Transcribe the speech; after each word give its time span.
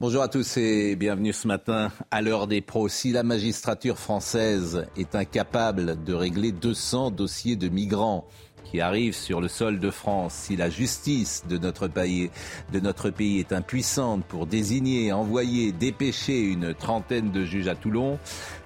Bonjour 0.00 0.22
à 0.22 0.28
tous 0.28 0.56
et 0.56 0.96
bienvenue 0.96 1.32
ce 1.32 1.46
matin 1.46 1.92
à 2.10 2.22
l'heure 2.22 2.46
des 2.46 2.60
pros. 2.60 2.88
Si 2.88 3.12
la 3.12 3.22
magistrature 3.22 3.98
française 3.98 4.86
est 4.96 5.14
incapable 5.14 6.02
de 6.04 6.14
régler 6.14 6.52
200 6.52 7.10
dossiers 7.10 7.56
de 7.56 7.68
migrants, 7.68 8.26
qui 8.64 8.80
arrivent 8.80 9.16
sur 9.16 9.40
le 9.40 9.48
sol 9.48 9.80
de 9.80 9.90
France, 9.90 10.32
si 10.32 10.56
la 10.56 10.70
justice 10.70 11.44
de 11.48 11.58
notre 11.58 11.88
pays, 11.88 12.30
de 12.72 12.78
notre 12.78 13.10
pays 13.10 13.40
est 13.40 13.52
impuissante 13.52 14.24
pour 14.24 14.46
désigner, 14.46 15.12
envoyer, 15.12 15.72
dépêcher 15.72 16.40
une 16.40 16.72
trentaine 16.74 17.32
de 17.32 17.44
juges 17.44 17.68
à 17.68 17.74
Toulon 17.74 18.18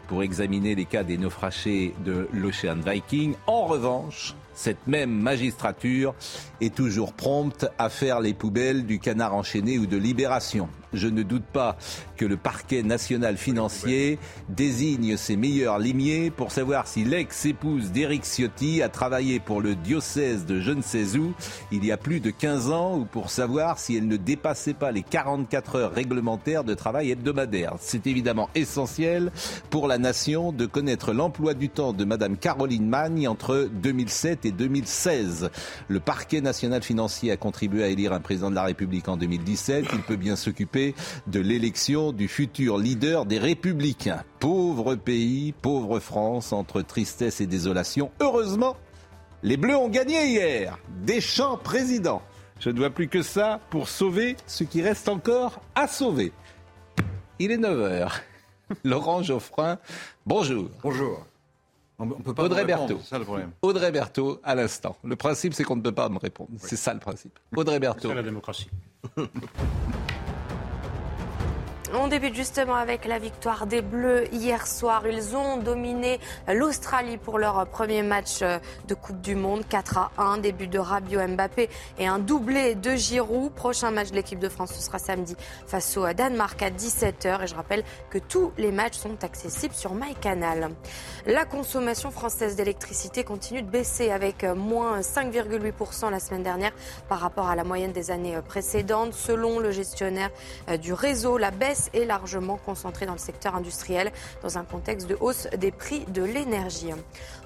pour 0.09 0.23
examiner 0.23 0.75
les 0.75 0.85
cas 0.85 1.05
des 1.05 1.17
naufragés 1.17 1.95
de 2.05 2.29
l'Ocean 2.33 2.77
Viking, 2.85 3.35
en 3.47 3.65
revanche, 3.65 4.35
cette 4.55 4.87
même 4.87 5.11
magistrature 5.11 6.15
est 6.61 6.75
toujours 6.75 7.13
prompte 7.13 7.67
à 7.79 7.89
faire 7.89 8.21
les 8.21 8.35
poubelles 8.35 8.87
du 8.87 8.99
canard 8.99 9.35
enchaîné 9.35 9.79
ou 9.79 9.87
de 9.87 9.97
libération 9.97 10.69
je 10.95 11.09
ne 11.09 11.23
doute 11.23 11.45
pas 11.45 11.77
que 12.17 12.25
le 12.25 12.37
parquet 12.37 12.83
national 12.83 13.37
financier 13.37 14.19
désigne 14.49 15.17
ses 15.17 15.37
meilleurs 15.37 15.79
limiers 15.79 16.31
pour 16.31 16.53
savoir 16.53 16.87
si 16.87 17.05
l'ex-épouse 17.05 17.91
d'Éric 17.93 18.25
Ciotti 18.25 18.83
a 18.83 18.89
travaillé 18.89 19.41
pour 19.41 19.61
le 19.61 19.75
diocèse 19.75 20.47
de 20.47 20.61
je 20.61 20.73
ne 20.73 20.83
sais 20.83 21.17
où 21.17 21.35
il 21.71 21.85
y 21.85 21.93
a 21.93 21.97
plus 21.97 22.21
de 22.21 22.31
15 22.31 22.71
ans 22.71 22.99
ou 22.99 23.05
pour 23.05 23.31
savoir 23.31 23.79
si 23.79 23.97
elle 23.97 24.09
ne 24.09 24.17
dépassait 24.17 24.75
pas 24.75 24.93
les 24.93 25.03
44 25.03 25.77
heures 25.77 25.93
réglementaires 25.93 26.65
de 26.65 26.75
travail 26.75 27.11
hebdomadaire. 27.11 27.75
C'est 27.81 28.07
évidemment 28.07 28.49
essentiel 28.55 29.31
pour 29.71 29.89
la 29.89 29.99
nation 29.99 30.53
de 30.53 30.67
connaître 30.67 31.13
l'emploi 31.13 31.55
du 31.55 31.69
temps 31.69 31.93
de 31.93 32.05
Madame 32.05 32.37
Caroline 32.37 32.87
Magne 32.87 33.29
entre 33.29 33.69
2007 33.73 34.45
et 34.47 34.53
2016. 34.53 35.51
Le 35.89 36.01
parquet 36.01 36.41
national 36.41 36.83
financier 36.83 37.31
a 37.31 37.37
contribué 37.37 37.83
à 37.85 37.89
élire 37.89 38.13
un 38.13 38.21
président 38.21 38.51
de 38.51 38.55
la 38.55 38.65
République 38.65 39.09
en 39.09 39.17
2017. 39.17 39.87
Il 39.93 40.03
peut 40.03 40.17
bien 40.17 40.37
s'occuper 40.37 40.84
de 41.27 41.41
l'élection 41.41 42.13
du 42.13 42.29
futur 42.29 42.77
leader 42.77 43.25
des 43.25 43.39
Républicains. 43.39 44.25
Pauvre 44.41 44.95
pays, 44.97 45.53
pauvre 45.53 46.01
France, 46.01 46.53
entre 46.53 46.83
tristesse 46.83 47.41
et 47.41 47.47
désolation. 47.47 48.11
Heureusement, 48.21 48.77
les 49.43 49.57
Bleus 49.57 49.77
ont 49.77 49.89
gagné 49.89 50.27
hier. 50.27 50.79
Deschamps 51.05 51.57
président. 51.57 52.23
Je 52.61 52.71
ne 52.71 52.79
vois 52.79 52.91
plus 52.91 53.09
que 53.09 53.23
ça 53.23 53.61
pour 53.71 53.89
sauver 53.89 54.37
ce 54.47 54.65
qui 54.65 54.83
reste 54.83 55.09
encore 55.09 55.61
à 55.75 55.87
sauver. 55.87 56.33
Il 57.39 57.51
est 57.51 57.59
9h. 57.59 58.11
Laurent 58.85 59.23
Geoffrin, 59.23 59.79
bonjour. 60.25 60.71
Bonjour. 60.83 61.27
On 61.99 62.09
peut 62.09 62.35
pas 62.35 62.45
Audrey 62.45 62.65
Berthaud. 62.65 62.99
C'est 63.03 63.11
ça 63.11 63.19
le 63.19 63.25
problème. 63.25 63.51
Audrey 63.63 63.93
Berthaud, 63.93 64.41
à 64.43 64.55
l'instant. 64.55 64.97
Le 65.05 65.15
principe, 65.15 65.55
c'est 65.55 65.63
qu'on 65.63 65.77
ne 65.77 65.83
peut 65.83 65.93
pas 65.93 66.09
me 66.09 66.19
répondre. 66.19 66.51
C'est 66.59 66.77
ça 66.77 66.93
le 66.93 67.01
principe. 67.01 67.39
Audrey 67.55 67.79
Berthaud. 67.79 68.09
C'est 68.09 68.15
la 68.15 68.23
démocratie. 68.23 68.69
On 71.97 72.09
débute 72.09 72.35
justement 72.35 72.75
avec 72.75 73.05
la 73.05 73.21
victoire 73.21 73.67
des 73.67 73.81
Bleus 73.81 74.25
hier 74.33 74.67
soir. 74.67 75.07
Ils 75.07 75.37
ont 75.37 75.59
dominé 75.59 76.19
l'Australie 76.49 77.19
pour 77.19 77.39
leur 77.39 77.65
premier 77.69 78.03
match 78.03 78.41
de 78.41 78.95
Coupe 78.95 79.21
du 79.21 79.37
Monde. 79.37 79.63
4 79.69 79.99
à 79.99 80.11
1, 80.19 80.39
début 80.39 80.67
de 80.67 80.81
Rabiot 80.81 81.21
Mbappé 81.29 81.71
et 82.01 82.09
un 82.09 82.19
doublé 82.19 82.75
de 82.75 82.97
Giroud. 82.97 83.53
Prochain 83.53 83.93
match 83.93 84.11
de 84.11 84.17
l'équipe 84.17 84.41
de 84.41 84.49
France, 84.49 84.73
ce 84.75 84.83
sera 84.83 84.99
samedi 84.99 85.37
face 85.69 85.97
au 85.97 86.13
Danemark 86.13 86.61
à 86.63 86.71
17h. 86.71 87.45
Et 87.45 87.47
je 87.47 87.55
rappelle 87.55 87.85
que 88.11 88.19
tous 88.19 88.51
les 88.59 88.73
matchs 88.73 88.97
sont 88.97 89.23
accessibles 89.23 89.75
sur 89.75 89.95
MyCanal. 89.95 90.71
La 91.27 91.45
consommation 91.45 92.11
française 92.11 92.57
d'électricité 92.57 93.23
continue 93.23 93.63
de 93.63 93.71
baisser 93.71 94.11
avec 94.11 94.43
moins 94.43 94.99
5,8% 95.01 96.11
la 96.11 96.19
semaine 96.19 96.43
dernière 96.43 96.73
par 97.09 97.21
rapport 97.21 97.47
à 97.47 97.55
la 97.55 97.63
moyenne 97.63 97.93
des 97.93 98.11
années 98.11 98.37
précédentes. 98.45 99.15
Selon 99.15 99.61
le 99.61 99.71
gestionnaire 99.71 100.31
du 100.81 100.93
réseau, 100.93 101.39
la 101.39 101.53
baisse 101.53 101.84
est 101.93 102.05
largement 102.05 102.57
concentrée 102.57 103.07
dans 103.07 103.13
le 103.13 103.19
secteur 103.19 103.55
industriel 103.55 104.13
dans 104.43 104.59
un 104.59 104.65
contexte 104.65 105.07
de 105.07 105.17
hausse 105.21 105.49
des 105.59 105.71
prix 105.71 106.05
de 106.07 106.23
l'énergie. 106.23 106.91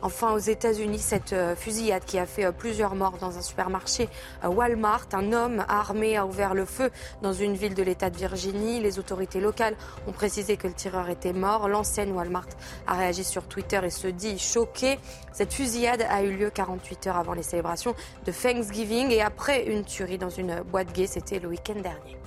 Enfin, 0.03 0.33
aux 0.33 0.39
États-Unis, 0.39 0.99
cette 0.99 1.33
euh, 1.33 1.57
fusillade 1.57 2.05
qui 2.05 2.19
a 2.19 2.27
fait 2.27 2.45
euh, 2.45 2.53
plusieurs 2.53 2.95
morts 2.95 3.19
dans 3.21 3.37
un 3.37 3.43
supermarché 3.43 4.09
euh, 4.45 4.49
Walmart. 4.49 5.07
Un 5.13 5.33
homme 5.33 5.65
armé 5.69 6.17
a 6.17 6.27
ouvert 6.27 6.55
le 6.55 6.65
feu 6.65 6.91
dans 7.23 7.33
une 7.33 7.55
ville 7.55 7.75
de 7.75 7.83
l'État 7.83 8.11
de 8.11 8.17
Virginie. 8.17 8.81
Les 8.81 8.99
autorités 8.99 9.41
locales 9.41 9.77
ont 10.07 10.13
précisé 10.13 10.57
que 10.57 10.69
le 10.69 10.75
tireur 10.75 11.09
était 11.09 11.33
mort. 11.33 11.69
L'ancienne 11.69 12.13
Walmart 12.13 12.49
a 12.87 12.95
réagi 12.95 13.25
sur 13.25 13.45
Twitter 13.49 13.81
et 13.85 13.91
se 13.91 14.09
dit 14.09 14.39
choqué. 14.39 14.99
Cette 15.33 15.53
fusillade 15.53 16.05
a 16.09 16.23
eu 16.23 16.33
lieu 16.37 16.51
48 16.51 17.07
heures 17.09 17.17
avant 17.17 17.35
les 17.35 17.43
célébrations 17.43 17.95
de 18.25 18.33
Thanksgiving 18.33 19.11
et 19.11 19.23
après 19.23 19.65
une 19.65 19.85
tuerie 19.85 20.19
dans 20.19 20.31
une 20.31 20.63
boîte 20.63 20.93
gay. 20.93 21.07
C'était 21.07 21.39
le 21.39 21.49
week-end 21.49 21.81
dernier. 21.81 22.18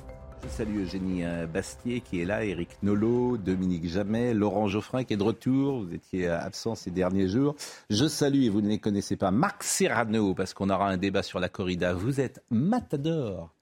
Je 0.44 0.50
salue 0.50 0.84
Eugénie 0.84 1.24
euh, 1.24 1.46
Bastier 1.46 2.02
qui 2.02 2.22
est 2.22 2.26
là, 2.26 2.44
Eric 2.44 2.70
Nolot, 2.82 3.38
Dominique 3.38 3.88
Jamais, 3.88 4.34
Laurent 4.34 4.68
Geoffrin 4.68 5.04
qui 5.04 5.14
est 5.14 5.18
de 5.18 5.24
retour. 5.24 5.84
Vous 5.84 5.94
étiez 5.94 6.28
absent 6.28 6.76
ces 6.76 6.92
derniers 6.92 7.28
jours. 7.28 7.56
Je 7.90 8.08
salue, 8.08 8.44
et 8.44 8.50
vous 8.50 8.62
ne 8.62 8.70
les 8.70 8.80
connaissez 8.80 9.16
pas, 9.16 9.32
Marc 9.32 9.64
Serrano, 9.64 10.34
parce 10.34 10.54
qu'on 10.54 10.70
aura 10.70 10.90
un 10.90 10.98
débat 10.98 11.24
sur 11.24 11.40
la 11.40 11.50
corrida. 11.50 11.94
Vous 11.94 12.20
êtes 12.20 12.44
matador 12.50 13.54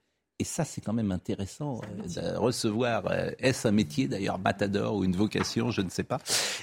et 0.41 0.45
ça, 0.45 0.63
c'est 0.63 0.79
quand 0.79 0.93
même 0.93 1.11
intéressant 1.11 1.81
euh, 1.83 2.31
de 2.31 2.37
recevoir. 2.37 3.03
Euh, 3.11 3.29
est-ce 3.39 3.67
un 3.67 3.71
métier 3.71 4.07
d'ailleurs, 4.07 4.39
matador 4.39 4.95
ou 4.95 5.03
une 5.03 5.15
vocation, 5.15 5.69
je 5.69 5.81
ne 5.81 5.89
sais 5.89 6.03
pas. 6.03 6.19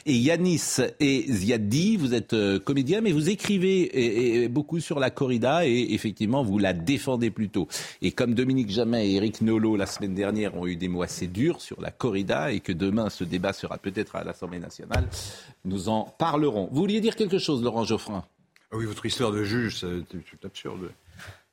Et 0.07 0.15
Yanis 0.15 0.79
et 0.99 1.27
Ziadi, 1.31 1.99
vous 1.99 2.15
êtes 2.15 2.33
euh, 2.33 2.59
comédien, 2.59 3.03
mais 3.03 3.13
vous 3.13 3.29
écrivez 3.29 4.49
beaucoup 4.49 4.81
sur 4.81 4.99
la 4.99 5.11
corrida 5.11 5.67
et 5.67 5.89
effectivement, 5.91 6.43
vous 6.43 6.59
la 6.59 6.73
défendez 6.73 7.31
plutôt. 7.31 7.69
Et 8.01 8.13
comme 8.13 8.33
Dominique 8.33 8.71
Jamais 8.71 9.11
et 9.11 9.17
Eric 9.17 9.43
Nolot 9.43 9.77
la 9.77 9.87
semaine 9.87 10.15
dernière 10.15 10.57
ont 10.57 10.67
eu 10.67 10.77
des 10.77 10.89
mots 10.89 11.03
assez 11.03 11.27
durs 11.27 11.61
sur 11.61 11.81
la 11.83 11.91
corrida 11.91 12.53
et 12.53 12.61
que 12.61 12.73
demain 12.73 13.11
ce 13.11 13.25
débat 13.25 13.53
sera 13.53 13.77
peut-être 13.77 14.17
à 14.17 14.25
l'Assemblée 14.25 14.59
nationale, 14.59 15.07
nous 15.67 15.91
en 15.91 16.05
parlerons. 16.19 16.69
Vous 16.73 16.81
vouliez 16.81 17.03
dire 17.03 17.15
quelque 17.15 17.39
chose, 17.39 17.63
Laurent 17.63 17.85
Geoffrin? 17.85 18.25
Ah 18.73 18.77
Oui, 18.77 18.87
votre 18.87 19.05
histoire 19.05 19.33
de 19.33 19.45
juge, 19.45 19.81
c'est 19.81 20.45
absurde. 20.47 20.91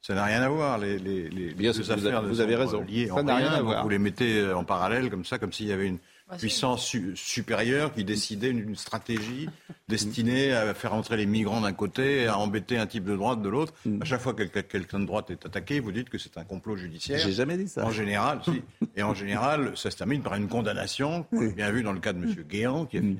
Ça 0.05 0.13
n'a 0.13 0.25
rien 0.25 0.41
à 0.41 0.49
voir. 0.49 0.77
Les, 0.79 0.99
les, 0.99 1.29
les, 1.29 1.53
Bien 1.53 1.71
les 1.71 1.91
affaires 1.91 2.21
vous 2.23 2.41
avez 2.41 2.55
raison. 2.57 2.85
ça 3.07 3.23
n'a 3.23 3.35
rien 3.37 3.51
à 3.53 3.61
voir. 3.61 3.83
Vous 3.83 3.89
les 3.89 3.99
mettez 3.99 4.51
en 4.51 4.65
parallèle 4.65 5.09
comme 5.09 5.23
ça, 5.23 5.39
comme 5.39 5.53
s'il 5.53 5.67
y 5.67 5.71
avait 5.71 5.87
une 5.87 5.99
puissance 6.37 6.95
supérieure 7.15 7.93
qui 7.93 8.03
décidait 8.03 8.49
une 8.49 8.75
stratégie 8.75 9.49
destinée 9.87 10.53
à 10.53 10.73
faire 10.73 10.93
entrer 10.93 11.17
les 11.17 11.25
migrants 11.25 11.61
d'un 11.61 11.73
côté 11.73 12.21
et 12.21 12.27
à 12.27 12.37
embêter 12.37 12.77
un 12.77 12.87
type 12.87 13.03
de 13.03 13.15
droite 13.15 13.41
de 13.41 13.49
l'autre. 13.49 13.73
Mm. 13.85 14.01
À 14.01 14.05
chaque 14.05 14.21
fois 14.21 14.33
que 14.33 14.43
quelqu'un 14.43 14.99
de 14.99 15.05
droite 15.05 15.29
est 15.29 15.45
attaqué, 15.45 15.79
vous 15.79 15.91
dites 15.91 16.09
que 16.09 16.17
c'est 16.17 16.37
un 16.37 16.43
complot 16.43 16.77
judiciaire. 16.77 17.19
J'ai 17.19 17.31
jamais 17.31 17.57
dit 17.57 17.67
ça. 17.67 17.85
En 17.85 17.91
général, 17.91 18.41
si. 18.43 18.61
Et 18.95 19.03
en 19.03 19.13
général, 19.13 19.73
ça 19.75 19.91
se 19.91 19.97
termine 19.97 20.21
par 20.21 20.35
une 20.35 20.47
condamnation, 20.47 21.25
bien 21.31 21.71
vu 21.71 21.83
dans 21.83 21.93
le 21.93 21.99
cas 21.99 22.13
de 22.13 22.23
M. 22.23 22.33
Guéant, 22.47 22.85
qui 22.85 22.97
est, 22.97 23.01
mm. 23.01 23.17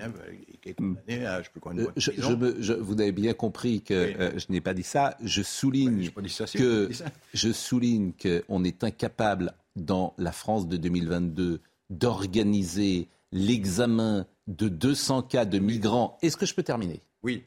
qui 0.62 0.69
est 0.69 0.74
condamné 0.74 1.25
à 1.25 1.41
je 1.41 1.50
peux 1.50 1.59
quoi, 1.59 1.74
une 1.74 1.88
je, 1.97 2.12
je, 2.18 2.74
Vous 2.74 3.00
avez 3.01 3.12
bien 3.12 3.34
compris 3.34 3.81
que 3.81 3.94
euh, 3.94 4.31
je 4.38 4.45
n'ai 4.50 4.62
pas 4.62 4.74
dit 4.74 4.84
ça. 4.84 5.18
Je 5.24 5.41
souligne 5.41 6.09
que 6.53 6.90
je 7.34 7.51
souligne 7.51 8.13
qu'on 8.13 8.63
est 8.63 8.83
incapable 8.83 9.54
dans 9.75 10.13
la 10.18 10.31
France 10.31 10.68
de 10.68 10.77
2022 10.77 11.62
d'organiser 11.98 13.10
l'examen 13.31 14.28
de 14.48 14.68
200 14.69 15.24
cas 15.24 15.45
de 15.45 15.60
migrants. 15.60 16.18
Est-ce 16.22 16.38
que 16.38 16.45
je 16.45 16.54
peux 16.54 16.63
terminer? 16.63 17.01
Oui. 17.24 17.44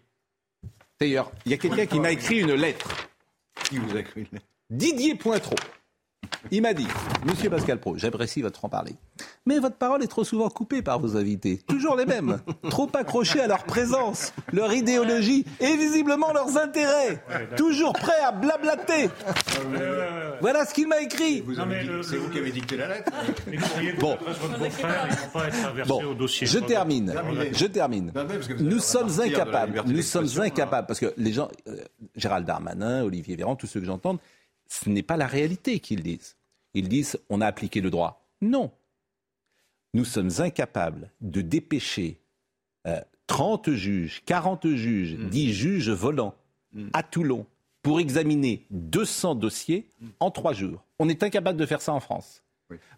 D'ailleurs, 1.01 1.31
il 1.45 1.53
y 1.53 1.55
a 1.55 1.59
quelqu'un 1.59 1.87
qui 1.87 2.01
m'a 2.01 2.11
écrit 2.11 2.41
une 2.41 2.55
lettre. 2.55 3.09
Qui 3.65 3.79
vous 3.79 3.97
a 3.97 4.01
écrit 4.01 4.23
une 4.23 4.29
lettre? 4.33 4.47
Didier 4.71 5.15
Pointreau. 5.15 5.57
Il 6.51 6.63
m'a 6.63 6.75
dit, 6.75 6.87
Monsieur 7.25 7.51
Pascal 7.51 7.79
Pro, 7.79 7.97
j'apprécie 7.97 8.43
votre 8.43 8.59
franc-parler, 8.59 8.95
mais 9.47 9.59
votre 9.59 9.77
parole 9.77 10.03
est 10.03 10.09
trop 10.09 10.25
souvent 10.25 10.49
coupée 10.49 10.83
par 10.83 10.99
vos 10.99 11.17
invités. 11.17 11.61
Toujours 11.67 11.97
les 11.97 12.07
mêmes, 12.07 12.39
trop 12.71 12.91
accrochés 12.95 13.41
à 13.41 13.47
leur 13.47 13.65
présence, 13.65 14.33
leur 14.53 14.73
idéologie 14.73 15.45
et 15.61 15.77
visiblement 15.77 16.33
leurs 16.33 16.57
intérêts. 16.57 17.23
Toujours 17.57 17.93
prêts 17.93 18.21
à 18.25 18.33
blablater. 18.33 19.09
Voilà 20.41 20.65
ce 20.67 20.75
qu'il 20.75 20.89
m'a 20.89 21.01
écrit. 21.01 21.43
C'est 22.03 22.17
vous 22.17 22.29
qui 22.31 22.39
avez 22.39 22.53
dicté 22.53 22.77
la 22.77 22.89
lettre. 22.89 23.13
Bon, 24.01 24.19
bon 25.87 26.01
je 26.29 26.59
termine. 26.59 27.15
Je 27.53 27.67
termine. 27.67 28.13
Nous 28.59 28.79
sommes 28.79 29.21
incapables. 29.21 29.83
Nous 29.87 30.03
sommes 30.03 30.29
incapables 30.39 30.87
parce 30.87 31.01
que 31.01 31.13
les 31.17 31.33
gens, 31.33 31.49
euh, 31.69 31.77
Gérald 32.15 32.47
Darmanin, 32.47 33.03
Olivier 33.05 33.37
Véran, 33.37 33.57
tous 33.57 33.67
ceux 33.67 33.81
que 33.81 33.87
j'entends, 33.87 34.19
ce 34.69 34.89
n'est 34.89 35.03
pas 35.03 35.17
la 35.17 35.27
réalité 35.27 35.81
qu'ils 35.81 36.03
disent. 36.03 36.37
Ils 36.75 36.89
disent 36.89 37.19
on 37.29 37.41
a 37.41 37.47
appliqué 37.47 37.81
le 37.81 37.91
droit. 37.91 38.27
Non. 38.41 38.71
Nous 39.95 40.05
sommes 40.05 40.31
incapables 40.39 41.11
de 41.21 41.41
dépêcher 41.41 42.21
30 43.27 43.69
euh, 43.69 43.75
juges, 43.75 44.23
40 44.27 44.69
juges, 44.75 45.17
10 45.17 45.49
mm. 45.49 45.53
juges 45.53 45.91
volants 45.91 46.35
mm. 46.73 46.89
à 46.93 47.03
Toulon 47.03 47.47
pour 47.83 48.01
examiner 48.01 48.67
200 48.71 49.37
dossiers 49.37 49.91
mm. 50.01 50.09
en 50.21 50.31
3 50.31 50.53
jours. 50.53 50.85
On 50.99 51.09
est 51.09 51.23
incapable 51.23 51.59
de 51.59 51.67
faire 51.67 51.81
ça 51.81 51.93
en 51.93 52.01
France. 52.01 52.43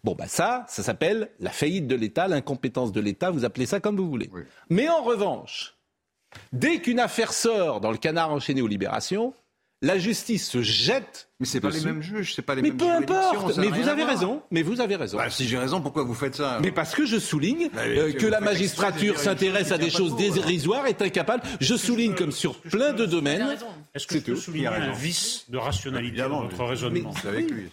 Bon, 0.03 0.15
bah 0.15 0.27
ça, 0.27 0.65
ça 0.67 0.81
s'appelle 0.81 1.29
la 1.39 1.51
faillite 1.51 1.87
de 1.87 1.95
l'État, 1.95 2.27
l'incompétence 2.27 2.91
de 2.91 2.99
l'État, 2.99 3.29
vous 3.29 3.45
appelez 3.45 3.67
ça 3.67 3.79
comme 3.79 3.97
vous 3.97 4.09
voulez. 4.09 4.29
Mais 4.69 4.89
en 4.89 5.03
revanche, 5.03 5.77
dès 6.53 6.81
qu'une 6.81 6.99
affaire 6.99 7.33
sort 7.33 7.79
dans 7.79 7.91
le 7.91 7.97
canard 7.97 8.31
enchaîné 8.31 8.61
aux 8.61 8.67
libérations, 8.67 9.33
la 9.81 9.97
justice 9.97 10.49
se 10.49 10.61
jette. 10.61 11.29
Mais 11.39 11.45
c'est 11.45 11.61
pas 11.61 11.69
les 11.69 11.79
mêmes 11.79 12.01
juges, 12.01 12.35
c'est 12.35 12.41
pas 12.41 12.53
les 12.53 12.61
mais 12.61 12.69
mêmes 12.69 12.77
peu 12.77 12.89
importe. 12.89 13.57
Mais 13.57 13.69
vous 13.69 13.87
avez 13.87 14.03
raison. 14.03 14.41
Mais 14.51 14.61
vous 14.61 14.81
avez 14.81 14.97
raison. 14.97 15.17
Bah, 15.17 15.29
si 15.29 15.47
j'ai 15.47 15.57
raison, 15.57 15.79
pourquoi 15.79 16.03
vous 16.03 16.13
faites 16.13 16.35
ça 16.35 16.59
Mais 16.61 16.71
parce 16.71 16.93
que 16.93 17.05
je 17.05 17.17
souligne 17.17 17.69
bah, 17.73 17.83
euh, 17.85 18.11
que 18.11 18.25
la 18.25 18.41
magistrature 18.41 19.17
s'intéresse 19.17 19.71
à 19.71 19.77
des 19.77 19.89
choses 19.89 20.17
dérisoires, 20.17 20.85
est 20.87 21.01
incapable. 21.01 21.43
Je 21.61 21.75
souligne 21.75 22.13
comme 22.13 22.31
sur 22.31 22.59
plein 22.59 22.91
de 22.91 23.05
domaines. 23.05 23.55
Est-ce 23.95 24.05
que 24.05 24.15
je 24.15 24.19
peux 24.19 24.35
souligner 24.35 24.67
un 24.67 24.91
vice 24.91 25.45
de 25.47 25.57
rationalité 25.57 26.17
dans 26.17 26.41
votre 26.41 26.63
raisonnement 26.63 27.13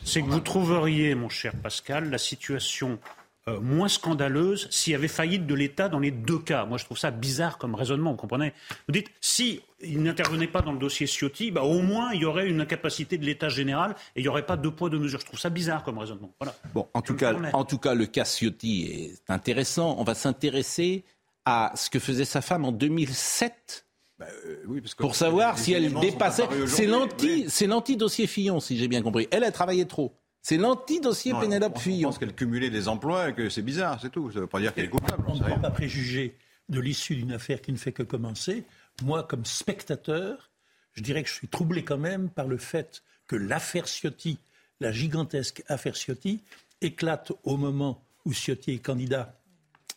C'est 0.05 0.23
que 0.23 0.31
vous 0.31 0.41
trouveriez, 0.41 1.17
mon 1.17 1.29
cher 1.29 1.53
Pascal, 1.61 2.11
la 2.11 2.19
situation 2.19 3.01
euh, 3.49 3.61
moins 3.61 3.89
scandaleuse 3.89 4.67
s'il 4.71 4.93
y 4.93 4.97
avait 4.97 5.07
faillite 5.07 5.47
de 5.47 5.55
l'État 5.55 5.89
dans 5.89 6.01
les 6.01 6.11
deux 6.11 6.39
cas. 6.39 6.65
Moi, 6.65 6.79
je 6.79 6.85
trouve 6.85 6.99
ça 6.99 7.13
bizarre 7.13 7.59
comme 7.59 7.77
raisonnement, 7.77 8.11
vous 8.11 8.17
comprenez? 8.17 8.53
Vous 8.89 8.93
dites, 8.93 9.09
si 9.21 9.61
il 9.81 10.03
n'intervenait 10.03 10.49
pas 10.49 10.63
dans 10.63 10.73
le 10.73 10.79
dossier 10.79 11.07
Ciotti, 11.07 11.53
bah, 11.53 11.63
au 11.63 11.81
moins 11.81 12.13
il 12.13 12.23
y 12.23 12.25
aurait 12.25 12.49
une 12.49 12.61
incapacité 12.61 13.19
de 13.19 13.25
l'État 13.25 13.49
général 13.49 13.95
et 14.17 14.21
il 14.21 14.23
n'y 14.23 14.29
aurait 14.29 14.47
pas 14.47 14.57
deux 14.57 14.73
poids, 14.73 14.91
deux 14.91 14.99
mesures. 14.99 15.21
Je 15.21 15.27
trouve 15.27 15.39
ça 15.39 15.51
bizarre 15.51 15.85
comme 15.85 15.99
raisonnement. 15.99 16.35
Voilà. 16.41 16.57
Bon, 16.75 16.89
en 16.93 17.03
tout, 17.03 17.15
cas, 17.15 17.35
en 17.53 17.65
tout 17.65 17.79
cas, 17.79 17.95
le 17.95 18.07
cas 18.07 18.25
Ciotti 18.25 18.87
est 18.91 19.31
intéressant. 19.33 19.95
On 19.99 20.05
va 20.05 20.17
s'intéresser 20.17 21.05
à 21.45 21.73
ce 21.77 21.89
que 21.89 22.01
faisait 22.01 22.25
sa 22.25 22.41
femme 22.41 22.65
en 22.65 22.73
2007. 22.73 23.87
Bah, 24.19 24.27
euh, 24.47 24.57
oui, 24.67 24.81
parce 24.81 24.95
que 24.95 25.03
pour 25.03 25.15
savoir 25.15 25.59
si 25.59 25.73
elle 25.73 25.93
dépassait. 25.95 26.49
C'est 26.67 27.67
l'anti-dossier 27.67 28.27
Fillon, 28.27 28.59
si 28.59 28.77
j'ai 28.77 28.89
bien 28.89 29.03
compris. 29.03 29.29
Elle 29.31 29.45
a 29.45 29.53
travaillé 29.53 29.87
trop. 29.87 30.17
C'est 30.49 30.59
l'anti-dossier 30.59 31.35
Pénélope 31.41 31.77
Fillon. 31.77 32.03
Je 32.03 32.05
pense 32.05 32.19
qu'elle 32.19 32.33
cumulait 32.33 32.71
des 32.71 32.87
emplois 32.87 33.31
et 33.31 33.35
que 33.35 33.49
c'est 33.49 33.63
bizarre, 33.63 33.99
c'est 34.01 34.11
tout. 34.11 34.31
Ça 34.31 34.37
ne 34.37 34.43
veut 34.43 34.47
pas 34.47 34.61
dire 34.61 34.73
qu'elle 34.73 34.85
est 34.85 34.89
coupable. 34.89 35.25
On 35.27 35.35
ne 35.35 35.43
peut 35.43 35.61
pas 35.61 35.73
préjuger 35.73 36.37
de 36.69 36.79
l'issue 36.79 37.17
d'une 37.17 37.33
affaire 37.33 37.61
qui 37.61 37.73
ne 37.73 37.77
fait 37.77 37.91
que 37.91 38.05
commencer. 38.05 38.63
Moi, 39.03 39.25
comme 39.25 39.45
spectateur, 39.45 40.53
je 40.93 41.03
dirais 41.03 41.25
que 41.25 41.29
je 41.29 41.35
suis 41.35 41.49
troublé 41.49 41.83
quand 41.83 41.99
même 41.99 42.31
par 42.31 42.47
le 42.47 42.59
fait 42.59 43.03
que 43.27 43.35
l'affaire 43.35 43.89
Ciotti, 43.89 44.39
la 44.79 44.93
gigantesque 44.93 45.65
affaire 45.67 45.97
Ciotti, 45.97 46.45
éclate 46.81 47.33
au 47.43 47.57
moment 47.57 48.01
où 48.25 48.33
Ciotti 48.33 48.75
est 48.75 48.79
candidat 48.79 49.35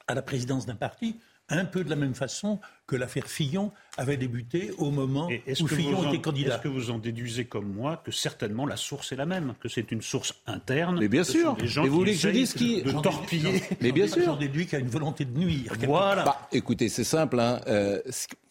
à 0.07 0.15
la 0.15 0.23
présidence 0.23 0.65
d'un 0.65 0.73
parti, 0.73 1.15
un 1.49 1.65
peu 1.65 1.83
de 1.83 1.89
la 1.89 1.95
même 1.95 2.15
façon 2.15 2.59
que 2.87 2.95
l'affaire 2.95 3.27
Fillon 3.27 3.71
avait 3.97 4.17
débuté 4.17 4.71
au 4.77 4.91
moment 4.91 5.27
où 5.27 5.67
Fillon 5.67 6.07
était 6.07 6.21
candidat. 6.21 6.55
Est-ce 6.55 6.63
que 6.63 6.67
vous 6.67 6.91
en 6.91 6.97
déduisez 6.97 7.45
comme 7.45 7.71
moi 7.71 8.01
que 8.03 8.11
certainement 8.11 8.65
la 8.65 8.77
source 8.77 9.11
est 9.11 9.15
la 9.15 9.25
même, 9.25 9.53
que 9.59 9.69
c'est 9.69 9.91
une 9.91 10.01
source 10.01 10.33
interne 10.47 10.99
Mais 10.99 11.07
bien 11.07 11.23
sûr. 11.23 11.57
gens 11.65 11.83
Et 11.85 11.89
vous 11.89 11.97
voulez 11.97 12.13
que 12.13 12.19
je 12.19 12.29
dise 12.29 12.53
qui 12.53 12.81
de 12.81 12.91
torpiller 12.91 13.61
Mais 13.81 13.91
bien 13.91 14.07
sûr. 14.07 14.23
J'en 14.25 14.35
déduis 14.35 14.65
qu'il 14.65 14.73
y 14.73 14.81
a 14.81 14.85
une 14.85 14.89
volonté 14.89 15.25
de 15.25 15.37
nuire. 15.37 15.73
Voilà. 15.85 16.23
Bah, 16.23 16.47
écoutez, 16.51 16.89
c'est 16.89 17.03
simple. 17.03 17.39
Hein. 17.39 17.61
Euh, 17.67 18.01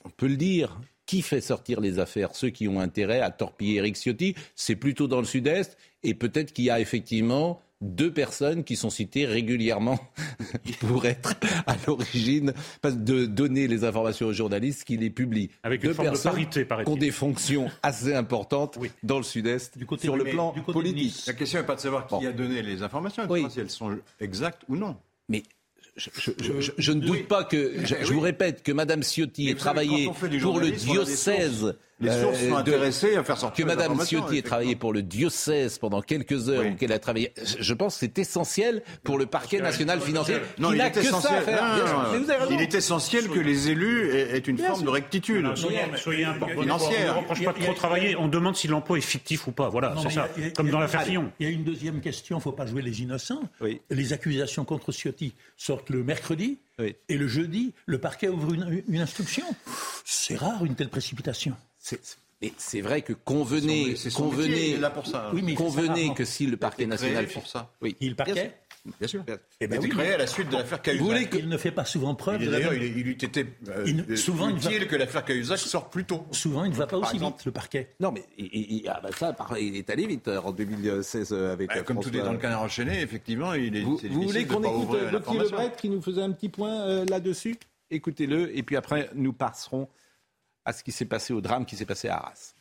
on 0.04 0.10
peut 0.10 0.28
le 0.28 0.36
dire. 0.36 0.78
Qui 1.06 1.22
fait 1.22 1.40
sortir 1.40 1.80
les 1.80 1.98
affaires? 1.98 2.34
Ceux 2.34 2.50
qui 2.50 2.68
ont 2.68 2.80
intérêt 2.80 3.22
à 3.22 3.30
torpiller 3.30 3.76
Eric 3.76 3.96
Ciotti, 3.96 4.34
c'est 4.54 4.76
plutôt 4.76 5.08
dans 5.08 5.20
le 5.20 5.24
Sud-Est. 5.24 5.78
Et 6.02 6.12
peut-être 6.12 6.52
qu'il 6.52 6.66
y 6.66 6.70
a 6.70 6.80
effectivement 6.80 7.62
deux 7.80 8.12
personnes 8.12 8.64
qui 8.64 8.76
sont 8.76 8.90
citées 8.90 9.26
régulièrement 9.26 9.98
pour 10.80 11.06
être 11.06 11.34
à 11.66 11.76
l'origine 11.86 12.52
de 12.84 13.26
donner 13.26 13.68
les 13.68 13.84
informations 13.84 14.26
aux 14.26 14.32
journalistes 14.32 14.84
qui 14.84 14.96
les 14.96 15.10
publient. 15.10 15.50
Avec 15.62 15.82
une 15.82 15.90
deux 15.90 15.94
forme 15.94 16.08
personnes 16.08 16.32
de 16.32 16.62
parité, 16.64 16.84
qui 16.84 16.90
ont 16.90 16.96
des 16.96 17.10
fonctions 17.10 17.70
assez 17.82 18.14
importantes 18.14 18.78
dans 19.02 19.18
le 19.18 19.24
Sud-Est 19.24 19.78
sur 19.98 20.16
le 20.16 20.24
plan 20.24 20.52
politique. 20.52 21.24
La 21.26 21.32
question 21.34 21.60
n'est 21.60 21.66
pas 21.66 21.76
de 21.76 21.80
savoir 21.80 22.06
qui 22.06 22.26
a 22.26 22.32
donné 22.32 22.62
les 22.62 22.82
informations, 22.82 23.28
si 23.48 23.60
elles 23.60 23.70
sont 23.70 23.98
exactes 24.20 24.62
ou 24.68 24.76
non. 24.76 24.96
Mais 25.28 25.42
je, 25.96 26.92
ne 26.92 27.00
doute 27.00 27.26
pas 27.26 27.44
que, 27.44 27.74
je, 27.84 28.12
vous 28.12 28.20
répète, 28.20 28.62
que 28.62 28.72
Mme 28.72 29.02
Ciotti 29.02 29.50
ait 29.50 29.54
travaillé 29.54 30.10
pour 30.40 30.60
le 30.60 30.70
diocèse 30.70 31.76
les 32.00 32.12
sources 32.12 32.38
sont 32.38 32.52
euh, 32.52 32.56
intéressées 32.56 33.16
à 33.16 33.24
faire 33.24 33.38
sortir 33.38 33.66
Que 33.66 33.70
Mme 33.70 33.98
Ciotti 34.04 34.38
ait 34.38 34.42
travaillé 34.42 34.76
pour 34.76 34.92
le 34.92 35.02
diocèse 35.02 35.78
pendant 35.78 36.00
quelques 36.00 36.48
heures, 36.48 36.64
qu'elle 36.78 36.92
a 36.92 36.98
travaillé. 36.98 37.32
Je 37.58 37.74
pense 37.74 37.94
que 37.94 38.00
c'est 38.00 38.18
essentiel 38.18 38.82
pour 39.02 39.18
le 39.18 39.26
parquet 39.26 39.60
national 39.60 40.00
financier. 40.00 40.36
Non, 40.58 40.72
il, 40.72 40.80
est 40.80 40.96
essentiel. 40.96 41.42
il 42.50 42.60
est 42.60 42.74
essentiel 42.74 43.28
que 43.28 43.40
les 43.40 43.70
élus 43.70 44.10
aient 44.12 44.38
une 44.38 44.58
forme 44.58 44.84
de 44.84 44.90
rectitude 44.90 45.56
soyez, 45.56 45.80
financière. 46.60 47.14
On 47.16 47.16
ne 47.16 47.20
reproche 47.20 47.44
pas 47.44 47.52
de 47.52 47.64
trop 47.64 47.74
travailler. 47.74 48.16
On 48.16 48.28
demande 48.28 48.56
si 48.56 48.68
l'emploi 48.68 48.98
est 48.98 49.02
fictif 49.02 49.46
ou 49.46 49.52
pas. 49.52 49.68
Voilà, 49.68 49.94
c'est 50.02 50.10
ça. 50.10 50.28
Comme 50.56 50.70
dans 50.70 50.80
l'affaire 50.80 51.02
Fillon. 51.02 51.32
Il 51.40 51.48
y 51.48 51.50
a 51.50 51.52
une 51.52 51.64
deuxième 51.64 52.00
question. 52.00 52.36
Il 52.36 52.40
ne 52.40 52.42
faut 52.42 52.52
pas 52.52 52.66
jouer 52.66 52.82
les 52.82 53.02
innocents. 53.02 53.42
Les 53.90 54.12
accusations 54.12 54.64
contre 54.64 54.92
Ciotti 54.92 55.34
sortent 55.56 55.90
le 55.90 56.04
mercredi. 56.04 56.58
Et 57.08 57.16
le 57.16 57.26
jeudi, 57.26 57.72
le 57.86 57.98
parquet 57.98 58.28
ouvre 58.28 58.52
une 58.54 59.00
instruction. 59.00 59.44
C'est 60.04 60.36
rare 60.36 60.64
une 60.64 60.76
telle 60.76 60.90
précipitation. 60.90 61.56
Mais 62.40 62.52
c'est 62.56 62.80
vrai 62.80 63.02
que 63.02 63.12
convenez, 63.12 63.94
convenez, 64.14 64.78
convenez 65.56 66.14
que 66.14 66.24
si 66.24 66.46
le 66.46 66.56
parquet 66.56 66.86
national 66.86 67.26
pour 67.26 67.48
ça, 67.48 67.72
oui, 67.80 67.96
il 68.00 68.14
parquet. 68.14 68.54
Bien 68.98 69.08
sûr. 69.08 69.24
Eh 69.60 69.66
ben 69.66 69.80
il 69.82 69.88
créé 69.88 70.14
à 70.14 70.18
la 70.18 70.26
suite 70.26 70.48
de 70.48 70.56
l'affaire 70.56 70.80
Cahuzac. 70.80 71.34
Il 71.34 71.48
ne 71.48 71.56
fait 71.56 71.72
pas 71.72 71.84
souvent 71.84 72.14
preuve. 72.14 72.48
D'ailleurs, 72.48 72.74
il, 72.74 72.84
il, 72.84 73.08
eût 73.08 73.12
été 73.12 73.46
euh, 73.68 74.16
souvent 74.16 74.48
utile 74.48 74.86
que 74.86 74.96
l'affaire 74.96 75.24
Cahuzac 75.24 75.58
sorte 75.58 75.92
plus 75.92 76.04
tôt. 76.04 76.26
Souvent, 76.30 76.64
il 76.64 76.70
ne 76.70 76.76
va 76.76 76.86
pas 76.86 76.96
aussi 76.96 77.18
vite, 77.18 77.44
le 77.44 77.52
parquet. 77.52 77.94
Non, 78.00 78.12
mais 78.12 78.24
ah 78.86 79.00
bah 79.02 79.10
ça, 79.16 79.34
il 79.60 79.76
est 79.76 79.90
allé 79.90 80.06
vite 80.06 80.28
euh, 80.28 80.40
en 80.40 80.52
2016 80.52 81.32
euh, 81.32 81.52
avec. 81.52 81.68
Bah, 81.68 81.82
comme 81.82 82.00
tout 82.00 82.16
est 82.16 82.22
dans 82.22 82.32
le 82.32 82.38
canard 82.38 82.62
enchaîné, 82.62 83.00
effectivement, 83.02 83.52
il 83.54 83.76
est. 83.76 83.82
Vous, 83.82 84.00
vous 84.10 84.22
voulez 84.22 84.46
qu'on 84.46 84.62
écoute 84.62 84.98
le 85.12 85.20
petit 85.20 85.38
Lebret 85.38 85.72
qui 85.76 85.88
nous 85.90 86.00
faisait 86.00 86.22
un 86.22 86.30
petit 86.30 86.48
point 86.48 87.04
là-dessus? 87.04 87.56
Écoutez-le, 87.90 88.56
et 88.56 88.62
puis 88.62 88.76
après, 88.76 89.10
nous 89.14 89.32
passerons 89.32 89.88
à 90.68 90.74
ce 90.74 90.84
qui 90.84 90.92
s'est 90.92 91.06
passé, 91.06 91.32
au 91.32 91.40
drame 91.40 91.64
qui 91.64 91.76
s'est 91.76 91.86
passé 91.86 92.08
à 92.08 92.18
Arras. 92.18 92.52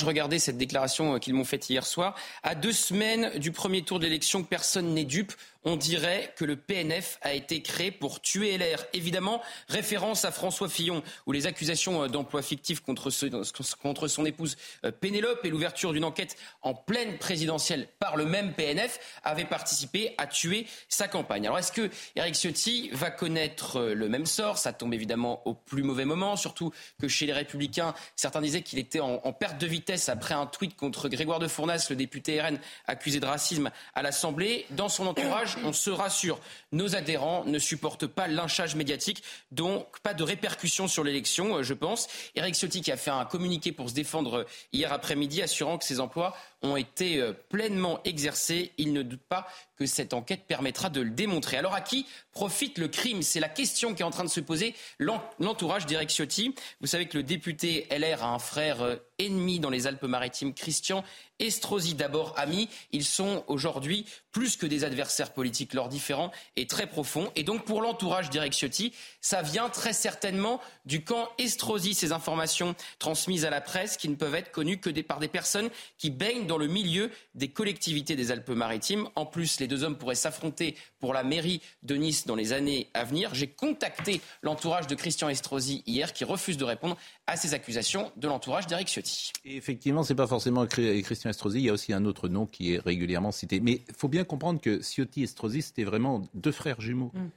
Je 0.00 0.06
regardais 0.06 0.38
cette 0.38 0.56
déclaration 0.56 1.18
qu'ils 1.18 1.34
m'ont 1.34 1.44
faite 1.44 1.68
hier 1.68 1.84
soir. 1.84 2.14
À 2.44 2.54
deux 2.54 2.72
semaines 2.72 3.36
du 3.38 3.50
premier 3.50 3.82
tour 3.82 3.98
d'élection, 3.98 4.44
personne 4.44 4.94
n'est 4.94 5.04
dupe 5.04 5.32
on 5.64 5.76
dirait 5.76 6.32
que 6.36 6.44
le 6.44 6.56
PNF 6.56 7.18
a 7.22 7.32
été 7.32 7.62
créé 7.62 7.90
pour 7.90 8.20
tuer 8.20 8.56
LR. 8.58 8.84
Évidemment, 8.92 9.40
référence 9.68 10.24
à 10.24 10.30
François 10.30 10.68
Fillon, 10.68 11.02
où 11.26 11.32
les 11.32 11.46
accusations 11.46 12.04
euh, 12.04 12.08
d'emploi 12.08 12.42
fictif 12.42 12.80
contre, 12.80 13.10
son 13.10 14.26
épouse 14.26 14.56
euh, 14.84 14.92
Pénélope 14.92 15.44
et 15.44 15.50
l'ouverture 15.50 15.92
d'une 15.92 16.04
enquête 16.04 16.36
en 16.62 16.74
pleine 16.74 17.18
présidentielle 17.18 17.88
par 17.98 18.16
le 18.16 18.26
même 18.26 18.52
PNF 18.52 18.98
avaient 19.22 19.44
participé 19.44 20.14
à 20.18 20.26
tuer 20.26 20.66
sa 20.88 21.08
campagne. 21.08 21.46
Alors 21.46 21.58
est-ce 21.58 21.72
que 21.72 21.90
Eric 22.16 22.34
Ciotti 22.34 22.90
va 22.92 23.10
connaître 23.10 23.76
euh, 23.76 23.94
le 23.94 24.08
même 24.08 24.26
sort? 24.26 24.58
Ça 24.58 24.72
tombe 24.72 24.92
évidemment 24.92 25.42
au 25.46 25.54
plus 25.54 25.82
mauvais 25.82 26.04
moment, 26.04 26.36
surtout 26.36 26.72
que 27.00 27.08
chez 27.08 27.26
les 27.26 27.32
Républicains, 27.32 27.94
certains 28.16 28.42
disaient 28.42 28.62
qu'il 28.62 28.78
était 28.78 29.00
en, 29.00 29.20
en, 29.24 29.32
perte 29.32 29.58
de 29.58 29.66
vitesse 29.66 30.08
après 30.08 30.34
un 30.34 30.46
tweet 30.46 30.76
contre 30.76 31.08
Grégoire 31.08 31.38
de 31.38 31.48
Fournas, 31.48 31.86
le 31.90 31.96
député 31.96 32.40
RN 32.40 32.58
accusé 32.86 33.20
de 33.20 33.26
racisme 33.26 33.70
à 33.94 34.02
l'Assemblée. 34.02 34.66
Dans 34.70 34.88
son 34.88 35.06
entourage, 35.06 35.53
on 35.62 35.72
se 35.72 35.90
rassure. 35.90 36.38
Nos 36.72 36.96
adhérents 36.96 37.44
ne 37.44 37.58
supportent 37.58 38.06
pas 38.06 38.26
lynchage 38.26 38.74
médiatique, 38.74 39.22
donc 39.52 39.86
pas 40.02 40.14
de 40.14 40.22
répercussions 40.22 40.88
sur 40.88 41.04
l'élection, 41.04 41.56
euh, 41.56 41.62
je 41.62 41.74
pense. 41.74 42.08
Eric 42.34 42.54
Ciotti 42.54 42.80
qui 42.80 42.92
a 42.92 42.96
fait 42.96 43.10
un 43.10 43.24
communiqué 43.24 43.72
pour 43.72 43.88
se 43.88 43.94
défendre 43.94 44.38
euh, 44.38 44.44
hier 44.72 44.92
après-midi, 44.92 45.42
assurant 45.42 45.78
que 45.78 45.84
ses 45.84 46.00
emplois 46.00 46.36
ont 46.64 46.76
été 46.76 47.18
euh, 47.18 47.32
pleinement 47.32 48.00
exercés. 48.04 48.72
Il 48.78 48.92
ne 48.92 49.02
doute 49.02 49.22
pas 49.28 49.46
que 49.76 49.86
cette 49.86 50.14
enquête 50.14 50.44
permettra 50.46 50.90
de 50.90 51.00
le 51.00 51.10
démontrer. 51.10 51.56
Alors 51.56 51.74
à 51.74 51.80
qui 51.80 52.06
profite 52.32 52.78
le 52.78 52.88
crime? 52.88 53.22
C'est 53.22 53.40
la 53.40 53.48
question 53.48 53.94
qui 53.94 54.02
est 54.02 54.04
en 54.04 54.10
train 54.10 54.24
de 54.24 54.28
se 54.28 54.40
poser 54.40 54.74
l'entourage 54.98 55.86
d'Eric 55.86 56.10
Ciotti. 56.10 56.54
Vous 56.80 56.86
savez 56.86 57.06
que 57.06 57.18
le 57.18 57.22
député 57.22 57.86
LR 57.90 58.22
a 58.22 58.28
un 58.28 58.38
frère 58.38 58.98
ennemi 59.18 59.60
dans 59.60 59.70
les 59.70 59.86
Alpes-Maritimes, 59.86 60.54
Christian 60.54 61.04
Estrosi, 61.40 61.94
d'abord 61.94 62.34
amis. 62.36 62.68
Ils 62.92 63.04
sont 63.04 63.44
aujourd'hui 63.48 64.06
plus 64.30 64.56
que 64.56 64.66
des 64.66 64.84
adversaires 64.84 65.32
politiques. 65.32 65.74
Leurs 65.74 65.88
différents 65.88 66.30
est 66.56 66.70
très 66.70 66.86
profond. 66.86 67.30
Et 67.34 67.42
donc 67.42 67.64
pour 67.64 67.82
l'entourage 67.82 68.30
d'Eric 68.30 68.52
Ciotti, 68.52 68.92
ça 69.20 69.42
vient 69.42 69.68
très 69.68 69.92
certainement 69.92 70.60
du 70.84 71.02
camp 71.02 71.28
Estrosi. 71.38 71.94
Ces 71.94 72.12
informations 72.12 72.76
transmises 72.98 73.44
à 73.44 73.50
la 73.50 73.60
presse 73.60 73.96
qui 73.96 74.08
ne 74.08 74.14
peuvent 74.14 74.34
être 74.34 74.52
connues 74.52 74.78
que 74.78 74.90
par 75.02 75.18
des 75.18 75.28
personnes 75.28 75.70
qui 75.98 76.10
baignent 76.10 76.46
dans 76.46 76.53
le 76.58 76.66
milieu 76.66 77.10
des 77.34 77.48
collectivités 77.48 78.16
des 78.16 78.30
Alpes-Maritimes. 78.30 79.08
En 79.14 79.26
plus, 79.26 79.60
Les 79.60 79.66
deux 79.66 79.84
hommes 79.84 79.96
pourraient 79.96 80.14
s'affronter 80.14 80.76
pour 80.98 81.14
la 81.14 81.22
mairie 81.22 81.60
de 81.82 81.94
Nice 81.96 82.26
dans 82.26 82.34
les 82.34 82.52
années 82.52 82.88
à 82.94 83.04
venir. 83.04 83.34
J'ai 83.34 83.48
contacté 83.48 84.20
l'entourage 84.42 84.86
de 84.86 84.94
Christian 84.94 85.28
Estrosi 85.28 85.82
hier 85.86 86.12
qui 86.12 86.24
refuse 86.24 86.56
de 86.56 86.64
répondre 86.64 86.96
à 87.26 87.36
ces 87.36 87.54
accusations 87.54 88.12
de 88.16 88.28
l'entourage 88.28 88.66
d'Eric 88.66 88.88
Ciotti. 88.88 89.32
Et 89.44 89.56
effectivement, 89.56 90.02
c'est 90.02 90.14
pas 90.14 90.26
forcément 90.26 90.66
Christian 90.66 91.30
Estrosi, 91.30 91.58
il 91.58 91.64
y 91.64 91.70
a 91.70 91.72
aussi 91.72 91.92
un 91.92 92.04
autre 92.04 92.28
nom 92.28 92.46
qui 92.46 92.74
est 92.74 92.78
régulièrement 92.78 93.32
cité. 93.32 93.60
Mais 93.60 93.82
il 93.88 93.94
faut 93.96 94.08
bien 94.08 94.24
comprendre 94.24 94.60
que 94.60 94.80
Ciotti 94.82 95.20
et 95.20 95.24
Estrosi, 95.24 95.62
c'était 95.62 95.84
vraiment 95.84 96.28
deux 96.34 96.52
frères 96.52 96.80
jumeaux. 96.80 97.12
Mm. 97.14 97.28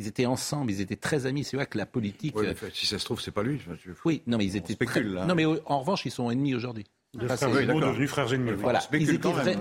Ils 0.00 0.08
étaient 0.08 0.26
ensemble, 0.26 0.72
ils 0.72 0.80
étaient 0.80 0.96
très 0.96 1.26
amis. 1.26 1.44
C'est 1.44 1.56
vrai 1.56 1.66
que 1.66 1.78
la 1.78 1.86
politique. 1.86 2.36
Euh, 2.36 2.54
si 2.72 2.86
ça 2.86 2.98
se 2.98 3.04
trouve, 3.04 3.20
c'est 3.20 3.30
pas 3.30 3.44
lui. 3.44 3.60
Oui, 4.04 4.22
non, 4.26 4.38
mais 4.38 4.44
ils 4.44 4.56
étaient. 4.56 4.72
Spécule, 4.72 5.22
Non, 5.26 5.34
mais 5.34 5.44
en 5.46 5.80
revanche, 5.80 6.04
ils 6.04 6.10
sont 6.10 6.30
ennemis 6.30 6.54
aujourd'hui. 6.54 6.84
Deux 7.14 7.28
frères 7.28 7.50
devenus 7.50 8.10
frères 8.10 8.32
ennemis. 8.32 8.52
Voilà. 8.58 8.80
Ils 8.92 9.10
étaient 9.10 9.28
vrais... 9.28 9.56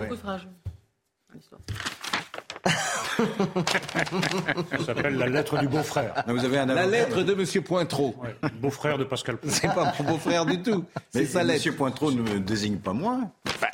Ça 4.72 4.86
s'appelle 4.86 5.18
la 5.18 5.28
lettre 5.28 5.60
du 5.60 5.68
beau-frère. 5.68 6.24
Vous 6.28 6.46
avez 6.46 6.66
la 6.66 6.86
lettre 6.88 7.24
de 7.24 7.34
Monsieur 7.34 7.62
Pointreau. 7.62 8.16
beau-frère 8.62 8.98
de 8.98 9.04
Pascal 9.04 9.38
Pointreau. 9.38 9.60
C'est 9.62 9.74
pas 9.74 9.94
mon 10.00 10.12
beau-frère 10.12 10.46
du 10.46 10.62
tout. 10.62 10.86
C'est 11.12 11.26
sa 11.26 11.44
lettre. 11.44 11.60
Monsieur 11.60 11.76
Pointreau 11.76 12.12
ne 12.12 12.22
me 12.22 12.40
désigne 12.40 12.78
pas 12.78 12.94
moi. 12.94 13.20
Bah, 13.62 13.68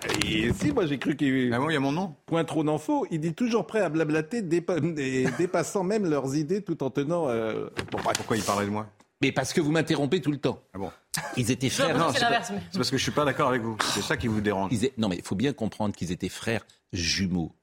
si, 0.60 0.72
moi 0.72 0.86
j'ai 0.86 0.98
cru 0.98 1.16
qu'il. 1.16 1.54
Ah 1.54 1.60
bon, 1.60 1.70
il 1.70 1.74
y 1.74 1.78
a 1.78 1.80
mon 1.80 1.92
nom. 1.92 2.16
Pointreau 2.26 2.64
n'en 2.64 2.80
Il 3.12 3.20
dit 3.20 3.34
toujours 3.34 3.66
prêt 3.66 3.82
à 3.82 3.90
blablater, 3.90 4.42
dépassant 5.38 5.84
même 5.84 6.10
leurs 6.10 6.36
idées 6.36 6.62
tout 6.62 6.84
en 6.84 6.90
tenant. 6.90 7.30
Euh, 7.30 7.68
pourquoi 7.92 8.38
il 8.38 8.44
parlait 8.44 8.66
de 8.66 8.72
moi? 8.72 8.88
Mais 9.22 9.32
parce 9.32 9.54
que 9.54 9.62
vous 9.62 9.72
m'interrompez 9.72 10.22
tout 10.22 10.32
le 10.32 10.38
temps. 10.38 10.62
Ah 10.74 10.78
bon 10.78 10.92
Ils 11.38 11.52
étaient 11.52 11.70
frères. 11.70 11.98
Non, 11.98 12.12
c'est 12.14 12.78
parce 12.78 12.90
que 12.90 12.98
je 12.98 13.04
suis 13.04 13.12
pas 13.12 13.26
d'accord 13.26 13.50
avec 13.50 13.62
vous. 13.62 13.78
C'est 13.94 14.02
ça 14.02 14.18
qui 14.18 14.28
vous 14.28 14.42
dérange. 14.42 14.72
Non, 14.98 15.10
mais 15.10 15.18
il 15.18 15.24
faut 15.24 15.36
bien 15.36 15.54
comprendre 15.54 15.96
qu'ils 15.96 16.12
étaient 16.12 16.30
frères 16.30 16.66
jumeaux. 16.94 17.54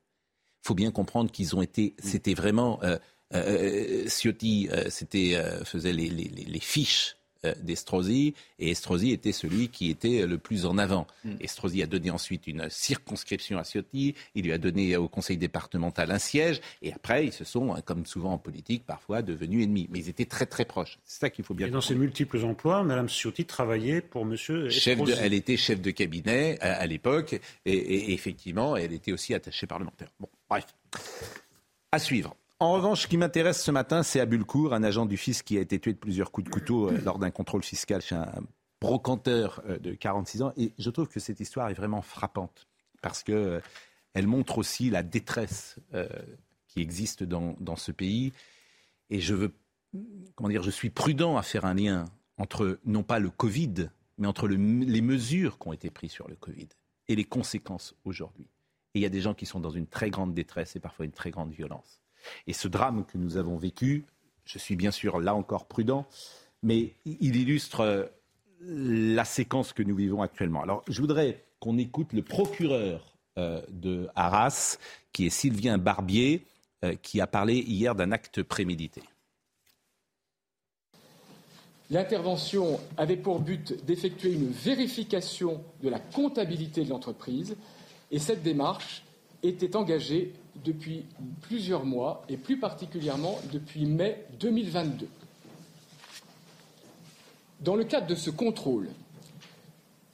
Il 0.64 0.68
faut 0.68 0.74
bien 0.74 0.90
comprendre 0.90 1.30
qu'ils 1.30 1.56
ont 1.56 1.62
été. 1.62 1.94
C'était 1.98 2.34
vraiment. 2.34 2.82
Euh, 2.82 2.98
euh, 3.34 4.04
euh 4.04 4.08
Ciotti, 4.08 4.68
euh, 4.70 4.88
c'était 4.88 5.40
faisait 5.64 5.92
les, 5.92 6.08
les, 6.08 6.28
les, 6.28 6.60
fiches 6.60 7.16
euh, 7.16 7.25
d'Estrosi, 7.62 8.34
et 8.58 8.70
Estrosi 8.70 9.12
était 9.12 9.32
celui 9.32 9.68
qui 9.68 9.90
était 9.90 10.26
le 10.26 10.38
plus 10.38 10.66
en 10.66 10.78
avant. 10.78 11.06
Mm. 11.24 11.34
Estrosi 11.40 11.82
a 11.82 11.86
donné 11.86 12.10
ensuite 12.10 12.46
une 12.46 12.68
circonscription 12.70 13.58
à 13.58 13.64
Ciotti, 13.64 14.14
il 14.34 14.44
lui 14.44 14.52
a 14.52 14.58
donné 14.58 14.96
au 14.96 15.08
conseil 15.08 15.36
départemental 15.36 16.10
un 16.10 16.18
siège, 16.18 16.60
et 16.82 16.92
après, 16.92 17.26
ils 17.26 17.32
se 17.32 17.44
sont, 17.44 17.74
hein, 17.74 17.80
comme 17.84 18.06
souvent 18.06 18.32
en 18.32 18.38
politique, 18.38 18.84
parfois 18.86 19.22
devenus 19.22 19.64
ennemis. 19.64 19.88
Mais 19.90 20.00
ils 20.00 20.08
étaient 20.08 20.26
très 20.26 20.46
très 20.46 20.64
proches. 20.64 20.98
C'est 21.04 21.20
ça 21.20 21.30
qu'il 21.30 21.44
faut 21.44 21.54
bien 21.54 21.66
Et 21.66 21.70
dans 21.70 21.80
ses 21.80 21.94
multiples 21.94 22.44
emplois, 22.44 22.82
Mme 22.84 23.08
Ciotti 23.08 23.44
travaillait 23.44 24.00
pour 24.00 24.22
M. 24.22 24.34
Estrosi. 24.34 25.12
elle 25.20 25.34
était 25.34 25.56
chef 25.56 25.80
de 25.80 25.90
cabinet 25.90 26.58
à, 26.60 26.86
l'époque, 26.86 27.38
et, 27.64 28.12
effectivement, 28.12 28.76
elle 28.76 28.92
était 28.92 29.12
aussi 29.12 29.34
attachée 29.34 29.66
parlementaire. 29.66 30.08
Bon, 30.20 30.28
bref. 30.48 30.66
À 31.92 31.98
suivre. 31.98 32.36
En 32.58 32.72
revanche, 32.72 33.02
ce 33.02 33.06
qui 33.06 33.18
m'intéresse 33.18 33.62
ce 33.62 33.70
matin, 33.70 34.02
c'est 34.02 34.18
Abulcourt, 34.18 34.72
un 34.72 34.82
agent 34.82 35.04
du 35.04 35.18
fisc 35.18 35.44
qui 35.44 35.58
a 35.58 35.60
été 35.60 35.78
tué 35.78 35.92
de 35.92 35.98
plusieurs 35.98 36.32
coups 36.32 36.46
de 36.46 36.50
couteau 36.50 36.88
euh, 36.88 36.98
lors 37.04 37.18
d'un 37.18 37.30
contrôle 37.30 37.62
fiscal 37.62 38.00
chez 38.00 38.14
un 38.14 38.32
brocanteur 38.80 39.62
euh, 39.68 39.78
de 39.78 39.92
46 39.92 40.40
ans. 40.42 40.52
Et 40.56 40.72
je 40.78 40.88
trouve 40.88 41.08
que 41.08 41.20
cette 41.20 41.38
histoire 41.38 41.68
est 41.68 41.74
vraiment 41.74 42.00
frappante 42.00 42.66
parce 43.02 43.22
qu'elle 43.22 43.36
euh, 44.16 44.26
montre 44.26 44.56
aussi 44.56 44.88
la 44.88 45.02
détresse 45.02 45.78
qui 46.66 46.80
existe 46.80 47.24
dans, 47.24 47.76
ce 47.76 47.92
pays. 47.92 48.32
Et 49.10 49.20
je 49.20 49.34
veux, 49.34 49.52
comment 50.34 50.48
dire, 50.48 50.62
je 50.62 50.70
suis 50.70 50.88
prudent 50.88 51.36
à 51.36 51.42
faire 51.42 51.66
un 51.66 51.74
lien 51.74 52.06
entre 52.38 52.78
non 52.86 53.02
pas 53.02 53.18
le 53.18 53.28
Covid, 53.28 53.90
mais 54.16 54.26
entre 54.26 54.48
les 54.48 54.56
mesures 55.02 55.58
qui 55.58 55.68
ont 55.68 55.72
été 55.74 55.90
prises 55.90 56.12
sur 56.12 56.26
le 56.26 56.36
Covid 56.36 56.68
et 57.08 57.16
les 57.16 57.24
conséquences 57.24 57.94
aujourd'hui. 58.04 58.48
Et 58.94 59.00
il 59.00 59.02
y 59.02 59.06
a 59.06 59.10
des 59.10 59.20
gens 59.20 59.34
qui 59.34 59.44
sont 59.44 59.60
dans 59.60 59.70
une 59.70 59.86
très 59.86 60.08
grande 60.08 60.32
détresse 60.32 60.74
et 60.74 60.80
parfois 60.80 61.04
une 61.04 61.12
très 61.12 61.30
grande 61.30 61.52
violence. 61.52 62.00
Et 62.46 62.52
ce 62.52 62.68
drame 62.68 63.04
que 63.04 63.18
nous 63.18 63.36
avons 63.36 63.56
vécu, 63.56 64.04
je 64.44 64.58
suis 64.58 64.76
bien 64.76 64.90
sûr 64.90 65.20
là 65.20 65.34
encore 65.34 65.66
prudent, 65.66 66.06
mais 66.62 66.94
il 67.04 67.36
illustre 67.36 67.80
euh, 67.80 68.04
la 68.60 69.24
séquence 69.24 69.72
que 69.72 69.82
nous 69.82 69.96
vivons 69.96 70.22
actuellement. 70.22 70.62
Alors 70.62 70.82
je 70.88 71.00
voudrais 71.00 71.44
qu'on 71.60 71.78
écoute 71.78 72.12
le 72.12 72.22
procureur 72.22 73.16
euh, 73.38 73.60
de 73.70 74.08
Arras, 74.14 74.78
qui 75.12 75.26
est 75.26 75.30
Sylvien 75.30 75.78
Barbier, 75.78 76.46
euh, 76.84 76.94
qui 76.94 77.20
a 77.20 77.26
parlé 77.26 77.56
hier 77.56 77.94
d'un 77.94 78.12
acte 78.12 78.42
prémédité. 78.42 79.02
L'intervention 81.90 82.80
avait 82.96 83.16
pour 83.16 83.38
but 83.38 83.84
d'effectuer 83.84 84.32
une 84.32 84.50
vérification 84.50 85.62
de 85.82 85.88
la 85.88 86.00
comptabilité 86.00 86.84
de 86.84 86.90
l'entreprise 86.90 87.56
et 88.10 88.18
cette 88.18 88.42
démarche 88.42 89.04
était 89.42 89.76
engagée 89.76 90.32
depuis 90.64 91.04
plusieurs 91.42 91.84
mois 91.84 92.24
et 92.28 92.36
plus 92.36 92.58
particulièrement 92.58 93.38
depuis 93.52 93.86
mai 93.86 94.24
2022. 94.40 95.08
Dans 97.60 97.76
le 97.76 97.84
cadre 97.84 98.06
de 98.06 98.14
ce 98.14 98.30
contrôle, 98.30 98.88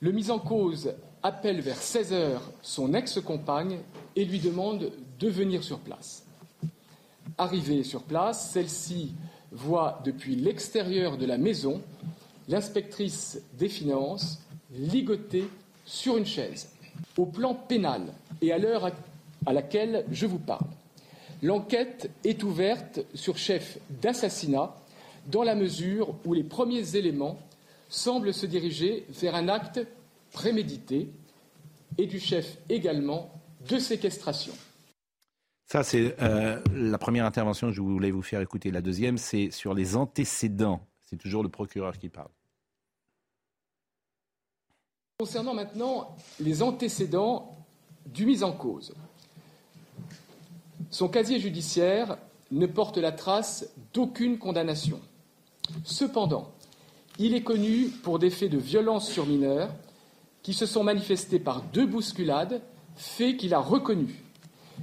le 0.01 0.13
mis 0.13 0.31
en 0.31 0.39
cause 0.39 0.95
appelle 1.23 1.61
vers 1.61 1.77
16 1.77 2.13
heures 2.13 2.51
son 2.63 2.95
ex-compagne 2.95 3.79
et 4.17 4.25
lui 4.25 4.41
demande 4.41 4.93
de 5.19 5.29
venir 5.29 5.63
sur 5.63 5.79
place. 5.79 6.25
Arrivée 7.39 7.85
sur 7.85 8.03
place, 8.03 8.51
celle-ci 8.51 9.13
voit 9.51 10.01
depuis 10.05 10.35
l'extérieur 10.37 11.17
de 11.17 11.27
la 11.27 11.39
maison 11.39 11.81
l'inspectrice 12.49 13.41
des 13.59 13.69
finances 13.69 14.41
ligotée 14.73 15.49
sur 15.85 16.17
une 16.17 16.27
chaise. 16.27 16.71
Au 17.17 17.27
plan 17.27 17.55
pénal 17.55 18.03
et 18.41 18.53
à 18.53 18.59
l'heure 18.59 18.91
à 19.47 19.53
laquelle 19.53 20.05
je 20.11 20.27
vous 20.27 20.39
parle. 20.39 20.67
L'enquête 21.43 22.11
est 22.25 22.43
ouverte 22.43 23.01
sur 23.15 23.37
chef 23.37 23.79
d'assassinat 24.01 24.75
dans 25.27 25.43
la 25.43 25.55
mesure 25.55 26.15
où 26.25 26.35
les 26.35 26.45
premiers 26.45 26.97
éléments 26.97 27.39
semblent 27.89 28.33
se 28.33 28.47
diriger 28.47 29.05
vers 29.11 29.35
un 29.35 29.49
acte 29.49 29.81
prémédité 30.33 31.11
et 31.99 32.07
du 32.07 32.19
chef 32.19 32.59
également 32.69 33.31
de 33.69 33.79
séquestration. 33.79 34.53
Ça, 35.67 35.83
c'est 35.83 36.21
euh, 36.21 36.61
la 36.75 36.99
première 36.99 37.25
intervention 37.25 37.69
que 37.69 37.73
je 37.73 37.81
voulais 37.81 38.11
vous 38.11 38.23
faire 38.23 38.41
écouter. 38.41 38.71
La 38.71 38.83
deuxième, 38.83 39.19
c'est 39.19 39.51
sur 39.51 39.75
les 39.75 39.97
antécédents. 39.97 40.87
C'est 41.03 41.17
toujours 41.17 41.43
le 41.43 41.49
procureur 41.49 41.99
qui 41.99 42.09
parle. 42.09 42.31
Concernant 45.19 45.55
maintenant 45.55 46.17
les 46.41 46.63
antécédents 46.63 47.57
du 48.07 48.27
mis 48.27 48.43
en 48.43 48.53
cause, 48.53 48.95
son 50.91 51.09
casier 51.09 51.41
judiciaire 51.41 52.19
ne 52.51 52.67
porte 52.67 52.99
la 52.99 53.13
trace 53.13 53.69
d'aucune 53.95 54.39
condamnation. 54.39 55.01
Cependant, 55.85 56.51
il 57.19 57.35
est 57.35 57.43
connu 57.43 57.89
pour 58.03 58.19
des 58.19 58.31
faits 58.31 58.51
de 58.51 58.59
violence 58.59 59.11
sur 59.11 59.27
mineurs 59.27 59.71
qui 60.43 60.55
se 60.55 60.67
sont 60.67 60.83
manifestés 60.83 61.39
par 61.39 61.63
deux 61.63 61.87
bousculades, 61.87 62.61
faits 62.97 63.37
qu'il 63.37 63.55
a 63.55 63.61
reconnus. 63.61 64.17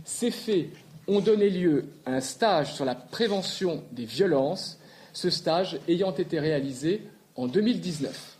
Ces 0.05 0.31
faits 0.31 0.69
ont 1.07 1.19
donné 1.19 1.49
lieu 1.49 1.89
à 2.05 2.13
un 2.13 2.21
stage 2.21 2.73
sur 2.73 2.85
la 2.85 2.95
prévention 2.95 3.83
des 3.91 4.05
violences, 4.05 4.79
ce 5.13 5.29
stage 5.29 5.79
ayant 5.87 6.13
été 6.13 6.39
réalisé 6.39 7.03
en 7.35 7.47
2019. 7.47 8.38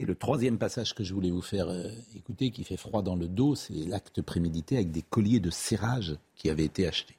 Et 0.00 0.06
le 0.06 0.14
troisième 0.14 0.56
passage 0.56 0.94
que 0.94 1.04
je 1.04 1.12
voulais 1.12 1.30
vous 1.30 1.42
faire 1.42 1.68
euh, 1.68 1.90
écouter, 2.16 2.50
qui 2.50 2.64
fait 2.64 2.78
froid 2.78 3.02
dans 3.02 3.16
le 3.16 3.28
dos, 3.28 3.54
c'est 3.54 3.74
l'acte 3.86 4.22
prémédité 4.22 4.76
avec 4.76 4.90
des 4.90 5.02
colliers 5.02 5.40
de 5.40 5.50
serrage 5.50 6.16
qui 6.36 6.48
avaient 6.48 6.64
été 6.64 6.86
achetés. 6.86 7.16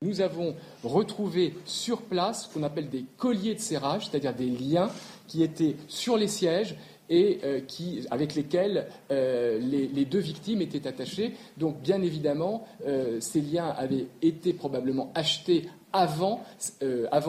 Nous 0.00 0.22
avons 0.22 0.56
retrouvé 0.82 1.52
sur 1.66 2.00
place 2.00 2.44
ce 2.44 2.54
qu'on 2.54 2.62
appelle 2.62 2.88
des 2.88 3.04
colliers 3.18 3.54
de 3.54 3.60
serrage, 3.60 4.08
c'est-à-dire 4.08 4.34
des 4.34 4.48
liens 4.48 4.90
qui 5.26 5.42
étaient 5.42 5.76
sur 5.86 6.16
les 6.16 6.28
sièges 6.28 6.76
et 7.10 7.40
euh, 7.44 7.60
avec 8.10 8.34
lesquels 8.34 8.86
euh, 9.10 9.58
les, 9.58 10.04
deux 10.06 10.18
victimes 10.18 10.62
étaient 10.62 10.86
attachées. 10.86 11.34
Donc, 11.58 11.82
bien 11.82 12.00
évidemment, 12.00 12.66
ces 13.20 13.42
liens 13.42 13.68
avaient 13.68 14.06
été 14.22 14.54
probablement 14.54 15.12
achetés 15.14 15.68
avant, 15.92 16.40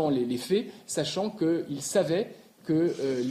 les, 0.09 0.37
faits, 0.37 0.67
sachant 0.87 1.29
qu'ils 1.29 1.81
savaient 1.81 2.33
que 2.65 2.73
euh, 2.99 3.23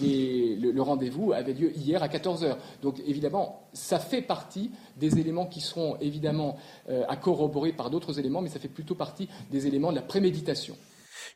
le, 0.73 0.81
rendez-vous 0.83 1.33
avait 1.33 1.53
lieu 1.53 1.73
hier 1.77 2.03
à 2.03 2.09
14h. 2.09 2.57
Donc 2.83 3.01
évidemment, 3.07 3.69
ça 3.73 3.99
fait 3.99 4.23
partie 4.23 4.71
des 4.97 5.19
éléments 5.19 5.47
qui 5.47 5.61
seront 5.61 5.97
évidemment 6.01 6.57
euh, 6.89 7.05
à 7.09 7.17
corroborer 7.17 7.73
par 7.73 7.91
d'autres 7.91 8.19
éléments, 8.19 8.41
mais 8.41 8.49
ça 8.49 8.61
fait 8.61 8.69
plutôt 8.69 8.95
partie 8.95 9.29
des 9.51 9.67
éléments 9.67 9.91
de 9.91 9.97
la 9.97 10.03
préméditation. 10.03 10.77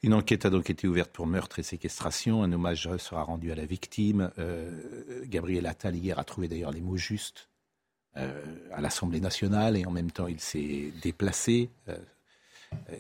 Une 0.03 0.15
enquête 0.15 0.47
a 0.47 0.51
donc 0.51 0.71
été 0.71 0.87
ouverte 0.87 1.11
pour 1.11 1.27
meurtre 1.27 1.59
et 1.59 1.63
séquestration. 1.63 2.43
Un 2.43 2.53
hommage 2.53 2.89
sera 2.99 3.23
rendu 3.23 3.51
à 3.51 3.55
la 3.55 3.67
victime. 3.67 4.31
Euh, 4.39 5.25
Gabriel 5.27 5.67
Attal 5.67 5.97
hier 5.97 6.19
a 6.19 6.25
trouvé 6.25 6.49
d'ailleurs 6.49 6.73
les 6.73 6.81
mots 6.81 6.97
justes 6.97 7.49
à 8.73 8.81
l'Assemblée 8.81 9.21
nationale 9.21 9.77
et 9.77 9.87
en 9.87 9.93
même 9.93 10.11
temps 10.11 10.27
il 10.27 10.41
s'est 10.41 10.93
déplacé 11.03 11.71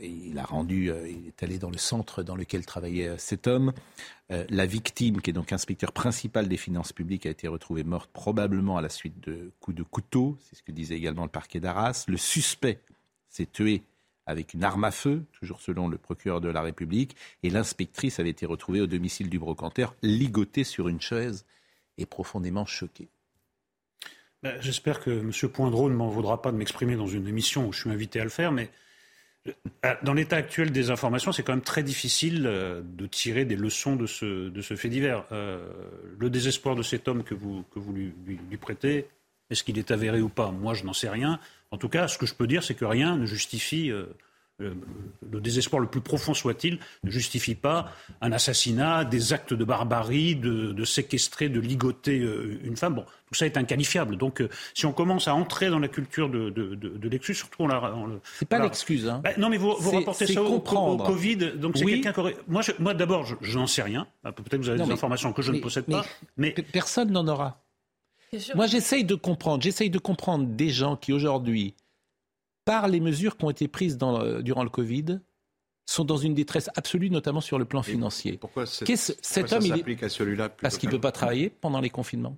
il 0.02 0.38
a 0.38 0.44
rendu, 0.44 0.90
il 1.08 1.28
est 1.28 1.42
allé 1.42 1.58
dans 1.58 1.70
le 1.70 1.78
centre 1.78 2.22
dans 2.22 2.36
lequel 2.36 2.64
travaillait 2.66 3.16
cet 3.18 3.46
homme. 3.46 3.72
la 4.30 4.66
victime, 4.66 5.20
qui 5.20 5.30
est 5.30 5.32
donc 5.32 5.52
inspecteur 5.52 5.92
principal 5.92 6.48
des 6.48 6.56
finances 6.56 6.92
publiques, 6.92 7.26
a 7.26 7.30
été 7.30 7.48
retrouvée 7.48 7.84
morte 7.84 8.10
probablement 8.12 8.76
à 8.76 8.82
la 8.82 8.88
suite 8.88 9.20
de 9.20 9.50
coups 9.60 9.76
de 9.76 9.82
couteau. 9.82 10.36
C'est 10.40 10.56
ce 10.56 10.62
que 10.62 10.72
disait 10.72 10.96
également 10.96 11.24
le 11.24 11.30
parquet 11.30 11.60
d'Arras. 11.60 12.04
Le 12.08 12.16
suspect 12.16 12.80
s'est 13.28 13.46
tué 13.50 13.82
avec 14.28 14.52
une 14.52 14.62
arme 14.62 14.84
à 14.84 14.90
feu, 14.90 15.24
toujours 15.32 15.62
selon 15.62 15.88
le 15.88 15.96
procureur 15.96 16.42
de 16.42 16.50
la 16.50 16.60
République, 16.60 17.16
et 17.42 17.48
l'inspectrice 17.48 18.20
avait 18.20 18.28
été 18.28 18.44
retrouvée 18.44 18.82
au 18.82 18.86
domicile 18.86 19.30
du 19.30 19.38
brocanteur, 19.38 19.94
ligotée 20.02 20.64
sur 20.64 20.88
une 20.88 21.00
chaise 21.00 21.46
et 21.96 22.04
profondément 22.04 22.66
choquée. 22.66 23.08
Ben, 24.42 24.60
j'espère 24.60 25.00
que 25.00 25.10
M. 25.10 25.32
Poindreau 25.50 25.88
ne 25.88 25.94
m'en 25.94 26.10
vaudra 26.10 26.42
pas 26.42 26.52
de 26.52 26.58
m'exprimer 26.58 26.94
dans 26.94 27.06
une 27.06 27.26
émission 27.26 27.66
où 27.66 27.72
je 27.72 27.80
suis 27.80 27.90
invité 27.90 28.20
à 28.20 28.24
le 28.24 28.30
faire, 28.30 28.52
mais 28.52 28.64
euh, 28.64 28.87
dans 30.02 30.14
l'état 30.14 30.36
actuel 30.36 30.70
des 30.70 30.90
informations, 30.90 31.32
c'est 31.32 31.42
quand 31.42 31.52
même 31.52 31.62
très 31.62 31.82
difficile 31.82 32.46
euh, 32.46 32.82
de 32.82 33.06
tirer 33.06 33.44
des 33.44 33.56
leçons 33.56 33.96
de 33.96 34.06
ce, 34.06 34.48
de 34.48 34.62
ce 34.62 34.74
fait 34.76 34.88
divers. 34.88 35.24
Euh, 35.32 35.68
le 36.18 36.30
désespoir 36.30 36.74
de 36.74 36.82
cet 36.82 37.08
homme 37.08 37.22
que 37.22 37.34
vous, 37.34 37.64
que 37.72 37.78
vous 37.78 37.92
lui, 37.92 38.12
prêtez, 38.60 39.06
est-ce 39.50 39.64
qu'il 39.64 39.78
est 39.78 39.90
avéré 39.90 40.20
ou 40.20 40.28
pas? 40.28 40.50
Moi, 40.50 40.74
je 40.74 40.84
n'en 40.84 40.92
sais 40.92 41.08
rien. 41.08 41.40
En 41.70 41.78
tout 41.78 41.88
cas, 41.88 42.08
ce 42.08 42.18
que 42.18 42.26
je 42.26 42.34
peux 42.34 42.46
dire, 42.46 42.62
c'est 42.62 42.74
que 42.74 42.84
rien 42.84 43.16
ne 43.16 43.26
justifie, 43.26 43.90
euh, 43.90 44.06
le 44.58 45.40
désespoir 45.40 45.80
le 45.80 45.88
plus 45.88 46.00
profond 46.00 46.34
soit-il, 46.34 46.78
ne 47.04 47.10
justifie 47.10 47.54
pas 47.54 47.92
un 48.20 48.32
assassinat, 48.32 49.04
des 49.04 49.32
actes 49.32 49.54
de 49.54 49.64
barbarie, 49.64 50.34
de, 50.34 50.84
séquestrer, 50.84 51.48
de 51.48 51.60
ligoter 51.60 52.18
euh, 52.18 52.60
une 52.64 52.76
femme. 52.76 52.94
Bon, 52.94 53.04
tout 53.26 53.34
ça 53.34 53.46
est 53.46 53.56
inqualifiable. 53.56 54.16
Donc, 54.16 54.40
euh, 54.40 54.48
si 54.74 54.86
on 54.86 54.92
commence 54.92 55.28
à 55.28 55.34
entrer 55.34 55.70
dans 55.70 55.78
la 55.78 55.88
culture 55.88 56.28
de, 56.28 56.50
de, 56.50 57.08
l'excuse, 57.08 57.36
surtout 57.36 57.62
on 57.62 57.68
la. 57.68 57.94
C'est 58.38 58.48
pas 58.48 58.58
l'excuse. 58.58 59.08
Hein. 59.08 59.20
Bah, 59.22 59.30
non, 59.38 59.48
mais 59.48 59.58
vous, 59.58 59.74
vous 59.78 59.90
rapportez 59.90 60.26
ça 60.26 60.42
au, 60.42 60.60
Covid. 60.60 61.52
Donc, 61.56 61.76
c'est 61.76 61.84
quelqu'un 61.84 62.12
qui 62.12 62.20
Moi, 62.48 62.62
moi 62.78 62.94
d'abord, 62.94 63.26
je, 63.40 63.58
n'en 63.58 63.66
sais 63.66 63.82
rien. 63.82 64.06
Peut-être 64.22 64.50
que 64.50 64.56
vous 64.56 64.68
avez 64.70 64.82
des 64.82 64.90
informations 64.90 65.32
que 65.32 65.42
je 65.42 65.52
ne 65.52 65.60
possède 65.60 65.84
pas. 65.84 66.04
Mais 66.36 66.52
personne 66.72 67.10
n'en 67.10 67.26
aura. 67.28 67.62
Moi, 68.54 68.66
j'essaye 68.66 69.04
de 69.04 69.14
comprendre, 69.14 69.62
j'essaye 69.62 69.90
de 69.90 69.98
comprendre 69.98 70.46
des 70.46 70.68
gens 70.68 70.96
qui 70.96 71.12
aujourd'hui, 71.12 71.74
par 72.68 72.86
les 72.86 73.00
mesures 73.00 73.38
qui 73.38 73.46
ont 73.46 73.50
été 73.50 73.66
prises 73.66 73.96
dans, 73.96 74.42
durant 74.42 74.62
le 74.62 74.68
Covid, 74.68 75.20
sont 75.86 76.04
dans 76.04 76.18
une 76.18 76.34
détresse 76.34 76.68
absolue, 76.76 77.08
notamment 77.08 77.40
sur 77.40 77.58
le 77.58 77.64
plan 77.64 77.82
financier. 77.82 78.36
pourquoi, 78.36 78.66
cet 78.66 79.52
homme, 79.54 79.64
il 79.64 80.04
à 80.04 80.08
celui-là 80.10 80.50
Parce 80.50 80.76
qu'il 80.76 80.90
ne 80.90 80.94
peut 80.94 81.00
pas 81.00 81.12
travailler 81.12 81.48
pendant 81.48 81.80
les 81.80 81.88
confinements, 81.88 82.36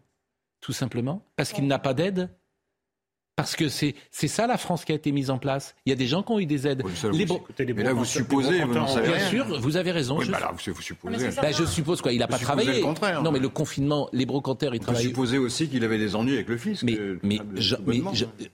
tout 0.61 0.73
simplement. 0.73 1.27
Parce 1.35 1.53
qu'il 1.53 1.67
n'a 1.67 1.81
pas 1.81 1.95
d'aide. 1.95 2.31
Parce 3.41 3.57
que 3.57 3.69
c'est 3.69 3.95
ça 4.29 4.47
la 4.47 4.59
France 4.59 4.85
qui 4.85 4.93
a 4.93 4.95
été 4.95 5.13
mise 5.13 5.31
en 5.31 5.39
place. 5.39 5.75
Il 5.87 5.91
y 5.91 5.93
a 5.93 5.97
des 5.97 6.07
gens 6.07 6.23
qui 6.23 6.33
ont 6.33 6.39
eu 6.39 6.47
des 6.47 6.67
aides. 6.67 6.83
les 7.13 7.75
mais 7.75 7.83
là, 7.83 7.93
vous 7.93 8.05
supposez, 8.05 8.65
vous 8.65 8.87
savez 8.87 9.09
Bien 9.09 9.29
sûr, 9.29 9.61
vous 9.61 9.77
avez 9.77 9.93
raison. 9.93 10.21
je... 10.21 10.31
Bah 10.31 10.53
vous, 10.53 10.83
supposez. 10.83 11.29
Bah, 11.37 11.53
je 11.53 11.65
suppose 11.65 12.01
quoi, 12.01 12.13
il 12.13 12.19
n'a 12.19 12.29
pas 12.29 12.39
travaillé. 12.39 12.83
non, 12.83 13.33
mais 13.33 13.39
le 13.39 13.49
confinement, 13.49 14.09
les 14.13 14.27
brocanteurs, 14.27 14.75
ils 14.75 14.81
travaillent. 14.81 15.03
Vous 15.03 15.09
supposez 15.09 15.39
aussi 15.39 15.69
qu'il 15.69 15.85
avait 15.85 15.99
des 15.99 16.15
ennuis 16.15 16.35
avec 16.35 16.49
le 16.49 16.57
fisc. 16.57 16.83
Mais, 16.83 16.99
mais, 17.23 17.39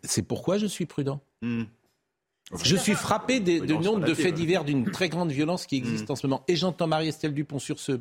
c'est 0.02 0.22
pourquoi 0.22 0.58
je 0.58 0.66
suis 0.66 0.86
prudent. 0.86 1.20
Hmm. 1.42 1.64
Je 2.62 2.76
suis 2.76 2.94
frappé 2.94 3.40
du 3.40 3.60
nombre 3.78 4.04
de 4.04 4.14
faits 4.14 4.34
divers 4.34 4.64
d'une 4.64 4.90
très 4.90 5.08
grande 5.08 5.32
violence 5.32 5.66
qui 5.66 5.76
existe 5.76 6.08
hmm. 6.08 6.12
en 6.12 6.16
ce 6.16 6.26
moment. 6.26 6.44
Et 6.48 6.56
j'entends 6.56 6.86
Marie-Estelle 6.86 7.34
Dupont 7.34 7.58
sur 7.58 7.78
ce 7.80 8.00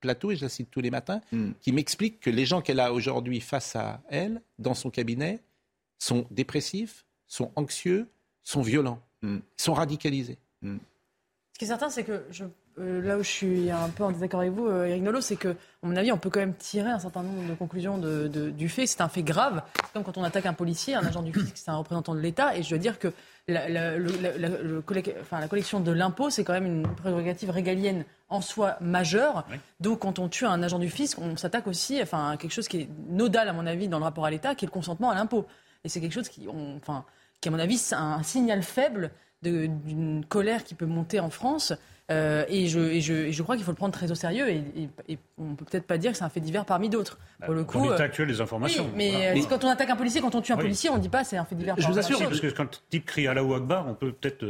plateau, 0.00 0.30
et 0.30 0.36
je 0.36 0.42
la 0.42 0.48
cite 0.48 0.68
tous 0.70 0.80
les 0.80 0.90
matins, 0.90 1.20
hmm. 1.32 1.50
qui 1.60 1.72
m'explique 1.72 2.20
que 2.20 2.30
les 2.30 2.44
gens 2.44 2.60
qu'elle 2.60 2.80
a 2.80 2.92
aujourd'hui 2.92 3.40
face 3.40 3.74
à 3.76 4.00
elle, 4.08 4.42
dans 4.58 4.74
son 4.74 4.90
cabinet, 4.90 5.40
sont 5.98 6.26
dépressifs, 6.30 7.04
sont 7.26 7.50
anxieux, 7.56 8.08
sont 8.42 8.62
violents, 8.62 9.00
mm. 9.22 9.38
sont 9.56 9.74
radicalisés. 9.74 10.38
Mm. 10.62 10.78
Ce 11.52 11.58
qui 11.58 11.64
est 11.64 11.68
certain, 11.68 11.90
c'est 11.90 12.04
que 12.04 12.24
je, 12.30 12.44
euh, 12.78 13.02
là 13.02 13.16
où 13.18 13.22
je 13.22 13.28
suis 13.28 13.70
un 13.70 13.88
peu 13.88 14.04
en 14.04 14.12
désaccord 14.12 14.40
avec 14.40 14.52
vous, 14.52 14.66
euh, 14.66 14.86
Eric 14.86 15.02
Nolot, 15.02 15.20
c'est 15.20 15.36
que, 15.36 15.48
à 15.48 15.54
mon 15.82 15.96
avis, 15.96 16.12
on 16.12 16.18
peut 16.18 16.30
quand 16.30 16.40
même 16.40 16.54
tirer 16.54 16.90
un 16.90 16.98
certain 16.98 17.22
nombre 17.22 17.48
de 17.48 17.54
conclusions 17.54 17.98
de, 17.98 18.28
du 18.28 18.68
fait. 18.68 18.86
C'est 18.86 19.00
un 19.00 19.08
fait 19.08 19.22
grave. 19.22 19.62
C'est 19.74 19.92
comme 19.92 20.04
quand 20.04 20.16
on 20.18 20.22
attaque 20.22 20.46
un 20.46 20.52
policier, 20.52 20.94
un 20.94 21.04
agent 21.04 21.22
du 21.22 21.32
fisc, 21.32 21.52
c'est 21.56 21.70
un 21.70 21.76
représentant 21.76 22.14
de 22.14 22.20
l'État. 22.20 22.56
Et 22.56 22.62
je 22.62 22.68
dois 22.68 22.78
dire 22.78 22.98
que 22.98 23.12
la, 23.48 23.96
le, 23.96 24.82
enfin, 25.20 25.40
la 25.40 25.48
collection 25.48 25.80
de 25.80 25.90
l'impôt, 25.90 26.30
c'est 26.30 26.44
quand 26.44 26.52
même 26.52 26.66
une 26.66 26.86
prérogative 26.94 27.50
régalienne 27.50 28.04
en 28.28 28.40
soi 28.40 28.76
majeure. 28.80 29.44
Donc, 29.80 30.00
quand 30.00 30.18
on 30.18 30.28
tue 30.28 30.46
un 30.46 30.62
agent 30.62 30.78
du 30.78 30.90
fisc, 30.90 31.18
on 31.18 31.36
s'attaque 31.36 31.66
aussi 31.66 32.00
enfin, 32.00 32.30
à 32.30 32.36
quelque 32.36 32.52
chose 32.52 32.68
qui 32.68 32.82
est 32.82 32.88
nodal, 33.08 33.48
à 33.48 33.52
mon 33.52 33.66
avis, 33.66 33.88
dans 33.88 33.98
le 33.98 34.04
rapport 34.04 34.26
à 34.26 34.30
l'État, 34.30 34.54
qui 34.54 34.64
est 34.64 34.68
le 34.68 34.72
consentement 34.72 35.10
à 35.10 35.14
l'impôt. 35.14 35.46
Et 35.84 35.88
c'est 35.88 36.00
quelque 36.00 36.12
chose 36.12 36.28
qui, 36.28 36.46
enfin, 36.48 37.04
qui, 37.40 37.48
à 37.48 37.52
mon 37.52 37.58
avis, 37.58 37.78
c'est 37.78 37.94
un 37.94 38.22
signal 38.22 38.62
faible 38.62 39.10
d'une 39.42 40.24
colère 40.28 40.64
qui 40.64 40.74
peut 40.74 40.86
monter 40.86 41.20
en 41.20 41.30
France 41.30 41.72
euh, 42.10 42.44
et, 42.48 42.68
je, 42.68 43.00
je, 43.00 43.30
je, 43.30 43.42
crois 43.42 43.56
qu'il 43.56 43.64
faut 43.64 43.70
le 43.70 43.76
prendre 43.76 43.92
très 43.92 44.10
au 44.10 44.14
sérieux 44.14 44.48
et, 44.48 44.62
et, 45.08 45.18
on 45.36 45.54
peut 45.54 45.66
peut-être 45.66 45.86
pas 45.86 45.98
dire 45.98 46.12
que 46.12 46.16
c'est 46.16 46.24
un 46.24 46.30
fait 46.30 46.40
divers 46.40 46.64
parmi 46.64 46.88
d'autres. 46.88 47.18
Bah, 47.38 47.46
pour 47.46 47.54
le 47.54 47.64
coup, 47.64 47.82
l'état 47.82 48.02
euh, 48.02 48.06
actuel 48.06 48.28
des 48.28 48.40
informations. 48.40 48.90
mais 48.96 49.36
euh, 49.36 49.42
quand 49.48 49.62
on 49.64 49.68
attaque 49.68 49.90
un 49.90 49.96
policier, 49.96 50.22
quand 50.22 50.34
on 50.34 50.40
tue 50.40 50.52
un 50.52 50.56
policier, 50.56 50.88
on 50.88 50.96
ne 50.96 51.02
dit 51.02 51.10
pas 51.10 51.22
c'est 51.22 51.36
un 51.36 51.44
fait 51.44 51.54
divers. 51.54 51.74
Je 51.78 51.86
vous 51.86 51.98
assure, 51.98 52.18
parce 52.18 52.40
que 52.40 52.46
quand 52.46 52.62
le 52.64 52.70
type 52.88 53.04
crie 53.04 53.26
à 53.28 53.34
la 53.34 53.42
Akbar, 53.42 53.86
on 53.86 53.94
peut 53.94 54.12
peut-être 54.12 54.44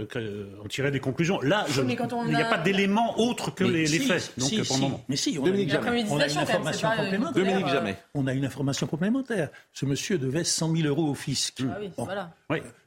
en 0.65 0.69
tirer 0.69 0.93
des 0.93 1.01
conclusions. 1.01 1.41
Là, 1.41 1.67
il 1.77 1.85
n'y 1.85 2.37
a... 2.37 2.45
pas 2.45 2.59
d'éléments 2.59 3.19
autres 3.19 3.53
que 3.53 3.65
les, 3.65 3.87
faits. 3.87 4.35
Donc, 4.39 4.49
si, 4.49 4.65
si. 4.65 4.91
Mais 5.09 5.17
si, 5.17 5.39
on 5.41 5.47
a, 5.47 5.49
une, 5.49 5.71
information 6.39 6.91
complémentaire. 6.97 7.97
On 8.15 8.27
a 8.27 8.33
une 8.35 8.45
information 8.45 8.87
complémentaire. 8.87 9.49
Ce 9.73 9.85
monsieur 9.85 10.19
devait 10.19 10.45
100 10.45 10.77
000 10.77 10.89
euros 10.89 11.11
au 11.11 11.15
fisc. 11.15 11.63
Ah 11.63 11.77
oui, 11.81 11.91
voilà. 11.97 12.31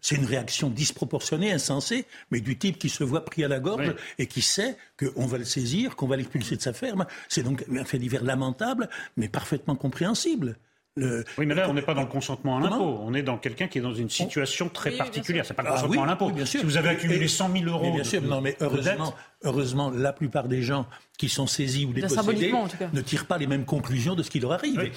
C'est 0.01 0.15
une 0.15 0.25
réaction 0.25 0.69
disproportionnée, 0.69 1.51
insensée, 1.51 2.05
mais 2.31 2.41
du 2.41 2.57
type 2.57 2.79
qui 2.79 2.89
se 2.89 3.03
voit 3.03 3.23
pris 3.23 3.43
à 3.43 3.47
la 3.47 3.59
gorge 3.59 3.95
et 4.17 4.25
qui 4.25 4.41
sait 4.41 4.75
qu'on 4.99 5.25
va 5.27 5.37
le 5.37 5.45
saisir, 5.45 5.95
qu'on 5.95 6.07
va 6.07 6.17
l'expulser 6.17 6.55
de 6.55 6.61
sa 6.61 6.73
ferme. 6.73 7.05
C'est 7.29 7.43
donc 7.43 7.63
un 7.71 7.85
fait 7.85 7.99
divers 7.99 8.23
lamentable, 8.23 8.89
mais 9.15 9.29
parfaitement 9.29 9.75
compréhensible. 9.75 10.57
Oui, 10.97 11.45
mais 11.45 11.55
là, 11.55 11.69
on 11.69 11.73
n'est 11.73 11.81
pas 11.81 11.93
dans 11.93 12.01
le 12.01 12.07
consentement 12.07 12.57
à 12.57 12.61
l'impôt. 12.61 12.99
On 13.01 13.13
est 13.13 13.23
dans 13.23 13.37
quelqu'un 13.37 13.67
qui 13.67 13.77
est 13.77 13.81
dans 13.81 13.93
une 13.93 14.09
situation 14.09 14.67
très 14.67 14.91
particulière. 14.91 15.45
C'est 15.45 15.53
pas 15.53 15.63
le 15.63 15.69
ah 15.69 15.73
consentement 15.75 16.03
à 16.03 16.07
l'impôt. 16.07 16.31
si 16.45 16.57
vous 16.57 16.75
avez 16.75 16.89
accumulé 16.89 17.29
100 17.29 17.53
000 17.53 17.65
euros. 17.65 17.93
bien 17.93 18.03
sûr, 18.03 18.21
non, 18.21 18.41
mais 18.41 18.57
heureusement, 18.59 19.13
heureusement, 19.43 19.89
la 19.89 20.11
plupart 20.11 20.49
des 20.49 20.61
gens 20.61 20.85
qui 21.17 21.29
sont 21.29 21.47
saisis 21.47 21.85
ou 21.85 21.93
dépossédés 21.93 22.53
ne 22.91 23.01
tirent 23.01 23.25
pas 23.25 23.37
les 23.37 23.47
mêmes 23.47 23.65
conclusions 23.65 24.15
de 24.15 24.23
ce 24.23 24.29
qui 24.29 24.41
leur 24.41 24.51
arrive. 24.51 24.91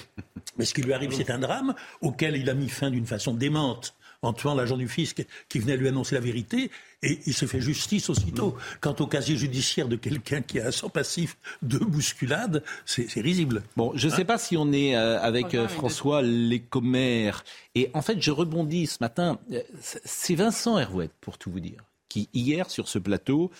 Mais 0.58 0.64
ce 0.64 0.74
qui 0.74 0.82
lui 0.82 0.92
arrive, 0.92 1.12
c'est 1.12 1.30
un 1.30 1.38
drame 1.38 1.74
auquel 2.00 2.36
il 2.36 2.50
a 2.50 2.54
mis 2.54 2.68
fin 2.68 2.90
d'une 2.90 3.06
façon 3.06 3.32
démente 3.32 3.94
en 4.24 4.32
tuant 4.32 4.54
l'agent 4.54 4.76
du 4.76 4.88
fisc 4.88 5.24
qui 5.48 5.58
venait 5.58 5.76
lui 5.76 5.88
annoncer 5.88 6.14
la 6.14 6.20
vérité, 6.20 6.70
et 7.02 7.20
il 7.26 7.34
se 7.34 7.46
fait 7.46 7.60
justice 7.60 8.08
aussitôt. 8.08 8.56
Quant 8.80 8.96
au 9.00 9.06
casier 9.06 9.36
judiciaire 9.36 9.88
de 9.88 9.96
quelqu'un 9.96 10.40
qui 10.40 10.60
a 10.60 10.68
un 10.68 10.70
sang 10.70 10.88
passif 10.88 11.36
de 11.62 11.78
bousculade, 11.78 12.62
c'est 12.86 13.20
risible. 13.20 13.62
Bon, 13.76 13.92
je 13.94 14.08
ne 14.08 14.12
sais 14.12 14.24
pas 14.24 14.38
si 14.38 14.56
on 14.56 14.72
est 14.72 14.96
euh, 14.96 15.20
avec 15.20 15.54
euh, 15.54 15.68
François 15.68 16.22
Lécommère, 16.22 17.44
et 17.74 17.90
en 17.94 18.02
fait, 18.02 18.20
je 18.20 18.30
rebondis 18.30 18.86
ce 18.86 18.98
matin, 19.00 19.38
euh, 19.52 19.60
c'est 19.80 20.34
Vincent 20.34 20.78
Hervouet, 20.78 21.10
pour 21.20 21.38
tout 21.38 21.50
vous 21.50 21.60
dire, 21.60 21.84
qui 22.08 22.28
hier, 22.32 22.70
sur 22.70 22.88
ce 22.88 22.98
plateau, 22.98 23.50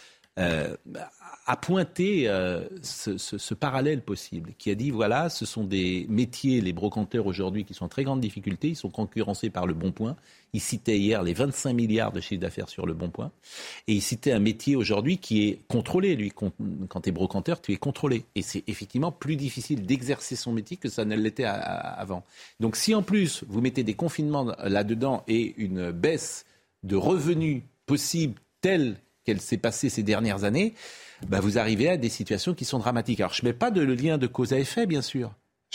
a 1.47 1.57
pointé 1.57 2.29
euh, 2.29 2.63
ce, 2.83 3.55
parallèle 3.55 4.01
possible, 4.01 4.55
qui 4.57 4.71
a 4.71 4.75
dit 4.75 4.91
voilà, 4.91 5.29
ce 5.29 5.45
sont 5.45 5.65
des 5.65 6.07
métiers, 6.09 6.61
les 6.63 6.73
brocanteurs 6.73 7.27
aujourd'hui, 7.27 7.65
qui 7.65 7.75
sont 7.75 7.85
en 7.85 7.89
très 7.89 8.05
grande 8.05 8.21
difficulté, 8.21 8.69
ils 8.69 8.77
sont 8.77 8.89
concurrencés 8.89 9.51
par 9.51 9.67
le 9.67 9.75
bon 9.75 9.93
point. 9.93 10.17
Il 10.55 10.61
citait 10.61 10.99
hier 10.99 11.23
les 11.23 11.35
25 11.35 11.75
milliards 11.75 12.13
de 12.13 12.21
chiffre 12.21 12.41
d'affaires 12.41 12.69
sur 12.69 12.87
le 12.87 12.95
bon 12.95 13.11
point. 13.11 13.31
Et 13.89 13.93
il 13.95 14.01
citait 14.01 14.33
un 14.33 14.39
métier 14.39 14.77
aujourd'hui 14.77 15.19
qui 15.19 15.49
est 15.49 15.59
contrôlé. 15.69 16.17
Lui, 16.17 16.31
quand 16.31 17.01
tu 17.03 17.09
es 17.09 17.13
brocanteur, 17.13 17.61
tu 17.61 17.73
es 17.73 17.77
contrôlé. 17.77 18.25
Et 18.35 18.43
c'est 18.43 18.65
effectivement 18.67 19.13
plus 19.13 19.37
difficile 19.37 19.85
d'exercer 19.85 20.37
son 20.37 20.53
métier 20.53 20.77
que 20.77 20.89
ça 20.89 21.05
ne 21.05 21.17
l'était 21.17 21.45
avant. 21.45 22.25
Donc 22.61 22.77
si 22.77 22.95
en 22.95 23.03
plus 23.03 23.45
vous 23.49 23.61
mettez 23.61 23.83
des 23.83 23.95
confinements 23.95 24.55
là-dedans 24.63 25.25
et 25.29 25.55
une 25.59 25.91
baisse 25.91 26.47
de 26.85 26.97
revenus 26.97 27.63
possible 27.87 28.41
telle 28.61 28.97
qu'elle 29.25 29.41
s'est 29.41 29.57
passée 29.59 29.89
ces 29.89 30.03
dernières 30.03 30.45
années, 30.45 30.75
bah, 31.29 31.41
vous 31.41 31.59
arrivez 31.59 31.89
à 31.89 31.97
des 31.97 32.09
situations 32.09 32.55
qui 32.55 32.65
sont 32.65 32.79
dramatiques. 32.79 33.21
Alors, 33.21 33.33
je 33.33 33.43
ne 33.43 33.49
mets 33.49 33.55
pas 33.55 33.71
de 33.71 33.83
lien 33.83 34.19
de 34.19 34.27
cause 34.27 34.53
à 34.53 34.59
effet, 34.59 34.87
bien 34.87 35.03
sûr. 35.03 35.33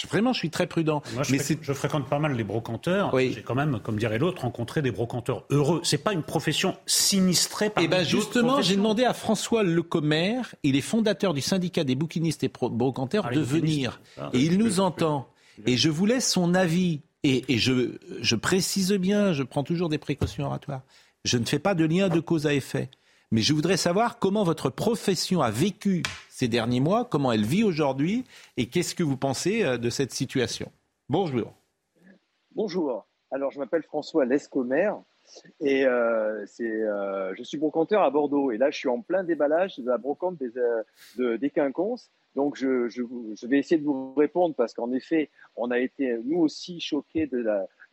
Vraiment, 0.07 0.33
je 0.33 0.39
suis 0.39 0.49
très 0.49 0.67
prudent. 0.67 1.01
Moi, 1.13 1.23
je, 1.23 1.31
mais 1.33 1.39
je 1.61 1.73
fréquente 1.73 2.07
pas 2.07 2.19
mal 2.19 2.33
les 2.33 2.43
brocanteurs. 2.43 3.17
J'ai 3.19 3.43
quand 3.43 3.55
même, 3.55 3.79
comme 3.83 3.97
dirait 3.97 4.17
l'autre, 4.17 4.43
rencontré 4.43 4.81
des 4.81 4.91
brocanteurs 4.91 5.45
heureux. 5.49 5.81
C'est 5.83 5.97
pas 5.97 6.13
une 6.13 6.23
profession 6.23 6.77
sinistrée 6.85 7.69
par. 7.69 7.83
Eh 7.83 7.87
ben 7.87 8.03
justement, 8.05 8.61
j'ai 8.61 8.75
demandé 8.75 9.03
à 9.03 9.13
François 9.13 9.63
Lecomer, 9.63 10.41
il 10.63 10.75
est 10.75 10.81
fondateur 10.81 11.33
du 11.33 11.41
syndicat 11.41 11.83
des 11.83 11.95
bouquinistes 11.95 12.43
et 12.43 12.49
brocanteurs, 12.49 13.27
ah, 13.29 13.33
de 13.33 13.41
venir. 13.41 13.99
Ah, 14.17 14.29
et 14.33 14.39
il 14.39 14.57
nous 14.57 14.79
entend. 14.79 15.27
Et 15.65 15.75
je 15.75 15.89
vous 15.89 16.05
laisse 16.05 16.31
son 16.31 16.55
avis. 16.55 17.01
Et, 17.23 17.43
et 17.49 17.57
je, 17.57 17.97
je 18.21 18.35
précise 18.37 18.93
bien, 18.93 19.33
je 19.33 19.43
prends 19.43 19.63
toujours 19.63 19.89
des 19.89 19.97
précautions 19.97 20.45
oratoires. 20.45 20.83
Je 21.25 21.37
ne 21.37 21.43
fais 21.43 21.59
pas 21.59 21.75
de 21.75 21.83
lien 21.83 22.07
de 22.07 22.21
cause 22.21 22.47
à 22.47 22.53
effet. 22.53 22.89
Mais 23.31 23.41
je 23.41 23.53
voudrais 23.53 23.77
savoir 23.77 24.17
comment 24.17 24.43
votre 24.43 24.71
profession 24.71 25.41
a 25.41 25.51
vécu 25.51 26.01
ces 26.29 26.47
derniers 26.47 26.79
mois, 26.79 27.05
comment 27.05 27.31
elle 27.31 27.45
vit 27.45 27.63
aujourd'hui 27.63 28.25
et 28.57 28.65
qu'est-ce 28.69 28.95
que 28.95 29.03
vous 29.03 29.17
pensez 29.17 29.63
euh, 29.63 29.77
de 29.77 29.91
cette 29.91 30.11
situation? 30.11 30.71
Bonjour. 31.09 31.53
Bonjour. 32.55 33.05
Alors, 33.29 33.51
je 33.51 33.59
m'appelle 33.59 33.83
François 33.83 34.25
Lescomer. 34.25 34.91
Et 35.59 35.85
euh, 35.85 36.43
euh, 36.59 37.33
je 37.37 37.43
suis 37.43 37.59
brocanteur 37.59 38.01
à 38.01 38.09
Bordeaux. 38.09 38.49
Et 38.49 38.57
là, 38.57 38.71
je 38.71 38.79
suis 38.79 38.89
en 38.89 39.01
plein 39.01 39.23
déballage 39.23 39.77
de 39.77 39.87
la 39.87 39.99
brocante 39.99 40.37
des, 40.39 40.49
de, 41.17 41.35
des 41.35 41.49
quinconces. 41.51 42.09
Donc, 42.35 42.55
je, 42.55 42.89
je, 42.89 43.45
vais 43.45 43.59
essayer 43.59 43.79
de 43.79 43.85
vous 43.85 44.15
répondre 44.15 44.55
parce 44.55 44.73
qu'en 44.73 44.91
effet, 44.91 45.29
on 45.55 45.69
a 45.69 45.77
été 45.77 46.17
nous 46.25 46.39
aussi 46.39 46.79
choqués 46.79 47.29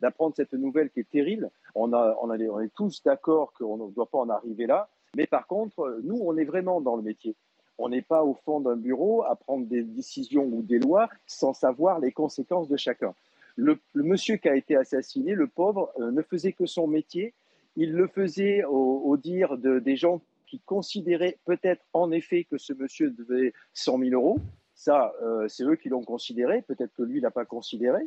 d'apprendre 0.01 0.35
cette 0.35 0.53
nouvelle 0.53 0.89
qui 0.89 1.01
est 1.01 1.09
terrible. 1.11 1.51
On, 1.75 1.93
a, 1.93 2.17
on, 2.23 2.31
a, 2.31 2.39
on 2.39 2.59
est 2.59 2.73
tous 2.73 3.03
d'accord 3.03 3.53
qu'on 3.53 3.77
ne 3.77 3.91
doit 3.91 4.09
pas 4.09 4.17
en 4.17 4.29
arriver 4.29 4.65
là. 4.65 4.89
Mais 5.15 5.27
par 5.27 5.47
contre, 5.47 5.99
nous, 6.03 6.19
on 6.21 6.37
est 6.37 6.45
vraiment 6.45 6.81
dans 6.81 6.95
le 6.95 7.01
métier. 7.01 7.35
On 7.77 7.89
n'est 7.89 8.01
pas 8.01 8.23
au 8.23 8.33
fond 8.33 8.59
d'un 8.59 8.75
bureau 8.75 9.23
à 9.23 9.35
prendre 9.35 9.65
des 9.67 9.83
décisions 9.83 10.45
ou 10.45 10.61
des 10.63 10.79
lois 10.79 11.09
sans 11.27 11.53
savoir 11.53 11.99
les 11.99 12.11
conséquences 12.11 12.67
de 12.67 12.77
chacun. 12.77 13.13
Le, 13.55 13.79
monsieur 13.95 14.37
qui 14.37 14.49
a 14.49 14.55
été 14.55 14.75
assassiné, 14.75 15.33
le 15.33 15.47
pauvre, 15.47 15.91
euh, 15.99 16.11
ne 16.11 16.21
faisait 16.21 16.53
que 16.53 16.65
son 16.65 16.87
métier. 16.87 17.33
Il 17.75 17.93
le 17.93 18.07
faisait 18.07 18.63
au, 18.63 19.17
dire 19.17 19.57
de, 19.57 19.79
des 19.79 19.95
gens 19.95 20.21
qui 20.47 20.59
considéraient 20.59 21.37
peut-être 21.45 21.83
en 21.93 22.11
effet 22.11 22.45
que 22.45 22.57
ce 22.57 22.73
monsieur 22.73 23.11
devait 23.11 23.53
100 23.73 23.99
000 23.99 24.11
euros. 24.11 24.39
Ça, 24.73 25.13
euh, 25.23 25.47
c'est 25.47 25.63
eux 25.63 25.75
qui 25.75 25.89
l'ont 25.89 26.03
considéré. 26.03 26.63
Peut-être 26.63 26.93
que 26.95 27.03
lui 27.03 27.19
l'a 27.19 27.31
pas 27.31 27.45
considéré. 27.45 28.01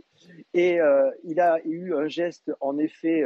Et 0.54 0.80
euh, 0.80 1.10
il 1.24 1.40
a 1.40 1.60
eu 1.64 1.94
un 1.94 2.08
geste 2.08 2.52
en 2.60 2.78
effet 2.78 3.24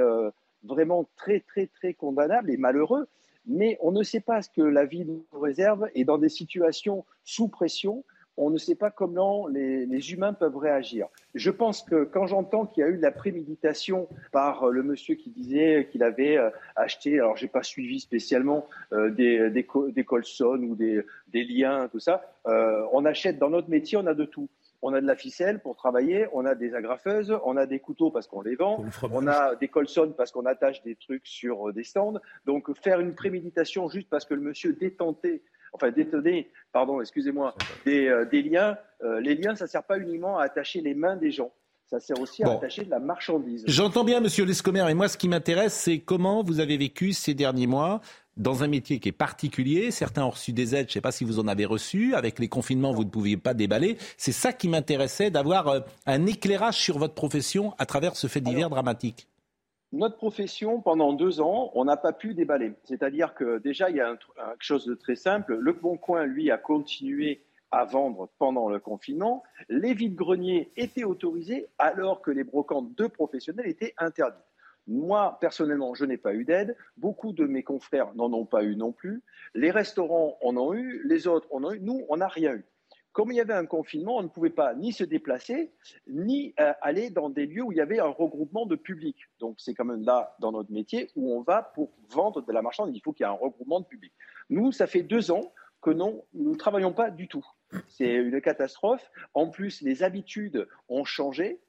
vraiment 0.62 1.06
très 1.16 1.40
très 1.40 1.66
très 1.66 1.94
condamnable 1.94 2.50
et 2.50 2.56
malheureux. 2.56 3.06
Mais 3.46 3.78
on 3.80 3.92
ne 3.92 4.02
sait 4.02 4.20
pas 4.20 4.42
ce 4.42 4.48
que 4.48 4.62
la 4.62 4.84
vie 4.84 5.04
nous 5.04 5.24
réserve 5.32 5.88
et 5.94 6.04
dans 6.04 6.18
des 6.18 6.28
situations 6.28 7.04
sous 7.24 7.48
pression, 7.48 8.04
on 8.36 8.50
ne 8.50 8.58
sait 8.58 8.74
pas 8.74 8.90
comment 8.90 9.46
les, 9.46 10.12
humains 10.12 10.32
peuvent 10.32 10.56
réagir. 10.56 11.06
Je 11.34 11.50
pense 11.50 11.82
que 11.82 12.04
quand 12.04 12.26
j'entends 12.26 12.66
qu'il 12.66 12.82
y 12.82 12.84
a 12.84 12.90
eu 12.90 12.96
de 12.96 13.02
la 13.02 13.12
préméditation 13.12 14.08
par 14.32 14.64
euh, 14.64 14.70
le 14.70 14.82
monsieur 14.82 15.14
qui 15.14 15.30
disait 15.30 15.88
qu'il 15.90 16.02
avait 16.02 16.36
euh, 16.36 16.50
acheté, 16.76 17.14
alors 17.20 17.36
j'ai 17.36 17.48
pas 17.48 17.62
suivi 17.62 18.00
spécialement 18.00 18.66
euh, 18.92 19.10
des, 19.10 19.50
des, 19.50 19.66
ou 19.70 20.74
des, 20.74 21.44
liens, 21.44 21.88
tout 21.90 22.00
ça, 22.00 22.22
on 22.44 23.04
achète 23.04 23.38
dans 23.38 23.50
notre 23.50 23.70
métier, 23.70 23.98
on 23.98 24.06
a 24.06 24.14
de 24.14 24.24
tout. 24.24 24.48
On 24.86 24.92
a 24.92 25.00
de 25.00 25.06
la 25.06 25.16
ficelle 25.16 25.60
pour 25.60 25.76
travailler, 25.76 26.26
on 26.34 26.44
a 26.44 26.54
des 26.54 26.74
agrafeuses, 26.74 27.34
on 27.46 27.56
a 27.56 27.64
des 27.64 27.80
couteaux 27.80 28.10
parce 28.10 28.26
qu'on 28.26 28.42
les 28.42 28.54
vend, 28.54 28.84
on 29.10 29.26
a 29.26 29.56
des 29.56 29.68
colsons 29.68 30.12
parce 30.14 30.30
qu'on 30.30 30.44
attache 30.44 30.82
des 30.82 30.94
trucs 30.94 31.26
sur 31.26 31.72
des 31.72 31.84
stands. 31.84 32.20
Donc 32.44 32.70
faire 32.76 33.00
une 33.00 33.14
préméditation 33.14 33.88
juste 33.88 34.10
parce 34.10 34.26
que 34.26 34.34
le 34.34 34.42
monsieur 34.42 34.74
détentait 34.74 35.42
enfin 35.72 35.90
détonner, 35.90 36.50
pardon, 36.72 37.00
excusez-moi, 37.00 37.54
des, 37.84 38.08
euh, 38.08 38.24
liens. 38.30 38.78
Euh, 39.02 39.20
les 39.20 39.34
liens, 39.34 39.54
ça 39.56 39.64
ne 39.64 39.68
sert 39.70 39.82
pas 39.82 39.98
uniquement 39.98 40.38
à 40.38 40.44
attacher 40.44 40.80
les 40.80 40.94
mains 40.94 41.16
des 41.16 41.30
gens. 41.30 41.52
Ça 41.86 42.00
sert 42.00 42.18
aussi 42.18 42.42
à 42.42 42.52
attacher 42.52 42.84
de 42.84 42.90
la 42.90 42.98
marchandise. 42.98 43.64
J'entends 43.66 44.04
bien, 44.04 44.20
monsieur 44.20 44.44
Lescomer, 44.44 44.84
mais 44.86 44.94
moi, 44.94 45.08
ce 45.08 45.18
qui 45.18 45.28
m'intéresse, 45.28 45.74
c'est 45.74 45.98
comment 45.98 46.42
vous 46.42 46.60
avez 46.60 46.76
vécu 46.76 47.12
ces 47.12 47.34
derniers 47.34 47.66
mois 47.66 48.00
dans 48.36 48.64
un 48.64 48.68
métier 48.68 48.98
qui 48.98 49.10
est 49.10 49.12
particulier. 49.12 49.90
Certains 49.90 50.24
ont 50.24 50.30
reçu 50.30 50.52
des 50.52 50.74
aides, 50.74 50.86
je 50.86 50.90
ne 50.90 50.94
sais 50.94 51.00
pas 51.00 51.12
si 51.12 51.24
vous 51.24 51.38
en 51.38 51.46
avez 51.46 51.66
reçu. 51.66 52.14
Avec 52.14 52.38
les 52.38 52.48
confinements, 52.48 52.92
vous 52.92 53.04
ne 53.04 53.10
pouviez 53.10 53.36
pas 53.36 53.54
déballer. 53.54 53.98
C'est 54.16 54.32
ça 54.32 54.52
qui 54.52 54.68
m'intéressait, 54.68 55.30
d'avoir 55.30 55.68
euh, 55.68 55.80
un 56.06 56.26
éclairage 56.26 56.76
sur 56.76 56.98
votre 56.98 57.14
profession 57.14 57.74
à 57.78 57.86
travers 57.86 58.16
ce 58.16 58.26
fait 58.26 58.40
divers 58.40 58.70
dramatique 58.70 59.28
notre 59.94 60.16
profession, 60.16 60.80
pendant 60.80 61.12
deux 61.12 61.40
ans, 61.40 61.70
on 61.74 61.84
n'a 61.84 61.96
pas 61.96 62.12
pu 62.12 62.34
déballer. 62.34 62.72
C'est-à-dire 62.82 63.34
que 63.34 63.58
déjà, 63.58 63.90
il 63.90 63.96
y 63.96 64.00
a 64.00 64.16
quelque 64.16 64.56
chose 64.58 64.86
de 64.86 64.94
très 64.94 65.14
simple. 65.14 65.56
Le 65.56 65.72
Bon 65.72 65.96
Coin, 65.96 66.24
lui, 66.24 66.50
a 66.50 66.58
continué 66.58 67.42
à 67.74 67.84
vendre 67.84 68.30
pendant 68.38 68.68
le 68.68 68.78
confinement. 68.78 69.42
Les 69.68 69.94
vides-greniers 69.94 70.70
étaient 70.76 71.04
autorisés 71.04 71.66
alors 71.78 72.22
que 72.22 72.30
les 72.30 72.44
brocantes 72.44 72.94
de 72.94 73.06
professionnels 73.06 73.68
étaient 73.68 73.94
interdites. 73.98 74.40
Moi, 74.86 75.38
personnellement, 75.40 75.94
je 75.94 76.04
n'ai 76.04 76.18
pas 76.18 76.34
eu 76.34 76.44
d'aide. 76.44 76.76
Beaucoup 76.96 77.32
de 77.32 77.46
mes 77.46 77.62
confrères 77.62 78.14
n'en 78.14 78.32
ont 78.32 78.44
pas 78.44 78.62
eu 78.62 78.76
non 78.76 78.92
plus. 78.92 79.22
Les 79.54 79.70
restaurants 79.70 80.38
en 80.42 80.56
ont 80.56 80.74
eu, 80.74 81.02
les 81.06 81.26
autres 81.26 81.48
en 81.50 81.64
ont 81.64 81.72
eu. 81.72 81.80
Nous, 81.80 82.04
on 82.08 82.18
n'a 82.18 82.28
rien 82.28 82.54
eu. 82.54 82.64
Comme 83.12 83.30
il 83.30 83.36
y 83.36 83.40
avait 83.40 83.54
un 83.54 83.66
confinement, 83.66 84.16
on 84.18 84.22
ne 84.24 84.28
pouvait 84.28 84.50
pas 84.50 84.74
ni 84.74 84.92
se 84.92 85.04
déplacer, 85.04 85.72
ni 86.08 86.52
euh, 86.58 86.72
aller 86.82 87.10
dans 87.10 87.30
des 87.30 87.46
lieux 87.46 87.62
où 87.62 87.70
il 87.70 87.78
y 87.78 87.80
avait 87.80 88.00
un 88.00 88.08
regroupement 88.08 88.66
de 88.66 88.74
public. 88.74 89.16
Donc 89.38 89.54
c'est 89.58 89.72
quand 89.72 89.84
même 89.84 90.04
là, 90.04 90.36
dans 90.40 90.50
notre 90.50 90.72
métier, 90.72 91.10
où 91.14 91.32
on 91.32 91.40
va 91.42 91.62
pour 91.62 91.92
vendre 92.10 92.42
de 92.42 92.52
la 92.52 92.60
marchandise. 92.60 92.96
Il 92.96 93.00
faut 93.00 93.12
qu'il 93.12 93.24
y 93.24 93.28
ait 93.28 93.32
un 93.32 93.36
regroupement 93.36 93.80
de 93.80 93.86
public. 93.86 94.12
Nous, 94.50 94.72
ça 94.72 94.88
fait 94.88 95.02
deux 95.02 95.30
ans 95.30 95.52
que 95.80 95.90
nous 95.90 96.24
ne 96.32 96.54
travaillons 96.56 96.92
pas 96.92 97.10
du 97.10 97.28
tout. 97.28 97.46
C'est 97.88 98.12
une 98.14 98.40
catastrophe. 98.40 99.10
En 99.34 99.48
plus, 99.48 99.80
les 99.80 100.02
habitudes 100.02 100.68
ont 100.88 101.04
changé. 101.04 101.60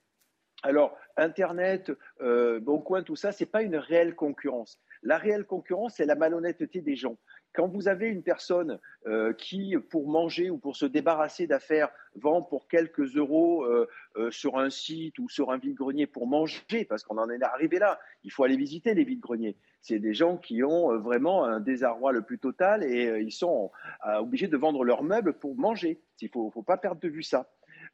Alors, 0.62 0.96
Internet, 1.16 1.92
euh, 2.20 2.60
Bon 2.60 2.78
Coin, 2.78 3.02
tout 3.02 3.16
ça, 3.16 3.32
ce 3.32 3.44
n'est 3.44 3.50
pas 3.50 3.62
une 3.62 3.76
réelle 3.76 4.14
concurrence. 4.14 4.80
La 5.02 5.18
réelle 5.18 5.44
concurrence, 5.44 5.94
c'est 5.96 6.06
la 6.06 6.14
malhonnêteté 6.14 6.80
des 6.80 6.96
gens. 6.96 7.16
Quand 7.54 7.68
vous 7.68 7.88
avez 7.88 8.08
une 8.08 8.22
personne 8.22 8.78
euh, 9.06 9.32
qui, 9.32 9.76
pour 9.90 10.08
manger 10.08 10.50
ou 10.50 10.58
pour 10.58 10.76
se 10.76 10.84
débarrasser 10.84 11.46
d'affaires, 11.46 11.88
vend 12.14 12.42
pour 12.42 12.68
quelques 12.68 13.16
euros 13.16 13.64
euh, 13.64 13.88
euh, 14.16 14.30
sur 14.30 14.58
un 14.58 14.68
site 14.68 15.18
ou 15.18 15.28
sur 15.28 15.50
un 15.50 15.58
vide-grenier 15.58 16.06
pour 16.06 16.26
manger, 16.26 16.84
parce 16.88 17.02
qu'on 17.02 17.18
en 17.18 17.30
est 17.30 17.42
arrivé 17.42 17.78
là, 17.78 17.98
il 18.24 18.32
faut 18.32 18.44
aller 18.44 18.56
visiter 18.56 18.94
les 18.94 19.04
vides-greniers. 19.04 19.56
C'est 19.80 19.98
des 19.98 20.14
gens 20.14 20.36
qui 20.36 20.64
ont 20.64 20.98
vraiment 20.98 21.44
un 21.44 21.60
désarroi 21.60 22.12
le 22.12 22.22
plus 22.22 22.38
total 22.38 22.82
et 22.82 23.20
ils 23.20 23.32
sont 23.32 23.70
obligés 24.04 24.48
de 24.48 24.56
vendre 24.56 24.82
leurs 24.84 25.04
meubles 25.04 25.34
pour 25.34 25.56
manger. 25.56 26.00
Il 26.20 26.30
ne 26.34 26.50
faut 26.50 26.62
pas 26.62 26.76
perdre 26.76 27.00
de 27.00 27.08
vue 27.08 27.22
ça. 27.22 27.46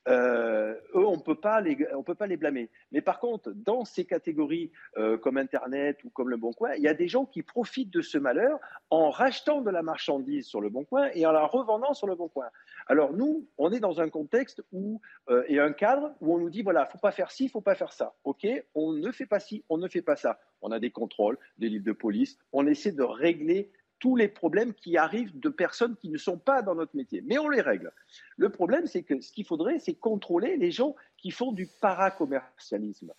Euh, 0.08 0.74
eux, 0.94 1.06
on 1.06 1.18
peut 1.18 1.36
pas 1.36 1.60
les, 1.60 1.76
peut 2.04 2.14
pas 2.14 2.26
les 2.26 2.36
blâmer. 2.36 2.70
Mais 2.90 3.00
par 3.00 3.20
contre, 3.20 3.52
dans 3.54 3.84
ces 3.84 4.04
catégories 4.04 4.72
euh, 4.96 5.16
comme 5.16 5.36
Internet 5.36 6.02
ou 6.04 6.10
comme 6.10 6.28
le 6.28 6.36
Bon 6.36 6.52
Coin, 6.52 6.74
il 6.74 6.82
y 6.82 6.88
a 6.88 6.94
des 6.94 7.08
gens 7.08 7.24
qui 7.24 7.42
profitent 7.42 7.92
de 7.92 8.02
ce 8.02 8.18
malheur 8.18 8.58
en 8.90 9.10
rachetant 9.10 9.60
de 9.60 9.70
la 9.70 9.82
marchandise 9.82 10.46
sur 10.46 10.60
le 10.60 10.70
Bon 10.70 10.84
Coin 10.84 11.08
et 11.14 11.24
en 11.26 11.32
la 11.32 11.44
revendant 11.44 11.94
sur 11.94 12.06
le 12.06 12.14
Bon 12.14 12.28
Coin. 12.28 12.48
Alors 12.86 13.12
nous, 13.12 13.46
on 13.58 13.70
est 13.72 13.80
dans 13.80 14.00
un 14.00 14.08
contexte 14.08 14.62
où 14.72 15.00
euh, 15.28 15.44
et 15.48 15.58
un 15.58 15.72
cadre 15.72 16.14
où 16.20 16.34
on 16.34 16.38
nous 16.38 16.50
dit 16.50 16.62
voilà, 16.62 16.86
faut 16.86 16.98
pas 16.98 17.12
faire 17.12 17.30
ci, 17.30 17.48
faut 17.48 17.60
pas 17.60 17.74
faire 17.74 17.92
ça. 17.92 18.14
Ok, 18.24 18.46
on 18.74 18.92
ne 18.92 19.10
fait 19.12 19.26
pas 19.26 19.40
ci, 19.40 19.64
on 19.68 19.78
ne 19.78 19.88
fait 19.88 20.02
pas 20.02 20.16
ça. 20.16 20.40
On 20.60 20.70
a 20.70 20.78
des 20.78 20.90
contrôles, 20.90 21.38
des 21.58 21.68
livres 21.68 21.84
de 21.84 21.92
police. 21.92 22.38
On 22.52 22.66
essaie 22.66 22.92
de 22.92 23.02
régler 23.02 23.70
tous 24.02 24.16
les 24.16 24.26
problèmes 24.26 24.74
qui 24.74 24.96
arrivent 24.96 25.38
de 25.38 25.48
personnes 25.48 25.94
qui 25.96 26.08
ne 26.08 26.18
sont 26.18 26.36
pas 26.36 26.60
dans 26.62 26.74
notre 26.74 26.96
métier. 26.96 27.22
Mais 27.24 27.38
on 27.38 27.48
les 27.48 27.60
règle. 27.60 27.92
Le 28.36 28.48
problème, 28.48 28.86
c'est 28.86 29.04
que 29.04 29.20
ce 29.20 29.30
qu'il 29.30 29.46
faudrait, 29.46 29.78
c'est 29.78 29.94
contrôler 29.94 30.56
les 30.56 30.72
gens 30.72 30.96
qui 31.18 31.30
font 31.30 31.52
du 31.52 31.68
paracommercialisme. 31.80 33.12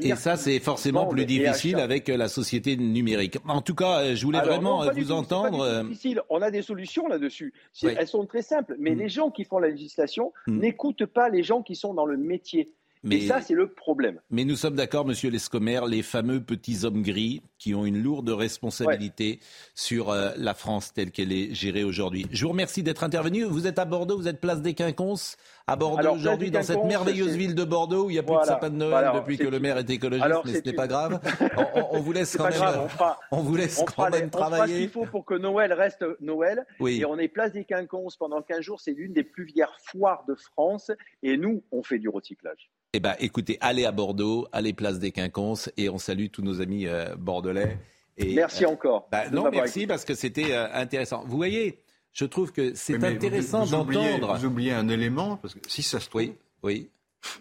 Et 0.00 0.14
ça, 0.14 0.36
c'est 0.36 0.58
forcément 0.60 1.06
plus 1.06 1.26
difficile 1.26 1.76
avec 1.76 2.08
euh, 2.08 2.16
la 2.16 2.28
société 2.28 2.76
numérique. 2.76 3.36
En 3.46 3.60
tout 3.60 3.74
cas, 3.74 4.00
euh, 4.00 4.14
je 4.14 4.24
voulais 4.24 4.40
vraiment 4.40 4.82
euh, 4.82 4.92
vous 4.92 5.12
entendre. 5.12 5.82
difficile. 5.82 6.22
On 6.30 6.40
a 6.40 6.50
des 6.50 6.62
solutions 6.62 7.06
là-dessus. 7.06 7.52
Elles 7.82 8.06
sont 8.06 8.24
très 8.24 8.40
simples. 8.40 8.76
Mais 8.78 8.94
mm. 8.94 8.98
les 8.98 9.08
gens 9.08 9.30
qui 9.30 9.44
font 9.44 9.58
la 9.58 9.68
législation 9.68 10.32
mm. 10.46 10.58
n'écoutent 10.58 11.06
pas 11.06 11.28
les 11.28 11.42
gens 11.42 11.62
qui 11.62 11.76
sont 11.76 11.92
dans 11.92 12.06
le 12.06 12.16
métier. 12.16 12.72
Mais, 13.02 13.26
ça, 13.26 13.40
c'est 13.40 13.54
le 13.54 13.68
problème. 13.68 14.20
Mais 14.30 14.44
nous 14.44 14.56
sommes 14.56 14.76
d'accord, 14.76 15.06
monsieur 15.06 15.30
Lescomer, 15.30 15.80
les 15.88 16.02
fameux 16.02 16.40
petits 16.40 16.84
hommes 16.84 17.02
gris 17.02 17.42
qui 17.58 17.74
ont 17.74 17.84
une 17.84 18.02
lourde 18.02 18.28
responsabilité 18.30 19.40
sur 19.74 20.10
euh, 20.10 20.30
la 20.36 20.54
France 20.54 20.92
telle 20.92 21.10
qu'elle 21.10 21.32
est 21.32 21.54
gérée 21.54 21.84
aujourd'hui. 21.84 22.26
Je 22.30 22.44
vous 22.44 22.50
remercie 22.50 22.82
d'être 22.82 23.04
intervenu. 23.04 23.44
Vous 23.44 23.66
êtes 23.66 23.78
à 23.78 23.84
Bordeaux, 23.84 24.16
vous 24.16 24.28
êtes 24.28 24.40
place 24.40 24.62
des 24.62 24.74
Quinconces, 24.74 25.36
à 25.66 25.76
Bordeaux 25.76 26.14
aujourd'hui, 26.14 26.50
dans 26.50 26.62
cette 26.62 26.84
merveilleuse 26.84 27.36
ville 27.36 27.54
de 27.54 27.64
Bordeaux 27.64 28.06
où 28.06 28.10
il 28.10 28.14
n'y 28.14 28.18
a 28.18 28.22
plus 28.22 28.36
de 28.36 28.44
sapin 28.44 28.70
de 28.70 28.76
Noël 28.76 29.10
depuis 29.14 29.38
que 29.38 29.46
le 29.46 29.60
maire 29.60 29.78
est 29.78 29.90
écologiste, 29.90 30.28
mais 30.44 30.54
ce 30.54 30.64
n'est 30.64 30.72
pas 30.72 30.86
grave. 30.86 31.20
On, 31.90 32.00
vous 32.00 32.12
laisse 32.12 32.36
quand 32.36 32.48
même, 32.48 32.88
on, 33.32 33.40
vous 33.40 33.56
laisse 33.56 33.84
quand 33.96 34.10
même 34.10 34.30
travailler. 34.30 34.62
On 34.62 34.66
fera 34.66 34.66
ce 34.66 34.80
qu'il 34.80 34.88
faut 34.90 35.06
pour 35.06 35.24
que 35.24 35.34
Noël 35.34 35.72
reste 35.72 36.04
Noël. 36.20 36.66
Et 36.86 37.04
on 37.04 37.18
est 37.18 37.28
place 37.28 37.52
des 37.52 37.64
Quinconces 37.64 38.16
pendant 38.16 38.40
15 38.40 38.60
jours. 38.60 38.80
C'est 38.80 38.92
l'une 38.92 39.12
des 39.12 39.24
plus 39.24 39.44
vieilles 39.44 39.66
foires 39.84 40.24
de 40.28 40.34
France. 40.34 40.90
Et 41.22 41.36
nous, 41.36 41.62
on 41.72 41.82
fait 41.82 41.98
du 41.98 42.08
recyclage. 42.08 42.70
Eh 42.94 43.00
bien, 43.00 43.14
écoutez, 43.18 43.58
allez 43.60 43.84
à 43.84 43.92
Bordeaux, 43.92 44.48
allez 44.50 44.72
place 44.72 44.98
des 44.98 45.12
Quinconces 45.12 45.70
et 45.76 45.90
on 45.90 45.98
salue 45.98 46.28
tous 46.32 46.40
nos 46.40 46.62
amis 46.62 46.86
euh, 46.86 47.14
bordelais. 47.16 47.78
Et, 48.16 48.34
merci 48.34 48.64
euh, 48.64 48.70
encore. 48.70 49.08
Bah, 49.12 49.28
non, 49.28 49.50
merci 49.50 49.86
parce 49.86 50.06
que 50.06 50.14
c'était 50.14 50.52
euh, 50.52 50.72
intéressant. 50.72 51.22
Vous 51.26 51.36
voyez, 51.36 51.82
je 52.12 52.24
trouve 52.24 52.50
que 52.50 52.74
c'est 52.74 53.04
intéressant 53.04 53.66
d'entendre. 53.66 54.38
Vous 54.38 54.46
oubliez 54.46 54.72
un 54.72 54.88
élément, 54.88 55.36
parce 55.36 55.52
que 55.52 55.60
si 55.68 55.82
ça 55.82 56.00
se 56.00 56.08
trouve, 56.08 56.32
oui, 56.62 56.88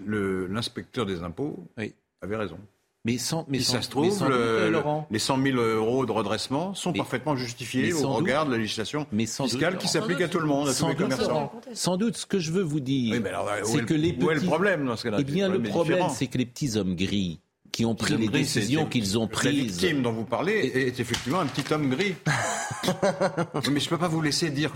l'inspecteur 0.05 1.05
des 1.05 1.23
impôts 1.23 1.65
avait 2.21 2.36
raison. 2.36 2.60
Mais 3.08 3.17
sans, 3.17 3.46
mais 3.48 3.60
si 3.60 3.72
ça 3.72 3.82
se 3.82 3.89
trouve, 3.89 4.22
les 5.10 5.20
100 5.20 5.41
000 5.41 5.58
euros 5.58 6.06
de 6.06 6.12
redressement 6.12 6.74
sont 6.74 6.91
parfaitement 6.91 7.38
justifiés 7.38 7.93
au 7.93 8.10
regard 8.10 8.46
de 8.46 8.52
la 8.52 8.58
législation 8.58 9.08
fiscale 9.17 9.78
qui 9.78 9.88
s'applique 9.88 10.20
à 10.20 10.28
tout 10.28 10.39
le 10.39 10.46
monde, 10.46 10.67
à 10.67 10.74
tous 10.74 10.89
les 10.89 10.96
commerçants. 10.96 11.54
Sans 11.74 11.96
doute, 11.96 12.17
ce 12.17 12.26
que 12.26 12.38
je 12.38 12.52
veux 12.52 12.63
vous 12.63 12.82
dire, 12.82 13.15
c'est 13.63 13.86
que 13.86 13.93
les 13.93 14.12
petits... 14.12 14.26
Où 14.26 14.32
est 14.32 14.36
le 14.36 14.41
problème 14.41 14.86
dans 14.86 14.98
ce 14.98 15.04
cas-là? 15.04 15.17
Eh 15.22 15.24
bien, 15.24 15.48
le 15.48 15.63
problème, 15.63 16.08
c'est 16.13 16.28
que 16.28 16.38
les 16.38 16.46
petits 16.46 16.78
hommes 16.78 16.96
gris 16.96 17.39
qui 17.72 17.86
ont 17.86 17.96
pris 17.96 18.17
les 18.17 18.28
décisions 18.28 18.88
qu'ils 18.88 19.17
ont 19.17 19.28
prises. 19.28 19.56
La 19.56 19.88
victime 19.88 20.02
dont 20.02 20.12
vous 20.12 20.26
parlez 20.26 20.54
est 20.54 21.00
effectivement 21.00 21.39
un 21.39 21.46
petit 21.46 21.72
homme 21.72 21.89
gris. 21.89 22.15
mais 23.72 23.80
je 23.80 23.86
ne 23.86 23.89
peux 23.89 23.98
pas 23.98 24.08
vous 24.08 24.22
laisser 24.22 24.50
dire 24.50 24.74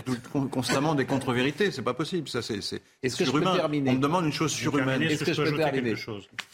constamment 0.50 0.94
des 0.94 1.04
contre-vérités, 1.04 1.70
c'est 1.70 1.82
pas 1.82 1.94
possible. 1.94 2.28
Ça, 2.28 2.40
c'est 2.40 2.60
Est-ce 3.02 3.16
que 3.16 3.24
je 3.24 3.30
peux 3.30 3.42
terminer 3.42 3.90
On 3.90 3.94
me 3.94 4.00
demande 4.00 4.24
une 4.24 4.32
chose 4.32 4.52
surhumaine. 4.52 5.02
Est-ce 5.02 5.24
que, 5.24 5.32
je 5.32 5.42
peux 5.42 5.56
terminer 5.56 5.94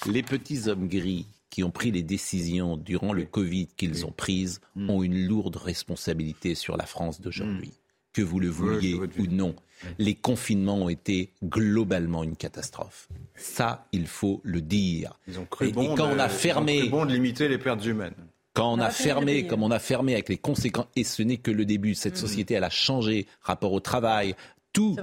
Les 0.07 0.23
petits 0.23 0.69
hommes 0.69 0.89
gris 0.89 1.27
qui 1.51 1.65
ont 1.65 1.71
pris 1.71 1.91
les 1.91 2.03
décisions 2.03 2.77
durant 2.77 3.13
le 3.13 3.25
Covid 3.25 3.69
qu'ils 3.77 4.07
ont 4.07 4.13
prises 4.13 4.61
mm. 4.75 4.91
ont 4.91 5.03
une 5.03 5.27
lourde 5.27 5.57
responsabilité 5.57 6.55
sur 6.55 6.77
la 6.77 6.87
France 6.87 7.21
d'aujourd'hui. 7.21 7.69
Mm. 7.69 8.13
Que 8.15 8.23
vous 8.23 8.41
le 8.41 8.49
vouliez 8.49 8.95
ou 8.95 9.27
non, 9.31 9.55
les 9.99 10.15
confinements 10.15 10.79
ont 10.79 10.89
été 10.89 11.31
globalement 11.45 12.25
une 12.25 12.37
catastrophe. 12.37 13.09
Ça, 13.37 13.87
il 13.93 14.07
faut 14.09 14.41
le 14.43 14.61
dire. 14.61 15.19
Ils 15.29 15.39
ont 15.39 15.45
cru 15.45 15.71
bon 15.71 15.95
quand 15.95 16.09
de, 16.09 16.15
on 16.15 16.19
a 16.19 16.29
fermé, 16.29 16.89
bon 16.89 17.05
de 17.05 17.13
limiter 17.13 17.47
les 17.47 17.59
pertes 17.59 17.85
humaines. 17.85 18.15
Quand 18.55 18.73
on 18.73 18.81
a 18.81 18.91
fermé, 18.91 19.47
comme 19.47 19.63
on 19.63 19.71
a 19.71 19.79
fermé 19.79 20.15
avec 20.15 20.29
les 20.31 20.39
conséquences, 20.39 20.89
et 20.97 21.05
ce 21.05 21.23
n'est 21.23 21.37
que 21.37 21.53
le 21.53 21.65
début, 21.65 21.95
cette 21.95 22.15
mm. 22.15 22.17
société, 22.17 22.55
elle 22.55 22.65
a 22.65 22.71
changé, 22.71 23.29
rapport 23.41 23.73
au 23.73 23.81
travail, 23.81 24.35
tout. 24.73 24.97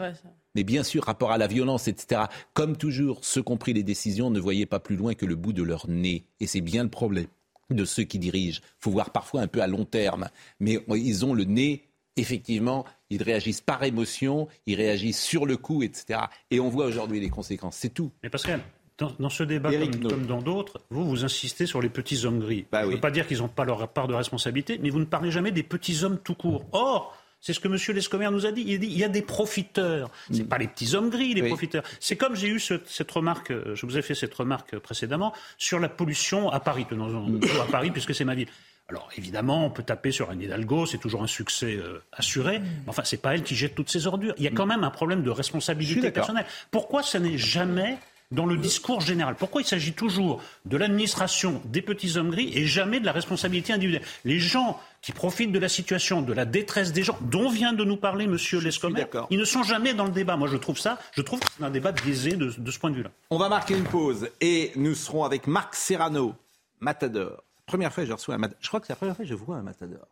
Mais 0.56 0.64
bien 0.64 0.84
sûr, 0.84 1.04
rapport 1.04 1.32
à 1.32 1.38
la 1.38 1.48
violence, 1.48 1.88
etc. 1.88 2.24
Comme 2.54 2.78
toujours, 2.78 3.24
ceux 3.24 3.44
qui 3.44 3.52
ont 3.52 3.58
pris 3.58 3.74
les 3.74 3.84
décisions 3.84 4.30
ne 4.30 4.40
voyaient 4.40 4.66
pas 4.66 4.80
plus 4.80 4.96
loin 4.96 5.14
que 5.14 5.26
le 5.26 5.36
bout 5.36 5.54
de 5.54 5.64
leur 5.64 5.88
nez. 5.90 6.26
Et 6.40 6.48
c'est 6.48 6.62
bien 6.62 6.84
le 6.84 6.90
problème 6.90 7.28
de 7.70 7.86
ceux 7.86 8.04
qui 8.04 8.20
dirigent. 8.20 8.62
Il 8.64 8.84
faut 8.84 8.92
voir 8.92 9.12
parfois 9.12 9.42
un 9.42 9.48
peu 9.48 9.62
à 9.62 9.68
long 9.68 9.86
terme. 9.86 10.30
Mais 10.60 10.80
ils 10.90 11.26
ont 11.26 11.34
le 11.34 11.44
nez, 11.44 11.84
effectivement, 12.16 12.86
ils 13.10 13.24
réagissent 13.24 13.62
par 13.62 13.84
émotion, 13.84 14.48
ils 14.66 14.76
réagissent 14.76 15.22
sur 15.22 15.46
le 15.46 15.58
coup, 15.58 15.84
etc. 15.84 16.22
Et 16.52 16.60
on 16.60 16.70
voit 16.70 16.86
aujourd'hui 16.86 17.20
les 17.20 17.30
conséquences. 17.30 17.78
C'est 17.78 17.94
tout. 17.94 18.12
Mais 18.24 18.30
Pascal, 18.30 18.62
dans, 18.98 19.30
ce 19.30 19.44
débat, 19.44 19.72
comme, 20.02 20.26
dans 20.26 20.42
d'autres, 20.42 20.80
vous, 20.90 21.04
vous 21.04 21.26
insistez 21.26 21.66
sur 21.66 21.82
les 21.82 21.90
petits 21.90 22.26
hommes 22.26 22.40
gris. 22.40 22.66
Bah 22.72 22.84
Je 22.84 22.88
ne 22.88 22.94
veux 22.94 23.02
pas 23.02 23.12
dire 23.12 23.28
qu'ils 23.28 23.40
n'ont 23.40 23.50
pas 23.50 23.66
leur 23.66 23.88
part 23.90 24.08
de 24.08 24.14
responsabilité, 24.14 24.80
mais 24.82 24.90
vous 24.90 25.00
ne 25.00 25.06
parlez 25.06 25.32
jamais 25.32 25.52
des 25.52 25.64
petits 25.64 26.04
hommes 26.04 26.20
tout 26.24 26.36
court. 26.36 26.66
Or, 26.72 27.18
c'est 27.46 27.54
ce 27.54 27.60
que 27.60 27.68
M. 27.68 27.78
Lescomer 27.96 28.28
nous 28.32 28.48
a 28.48 28.52
dit. 28.52 28.64
Il, 28.66 28.80
dit. 28.80 28.88
il 28.88 28.98
y 28.98 29.04
a 29.04 29.08
des 29.08 29.22
profiteurs. 29.22 30.10
Ce 30.32 30.38
n'est 30.38 30.44
mm. 30.46 30.48
pas 30.48 30.58
les 30.58 30.68
petits 30.68 30.96
hommes 30.96 31.12
gris, 31.12 31.36
les 31.36 31.44
profiteurs. 31.44 31.84
C'est 32.00 32.16
comme 32.16 32.36
j'ai 32.36 32.48
eu 32.48 32.60
cette 32.60 33.12
remarque, 33.12 33.52
euh, 33.52 33.76
je 33.76 33.86
vous 33.86 34.00
ai 34.00 34.02
fait 34.02 34.16
cette 34.16 34.34
remarque 34.34 34.80
précédemment, 34.80 35.32
sur 35.60 35.78
la 35.78 35.88
pollution 35.88 36.50
à 36.50 36.60
Paris, 36.60 36.88
tenons 36.90 37.08
mm. 37.08 37.42
à 37.62 37.72
Paris, 37.72 37.92
puisque 37.92 38.16
c'est 38.16 38.26
ma 38.26 38.34
ville. 38.34 38.48
Alors 38.90 39.10
évidemment, 39.16 39.64
on 39.64 39.70
peut 39.70 39.84
taper 39.84 40.12
sur 40.12 40.32
Anne 40.32 40.42
Hidalgo, 40.42 40.88
c'est 40.88 40.98
toujours 40.98 41.22
un 41.22 41.28
succès 41.28 41.76
euh, 41.76 42.04
assuré. 42.12 42.58
Mais 42.58 42.90
enfin, 42.90 43.04
c'est 43.06 43.22
pas 43.22 43.36
elle 43.36 43.44
qui 43.44 43.54
jette 43.54 43.76
toutes 43.76 43.92
ces 43.92 44.08
ordures. 44.08 44.34
Il 44.38 44.44
y 44.44 44.48
a 44.48 44.52
quand 44.52 44.66
même 44.66 44.84
un 44.84 44.90
problème 44.90 45.22
de 45.22 45.30
responsabilité 45.30 46.10
personnelle. 46.10 46.48
Pourquoi 46.72 47.04
ça 47.04 47.20
n'est 47.20 47.38
jamais 47.38 48.00
dans 48.32 48.48
le 48.48 48.58
discours 48.58 49.02
général? 49.02 49.36
Pourquoi 49.36 49.62
il 49.62 49.66
s'agit 49.66 49.94
toujours 49.94 50.42
de 50.66 50.78
l'administration 50.78 51.62
des 51.66 51.84
petits 51.84 52.18
hommes 52.18 52.32
gris 52.32 52.52
et 52.56 52.66
jamais 52.66 53.00
de 53.00 53.06
la 53.06 53.12
responsabilité 53.12 53.72
individuelle? 53.72 54.06
Les 54.24 54.40
gens 54.40 54.80
qui 55.06 55.12
profitent 55.12 55.52
de 55.52 55.60
la 55.60 55.70
situation, 55.70 56.24
de 56.24 56.34
la 56.34 56.46
détresse 56.46 56.92
des 56.92 57.04
gens, 57.04 57.16
dont 57.22 57.48
vient 57.48 57.74
de 57.74 57.84
nous 57.84 57.96
parler 57.96 58.26
M. 58.26 58.40
Lescomer, 58.64 59.06
ils 59.30 59.38
ne 59.38 59.46
sont 59.46 59.62
jamais 59.62 59.94
dans 59.94 60.06
le 60.06 60.12
débat. 60.12 60.36
Moi, 60.36 60.48
je 60.48 60.58
trouve 60.58 60.80
ça, 60.80 60.98
je 61.12 61.22
trouve 61.22 61.42
que 61.42 61.46
c'est 61.56 61.64
un 61.64 61.70
débat 61.70 61.92
biaisé 61.92 62.32
de, 62.32 62.50
de 62.58 62.72
ce 62.72 62.80
point 62.80 62.90
de 62.90 62.96
vue-là. 62.96 63.12
On 63.30 63.38
va 63.38 63.48
marquer 63.48 63.78
une 63.78 63.84
pause 63.84 64.28
et 64.42 64.72
nous 64.76 64.96
serons 64.96 65.24
avec 65.24 65.46
Marc 65.46 65.76
Serrano, 65.76 66.34
Matador. 66.80 67.44
Première 67.68 67.94
fois 67.94 68.02
que 68.02 68.10
je 68.10 68.14
reçois 68.14 68.34
un 68.34 68.40
Matador. 68.40 68.58
Je 68.60 68.68
crois 68.68 68.80
que 68.80 68.88
c'est 68.88 68.94
la 68.94 68.98
première 68.98 69.16
fois 69.16 69.26
que 69.26 69.30
je 69.30 69.36
vois 69.36 69.58
un 69.58 69.62
Matador. 69.62 70.08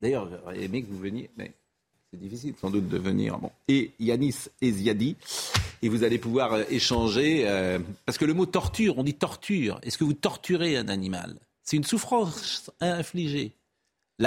D'ailleurs, 0.00 0.28
j'aurais 0.28 0.60
aimé 0.60 0.82
que 0.82 0.88
vous 0.88 0.98
veniez, 0.98 1.30
mais 1.36 1.52
c'est 2.10 2.18
difficile 2.18 2.54
sans 2.60 2.70
doute 2.70 2.88
de 2.88 2.98
venir. 2.98 3.38
Bon. 3.38 3.52
Et 3.68 3.92
Yanis 4.00 4.48
Eziadi. 4.60 5.14
Et 5.82 5.88
vous 5.88 6.02
allez 6.02 6.18
pouvoir 6.18 6.54
euh, 6.54 6.64
échanger. 6.68 7.44
Euh, 7.46 7.78
parce 8.06 8.18
que 8.18 8.24
le 8.24 8.34
mot 8.34 8.46
torture, 8.46 8.98
on 8.98 9.04
dit 9.04 9.14
torture. 9.14 9.78
Est-ce 9.84 9.98
que 9.98 10.04
vous 10.04 10.14
torturez 10.14 10.76
un 10.76 10.88
animal? 10.88 11.36
C'est 11.62 11.76
une 11.76 11.84
souffrance 11.84 12.72
infligée. 12.80 13.52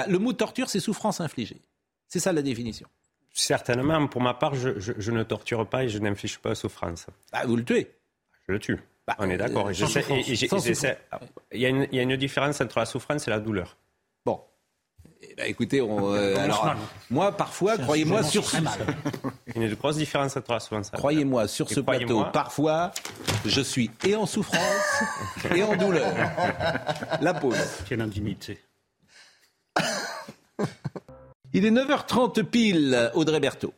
Le 0.08 0.20
mot 0.20 0.34
torture, 0.34 0.70
c'est 0.70 0.80
souffrance 0.80 1.22
infligée. 1.22 1.62
C'est 2.08 2.20
ça 2.20 2.34
la 2.34 2.42
définition. 2.42 2.88
Certainement. 3.32 4.08
Pour 4.08 4.22
ma 4.22 4.34
part, 4.34 4.56
je, 4.56 5.12
ne 5.12 5.24
torture 5.24 5.68
pas 5.68 5.84
et 5.84 5.90
je 5.90 6.00
n'inflige 6.00 6.40
pas 6.40 6.56
souffrance. 6.56 7.08
Ah, 7.32 7.46
vous 7.46 7.58
le 7.58 7.66
tuez 7.66 7.92
Je 8.48 8.54
le 8.54 8.60
tue. 8.60 8.80
Bah, 9.08 9.16
on 9.20 9.30
est 9.30 9.38
d'accord. 9.38 9.72
il 9.72 11.62
y 11.62 11.66
a 11.66 12.02
une 12.02 12.16
différence 12.16 12.62
entre 12.62 12.80
la 12.80 12.86
souffrance 12.86 13.28
et 13.28 13.32
la 13.32 13.40
douleur. 13.40 13.78
Eh 15.30 15.36
ben, 15.36 15.46
écoutez, 15.48 15.82
on, 15.82 16.14
euh, 16.14 16.36
alors, 16.38 16.76
moi, 17.10 17.32
parfois, 17.32 17.78
croyez-moi, 17.78 18.24
sur 18.24 18.46
ce... 18.46 18.58
Il 19.56 19.62
y 19.62 19.66
a 19.66 19.68
une 19.68 19.76
grosse 19.76 19.98
différence 19.98 20.36
entre 20.38 20.54
la 20.54 20.82
Croyez-moi, 20.94 21.48
sur 21.48 21.70
ce 21.70 21.80
plateau, 21.80 22.26
parfois, 22.32 22.92
je 23.46 23.62
suis 23.62 23.90
et 24.06 24.16
en 24.16 24.26
souffrance 24.26 25.04
et 25.56 25.64
en 25.64 25.76
douleur. 25.76 26.14
La 27.22 27.34
pause. 27.34 27.58
Quelle 27.88 28.02
indignité. 28.02 28.60
Il 31.58 31.66
est 31.66 31.72
9h30 31.72 32.44
pile, 32.44 33.12
Audrey 33.14 33.40
Berthaud. 33.40 33.74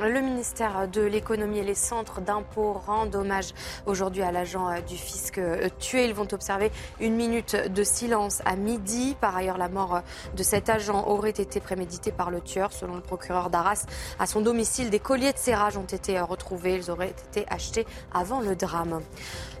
Le 0.00 0.22
ministère 0.22 0.88
de 0.88 1.02
l'économie 1.02 1.58
et 1.58 1.62
les 1.62 1.74
centres 1.74 2.22
d'impôts 2.22 2.72
rendent 2.72 3.14
hommage 3.14 3.52
aujourd'hui 3.84 4.22
à 4.22 4.32
l'agent 4.32 4.70
euh, 4.70 4.80
du 4.80 4.96
fisc 4.96 5.36
euh, 5.36 5.68
tué. 5.78 6.06
Ils 6.06 6.14
vont 6.14 6.26
observer 6.32 6.72
une 6.98 7.14
minute 7.14 7.54
de 7.54 7.84
silence 7.84 8.40
à 8.46 8.56
midi. 8.56 9.14
Par 9.20 9.36
ailleurs, 9.36 9.58
la 9.58 9.68
mort 9.68 9.96
euh, 9.96 10.00
de 10.34 10.42
cet 10.42 10.70
agent 10.70 11.06
aurait 11.06 11.28
été 11.28 11.60
préméditée 11.60 12.10
par 12.10 12.30
le 12.30 12.40
tueur. 12.40 12.72
Selon 12.72 12.96
le 12.96 13.02
procureur 13.02 13.50
d'Arras, 13.50 13.84
à 14.18 14.26
son 14.26 14.40
domicile, 14.40 14.88
des 14.88 14.98
colliers 14.98 15.34
de 15.34 15.38
serrage 15.38 15.76
ont 15.76 15.84
été 15.84 16.18
retrouvés. 16.18 16.76
Ils 16.76 16.90
auraient 16.90 17.14
été 17.28 17.44
achetés 17.50 17.86
avant 18.14 18.40
le 18.40 18.56
drame. 18.56 19.02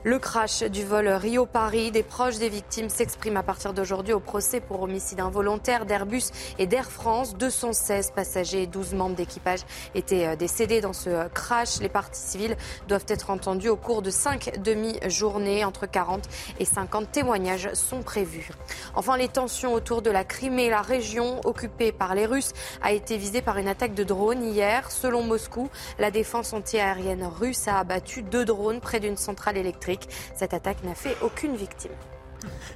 Le 0.04 0.18
crash 0.18 0.64
du 0.64 0.84
vol 0.84 1.06
Rio-Paris, 1.06 1.92
des 1.92 2.02
proches 2.02 2.38
des 2.38 2.48
victimes 2.48 2.88
s'expriment 2.88 3.36
à 3.36 3.44
partir 3.44 3.72
d'aujourd'hui 3.72 4.12
au 4.12 4.18
procès 4.18 4.58
pour 4.58 4.82
homicide 4.82 5.20
involontaire 5.20 5.86
d'Airbus 5.86 6.24
et 6.58 6.66
d'Air 6.66 6.90
France. 6.90 7.36
216 7.36 8.10
passagers 8.10 8.62
et 8.64 8.66
12 8.66 8.94
membres 8.94 9.14
d'équipage 9.14 9.60
étaient 9.94 10.26
euh, 10.26 10.34
décédés 10.34 10.80
dans 10.80 10.92
ce 10.92 11.28
crash. 11.28 11.78
Les 11.78 11.88
parties 11.88 12.20
civiles 12.20 12.56
doivent 12.88 13.06
être 13.06 13.30
entendues 13.30 13.68
au 13.68 13.76
cours 13.76 14.02
de 14.02 14.10
cinq 14.10 14.58
demi-journées. 14.64 15.64
Entre 15.64 15.86
40 15.86 16.28
et 16.58 16.64
50 16.64 17.12
témoignages 17.12 17.72
sont 17.74 18.02
prévus. 18.02 18.50
Enfin, 18.96 19.16
les 19.16 19.28
tensions 19.28 19.72
autour 19.72 20.02
de 20.02 20.10
la 20.10 20.24
Crimée, 20.24 20.68
la 20.68 20.82
région 20.82 21.40
occupée 21.44 21.92
par 21.92 22.16
les 22.16 22.26
Russes, 22.26 22.54
a 22.82 22.90
été 22.90 23.16
visée 23.16 23.40
par 23.40 23.56
une 23.56 23.68
attaque 23.68 23.94
de 23.94 24.02
drones 24.02 24.42
hier. 24.42 24.90
Selon 24.90 25.22
Moscou, 25.22 25.70
la 26.00 26.10
défense 26.10 26.52
antiaérienne 26.52 27.24
russe 27.24 27.68
a 27.68 27.78
abattu 27.78 28.22
deux 28.22 28.44
drones 28.44 28.80
près 28.80 28.98
d'une 28.98 29.16
centrale 29.16 29.56
électrique. 29.56 29.91
Cette 30.34 30.54
attaque 30.54 30.82
n'a 30.84 30.94
fait 30.94 31.16
aucune 31.22 31.56
victime. 31.56 31.92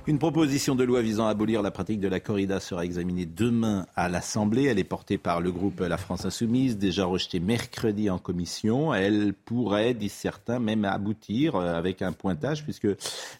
Une 0.07 0.19
proposition 0.19 0.75
de 0.77 0.85
loi 0.85 1.03
visant 1.03 1.27
à 1.27 1.31
abolir 1.31 1.63
la 1.63 1.71
pratique 1.71 2.01
de 2.01 2.09
la 2.09 2.21
corrida 2.21 2.61
sera 2.61 2.85
examinée 2.85 3.27
demain 3.27 3.87
à 3.97 4.09
l'Assemblée. 4.09 4.65
Elle 4.65 4.79
est 4.79 4.85
portée 4.85 5.19
par 5.19 5.41
le 5.41 5.51
groupe 5.51 5.81
La 5.81 5.97
France 5.97 6.25
Insoumise, 6.25 6.79
déjà 6.79 7.05
rejetée 7.05 7.41
mercredi 7.41 8.09
en 8.09 8.19
commission. 8.19 8.95
Elle 8.95 9.35
pourrait, 9.35 9.95
disent 9.95 10.13
certains, 10.13 10.61
même 10.61 10.85
aboutir 10.85 11.57
euh, 11.57 11.75
avec 11.75 12.03
un 12.03 12.13
pointage, 12.13 12.63
puisque 12.63 12.89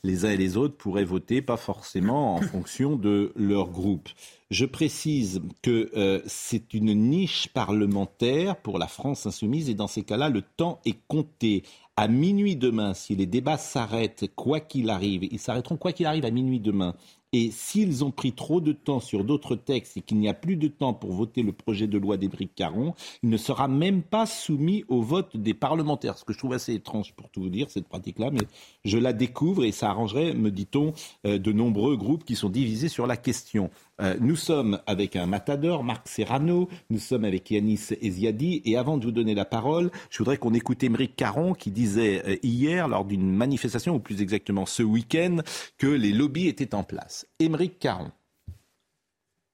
les 0.03 0.25
uns 0.25 0.31
et 0.31 0.37
les 0.37 0.57
autres 0.57 0.77
pourraient 0.77 1.05
voter, 1.05 1.43
pas 1.43 1.57
forcément 1.57 2.35
en 2.35 2.41
fonction 2.43 2.97
de 2.97 3.33
leur 3.37 3.69
groupe. 3.69 4.09
Je 4.51 4.65
précise 4.65 5.41
que 5.63 5.91
euh, 5.97 6.21
c'est 6.27 6.73
une 6.73 6.95
niche 6.95 7.49
parlementaire 7.49 8.57
pour 8.57 8.79
la 8.79 8.87
France 8.87 9.27
insoumise 9.27 9.69
et 9.69 9.75
dans 9.75 9.89
ces 9.89 10.03
cas-là, 10.03 10.29
le 10.29 10.43
temps 10.43 10.81
est 10.85 10.99
compté 11.09 11.65
à 11.97 12.09
minuit 12.09 12.57
demain, 12.57 12.93
si 12.93 13.17
les 13.17 13.25
débats 13.25 13.57
s'arrêtent, 13.57 14.27
quoi 14.37 14.61
qu'il 14.61 14.91
arrive, 14.91 15.25
ils 15.25 15.39
s'arrêteront 15.39 15.79
quoi 15.79 15.93
qu'il 15.93 16.05
arrive 16.05 16.27
à 16.27 16.31
minuit 16.31 16.61
demain. 16.61 16.95
Et 17.33 17.51
s'ils 17.51 18.05
ont 18.05 18.11
pris 18.11 18.33
trop 18.33 18.61
de 18.61 18.73
temps 18.73 19.01
sur 19.01 19.25
d'autres 19.25 19.57
textes 19.57 19.97
et 19.97 20.01
qu'il 20.01 20.19
n'y 20.19 20.29
a 20.29 20.35
plus 20.35 20.57
de 20.57 20.69
temps 20.69 20.95
pour 20.95 21.13
voter 21.13 21.43
le 21.43 21.53
projet 21.53 21.87
de 21.87 21.99
loi 21.99 22.17
d'Ébric 22.17 22.55
Caron, 22.55 22.95
il 23.23 23.31
ne 23.31 23.37
sera 23.37 23.67
même 23.67 24.03
pas 24.03 24.27
soumis 24.27 24.85
au 24.89 25.03
vote 25.03 25.37
des 25.37 25.53
parlementaires. 25.53 26.17
Ce 26.19 26.25
que 26.25 26.33
je 26.33 26.39
trouve 26.39 26.53
assez 26.53 26.75
étrange 26.75 27.15
pour 27.15 27.29
tout 27.31 27.43
vous 27.43 27.49
dire, 27.49 27.69
cette 27.69 27.89
pratique-là, 27.89 28.31
mais 28.31 28.47
je 28.85 28.97
la 28.97 29.13
découvre 29.13 29.65
et 29.65 29.73
ça 29.73 29.91
arrangerait, 29.91 30.35
me 30.35 30.51
dit-on, 30.51 30.93
euh, 31.27 31.39
de 31.39 31.53
nombreux 31.53 31.97
groupes 31.97 32.25
qui 32.25 32.37
sont 32.37 32.49
divisés 32.49 32.89
sur 32.89 33.07
la 33.07 33.17
question. 33.17 33.71
Euh, 34.03 34.15
nous 34.21 34.37
sommes 34.37 34.79
avec 34.87 35.17
un 35.17 35.27
matador, 35.27 35.83
Marc 35.83 36.07
Serrano, 36.07 36.69
nous 36.91 36.99
sommes 36.99 37.25
avec 37.25 37.51
Yanis 37.51 37.89
Eziadi, 38.03 38.61
et 38.65 38.77
avant 38.77 38.99
de 38.99 39.05
vous 39.05 39.13
donner 39.13 39.35
la 39.35 39.47
parole, 39.47 39.91
je 40.11 40.19
voudrais 40.19 40.37
qu'on 40.37 40.53
écoute 40.53 40.83
Émeric 40.83 41.17
Caron 41.17 41.55
qui 41.55 41.71
disait 41.71 42.23
euh, 42.27 42.37
hier, 42.43 42.89
lors 42.89 43.07
d'une 43.07 43.35
manifestation, 43.35 43.95
ou 43.95 43.99
plus 43.99 44.21
exactement 44.21 44.67
ce 44.67 44.83
week-end, 44.83 45.39
que 45.79 45.87
les 45.87 46.13
lobbies 46.13 46.49
étaient 46.49 46.75
en 46.75 46.83
place. 46.83 47.27
Émeric 47.39 47.79
Caron. 47.79 48.11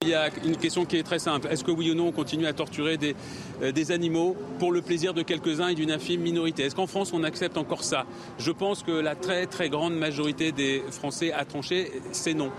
Il 0.03 0.09
y 0.09 0.15
a 0.15 0.31
une 0.45 0.57
question 0.57 0.85
qui 0.85 0.97
est 0.97 1.05
très 1.05 1.21
simple. 1.21 1.47
Est-ce 1.49 1.63
que 1.63 1.71
oui 1.71 1.93
ou 1.93 1.95
non 1.95 2.09
on 2.09 2.13
continue 2.13 2.47
à 2.47 2.53
torturer 2.53 2.97
des, 2.97 3.15
euh, 3.63 3.71
des 3.71 3.93
animaux 3.93 4.37
pour 4.59 4.73
le 4.73 4.83
plaisir 4.83 5.15
de 5.15 5.23
quelques-uns 5.23 5.69
et 5.69 5.75
d'une 5.77 5.93
infime 5.93 6.23
minorité? 6.23 6.65
Est-ce 6.65 6.75
qu'en 6.75 6.89
France 6.89 7.13
on 7.13 7.23
accepte 7.23 7.57
encore 7.57 7.85
ça? 7.85 8.05
Je 8.39 8.51
pense 8.51 8.83
que 8.83 8.91
la 8.91 9.15
très 9.15 9.47
très 9.47 9.69
grande 9.69 9.95
majorité 9.95 10.51
des 10.51 10.83
Français 10.91 11.31
a 11.31 11.45
tranché, 11.45 11.93
c'est 12.11 12.35
non. 12.35 12.51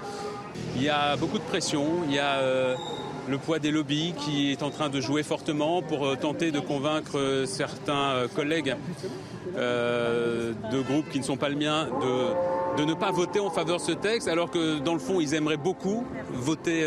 Il 0.76 0.84
y 0.84 0.89
a 0.89 1.15
beaucoup 1.15 1.38
de 1.38 1.43
pression, 1.43 1.86
il 2.08 2.15
y 2.15 2.19
a 2.19 2.39
euh, 2.39 2.76
le 3.30 3.38
poids 3.38 3.60
des 3.60 3.71
lobbies 3.71 4.13
qui 4.17 4.52
est 4.52 4.63
en 4.63 4.69
train 4.69 4.89
de 4.89 4.99
jouer 4.99 5.23
fortement 5.23 5.82
pour 5.82 6.06
euh, 6.06 6.15
tenter 6.15 6.52
de 6.52 6.60
convaincre 6.60 7.17
euh, 7.17 7.45
certains 7.45 8.28
collègues 8.36 8.76
de 9.56 10.82
groupes 10.82 11.10
qui 11.12 11.19
ne 11.19 11.23
sont 11.23 11.38
pas 11.38 11.49
le 11.49 11.56
mien 11.56 11.88
de, 12.78 12.84
ne 12.84 12.93
pas 12.95 13.12
voter 13.12 13.39
en 13.39 13.52
faveur 13.52 13.78
de 13.78 13.82
ce 13.84 13.91
texte 13.91 14.28
alors 14.28 14.49
que 14.49 14.80
dans 14.80 14.93
le 14.93 14.99
fond 14.99 15.19
ils 15.21 15.36
aimeraient 15.36 15.58
beaucoup 15.58 16.06
voter 16.32 16.84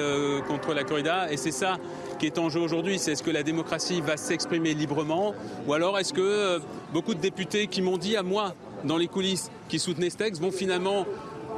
contre 0.48 0.74
la 0.74 0.82
corrida 0.82 1.30
et 1.30 1.36
c'est 1.36 1.52
ça 1.52 1.76
qui 2.18 2.26
est 2.26 2.38
en 2.38 2.48
jeu 2.48 2.60
aujourd'hui. 2.60 2.98
C'est 2.98 3.12
est-ce 3.12 3.22
que 3.22 3.30
la 3.30 3.44
démocratie 3.44 4.00
va 4.00 4.16
s'exprimer 4.16 4.74
librement 4.74 5.32
ou 5.68 5.74
alors 5.74 5.96
est-ce 5.96 6.12
que 6.12 6.60
beaucoup 6.92 7.14
de 7.14 7.20
députés 7.20 7.68
qui 7.68 7.82
m'ont 7.82 7.98
dit 7.98 8.16
à 8.16 8.24
moi 8.24 8.54
dans 8.84 8.96
les 8.96 9.06
coulisses 9.06 9.50
qui 9.68 9.78
soutenaient 9.78 10.10
ce 10.10 10.16
texte 10.16 10.42
vont 10.42 10.50
finalement 10.50 11.06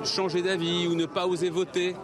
changer 0.04 0.42
d'avis 0.42 0.86
ou 0.86 0.94
ne 0.94 1.06
pas 1.06 1.26
oser 1.26 1.50
voter. 1.50 1.94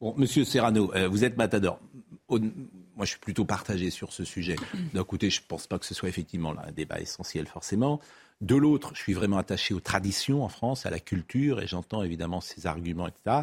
Bon, 0.00 0.14
Monsieur 0.16 0.44
Serrano, 0.44 0.92
euh, 0.94 1.08
vous 1.08 1.24
êtes 1.24 1.36
matador. 1.36 1.80
Moi, 2.28 3.06
je 3.06 3.10
suis 3.10 3.18
plutôt 3.18 3.44
partagé 3.44 3.90
sur 3.90 4.12
ce 4.12 4.24
sujet. 4.24 4.56
D'un 4.94 5.04
côté, 5.04 5.30
je 5.30 5.40
ne 5.40 5.46
pense 5.46 5.66
pas 5.66 5.78
que 5.78 5.86
ce 5.86 5.94
soit 5.94 6.08
effectivement 6.08 6.54
un 6.58 6.72
débat 6.72 7.00
essentiel 7.00 7.46
forcément. 7.46 8.00
De 8.40 8.56
l'autre, 8.56 8.92
je 8.94 9.00
suis 9.00 9.12
vraiment 9.12 9.38
attaché 9.38 9.74
aux 9.74 9.80
traditions 9.80 10.44
en 10.44 10.48
France, 10.48 10.86
à 10.86 10.90
la 10.90 11.00
culture, 11.00 11.60
et 11.60 11.66
j'entends 11.66 12.02
évidemment 12.02 12.40
ces 12.40 12.66
arguments, 12.66 13.08
etc. 13.08 13.42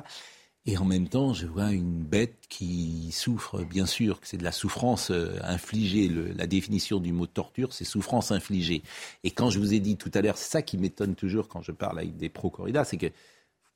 Et 0.66 0.78
en 0.78 0.86
même 0.86 1.08
temps, 1.08 1.34
je 1.34 1.48
vois 1.48 1.72
une 1.72 2.04
bête 2.04 2.36
qui 2.50 3.10
souffre, 3.14 3.64
bien 3.64 3.86
sûr, 3.86 4.20
que 4.20 4.28
c'est 4.28 4.38
de 4.38 4.44
la 4.44 4.52
souffrance 4.52 5.12
euh, 5.12 5.38
infligée. 5.44 6.10
la 6.10 6.46
définition 6.46 7.00
du 7.00 7.14
mot 7.14 7.26
torture, 7.26 7.72
c'est 7.72 7.86
souffrance 7.86 8.32
infligée. 8.32 8.84
Et 9.24 9.32
quand 9.32 9.50
je 9.50 9.60
vous 9.60 9.74
ai 9.74 9.80
dit 9.80 9.96
tout 9.96 10.12
à 10.14 10.22
l'heure, 10.22 10.38
c'est 10.38 10.52
ça 10.52 10.62
qui 10.62 10.78
m'étonne 10.78 11.16
toujours 11.16 11.48
quand 11.48 11.62
je 11.62 11.72
parle 11.72 12.00
avec 12.00 12.18
des 12.18 12.28
pro-corrida, 12.28 12.84
c'est 12.84 12.98
que 12.98 13.08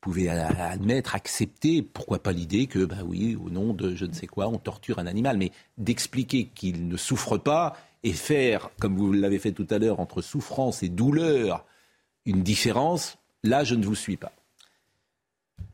pouvez 0.01 0.29
admettre, 0.29 1.15
accepter, 1.15 1.81
pourquoi 1.81 2.19
pas 2.19 2.31
l'idée 2.31 2.67
que, 2.67 2.83
bah 2.83 3.03
oui, 3.05 3.37
au 3.41 3.49
nom 3.49 3.73
de 3.73 3.95
je 3.95 4.05
ne 4.05 4.13
sais 4.13 4.27
quoi, 4.27 4.47
on 4.47 4.57
torture 4.57 4.99
un 4.99 5.07
animal, 5.07 5.37
mais 5.37 5.51
d'expliquer 5.77 6.47
qu'il 6.47 6.87
ne 6.87 6.97
souffre 6.97 7.37
pas 7.37 7.77
et 8.03 8.13
faire, 8.13 8.71
comme 8.79 8.97
vous 8.97 9.13
l'avez 9.13 9.39
fait 9.39 9.51
tout 9.51 9.67
à 9.69 9.77
l'heure, 9.77 9.99
entre 9.99 10.21
souffrance 10.21 10.81
et 10.83 10.89
douleur, 10.89 11.65
une 12.25 12.41
différence, 12.41 13.17
là, 13.43 13.63
je 13.63 13.75
ne 13.75 13.85
vous 13.85 13.95
suis 13.95 14.17
pas. 14.17 14.31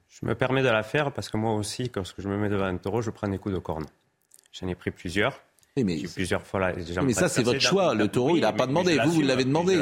Je 0.09 0.25
me 0.25 0.35
permets 0.35 0.63
de 0.63 0.69
la 0.69 0.83
faire 0.83 1.11
parce 1.13 1.29
que 1.29 1.37
moi 1.37 1.53
aussi, 1.53 1.89
lorsque 1.95 2.21
je 2.21 2.27
me 2.27 2.37
mets 2.37 2.49
devant 2.49 2.65
un 2.65 2.77
taureau, 2.77 3.01
je 3.01 3.11
prends 3.11 3.27
des 3.27 3.37
coups 3.37 3.55
de 3.55 3.59
corne. 3.59 3.85
J'en 4.51 4.67
ai 4.67 4.75
pris 4.75 4.91
plusieurs. 4.91 5.41
Oui, 5.77 5.83
mais 5.83 6.01
plusieurs 6.11 6.41
fois 6.41 6.59
là. 6.59 6.73
mais 7.03 7.13
ça, 7.13 7.29
c'est 7.29 7.43
votre 7.43 7.59
choix. 7.61 7.93
Le 7.93 8.07
taureau, 8.07 8.35
il 8.35 8.41
n'a 8.41 8.51
pas 8.51 8.65
demandé. 8.65 8.97
Vous, 9.05 9.11
vous 9.11 9.21
l'avez 9.21 9.45
demandé. 9.45 9.77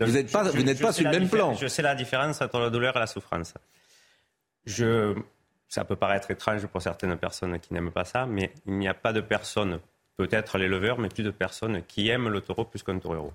Vous 0.00 0.12
n'êtes 0.12 0.32
pas, 0.32 0.42
vous 0.42 0.62
n'êtes 0.62 0.82
pas 0.82 0.92
sur 0.92 1.04
le 1.04 1.10
même 1.10 1.28
plan. 1.28 1.54
Je 1.54 1.68
sais 1.68 1.82
la 1.82 1.94
différence 1.94 2.40
entre 2.42 2.58
la 2.58 2.68
douleur 2.68 2.96
et 2.96 2.98
la 2.98 3.06
souffrance. 3.06 3.54
Je, 4.66 5.14
ça 5.68 5.84
peut 5.84 5.94
paraître 5.94 6.30
étrange 6.32 6.66
pour 6.66 6.82
certaines 6.82 7.16
personnes 7.16 7.60
qui 7.60 7.72
n'aiment 7.72 7.92
pas 7.92 8.04
ça, 8.04 8.26
mais 8.26 8.52
il 8.66 8.74
n'y 8.74 8.88
a 8.88 8.94
pas 8.94 9.12
de 9.12 9.20
personnes, 9.20 9.78
peut-être 10.16 10.58
l'éleveur, 10.58 10.98
mais 10.98 11.08
plus 11.08 11.22
de 11.22 11.30
personnes 11.30 11.82
qui 11.84 12.08
aiment 12.08 12.28
le 12.28 12.40
taureau 12.40 12.64
plus 12.64 12.82
qu'un 12.82 12.98
taureau. 12.98 13.32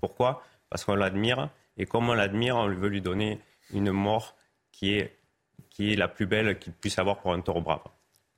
Pourquoi? 0.00 0.44
Parce 0.70 0.84
qu'on 0.84 0.94
l'admire, 0.94 1.50
et 1.76 1.86
comme 1.86 2.08
on 2.08 2.14
l'admire, 2.14 2.56
on 2.56 2.68
veut 2.68 2.88
lui 2.88 3.02
donner 3.02 3.40
une 3.74 3.90
mort 3.90 4.36
qui 4.70 4.94
est 4.94 5.16
qui 5.70 5.92
est 5.92 5.96
la 5.96 6.08
plus 6.08 6.26
belle 6.26 6.58
qu'il 6.58 6.72
puisse 6.72 6.98
avoir 6.98 7.18
pour 7.18 7.32
un 7.32 7.40
taureau 7.40 7.62
brave. 7.62 7.80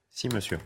Si, 0.08 0.28
monsieur. 0.28 0.58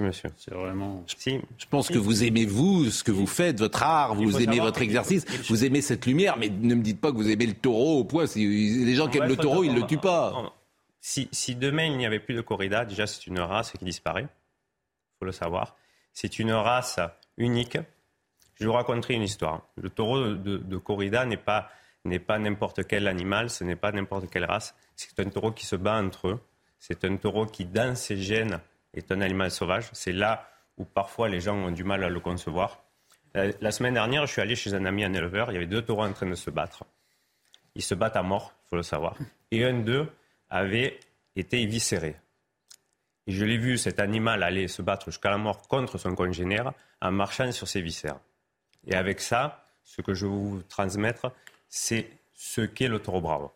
Si, 0.00 0.06
monsieur. 0.06 0.30
C'est 0.38 0.54
vraiment. 0.54 1.04
Si. 1.06 1.40
Je 1.58 1.66
pense 1.66 1.88
que 1.88 1.98
vous 1.98 2.24
aimez, 2.24 2.46
vous, 2.46 2.90
ce 2.90 3.04
que 3.04 3.10
vous 3.10 3.26
faites, 3.26 3.58
votre 3.58 3.82
art, 3.82 4.14
vous 4.14 4.40
aimez 4.40 4.58
votre 4.58 4.80
exercice, 4.80 5.26
vous 5.48 5.64
aimez 5.64 5.82
cette 5.82 6.06
lumière, 6.06 6.36
mais 6.38 6.48
ne 6.48 6.74
me 6.74 6.82
dites 6.82 7.00
pas 7.00 7.12
que 7.12 7.16
vous 7.16 7.28
aimez 7.28 7.46
le 7.46 7.54
taureau 7.54 8.00
au 8.00 8.04
point. 8.04 8.26
Si 8.26 8.46
les 8.84 8.94
gens 8.94 9.08
qui 9.08 9.18
aiment 9.18 9.28
le 9.28 9.36
taureau, 9.36 9.62
ils 9.62 9.72
ne 9.74 9.80
le 9.80 9.86
tuent 9.86 9.98
pas. 9.98 10.54
Si, 11.02 11.28
si, 11.32 11.54
demain 11.54 11.84
il 11.84 11.96
n'y 11.96 12.06
avait 12.06 12.20
plus 12.20 12.34
de 12.34 12.40
corrida, 12.40 12.84
déjà 12.84 13.06
c'est 13.06 13.26
une 13.26 13.40
race 13.40 13.72
qui 13.72 13.84
disparaît. 13.84 14.24
Il 14.24 15.18
faut 15.18 15.24
le 15.24 15.32
savoir. 15.32 15.76
C'est 16.12 16.38
une 16.38 16.52
race 16.52 16.98
unique. 17.36 17.78
Je 18.54 18.66
vous 18.66 18.72
raconter 18.72 19.14
une 19.14 19.22
histoire. 19.22 19.62
Le 19.76 19.88
taureau 19.88 20.34
de, 20.34 20.58
de 20.58 20.76
corrida 20.76 21.24
n'est 21.24 21.38
pas 21.38 21.70
n'est 22.06 22.18
pas 22.18 22.38
n'importe 22.38 22.86
quel 22.86 23.06
animal, 23.08 23.50
ce 23.50 23.62
n'est 23.64 23.76
pas 23.76 23.92
n'importe 23.92 24.30
quelle 24.30 24.46
race. 24.46 24.74
C'est 24.96 25.20
un 25.20 25.28
taureau 25.28 25.52
qui 25.52 25.66
se 25.66 25.76
bat 25.76 26.00
entre 26.02 26.28
eux. 26.28 26.40
C'est 26.78 27.04
un 27.04 27.16
taureau 27.16 27.44
qui, 27.44 27.66
dans 27.66 27.94
ses 27.94 28.16
gènes, 28.16 28.58
est 28.94 29.12
un 29.12 29.20
animal 29.20 29.50
sauvage. 29.50 29.88
C'est 29.92 30.12
là 30.12 30.48
où 30.76 30.84
parfois 30.84 31.28
les 31.28 31.40
gens 31.40 31.56
ont 31.56 31.70
du 31.70 31.84
mal 31.84 32.02
à 32.04 32.08
le 32.08 32.20
concevoir. 32.20 32.82
Euh, 33.36 33.52
la, 33.60 33.70
semaine 33.70 33.94
dernière, 33.94 34.26
je 34.26 34.32
suis 34.32 34.40
allé 34.40 34.56
chez 34.56 34.74
un 34.74 34.84
ami, 34.84 35.04
un 35.04 35.12
éleveur. 35.12 35.50
Il 35.50 35.54
y 35.54 35.56
avait 35.56 35.66
deux 35.66 35.82
taureaux 35.82 36.04
en 36.04 36.12
train 36.12 36.28
de 36.28 36.34
se 36.34 36.50
battre. 36.50 36.84
Ils 37.74 37.82
se 37.82 37.94
battent 37.94 38.16
à 38.16 38.22
mort, 38.22 38.54
il 38.64 38.68
faut 38.70 38.76
le 38.76 38.82
savoir. 38.82 39.16
Et 39.50 39.64
un 39.64 39.80
d'eux 39.80 40.10
avait 40.48 40.98
été 41.36 41.60
éviscéré. 41.60 42.16
Et 43.26 43.32
je 43.32 43.44
l'ai 43.44 43.58
vu, 43.58 43.78
cet 43.78 44.00
animal, 44.00 44.42
aller 44.42 44.66
se 44.66 44.82
battre 44.82 45.10
jusqu'à 45.10 45.30
la 45.30 45.38
mort 45.38 45.68
contre 45.68 45.98
son 45.98 46.14
congénère 46.14 46.72
en 47.00 47.12
marchant 47.12 47.52
sur 47.52 47.68
ses 47.68 47.80
viscères. 47.80 48.18
Et 48.86 48.94
avec 48.94 49.20
ça, 49.20 49.66
ce 49.84 50.02
que 50.02 50.14
je 50.14 50.26
veux 50.26 50.32
vous 50.32 50.62
transmettre, 50.62 51.32
c'est 51.68 52.10
ce 52.34 52.62
qu'est 52.62 52.88
le 52.88 53.00
taureau 53.00 53.20
brave. 53.20 53.48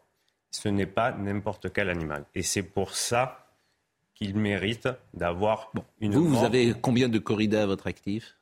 Ce 0.51 0.68
n'est 0.68 0.87
pas 0.87 1.11
n'importe 1.12 1.73
quel 1.73 1.90
animal. 1.90 2.25
Et 2.35 2.42
c'est 2.42 2.62
pour 2.62 2.94
ça 2.94 3.43
qu'il 4.14 4.37
mérite 4.37 4.88
d'avoir 5.12 5.72
une. 6.00 6.14
Vous, 6.14 6.29
vous 6.29 6.44
avez 6.44 6.74
combien 6.81 7.09
de 7.09 7.18
corridas 7.18 7.62
à 7.62 7.66
votre 7.66 7.87
actif? 7.87 8.37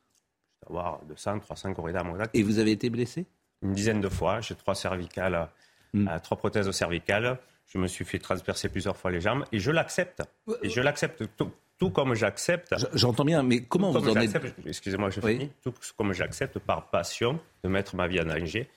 D'avoir 0.61 1.03
200, 1.05 1.39
300 1.39 1.73
corridas 1.73 2.01
à 2.01 2.03
mon 2.03 2.19
actif. 2.19 2.39
Et 2.39 2.43
vous 2.43 2.59
avez 2.59 2.71
été 2.71 2.89
blessé? 2.89 3.25
Une 3.61 3.73
dizaine 3.73 4.01
de 4.01 4.09
fois. 4.09 4.41
J'ai 4.41 4.55
trois 4.55 4.75
cervicales, 4.75 5.49
hmm. 5.93 6.07
euh, 6.07 6.19
trois 6.19 6.37
prothèses 6.37 6.69
cervicales. 6.71 7.39
Je 7.67 7.77
me 7.77 7.87
suis 7.87 8.05
fait 8.05 8.19
transpercer 8.19 8.69
plusieurs 8.69 8.97
fois 8.97 9.09
les 9.09 9.21
jambes 9.21 9.45
et 9.51 9.59
je 9.59 9.71
l'accepte. 9.71 10.21
Et 10.61 10.69
je 10.69 10.81
l'accepte 10.81 11.23
tout, 11.37 11.89
comme 11.89 12.13
j'accepte. 12.13 12.75
J'entends 12.93 13.25
bien, 13.25 13.41
mais 13.41 13.63
comment 13.63 13.91
vous 13.91 14.09
en 14.09 14.15
êtes 14.15 14.37
Excusez-moi, 14.65 15.09
je 15.09 15.21
finis. 15.21 15.49
Tout 15.63 15.73
comme 15.97 16.13
j'accepte 16.13 16.59
par 16.59 16.89
passion 16.89 17.39
de 17.63 17.69
mettre 17.69 17.95
ma 17.95 18.07
vie 18.07 18.21
en 18.21 18.25
danger 18.25 18.69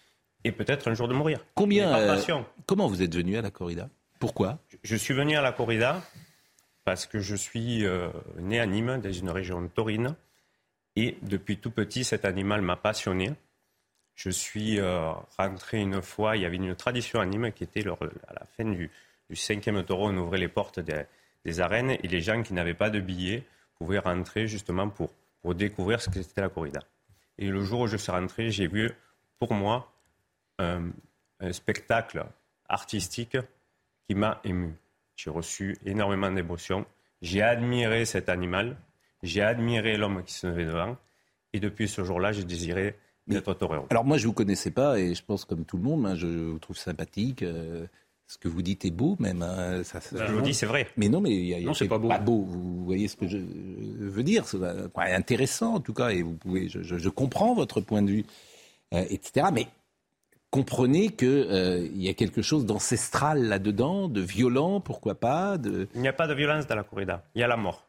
et 0.45 0.53
peut-être 0.53 0.89
un 0.89 0.95
jour 0.95 1.09
de 1.09 1.15
mourir. 1.15 1.41
Combien 1.55 1.95
euh, 1.95 2.17
Comment 2.67 2.87
vous 2.87 3.03
êtes 3.03 3.15
venu 3.15 3.37
à 3.37 3.43
la 3.43 3.51
corrida? 3.51 3.89
Pourquoi? 4.19 4.59
Je, 4.83 4.97
suis 4.97 5.13
venu 5.13 5.37
à 5.37 5.43
la 5.43 5.53
corrida 5.53 6.03
parce 6.87 7.05
que 7.05 7.18
je 7.18 7.35
suis 7.35 7.85
euh, 7.85 8.09
né 8.38 8.61
à 8.61 8.66
Nîmes, 8.66 9.01
dans 9.01 9.12
une 9.12 9.29
région 9.29 9.66
taurine, 9.66 10.14
et 10.94 11.18
depuis 11.22 11.59
tout 11.59 11.72
petit, 11.72 12.05
cet 12.05 12.25
animal 12.25 12.62
m'a 12.62 12.77
passionné. 12.77 13.35
Je 14.14 14.31
suis 14.31 14.79
euh, 14.79 15.11
rentré 15.37 15.81
une 15.81 16.01
fois, 16.01 16.37
il 16.37 16.42
y 16.42 16.46
avait 16.46 16.57
une 16.57 16.77
tradition 16.77 17.18
à 17.18 17.27
Nîmes 17.27 17.51
qui 17.51 17.64
était 17.64 17.85
à 17.88 18.33
la 18.33 18.46
fin 18.57 18.64
du, 18.64 18.88
cinquième 19.35 19.83
taureau, 19.83 20.11
on 20.11 20.16
ouvrait 20.16 20.38
les 20.38 20.46
portes 20.46 20.79
des, 20.79 21.61
arènes 21.61 21.90
et 21.90 22.07
les 22.07 22.20
gens 22.20 22.44
qui 22.44 22.55
n'avaient 22.55 22.72
pas 22.72 22.88
de 22.88 23.01
billets 23.01 23.42
pouvaient 23.75 23.99
rentrer 23.99 24.46
justement 24.46 24.88
pour, 24.88 25.11
pour 25.42 25.57
découvrir 25.57 26.01
ce 26.01 26.09
que 26.09 26.22
c'était 26.22 26.40
la 26.40 26.49
corrida. 26.49 26.81
Et 27.37 27.49
le 27.49 27.64
jour 27.64 27.81
où 27.81 27.87
je 27.88 27.96
suis 27.96 28.12
rentré, 28.12 28.51
j'ai 28.51 28.68
vu 28.68 28.92
pour 29.40 29.53
moi 29.55 29.92
un, 30.61 30.92
spectacle 31.51 32.25
artistique 32.68 33.37
qui 34.07 34.14
m'a 34.14 34.40
ému. 34.44 34.72
J'ai 35.17 35.31
reçu 35.31 35.79
énormément 35.85 36.31
d'émotions. 36.31 36.87
J'ai 37.23 37.43
admiré 37.43 38.05
cet 38.05 38.29
animal. 38.29 38.77
J'ai 39.23 39.43
admiré 39.43 39.97
l'homme 39.97 40.23
qui 40.23 40.35
se 40.35 40.47
levait 40.47 40.67
devant. 40.67 40.97
Et 41.53 41.61
depuis 41.61 41.89
ce 41.89 42.05
jour-là, 42.05 42.33
j'ai 42.33 42.45
désiré 42.45 42.99
d'être 43.27 43.55
torero. 43.55 43.87
Alors 43.91 44.05
moi, 44.05 44.19
je 44.19 44.25
ne 44.25 44.29
vous 44.29 44.35
connaissais 44.35 44.71
pas 44.71 44.99
et 44.99 45.15
je 45.15 45.25
pense 45.25 45.45
comme 45.45 45.65
tout 45.65 45.79
le 45.79 45.83
monde, 45.83 46.07
hein, 46.07 46.15
je 46.15 46.27
vous 46.27 46.59
trouve 46.59 46.77
sympathique. 46.77 47.43
Euh, 47.43 47.87
ce 48.29 48.39
que 48.39 48.49
vous 48.49 48.63
dites 48.63 48.85
est 48.85 48.91
beau 48.91 49.17
même. 49.21 49.43
Hein, 49.43 49.83
ça, 49.85 50.01
je 50.01 50.33
vous 50.33 50.41
dis, 50.41 50.53
c'est 50.53 50.67
vrai. 50.67 50.89
Mais 50.97 51.09
non, 51.09 51.21
mais 51.21 51.31
il 51.31 51.47
y 51.47 51.55
a, 51.55 51.61
non, 51.61 51.75
c'est 51.75 51.89
pas 51.89 51.99
beau. 51.99 52.43
Vous 52.43 52.85
voyez 52.85 53.09
ce 53.09 53.17
que 53.17 53.29
je 53.29 53.39
veux 53.39 54.23
dire 54.23 54.47
C'est 54.47 54.59
intéressant 54.97 55.75
en 55.75 55.81
tout 55.81 55.95
cas 55.95 56.09
et 56.09 56.23
vous 56.23 56.35
pouvez. 56.35 56.69
Je, 56.69 57.09
comprends 57.09 57.55
votre 57.55 57.81
point 57.81 58.03
de 58.03 58.11
vue, 58.11 58.25
euh, 58.95 59.05
etc. 59.09 59.47
Mais 59.53 59.69
comprenez 60.51 61.11
qu'il 61.11 61.29
euh, 61.29 61.89
y 61.95 62.09
a 62.09 62.15
quelque 62.15 62.43
chose 62.43 62.67
d'ancestral 62.67 63.45
là-dedans, 63.45 64.09
de 64.09 64.21
violent, 64.21 64.81
pourquoi 64.81 65.15
pas 65.15 65.59
de... 65.59 65.89
Il 65.95 66.01
n'y 66.01 66.09
a 66.09 66.13
pas 66.13 66.27
de 66.27 66.35
violence 66.35 66.67
dans 66.67 66.75
la 66.75 66.85
corrida, 66.85 67.25
il 67.35 67.41
y 67.41 67.45
a 67.45 67.49
la 67.49 67.57
mort. 67.57 67.87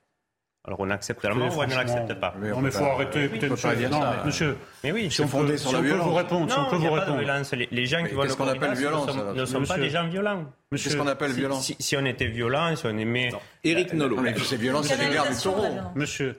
Alors 0.65 0.81
on 0.81 0.89
accepte 0.89 1.23
la 1.23 1.33
mort 1.33 1.57
ou 1.57 1.61
on 1.61 1.67
ne 1.67 1.73
l'accepte 1.73 2.13
pas 2.15 2.35
Non 2.41 2.59
mais 2.59 2.67
il 2.67 2.71
faut 2.73 2.83
arrêter, 2.83 3.23
écoutez, 3.23 3.47
monsieur. 3.47 3.87
Non, 3.87 4.01
mais, 4.01 4.25
monsieur. 4.25 4.57
Mais 4.83 4.91
oui, 4.91 5.09
si 5.09 5.21
on, 5.21 5.27
peut, 5.27 5.55
sur 5.55 5.71
la 5.71 5.79
violence. 5.79 6.07
vous 6.07 6.13
répondre, 6.13 6.51
si 6.51 6.59
on 6.59 6.69
peut 6.69 6.75
vous 6.75 6.91
répondre. 6.91 7.19
Violence. 7.19 7.53
Les, 7.53 7.85
gens 7.85 8.03
qui 8.03 8.13
vont 8.13 8.23
le 8.23 8.35
qu'on 8.35 8.47
appelle 8.47 8.73
violence 8.73 9.07
ne 9.15 9.45
sont, 9.45 9.63
pas 9.63 9.77
des 9.77 9.89
gens 9.89 10.05
violents. 10.09 10.43
Qu'est-ce 10.71 10.97
qu'on 10.97 11.07
appelle 11.07 11.31
violence 11.31 11.71
si, 11.79 11.95
on 11.95 12.03
était 12.03 12.27
violent, 12.27 12.75
si 12.75 12.85
on 12.85 12.97
aimait... 12.97 13.31
Éric 13.63 13.93
Nolot. 13.93 14.19
Mais 14.19 14.37
c'est 14.37 14.57
violence 14.57 14.91
à 14.91 14.97
l'égard 14.97 15.29
du 15.29 15.37
taureau. 15.41 15.67
Monsieur, 15.95 16.37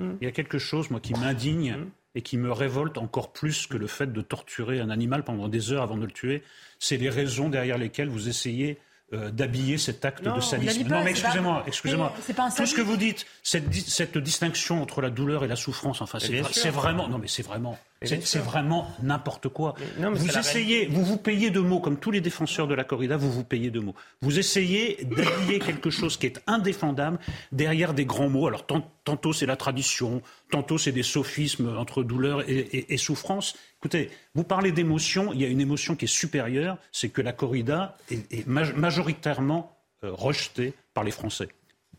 il 0.00 0.16
y 0.22 0.26
a 0.26 0.32
quelque 0.32 0.58
chose, 0.58 0.90
moi, 0.90 0.98
qui 0.98 1.12
m'indigne 1.12 1.76
hmm 1.76 1.90
et 2.14 2.22
qui 2.22 2.36
me 2.36 2.50
révolte 2.50 2.98
encore 2.98 3.32
plus 3.32 3.66
que 3.66 3.76
le 3.76 3.86
fait 3.86 4.12
de 4.12 4.20
torturer 4.20 4.80
un 4.80 4.90
animal 4.90 5.24
pendant 5.24 5.48
des 5.48 5.72
heures 5.72 5.82
avant 5.82 5.96
de 5.96 6.06
le 6.06 6.12
tuer, 6.12 6.42
c'est 6.78 6.96
les 6.96 7.10
raisons 7.10 7.48
derrière 7.48 7.78
lesquelles 7.78 8.08
vous 8.08 8.28
essayez 8.28 8.78
euh, 9.14 9.30
d'habiller 9.30 9.78
cet 9.78 10.04
acte 10.04 10.22
de 10.22 10.40
sadisme. 10.40 10.86
Non, 10.88 11.02
mais 11.02 11.12
excusez-moi, 11.12 11.64
excusez-moi. 11.66 12.12
Tout 12.56 12.66
ce 12.66 12.74
que 12.74 12.82
vous 12.82 12.98
dites, 12.98 13.26
cette, 13.42 13.72
cette, 13.72 14.18
distinction 14.18 14.82
entre 14.82 15.00
la 15.00 15.08
douleur 15.08 15.44
et 15.44 15.48
la 15.48 15.56
souffrance, 15.56 16.02
enfin, 16.02 16.18
c'est 16.18 16.70
vraiment, 16.70 17.08
non, 17.08 17.18
mais 17.18 17.28
c'est 17.28 17.42
vraiment, 17.42 17.78
c'est 18.02 18.38
vraiment 18.38 18.88
n'importe 19.02 19.48
quoi. 19.48 19.74
vous 19.98 20.38
essayez, 20.38 20.86
vous 20.86 21.04
vous 21.04 21.16
payez 21.16 21.50
de 21.50 21.60
mots, 21.60 21.80
comme 21.80 21.98
tous 21.98 22.10
les 22.10 22.20
défenseurs 22.20 22.66
de 22.66 22.74
la 22.74 22.84
corrida, 22.84 23.16
vous 23.16 23.30
vous 23.30 23.44
payez 23.44 23.70
de 23.70 23.80
mots. 23.80 23.94
Vous 24.22 24.38
essayez 24.38 25.04
d'habiller 25.04 25.58
quelque 25.58 25.90
chose 25.90 26.16
qui 26.16 26.26
est 26.26 26.40
indéfendable 26.46 27.18
derrière 27.52 27.94
des 27.94 28.04
grands 28.04 28.28
mots. 28.28 28.46
Alors, 28.46 28.66
tantôt 29.04 29.32
c'est 29.32 29.46
la 29.46 29.56
tradition, 29.56 30.22
tantôt 30.50 30.78
c'est 30.78 30.92
des 30.92 31.02
sophismes 31.02 31.76
entre 31.76 32.02
douleur 32.02 32.44
et 32.48 32.96
souffrance. 32.96 33.54
Écoutez, 33.80 34.10
vous 34.34 34.42
parlez 34.42 34.72
d'émotion, 34.72 35.32
il 35.32 35.40
y 35.40 35.44
a 35.44 35.48
une 35.48 35.60
émotion 35.60 35.94
qui 35.94 36.06
est 36.06 36.08
supérieure, 36.08 36.78
c'est 36.90 37.10
que 37.10 37.22
la 37.22 37.32
corrida 37.32 37.96
est, 38.10 38.46
majoritairement 38.46 39.78
euh, 40.02 40.10
rejetée 40.12 40.74
par 40.94 41.04
les 41.04 41.12
Français. 41.12 41.48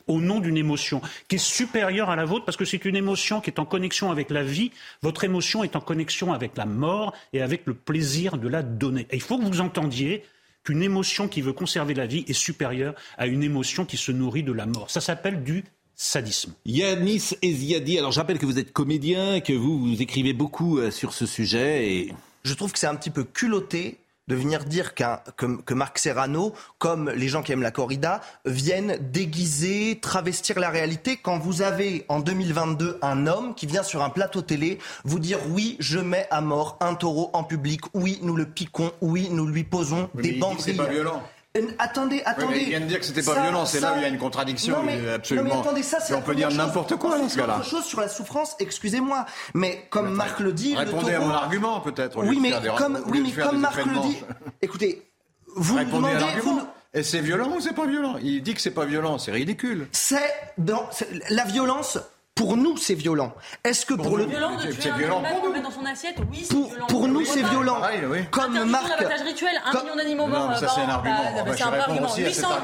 Au 0.09 0.19
nom 0.19 0.39
d'une 0.39 0.57
émotion 0.57 1.01
qui 1.29 1.35
est 1.35 1.37
supérieure 1.37 2.09
à 2.09 2.17
la 2.17 2.25
vôtre 2.25 2.43
parce 2.43 2.57
que 2.57 2.65
c'est 2.65 2.83
une 2.83 2.97
émotion 2.97 3.39
qui 3.39 3.49
est 3.49 3.59
en 3.59 3.65
connexion 3.65 4.11
avec 4.11 4.29
la 4.29 4.43
vie. 4.43 4.71
Votre 5.01 5.23
émotion 5.23 5.63
est 5.63 5.77
en 5.77 5.81
connexion 5.81 6.33
avec 6.33 6.57
la 6.57 6.65
mort 6.65 7.13
et 7.31 7.41
avec 7.41 7.65
le 7.65 7.73
plaisir 7.73 8.37
de 8.37 8.47
la 8.47 8.63
donner. 8.63 9.07
Et 9.11 9.15
il 9.15 9.21
faut 9.21 9.37
que 9.37 9.45
vous 9.45 9.61
entendiez 9.61 10.23
qu'une 10.63 10.83
émotion 10.83 11.27
qui 11.27 11.41
veut 11.41 11.53
conserver 11.53 11.93
la 11.93 12.05
vie 12.05 12.25
est 12.27 12.33
supérieure 12.33 12.95
à 13.17 13.27
une 13.27 13.43
émotion 13.43 13.85
qui 13.85 13.95
se 13.95 14.11
nourrit 14.11 14.43
de 14.43 14.51
la 14.51 14.65
mort. 14.65 14.89
Ça 14.89 14.99
s'appelle 14.99 15.43
du 15.43 15.63
sadisme. 15.95 16.53
Yanis 16.65 17.31
Eziadi, 17.41 17.97
alors 17.99 18.11
je 18.11 18.19
rappelle 18.19 18.39
que 18.39 18.45
vous 18.45 18.57
êtes 18.57 18.73
comédien, 18.73 19.41
que 19.41 19.53
vous, 19.53 19.79
vous 19.79 20.01
écrivez 20.01 20.33
beaucoup 20.33 20.79
euh, 20.79 20.91
sur 20.91 21.13
ce 21.13 21.25
sujet. 21.25 21.93
Et... 21.93 22.13
Je 22.43 22.53
trouve 22.53 22.71
que 22.71 22.79
c'est 22.79 22.87
un 22.87 22.95
petit 22.95 23.09
peu 23.09 23.23
culotté 23.23 23.97
de 24.29 24.35
venir 24.35 24.63
dire 24.63 24.93
que, 24.93 25.73
Marc 25.73 25.97
Serrano, 25.97 26.53
comme 26.77 27.09
les 27.09 27.27
gens 27.27 27.41
qui 27.41 27.51
aiment 27.51 27.63
la 27.63 27.71
corrida, 27.71 28.21
viennent 28.45 28.97
déguiser, 29.11 29.99
travestir 29.99 30.59
la 30.59 30.69
réalité 30.69 31.17
quand 31.17 31.39
vous 31.39 31.63
avez 31.63 32.05
en 32.09 32.19
2022 32.19 32.99
un 33.01 33.25
homme 33.25 33.55
qui 33.55 33.65
vient 33.65 33.83
sur 33.83 34.03
un 34.03 34.09
plateau 34.09 34.41
télé 34.41 34.77
vous 35.03 35.19
dire 35.19 35.39
oui, 35.49 35.75
je 35.79 35.99
mets 35.99 36.27
à 36.29 36.41
mort 36.41 36.77
un 36.79 36.93
taureau 36.93 37.31
en 37.33 37.43
public, 37.43 37.81
oui, 37.95 38.19
nous 38.21 38.35
le 38.35 38.45
piquons, 38.45 38.91
oui, 39.01 39.29
nous 39.31 39.47
lui 39.47 39.63
posons 39.63 40.09
des 40.13 40.33
bandes. 40.33 40.59
C'est 40.59 40.73
pas 40.73 40.85
violent. 40.85 41.23
Euh, 41.57 41.61
attendez, 41.79 42.21
attendez. 42.25 42.59
il 42.61 42.69
vient 42.69 42.79
de 42.79 42.85
dire 42.85 42.99
que 42.99 43.05
c'était 43.05 43.23
pas 43.23 43.41
violent, 43.41 43.65
c'est 43.65 43.79
là 43.79 43.93
où 43.93 43.97
il 43.97 44.03
y 44.03 44.05
a 44.05 44.09
une 44.09 44.19
contradiction 44.19 44.75
absolument. 45.15 45.49
Non 45.49 45.55
mais 45.55 45.61
attendez, 45.61 45.81
ça 45.81 45.99
c'est 45.99 46.13
On 46.13 46.21
peut 46.21 46.35
dire 46.35 46.51
n'importe 46.51 46.95
quoi 46.97 47.17
dans 47.17 47.27
ce 47.27 47.37
cas-là. 47.37 47.57
autre 47.57 47.65
chose 47.65 47.85
sur 47.85 47.99
la 47.99 48.07
souffrance, 48.07 48.55
excusez-moi, 48.59 49.25
mais 49.55 49.87
comme 49.89 50.13
Marc 50.13 50.39
le 50.39 50.53
dit, 50.53 50.75
répondez 50.75 51.15
à 51.15 51.19
mon 51.19 51.31
argument 51.31 51.81
peut-être. 51.81 52.23
Oui, 52.23 52.39
mais 52.39 52.51
comme 52.77 53.03
oui, 53.07 53.23
mais 53.23 53.43
comme 53.43 53.59
Marc 53.59 53.83
le 53.83 53.99
dit, 54.09 54.17
écoutez, 54.61 55.09
vous 55.55 55.75
répondez 55.75 56.13
demandez. 56.13 56.61
Et 56.93 57.03
c'est 57.03 57.21
violent 57.21 57.49
ou 57.55 57.59
c'est 57.59 57.73
pas 57.73 57.85
violent? 57.85 58.17
Il 58.21 58.41
dit 58.41 58.53
que 58.53 58.61
c'est 58.61 58.71
pas 58.71 58.85
violent, 58.85 59.17
c'est 59.17 59.31
ridicule. 59.31 59.87
C'est 59.91 60.33
dans 60.57 60.87
la 61.29 61.45
violence 61.45 61.99
pour 62.39 62.55
nous, 62.55 62.77
c'est 62.77 62.93
violent. 62.93 63.33
Est-ce 63.65 63.85
que 63.85 63.95
pour, 63.95 64.17
le 64.17 64.25
c'est 64.79 64.93
violent 64.93 65.21
pour 65.21 65.49
nous 65.49 65.61
dans 65.61 65.71
son 65.71 65.85
assiette 65.85 66.15
Oui, 66.31 66.45
c'est 66.45 66.55
violent. 66.55 66.87
Pour 66.87 67.05
nous, 67.09 67.25
c'est 67.25 67.43
violent. 67.43 67.81
Comme 68.31 68.63
Marc. 68.63 68.85
rituel, 69.25 69.61
un 69.65 69.81
million 69.81 69.95
d'animaux 69.97 70.25
morts 70.25 70.47
par 70.47 70.55
an. 70.55 70.73
C'est 70.73 70.81
un 70.81 70.89
argument. 70.89 71.17
C'est 71.49 71.63
un 71.63 71.73
argument. 71.73 72.15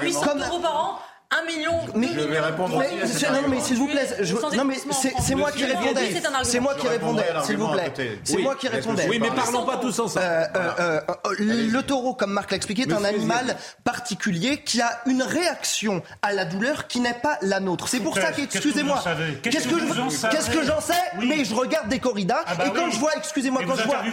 800 0.02 0.22
euros 0.48 0.60
par 0.60 0.76
an. 0.78 1.00
Un 1.32 1.46
million. 1.46 1.74
Mais, 1.96 2.08
je 2.14 2.20
vais 2.20 2.40
répondre. 2.40 2.78
Mais, 2.78 2.90
non, 3.32 3.48
mais 3.50 3.60
s'il 3.60 3.78
vous 3.78 3.88
plaît, 3.88 4.08
je, 4.22 4.36
non 4.56 4.64
mais 4.64 4.76
c'est 5.20 5.36
moi 5.36 5.52
qui 5.52 5.66
répondais. 5.66 6.22
C'est 6.44 6.60
moi 6.60 6.76
qui 6.76 6.88
répondais, 6.88 7.26
s'il 7.44 7.58
vous 7.58 7.68
plaît. 7.70 7.94
C'est 8.24 8.38
moi 8.38 8.56
qui 8.56 8.68
répondais. 8.68 9.08
Oui, 9.10 9.20
mais 9.20 9.32
parlons 9.32 9.66
pas 9.66 9.78
tous 9.78 10.00
ensemble. 10.00 10.26
Euh, 10.26 10.46
euh, 10.56 11.02
euh, 11.26 11.36
le 11.40 11.82
taureau, 11.82 12.14
comme 12.14 12.32
Marc 12.32 12.52
l'a 12.52 12.58
expliqué, 12.58 12.84
est 12.84 12.94
un 12.94 13.04
animal 13.04 13.58
particulier 13.84 14.58
qui 14.58 14.82
a 14.82 15.02
une 15.06 15.24
réaction 15.24 16.04
à 16.22 16.32
la 16.34 16.46
douleur 16.46 16.88
qui 16.88 17.00
n'est 17.00 17.14
pas 17.14 17.38
la 17.42 17.60
nôtre. 17.60 17.88
C'est 17.88 18.00
pour 18.00 18.16
ça 18.16 18.32
qu'excusez-moi. 18.32 19.04
Qu'est-ce 19.42 19.68
que 19.68 20.30
qu'est-ce 20.30 20.50
que 20.50 20.64
j'en 20.64 20.82
sais? 20.82 20.94
Mais 21.20 21.44
je 21.44 21.56
regarde 21.56 21.88
des 21.90 22.00
corridas 22.00 22.44
ah 22.46 22.56
bah 22.56 22.66
et 22.68 22.72
quand 22.72 22.92
je 22.92 23.00
vois, 23.00 23.16
excusez-moi, 23.18 23.64
quand 23.66 23.76
je 23.76 23.84
vois. 23.84 24.04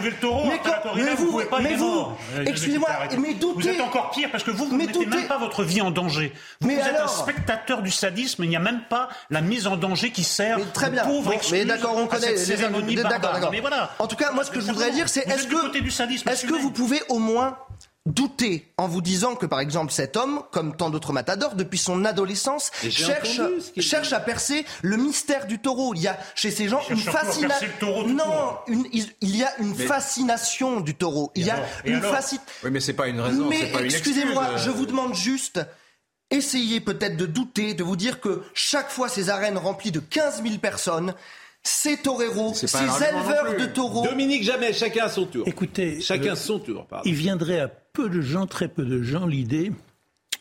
Mais 0.95 1.15
vous, 1.15 1.41
mais 1.61 1.75
vous, 1.75 2.07
excusez-moi, 2.45 2.89
mais 3.19 3.33
doutez. 3.33 3.61
Vous 3.61 3.67
êtes 3.67 3.81
encore 3.81 4.11
pire 4.11 4.29
parce 4.31 4.43
que 4.43 4.51
vous, 4.51 4.65
vous 4.65 4.75
mettez 4.75 5.05
même 5.05 5.27
pas 5.27 5.37
votre 5.37 5.63
vie 5.63 5.81
en 5.81 5.91
danger. 5.91 6.33
Un 7.03 7.07
spectateur 7.07 7.81
du 7.81 7.91
sadisme, 7.91 8.43
il 8.43 8.49
n'y 8.49 8.55
a 8.55 8.59
même 8.59 8.83
pas 8.89 9.09
la 9.29 9.41
mise 9.41 9.67
en 9.67 9.77
danger 9.77 10.11
qui 10.11 10.23
sert 10.23 10.57
mais 10.57 10.65
très 10.65 10.89
bien. 10.89 11.03
pauvres 11.03 11.33
Mais 11.51 11.65
d'accord, 11.65 11.97
on 11.97 12.07
connaît 12.07 12.33
les 12.33 12.93
D'accord, 13.03 13.33
d'accord. 13.33 13.51
Mais 13.51 13.59
voilà. 13.59 13.91
En 13.99 14.07
tout 14.07 14.15
cas, 14.15 14.31
moi, 14.31 14.43
ce 14.43 14.51
que 14.51 14.59
je 14.59 14.65
voudrais 14.67 14.91
dire, 14.91 15.09
c'est 15.09 15.27
est-ce 15.27 15.47
que, 15.47 16.29
est-ce 16.29 16.45
que 16.45 16.53
vous 16.53 16.71
pouvez 16.71 17.01
au 17.09 17.19
moins 17.19 17.57
douter 18.05 18.73
en 18.77 18.87
vous 18.87 19.01
disant 19.01 19.35
que, 19.35 19.45
par 19.45 19.61
exemple, 19.61 19.91
cet 19.91 20.17
homme, 20.17 20.41
comme 20.51 20.75
tant 20.75 20.89
d'autres 20.89 21.13
matadors, 21.13 21.55
depuis 21.55 21.77
son 21.77 22.03
adolescence, 22.03 22.71
cherche, 22.89 23.39
cherche 23.77 24.11
à 24.11 24.19
percer 24.19 24.65
le 24.81 24.97
mystère 24.97 25.47
du 25.47 25.59
taureau. 25.59 25.93
Il 25.95 26.01
y 26.01 26.07
a 26.07 26.17
chez 26.35 26.51
ces 26.51 26.67
gens 26.67 26.81
une 26.89 26.97
fascination. 26.97 27.69
Non, 28.07 28.57
une, 28.67 28.85
il 28.91 29.35
y 29.35 29.43
a 29.43 29.57
une 29.59 29.75
fascination 29.75 30.81
du 30.81 30.95
taureau. 30.95 31.31
Il 31.35 31.45
y 31.45 31.49
a 31.49 31.57
une 31.85 32.01
fascination. 32.01 32.41
Oui, 32.63 32.71
mais 32.71 32.81
c'est 32.81 32.93
pas 32.93 33.07
une 33.07 33.21
raison. 33.21 33.47
Mais 33.49 33.71
excusez-moi, 33.85 34.57
je 34.57 34.69
vous 34.69 34.85
demande 34.85 35.15
juste 35.15 35.61
essayez 36.33 36.81
peut-être 36.81 37.15
de 37.15 37.25
douter, 37.25 37.73
de 37.73 37.83
vous 37.83 37.95
dire 37.95 38.19
que 38.19 38.41
chaque 38.53 38.89
fois 38.89 39.07
ces 39.07 39.29
arènes 39.29 39.57
remplies 39.57 39.91
de 39.91 39.99
15 39.99 40.43
000 40.43 40.57
personnes, 40.57 41.13
ces 41.61 41.97
toreros, 41.97 42.53
ces 42.53 42.67
éleveurs 42.75 43.57
de 43.57 43.65
taureaux. 43.67 44.05
Dominique 44.05 44.43
Jamais, 44.43 44.73
chacun 44.73 45.05
à 45.05 45.09
son 45.09 45.25
tour. 45.25 45.47
Écoutez, 45.47 46.01
chacun 46.01 46.35
son 46.35 46.59
tour. 46.59 46.85
Il 47.05 47.13
viendrait 47.13 47.59
à 47.59 47.69
peu 47.69 48.09
de 48.09 48.19
gens, 48.19 48.47
très 48.47 48.67
peu 48.67 48.83
de 48.83 49.01
gens, 49.01 49.25
l'idée 49.25 49.71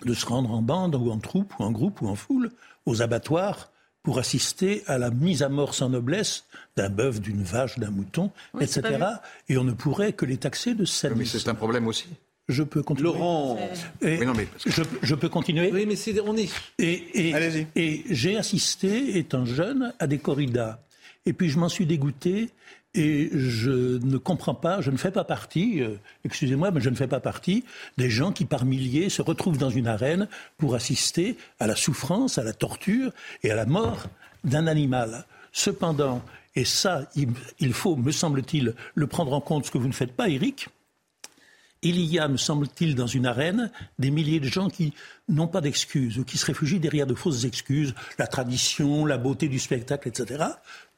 de 0.05 0.14
se 0.14 0.26
rendre 0.26 0.51
en 0.51 0.62
bande 0.62 0.97
ou 0.97 1.11
en 1.11 1.18
troupe 1.18 1.53
ou 1.61 1.62
en 1.62 1.70
groupe 1.70 2.03
ou 2.03 2.09
en 2.09 2.16
foule 2.16 2.51
aux 2.86 3.03
abattoirs 3.03 3.70
pour 4.03 4.18
assister 4.18 4.82
à 4.88 4.99
la 4.99 5.11
mise 5.11 5.45
à 5.45 5.49
mort 5.49 5.74
sans 5.74 5.88
noblesse 5.88 6.45
d'un 6.76 6.88
bœuf, 6.88 7.20
d'une 7.20 7.45
vache, 7.45 7.78
d'un 7.78 7.90
mouton, 7.90 8.32
etc. 8.61 8.82
Et 9.49 9.57
on 9.59 9.64
ne 9.64 9.70
pourrait 9.72 10.12
que 10.12 10.26
les 10.26 10.38
taxer 10.38 10.74
de 10.74 10.84
sadisme. 10.84 11.20
Mais 11.20 11.24
c'est 11.24 11.49
un 11.49 11.55
problème 11.55 11.86
aussi. 11.86 12.07
Je 12.53 12.62
peux 12.62 12.82
continuer. 12.82 13.09
Laurent. 13.09 13.59
je, 14.00 15.14
peux 15.14 15.28
continuer. 15.28 15.70
Oui, 15.72 15.86
mais 15.86 15.96
c'est, 15.96 16.20
on 16.20 16.36
est. 16.36 16.50
Et, 16.78 17.30
et, 17.30 17.66
et 17.74 18.05
j'ai 18.11 18.36
assisté, 18.36 19.18
étant 19.18 19.44
jeune, 19.44 19.92
à 19.98 20.07
des 20.07 20.18
corridas. 20.18 20.78
Et 21.26 21.32
puis 21.32 21.48
je 21.48 21.59
m'en 21.59 21.68
suis 21.68 21.86
dégoûté 21.86 22.50
et 22.94 23.30
je 23.32 23.98
ne 23.98 24.18
comprends 24.18 24.55
pas, 24.55 24.82
je 24.82 24.90
ne 24.90 24.98
fais 24.98 25.11
pas 25.11 25.24
partie, 25.24 25.80
euh, 25.80 25.96
excusez-moi, 26.24 26.70
mais 26.72 26.80
je 26.80 26.90
ne 26.90 26.94
fais 26.94 27.07
pas 27.07 27.20
partie 27.20 27.64
des 27.96 28.11
gens 28.11 28.32
qui 28.32 28.44
par 28.44 28.66
milliers 28.66 29.09
se 29.09 29.22
retrouvent 29.22 29.57
dans 29.57 29.70
une 29.70 29.86
arène 29.86 30.28
pour 30.59 30.74
assister 30.74 31.38
à 31.59 31.66
la 31.66 31.74
souffrance, 31.74 32.36
à 32.36 32.42
la 32.42 32.53
torture 32.53 33.12
et 33.42 33.50
à 33.50 33.55
la 33.55 33.64
mort 33.64 34.05
d'un 34.44 34.66
animal. 34.66 35.24
Cependant, 35.53 36.22
et 36.55 36.66
ça, 36.66 37.09
il, 37.16 37.30
il 37.61 37.72
faut, 37.72 37.96
me 37.96 38.12
semble-t-il, 38.12 38.74
le 38.94 39.07
prendre 39.07 39.32
en 39.32 39.40
compte, 39.40 39.64
ce 39.64 39.70
que 39.70 39.78
vous 39.78 39.88
ne 39.88 39.92
faites 39.92 40.12
pas, 40.12 40.28
Eric, 40.28 40.68
il 41.83 42.01
y 42.01 42.18
a, 42.18 42.28
me 42.28 42.37
semble-t-il, 42.37 42.95
dans 42.95 43.07
une 43.07 43.26
arène, 43.26 43.70
des 43.99 44.11
milliers 44.11 44.41
de 44.41 44.47
gens 44.47 44.68
qui 44.68 44.93
n'ont 45.28 45.49
pas 45.49 45.61
d'excuses 45.61 46.18
ou 46.18 46.24
qui 46.24 46.39
se 46.39 46.47
réfugient 46.47 46.80
derrière 46.80 47.07
de 47.07 47.14
fausses 47.14 47.45
excuses, 47.45 47.95
la 48.18 48.26
tradition, 48.26 49.05
la 49.07 49.18
beauté 49.18 49.49
du 49.49 49.59
spectacle, 49.59 50.09
etc. 50.09 50.45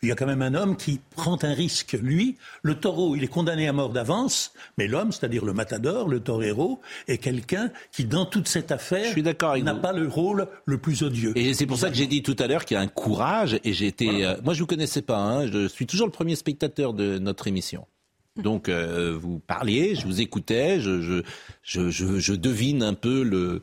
Il 0.03 0.09
y 0.09 0.13
a 0.13 0.15
quand 0.15 0.27
même 0.27 0.43
un 0.43 0.55
homme 0.55 0.77
qui 0.77 1.01
prend 1.17 1.39
un 1.43 1.55
risque. 1.55 1.97
Lui, 2.03 2.37
le 2.63 2.75
taureau, 2.75 3.17
il 3.17 3.25
est 3.25 3.29
condamné 3.29 3.69
à 3.69 3.73
mort 3.73 3.91
d'avance, 3.91 4.53
mais 4.77 4.87
l'homme, 4.87 5.13
c'est-à-dire 5.13 5.45
le 5.45 5.55
matador, 5.55 6.09
le 6.09 6.21
torero, 6.21 6.81
est 7.09 7.19
quelqu'un 7.19 7.71
qui, 7.91 8.05
dans 8.05 8.27
toute 8.27 8.49
cette 8.49 8.71
affaire, 8.71 9.17
n'a 9.63 9.75
pas 9.75 9.93
le 9.93 10.07
rôle 10.07 10.47
le 10.67 10.79
plus 10.79 11.03
odieux. 11.03 11.33
Et 11.37 11.55
c'est 11.55 11.67
pour 11.67 11.79
ça 11.79 11.89
que 11.89 11.97
j'ai 11.97 12.07
dit 12.07 12.23
tout 12.23 12.37
à 12.39 12.47
l'heure 12.47 12.67
qu'il 12.67 12.75
y 12.75 12.79
a 12.79 12.83
un 12.83 12.89
courage, 12.89 13.59
et 13.65 13.73
j'ai 13.73 13.87
été... 13.87 14.27
Euh, 14.27 14.37
moi, 14.45 14.53
je 14.53 14.61
vous 14.61 14.67
connaissais 14.67 15.03
pas, 15.03 15.19
hein, 15.19 15.47
je 15.47 15.69
suis 15.69 15.87
toujours 15.87 16.07
le 16.07 16.13
premier 16.13 16.37
spectateur 16.37 16.93
de 16.93 17.19
notre 17.19 17.47
émission. 17.47 17.87
Donc 18.37 18.69
euh, 18.69 19.17
vous 19.17 19.39
parliez, 19.39 19.95
je 19.95 20.07
vous 20.07 20.21
écoutais, 20.21 20.81
je, 20.81 21.01
je, 21.01 21.23
je, 21.63 22.19
je 22.19 22.35
devine 22.35 22.83
un 22.83 22.95
peu 22.95 23.23
le, 23.23 23.63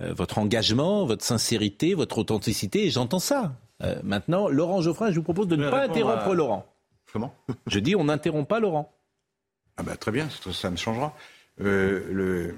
euh, 0.00 0.14
votre 0.14 0.38
engagement, 0.38 1.04
votre 1.04 1.24
sincérité, 1.24 1.94
votre 1.94 2.18
authenticité, 2.18 2.86
et 2.86 2.90
j'entends 2.90 3.18
ça. 3.18 3.56
Euh, 3.82 3.96
maintenant, 4.04 4.48
Laurent 4.48 4.80
Geoffrin, 4.80 5.10
je 5.10 5.16
vous 5.16 5.24
propose 5.24 5.48
de 5.48 5.56
ne 5.56 5.68
pas 5.68 5.84
interrompre 5.84 6.34
Laurent. 6.34 6.66
Comment? 7.12 7.34
Je 7.66 7.80
dis, 7.80 7.96
on 7.96 8.04
n'interrompt 8.04 8.48
pas 8.48 8.60
Laurent. 8.60 8.92
Ah 9.76 9.82
ben 9.82 9.96
très 9.96 10.12
bien, 10.12 10.28
ça 10.52 10.70
me 10.70 10.76
changera. 10.76 11.16
le, 11.58 12.04
le, 12.12 12.54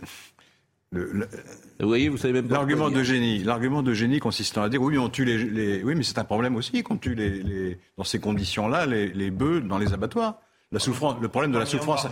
vous 1.80 1.88
voyez, 1.88 2.08
vous 2.08 2.18
savez 2.18 2.34
même 2.34 2.48
pas. 2.48 2.54
L'argument 2.54 2.90
de 2.90 3.02
génie, 3.02 3.42
l'argument 3.42 3.82
de 3.82 3.94
génie 3.94 4.20
consistant 4.20 4.62
à 4.62 4.68
dire 4.68 4.80
oui, 4.80 4.96
on 4.98 5.08
tue 5.08 5.24
les, 5.24 5.82
oui, 5.82 5.94
mais 5.94 6.02
c'est 6.02 6.18
un 6.18 6.24
problème 6.24 6.56
aussi 6.56 6.82
qu'on 6.82 6.98
tue 6.98 7.14
les, 7.14 7.42
les, 7.42 7.78
dans 7.96 8.04
ces 8.04 8.20
conditions-là 8.20 8.86
les, 8.86 9.08
les 9.08 9.30
bœufs 9.30 9.60
dans 9.60 9.78
les 9.78 9.92
abattoirs. 9.92 10.38
La 10.74 10.80
souffrance, 10.80 11.14
le 11.22 11.28
problème 11.28 11.52
de 11.52 11.58
la 11.58 11.66
souffrance. 11.66 12.04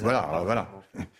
voilà, 0.00 0.42
voilà. 0.44 0.68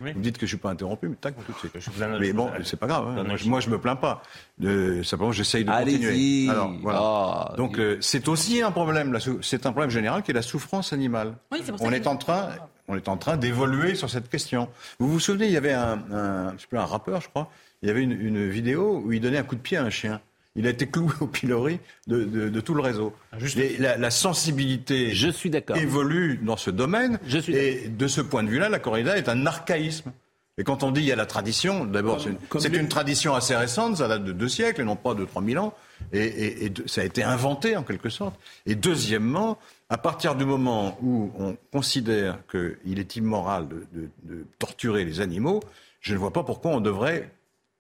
Vous 0.01 0.07
me 0.07 0.23
dites 0.23 0.39
que 0.39 0.47
je 0.47 0.51
suis 0.51 0.57
pas 0.57 0.71
interrompu, 0.71 1.09
mais 1.09 1.17
tac, 1.17 1.35
tout 1.45 1.53
de 1.53 1.59
suite. 1.59 1.99
Mais 2.21 2.33
bon, 2.33 2.49
c'est 2.63 2.79
pas 2.79 2.87
grave. 2.87 3.09
Hein. 3.09 3.37
Moi, 3.47 3.59
je 3.59 3.69
me 3.71 3.79
plains 3.79 3.97
pas. 3.97 4.23
De, 4.59 5.03
simplement, 5.03 5.33
j'essaye 5.33 5.65
de 5.65 5.71
continuer. 5.71 6.49
Alors, 6.49 6.71
voilà. 6.81 6.99
Ah, 7.03 7.55
Donc, 7.57 7.81
euh, 7.81 7.99
c'est 8.01 8.29
aussi 8.29 8.63
un 8.63 8.71
problème. 8.71 9.19
C'est 9.43 9.67
un 9.67 9.73
problème 9.73 9.91
général 9.91 10.23
qui 10.23 10.31
est 10.31 10.35
la 10.35 10.43
souffrance 10.43 10.93
animale. 10.93 11.35
on 11.81 11.91
est 11.93 12.07
en 12.07 12.17
train, 12.17 12.51
on 12.87 12.97
est 12.97 13.09
en 13.09 13.17
train 13.17 13.37
d'évoluer 13.37 13.97
sur 13.97 14.09
cette 14.09 14.31
question. 14.31 14.69
Vous 15.01 15.09
vous 15.09 15.21
souvenez, 15.21 15.47
il 15.47 15.53
y 15.53 15.57
avait 15.57 15.73
un, 15.73 15.99
un, 16.13 16.55
un 16.73 16.85
rappeur, 16.85 17.21
je 17.21 17.29
crois. 17.29 17.51
Il 17.83 17.89
y 17.89 17.91
avait 17.91 18.03
une, 18.03 18.13
une 18.13 18.49
vidéo 18.49 19.03
où 19.05 19.13
il 19.13 19.21
donnait 19.21 19.39
un 19.39 19.43
coup 19.43 19.57
de 19.57 19.61
pied 19.61 19.77
à 19.77 19.83
un 19.83 19.91
chien 19.91 20.21
il 20.57 20.67
a 20.67 20.71
été 20.71 20.87
cloué 20.87 21.13
au 21.21 21.27
pilori 21.27 21.79
de, 22.07 22.61
tout 22.61 22.75
le 22.75 22.83
réseau. 22.83 23.13
Ah, 23.33 23.37
la, 23.79 24.11
sensibilité 24.11 25.15
je 25.15 25.29
suis 25.29 25.51
évolue 25.75 26.41
dans 26.43 26.57
ce 26.57 26.71
domaine. 26.71 27.19
et 27.49 27.89
de 27.89 28.09
ce 28.09 28.21
point 28.21 28.43
de 28.43 28.49
vue-là, 28.49 28.69
la 28.69 28.79
corrida 28.79 29.17
est 29.17 29.29
un 29.29 29.47
archaïsme. 29.47 30.13
Et 30.59 30.65
quand 30.65 30.83
on 30.83 30.91
dit 30.91 31.03
il 31.03 31.07
y 31.07 31.13
a 31.13 31.17
la 31.17 31.27
tradition, 31.27 31.85
d'abord, 31.85 32.19
c'est 32.59 32.75
une, 32.75 32.89
tradition 32.89 33.35
assez 33.35 33.55
récente, 33.55 33.99
ça 33.99 34.09
date 34.09 34.25
de 34.25 34.33
deux 34.33 34.49
siècles 34.49 34.81
et 34.81 34.85
non 34.85 34.97
pas 34.97 35.13
de 35.13 35.25
3000 35.27 35.59
ans. 35.59 35.75
Et, 36.15 36.73
ça 36.87 37.03
a 37.03 37.05
été 37.05 37.23
inventé 37.23 37.77
en 37.77 37.83
quelque 37.83 38.09
sorte. 38.09 38.35
Et 38.65 38.75
deuxièmement, 38.75 39.59
à 39.91 39.99
partir 39.99 40.35
du 40.35 40.47
moment 40.47 40.97
où 41.03 41.31
on 41.39 41.57
considère 41.71 42.39
qu'il 42.51 42.99
est 42.99 43.17
immoral 43.17 43.69
de 43.69 44.47
torturer 44.59 45.05
les 45.05 45.21
animaux, 45.21 45.61
je 46.01 46.15
ne 46.15 46.19
vois 46.19 46.33
pas 46.33 46.43
pourquoi 46.43 46.71
on 46.71 46.81
devrait 46.81 47.29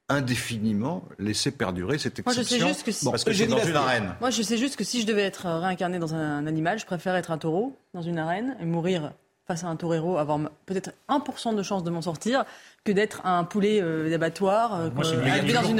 indéfiniment 0.08 1.04
laisser 1.18 1.50
perdurer 1.50 1.98
cette 1.98 2.18
exception. 2.18 2.42
Moi, 2.42 2.44
je 2.44 2.48
sais 2.48 2.68
juste 2.68 2.82
que 2.84 2.92
si... 2.92 3.04
parce 3.04 3.24
que 3.24 3.32
c'est 3.32 3.46
dans 3.46 3.64
une 3.64 3.76
arène. 3.76 4.14
Moi, 4.20 4.30
je 4.30 4.42
sais 4.42 4.56
juste 4.56 4.76
que 4.76 4.84
si 4.84 5.00
je 5.00 5.06
devais 5.06 5.22
être 5.22 5.46
réincarné 5.46 5.98
dans 5.98 6.14
un 6.14 6.46
animal, 6.46 6.78
je 6.78 6.86
préfère 6.86 7.16
être 7.16 7.30
un 7.30 7.38
taureau 7.38 7.76
dans 7.94 8.02
une 8.02 8.18
arène 8.18 8.56
et 8.60 8.64
mourir 8.64 9.12
face 9.46 9.62
à 9.62 9.68
un 9.68 9.76
torero, 9.76 10.18
avoir 10.18 10.40
peut-être 10.66 10.90
1% 11.08 11.54
de 11.54 11.62
chance 11.62 11.84
de 11.84 11.90
m'en 11.90 12.02
sortir, 12.02 12.44
que 12.84 12.90
d'être 12.90 13.24
un 13.24 13.44
poulet 13.44 13.80
euh, 13.80 14.10
d'abattoir. 14.10 14.74
Euh, 14.74 14.90
Moi, 14.92 15.04
dans 15.04 15.68
une. 15.68 15.76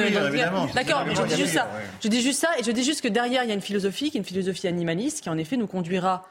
D'accord, 0.73 1.05
mais 1.07 1.15
je 1.15 1.23
dis 1.23 1.37
juste 1.37 1.55
ça. 1.55 1.69
Je 2.01 2.09
dis 2.09 2.23
juste 2.23 2.41
ça, 2.41 2.49
et 2.59 2.63
je 2.63 2.71
dis 2.71 2.85
juste 2.85 3.01
que 3.01 3.09
derrière, 3.09 3.43
il 3.43 3.49
y 3.49 3.51
a 3.51 3.55
une 3.55 3.61
philosophie, 3.61 4.11
qui 4.11 4.19
est 4.19 4.21
une 4.21 4.27
philosophie 4.27 4.69
animaliste, 4.69 5.21
qui 5.23 5.31
en 5.31 5.39
effet 5.39 5.57
nous 5.57 5.67
conduira 5.67 6.23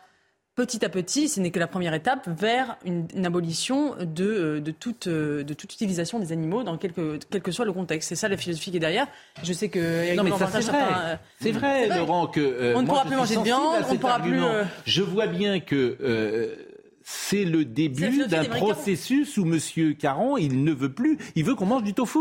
petit 0.55 0.85
à 0.85 0.89
petit, 0.89 1.27
ce 1.27 1.39
n'est 1.39 1.51
que 1.51 1.59
la 1.59 1.67
première 1.67 1.93
étape, 1.93 2.27
vers 2.27 2.77
une, 2.85 3.07
abolition 3.25 3.95
de, 3.99 4.25
euh, 4.25 4.61
de, 4.61 4.71
toute, 4.71 5.07
euh, 5.07 5.43
de 5.43 5.53
toute 5.53 5.73
utilisation 5.73 6.17
des 6.17 6.31
animaux, 6.31 6.63
dans 6.63 6.77
quel 6.77 6.93
que, 6.93 7.19
quel 7.29 7.41
que 7.41 7.51
soit 7.51 7.65
le 7.65 7.73
contexte. 7.73 8.09
C'est 8.09 8.15
ça 8.15 8.29
la 8.29 8.37
philosophie 8.37 8.71
qui 8.71 8.77
est 8.77 8.79
derrière. 8.79 9.07
Je 9.43 9.51
sais 9.51 9.67
que... 9.67 10.15
Non, 10.15 10.23
mais 10.23 10.31
ça, 10.31 10.47
c'est 10.47 10.61
vrai. 10.61 10.77
Euh, 10.81 11.15
c'est 11.41 11.51
vrai, 11.51 11.87
Laurent, 11.89 12.27
que... 12.27 12.73
on 12.75 12.81
ne 12.81 12.87
pourra 12.87 13.05
plus 13.05 13.17
manger 13.17 13.35
de 13.35 13.41
viande, 13.41 13.83
on 13.87 13.93
ne 13.93 13.97
pourra 13.97 14.19
plus... 14.19 14.41
Je 14.85 15.01
vois 15.01 15.27
bien 15.27 15.59
que 15.59 15.97
c'est 17.07 17.45
le 17.45 17.65
début 17.65 18.25
d'un 18.25 18.45
processus 18.45 19.37
où 19.37 19.45
M. 19.45 19.59
Caron, 19.93 20.37
il 20.37 20.63
ne 20.63 20.71
veut 20.71 20.91
plus, 20.91 21.19
il 21.35 21.45
veut 21.45 21.53
qu'on 21.53 21.67
mange 21.67 21.83
du 21.83 21.93
tofu. 21.93 22.17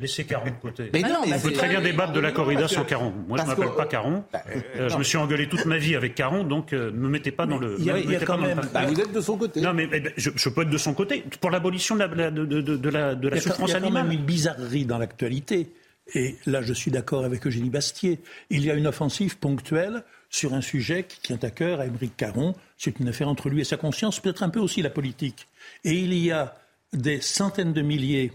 Laissez 0.00 0.24
Caron 0.24 0.46
de 0.46 0.50
côté. 0.52 0.88
Mais 0.94 1.02
non, 1.02 1.20
on 1.26 1.38
peut 1.38 1.52
très 1.52 1.68
bien 1.68 1.82
débattre 1.82 2.14
de 2.14 2.20
la 2.20 2.32
corrida 2.32 2.66
sans 2.66 2.84
Caron. 2.84 3.12
Moi, 3.28 3.36
je 3.36 3.42
ne 3.42 3.48
m'appelle 3.48 3.76
pas 3.76 3.84
Caron. 3.84 4.24
Bah, 4.32 4.42
euh, 4.78 4.88
je 4.88 4.96
me 4.96 5.02
suis 5.02 5.18
engueulé 5.18 5.50
toute 5.50 5.66
ma 5.66 5.76
vie 5.76 5.96
avec 5.96 6.14
Caron, 6.14 6.44
donc 6.44 6.72
euh, 6.72 6.90
ne 6.90 6.96
me 6.96 7.08
mettez 7.10 7.30
pas 7.30 7.44
dans 7.44 7.58
le. 7.58 7.76
Il 7.78 7.84
y 7.84 7.90
a, 7.90 8.20
quand 8.20 8.38
même. 8.38 8.62
Bah, 8.72 8.86
vous 8.86 8.98
êtes 8.98 9.12
de 9.12 9.20
son 9.20 9.36
côté. 9.36 9.60
Non, 9.60 9.74
mais 9.74 9.86
eh 9.92 10.00
ben, 10.00 10.12
je, 10.16 10.48
peux 10.48 10.62
être 10.62 10.70
de 10.70 10.78
son 10.78 10.94
côté 10.94 11.22
pour 11.38 11.50
l'abolition 11.50 11.94
de 11.94 12.00
la, 12.00 12.30
de, 12.30 12.46
de, 12.46 12.62
de, 12.62 12.88
la, 12.88 13.14
de 13.14 13.28
la 13.28 13.38
souffrance 13.38 13.74
animale. 13.74 13.82
Il 13.82 13.84
y 13.84 13.98
a 13.98 14.02
quand 14.02 14.08
même 14.08 14.18
une 14.18 14.24
bizarrerie 14.24 14.86
dans 14.86 14.96
l'actualité. 14.96 15.74
Et 16.14 16.36
là, 16.46 16.62
je 16.62 16.72
suis 16.72 16.90
d'accord 16.90 17.24
avec 17.24 17.46
Eugénie 17.46 17.68
Bastier. 17.68 18.18
Il 18.48 18.64
y 18.64 18.70
a 18.70 18.74
une 18.74 18.86
offensive 18.86 19.36
ponctuelle 19.38 20.04
sur 20.30 20.54
un 20.54 20.62
sujet 20.62 21.04
qui 21.04 21.20
tient 21.20 21.38
à 21.42 21.50
cœur 21.50 21.80
à 21.80 21.86
Émeric 21.86 22.16
Caron. 22.16 22.54
C'est 22.82 22.98
une 22.98 23.08
affaire 23.08 23.28
entre 23.28 23.50
lui 23.50 23.60
et 23.60 23.64
sa 23.64 23.76
conscience, 23.76 24.20
peut-être 24.20 24.42
un 24.42 24.48
peu 24.48 24.58
aussi 24.58 24.80
la 24.80 24.88
politique. 24.88 25.46
Et 25.84 25.92
il 25.92 26.14
y 26.14 26.30
a 26.32 26.56
des 26.94 27.20
centaines 27.20 27.74
de 27.74 27.82
milliers 27.82 28.32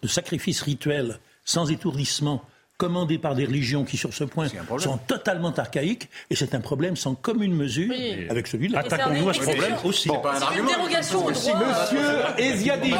de 0.00 0.08
sacrifices 0.08 0.62
rituels 0.62 1.20
sans 1.44 1.70
étourdissement 1.70 2.42
commandés 2.78 3.18
par 3.18 3.34
des 3.34 3.46
religions 3.46 3.84
qui, 3.84 3.96
sur 3.96 4.12
ce 4.12 4.24
point, 4.24 4.48
sont 4.78 4.98
totalement 4.98 5.52
archaïques, 5.52 6.08
et 6.30 6.36
c'est 6.36 6.54
un 6.54 6.60
problème 6.60 6.96
sans 6.96 7.14
commune 7.14 7.54
mesure 7.54 7.92
avec 8.28 8.46
celui 8.46 8.68
de 8.68 8.76
Attaquons-nous 8.76 9.28
à 9.28 9.34
ce 9.34 9.40
problème 9.40 9.76
aussi. 9.84 10.08
Bon, 10.08 10.18
pas 10.18 10.36
un 10.36 10.64
dérogation 10.64 11.24
au 11.24 11.30
droit. 11.30 11.60
Monsieur 11.60 11.98
Eziadi, 12.38 12.94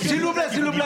s'il 0.00 0.20
vous 0.22 0.32
plaît, 0.32 0.46
s'il 0.50 0.64
vous 0.64 0.72
plaît. 0.72 0.84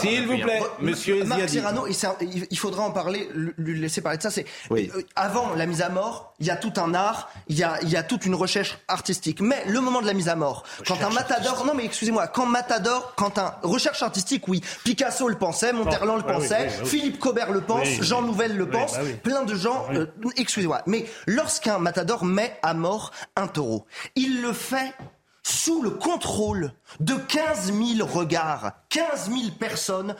S'il 0.00 0.26
vous 0.26 0.38
plaît, 0.38 0.60
monsieur 0.80 1.16
Eziadi. 1.16 1.28
Marc 1.28 1.48
Serrano, 1.48 1.86
il 1.88 2.58
faudra 2.58 2.84
en 2.84 2.92
parler, 2.92 3.28
lui 3.58 3.80
laisser 3.80 4.00
parler 4.00 4.18
de 4.18 4.22
ça. 4.22 4.30
C'est 4.30 4.46
euh, 4.70 4.86
avant 5.16 5.54
la 5.56 5.66
mise 5.66 5.82
à 5.82 5.88
mort, 5.88 6.34
il 6.38 6.46
y 6.46 6.50
a 6.50 6.56
tout 6.56 6.72
un 6.76 6.94
art, 6.94 7.30
il 7.48 7.58
y 7.58 7.64
a, 7.64 7.78
il 7.82 7.88
y 7.88 7.96
a 7.96 8.02
toute 8.02 8.24
une 8.24 8.34
recherche 8.34 8.78
artistique. 8.88 9.40
Mais 9.40 9.62
le 9.66 9.80
moment 9.80 10.00
de 10.00 10.06
la 10.06 10.14
mise 10.14 10.28
à 10.28 10.36
mort, 10.36 10.64
quand 10.86 11.02
un 11.02 11.10
matador, 11.10 11.64
non 11.66 11.74
mais 11.74 11.84
excusez-moi, 11.84 12.28
quand 12.28 12.46
matador, 12.46 13.14
quand 13.16 13.38
un 13.38 13.54
recherche 13.62 14.02
artistique, 14.02 14.46
oui, 14.48 14.62
Picasso 14.84 15.28
le 15.28 15.36
pensait, 15.36 15.72
Monterland 15.72 16.19
le 16.20 16.32
pensait, 16.32 16.68
Philippe 16.84 17.18
Cobert 17.18 17.52
le 17.52 17.60
pense, 17.60 17.88
Jean 18.00 18.22
Nouvel 18.22 18.56
le 18.56 18.68
pense, 18.68 18.94
bah 18.94 19.04
plein 19.22 19.44
de 19.44 19.54
gens, 19.54 19.86
euh, 19.94 20.06
excusez-moi. 20.36 20.82
Mais 20.86 21.06
lorsqu'un 21.26 21.78
matador 21.78 22.24
met 22.24 22.58
à 22.62 22.74
mort 22.74 23.12
un 23.36 23.46
taureau, 23.46 23.86
il 24.16 24.42
le 24.42 24.52
fait 24.52 24.94
sous 25.42 25.82
le 25.82 25.90
contrôle 25.90 26.72
de 27.00 27.14
15 27.14 27.72
000 27.72 28.06
regards, 28.06 28.72
15 28.90 29.30
000 29.30 29.40
personnes 29.58 30.14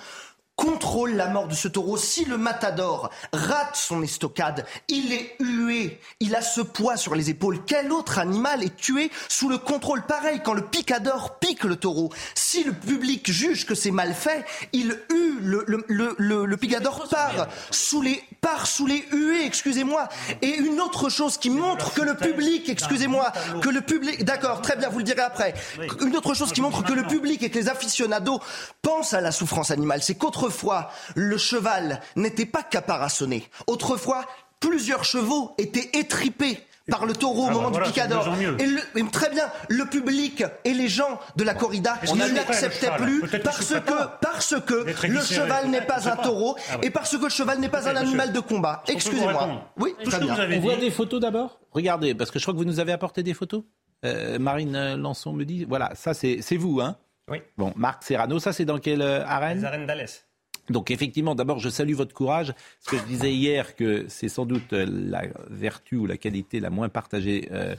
contrôle 0.61 1.15
la 1.15 1.29
mort 1.29 1.49
de 1.49 1.55
ce 1.55 1.69
taureau. 1.69 1.97
Si 1.97 2.27
le 2.27 2.37
matador 2.37 3.11
rate 3.33 3.77
son 3.77 4.03
estocade, 4.03 4.67
il 4.89 5.11
est 5.13 5.35
hué, 5.41 5.99
il 6.21 6.35
a 6.35 6.43
ce 6.43 6.61
poids 6.61 6.99
sur 6.99 7.15
les 7.15 7.31
épaules. 7.31 7.61
Quel 7.67 7.91
autre 7.91 8.19
animal 8.19 8.63
est 8.63 8.77
tué 8.77 9.11
sous 9.29 9.49
le 9.49 9.57
contrôle? 9.57 10.03
Pareil 10.03 10.43
quand 10.45 10.53
le 10.53 10.67
picador 10.67 11.39
pique 11.39 11.65
le 11.65 11.77
taureau 11.77 12.13
Si 12.35 12.63
le 12.63 12.75
public 12.75 13.31
juge 13.31 13.65
que 13.65 13.75
c'est 13.75 13.91
mal 13.91 14.13
fait, 14.13 14.45
il 14.75 14.99
hue, 15.11 15.39
le, 15.41 15.65
le, 15.67 16.15
le, 16.19 16.45
le 16.45 16.57
picador 16.59 17.09
part 17.09 17.49
sous 17.71 18.03
les, 18.03 18.23
part 18.43 18.67
sous 18.67 18.87
les 18.87 19.03
huées, 19.13 19.20
excusez-moi. 19.51 20.09
Et 20.43 20.55
une 20.57 20.81
autre 20.81 21.09
chose 21.09 21.37
qui 21.37 21.51
montre 21.51 21.93
que 21.93 22.03
le 22.03 22.15
public, 22.15 22.69
excusez-moi, 22.69 23.33
que 23.63 23.69
le 23.69 23.83
public, 23.83 24.25
d'accord, 24.25 24.63
très 24.63 24.77
bien, 24.77 24.89
vous 24.89 24.99
le 24.99 25.05
direz 25.05 25.23
après. 25.23 25.55
Une 26.01 26.17
autre 26.17 26.35
chose 26.35 26.53
qui 26.53 26.61
montre 26.61 26.83
que 26.83 26.93
le 26.93 27.05
public 27.05 27.43
et 27.43 27.51
que 27.51 27.59
les 27.59 27.69
aficionados 27.69 28.41
pensent 28.83 29.15
à 29.15 29.21
la 29.21 29.33
souffrance 29.33 29.71
animale, 29.71 30.03
c'est 30.03 30.17
qu'autre 30.17 30.41
Autrefois, 30.41 30.91
le 31.17 31.37
cheval 31.37 32.01
n'était 32.17 32.47
pas 32.47 32.63
caparaçonné. 32.63 33.51
Autrefois, 33.67 34.25
plusieurs 34.59 35.05
chevaux 35.05 35.55
étaient 35.59 35.91
étripés 35.99 36.67
par 36.89 37.07
le 37.07 37.13
taureau 37.13 37.45
au 37.45 37.49
ah 37.49 37.53
moment 37.53 37.71
bah 37.71 37.81
du 37.81 37.91
picador. 37.91 38.29
Et, 38.59 39.03
très 39.11 39.31
bien, 39.31 39.45
le 39.69 39.85
public 39.87 40.45
et 40.65 40.73
les 40.73 40.89
gens 40.89 41.21
de 41.37 41.45
la 41.45 41.55
corrida 41.55 41.99
ne 42.15 42.35
l'acceptaient 42.35 42.91
plus 42.97 43.23
parce 43.43 43.75
que, 43.75 44.19
parce 44.21 44.55
que 44.61 45.07
le 45.07 45.21
cheval 45.21 45.69
n'est 45.69 45.83
pas 45.83 46.09
un 46.09 46.17
taureau 46.17 46.57
ah 46.71 46.79
et 46.83 46.91
parce 46.91 47.17
que 47.17 47.23
le 47.25 47.31
cheval 47.31 47.59
n'est 47.61 47.69
pas 47.69 47.89
un 47.89 47.97
animal 47.97 48.33
de 48.33 48.41
combat. 48.41 48.83
Excusez-moi. 48.89 49.71
Oui, 49.77 49.95
très 50.05 50.21
bien. 50.21 50.37
On 50.57 50.61
voit 50.61 50.77
des 50.77 50.91
photos 50.91 51.21
d'abord 51.21 51.61
Regardez, 51.73 52.15
parce 52.15 52.31
que 52.31 52.39
je 52.39 52.45
crois 52.45 52.55
que 52.55 52.59
vous 52.59 52.65
nous 52.65 52.81
avez 52.81 52.93
apporté 52.93 53.23
des 53.23 53.35
photos. 53.35 53.63
Euh, 54.05 54.39
Marine 54.39 54.97
Lançon 54.97 55.33
me 55.33 55.45
dit, 55.45 55.65
voilà, 55.65 55.95
ça 55.95 56.15
c'est 56.15 56.57
vous, 56.57 56.81
hein 56.81 56.97
Oui. 57.29 57.39
Bon, 57.57 57.73
Marc 57.77 58.03
Serrano, 58.03 58.39
ça 58.39 58.53
c'est 58.53 58.65
dans 58.65 58.79
quelle 58.79 59.03
euh, 59.03 59.25
arène? 59.25 59.59
Les 59.59 59.65
arènes 59.65 59.87
d'Alès. 59.87 60.27
Donc 60.71 60.91
effectivement, 60.91 61.35
d'abord, 61.35 61.59
je 61.59 61.69
salue 61.69 61.95
votre 61.95 62.15
courage. 62.15 62.55
Ce 62.81 62.91
que 62.91 62.97
je 62.97 63.05
disais 63.05 63.33
hier, 63.33 63.77
que 63.77 64.07
c'est 64.09 64.29
sans 64.29 64.47
doute 64.47 64.73
la 64.73 65.25
vertu 65.49 65.97
ou 65.97 66.07
la 66.07 66.17
qualité 66.17 66.61
la 66.61 66.71
moins 66.71 66.89
partagée 66.89 67.49
euh, 67.53 67.75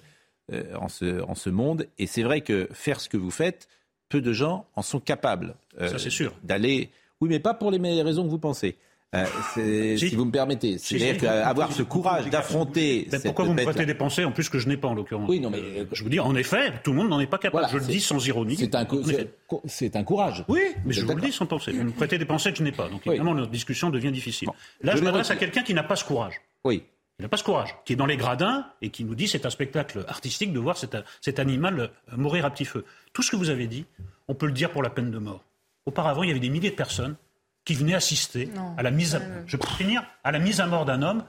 euh, 0.51 0.75
en, 0.75 0.89
ce, 0.89 1.21
en 1.23 1.35
ce 1.35 1.49
monde. 1.49 1.87
Et 1.97 2.07
c'est 2.07 2.23
vrai 2.23 2.41
que 2.41 2.67
faire 2.71 2.99
ce 2.99 3.09
que 3.09 3.17
vous 3.17 3.31
faites, 3.31 3.67
peu 4.09 4.21
de 4.21 4.33
gens 4.33 4.67
en 4.75 4.81
sont 4.81 4.99
capables. 4.99 5.55
Euh, 5.79 5.87
Ça, 5.87 5.99
c'est 5.99 6.09
sûr. 6.09 6.33
D'aller. 6.43 6.89
Oui, 7.21 7.29
mais 7.29 7.39
pas 7.39 7.53
pour 7.53 7.71
les 7.71 8.01
raisons 8.01 8.23
que 8.23 8.29
vous 8.29 8.39
pensez. 8.39 8.77
Euh, 9.13 9.97
si 9.97 10.15
vous 10.15 10.23
me 10.23 10.31
permettez. 10.31 10.77
C'est-à-dire 10.77 11.17
qu'avoir 11.17 11.73
ce 11.73 11.83
courage 11.83 12.29
d'affronter. 12.29 13.09
Pourquoi 13.23 13.45
vous 13.45 13.53
me 13.53 13.63
prêtez 13.63 13.85
des 13.85 13.93
pensées 13.93 14.23
en 14.23 14.31
plus 14.31 14.47
que 14.47 14.57
je 14.57 14.69
n'ai 14.69 14.77
pas 14.77 14.87
en 14.87 14.93
l'occurrence 14.93 15.29
Oui, 15.29 15.39
non, 15.39 15.49
mais. 15.49 15.59
Euh, 15.59 15.85
je 15.91 16.03
vous 16.03 16.09
dis, 16.09 16.19
en 16.19 16.33
effet, 16.35 16.73
tout 16.83 16.91
le 16.91 16.97
monde 16.97 17.09
n'en 17.09 17.19
est 17.19 17.27
pas 17.27 17.37
capable. 17.37 17.67
je 17.71 17.77
le 17.77 17.85
dis 17.85 17.99
sans 17.99 18.25
ironie. 18.25 18.55
C'est 18.57 18.73
un, 18.75 18.87
c'est 19.65 19.95
un 19.95 20.03
courage. 20.03 20.45
Oui, 20.47 20.61
mais 20.85 20.93
je 20.93 21.05
vous 21.05 21.15
le 21.15 21.21
dis 21.21 21.31
sans 21.31 21.45
penser. 21.45 21.71
Vous 21.71 21.83
me 21.83 21.91
prêtez 21.91 22.17
des 22.17 22.25
pensées 22.25 22.51
que 22.51 22.57
je 22.57 22.63
n'ai 22.63 22.71
pas. 22.71 22.87
Donc 22.87 23.05
évidemment, 23.05 23.35
notre 23.35 23.51
discussion 23.51 23.89
devient 23.89 24.11
difficile. 24.11 24.49
Là, 24.81 24.95
je, 24.95 25.03
m'adresse 25.03 25.31
à 25.31 25.35
quelqu'un 25.35 25.63
qui 25.63 25.73
n'a 25.73 25.83
pas 25.83 25.95
ce 25.95 26.05
courage. 26.05 26.41
Oui. 26.63 26.83
Il 27.19 27.23
n'a 27.23 27.29
pas 27.29 27.37
ce 27.37 27.43
courage, 27.43 27.75
qui 27.85 27.93
est 27.93 27.95
dans 27.95 28.07
les 28.07 28.17
gradins 28.17 28.65
et 28.81 28.89
qui 28.89 29.03
nous 29.03 29.13
dit 29.13 29.27
c'est 29.27 29.45
un 29.45 29.51
spectacle 29.51 30.03
artistique 30.07 30.53
de 30.53 30.59
voir 30.59 30.75
cet, 30.75 30.97
cet 31.19 31.37
animal 31.37 31.79
euh, 32.11 32.17
mourir 32.17 32.45
à 32.45 32.49
petit 32.49 32.65
feu. 32.65 32.83
Tout 33.13 33.21
ce 33.21 33.29
que 33.29 33.35
vous 33.35 33.51
avez 33.51 33.67
dit, 33.67 33.85
on 34.27 34.33
peut 34.33 34.47
le 34.47 34.53
dire 34.53 34.71
pour 34.71 34.81
la 34.81 34.89
peine 34.89 35.11
de 35.11 35.19
mort. 35.19 35.43
Auparavant, 35.85 36.23
il 36.23 36.29
y 36.29 36.31
avait 36.31 36.39
des 36.39 36.49
milliers 36.49 36.71
de 36.71 36.75
personnes 36.75 37.15
qui 37.65 37.73
venait 37.75 37.93
assister 37.93 38.49
à 38.77 38.83
la 38.83 38.91
mise 38.91 39.15
à, 39.15 39.21
je 39.45 39.57
peux 39.57 39.67
finir, 39.67 40.03
à 40.23 40.31
la 40.31 40.39
mise 40.39 40.59
à 40.61 40.67
mort 40.67 40.85
d'un 40.85 41.01
homme. 41.01 41.23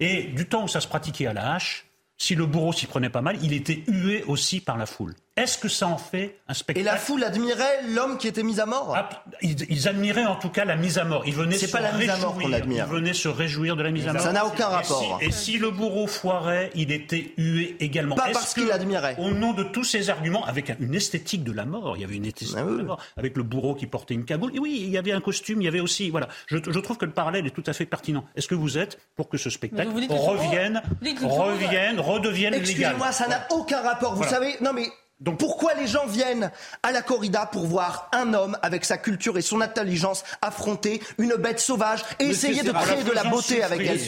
Et 0.00 0.24
du 0.24 0.48
temps 0.48 0.64
où 0.64 0.68
ça 0.68 0.80
se 0.80 0.88
pratiquait 0.88 1.26
à 1.26 1.32
la 1.32 1.54
hache, 1.54 1.86
si 2.16 2.34
le 2.34 2.46
bourreau 2.46 2.72
s'y 2.72 2.86
prenait 2.86 3.10
pas 3.10 3.20
mal, 3.20 3.38
il 3.42 3.52
était 3.52 3.82
hué 3.86 4.22
aussi 4.24 4.60
par 4.60 4.78
la 4.78 4.86
foule. 4.86 5.14
Est-ce 5.34 5.56
que 5.56 5.68
ça 5.68 5.86
en 5.86 5.96
fait 5.96 6.40
un 6.46 6.52
spectacle 6.52 6.80
Et 6.80 6.84
la 6.84 6.98
foule 6.98 7.24
admirait 7.24 7.82
l'homme 7.88 8.18
qui 8.18 8.28
était 8.28 8.42
mis 8.42 8.60
à 8.60 8.66
mort 8.66 8.92
ah, 8.94 9.08
ils, 9.40 9.88
admiraient 9.88 10.26
en 10.26 10.36
tout 10.36 10.50
cas 10.50 10.66
la 10.66 10.76
mise 10.76 10.98
à 10.98 11.04
mort. 11.04 11.22
Ils 11.26 11.34
venaient 11.34 11.56
C'est 11.56 11.70
pas 11.70 11.80
la 11.80 11.92
mise 11.92 12.10
à 12.10 12.18
mort 12.18 12.34
qu'on 12.34 12.52
admire. 12.52 12.84
Ils 12.86 12.92
venaient 12.92 13.14
se 13.14 13.28
réjouir 13.28 13.74
de 13.74 13.82
la 13.82 13.90
mise 13.90 14.06
à 14.06 14.12
mort. 14.12 14.20
Ça 14.20 14.32
n'a 14.32 14.46
aucun 14.46 14.66
rapport. 14.66 15.18
Et 15.22 15.30
si, 15.30 15.56
le 15.56 15.70
bourreau 15.70 16.06
foirait, 16.06 16.70
il 16.74 16.92
était 16.92 17.32
hué 17.38 17.76
également. 17.80 18.14
Pas 18.14 18.28
parce 18.30 18.52
qu'il 18.52 18.70
admirait. 18.70 19.16
Au 19.18 19.30
nom 19.30 19.54
de 19.54 19.62
tous 19.62 19.84
ces 19.84 20.10
arguments, 20.10 20.44
avec 20.44 20.70
une 20.80 20.94
esthétique 20.94 21.44
de 21.44 21.52
la 21.52 21.64
mort, 21.64 21.96
il 21.96 22.02
y 22.02 22.04
avait 22.04 22.16
une 22.16 22.26
esthétique 22.26 22.56
ah 22.58 22.64
de 22.64 22.76
la 22.76 22.82
mort, 22.82 23.00
avec 23.16 23.36
le 23.38 23.42
bourreau 23.42 23.74
qui 23.74 23.86
portait 23.86 24.14
une 24.14 24.26
cagoule. 24.26 24.54
Et 24.54 24.58
oui, 24.58 24.80
il 24.82 24.90
y 24.90 24.98
avait 24.98 25.12
un 25.12 25.22
costume, 25.22 25.62
il 25.62 25.64
y 25.64 25.68
avait 25.68 25.80
aussi. 25.80 26.10
Voilà. 26.10 26.28
Je, 26.46 26.58
trouve 26.58 26.98
que 26.98 27.06
le 27.06 27.12
parallèle 27.12 27.46
est 27.46 27.50
tout 27.50 27.64
à 27.66 27.72
fait 27.72 27.86
pertinent. 27.86 28.24
Est-ce 28.36 28.48
que 28.48 28.54
vous 28.54 28.76
êtes 28.76 28.98
pour 29.16 29.30
que 29.30 29.38
ce 29.38 29.48
spectacle 29.48 29.88
revienne, 29.88 30.82
revienne, 31.22 32.00
redevienne 32.00 32.52
légal 32.52 32.68
Excusez-moi, 32.68 33.12
ça 33.12 33.28
n'a 33.28 33.46
aucun 33.50 33.80
rapport. 33.80 34.14
Vous 34.14 34.24
savez, 34.24 34.56
non 34.60 34.72
mais 34.74 34.88
donc 35.22 35.38
pourquoi 35.38 35.74
les 35.74 35.86
gens 35.86 36.06
viennent 36.06 36.50
à 36.82 36.90
la 36.90 37.00
corrida 37.00 37.46
pour 37.46 37.66
voir 37.66 38.10
un 38.12 38.34
homme 38.34 38.58
avec 38.62 38.84
sa 38.84 38.98
culture 38.98 39.38
et 39.38 39.42
son 39.42 39.60
intelligence 39.60 40.24
affronter 40.42 41.00
une 41.18 41.34
bête 41.34 41.60
sauvage 41.60 42.02
et 42.18 42.26
essayer 42.26 42.62
de 42.62 42.72
créer 42.72 43.04
de 43.04 43.12
la 43.12 43.24
beauté 43.24 43.62
avec 43.62 43.80
elle? 43.80 44.00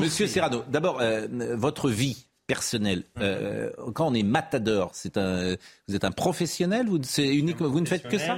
Monsieur 0.00 0.26
Serrano, 0.26 0.64
d'abord, 0.68 0.98
euh, 1.00 1.26
votre 1.54 1.90
vie 1.90 2.26
personnelle, 2.46 3.04
euh, 3.20 3.70
quand 3.94 4.06
on 4.06 4.14
est 4.14 4.22
matador, 4.22 4.90
c'est 4.94 5.16
un, 5.16 5.56
vous 5.88 5.94
êtes 5.94 6.04
un 6.04 6.10
professionnel, 6.10 6.86
vous, 6.88 6.98
unique, 7.18 7.60
vous 7.60 7.80
ne 7.80 7.86
faites 7.86 8.08
que 8.08 8.18
ça? 8.18 8.36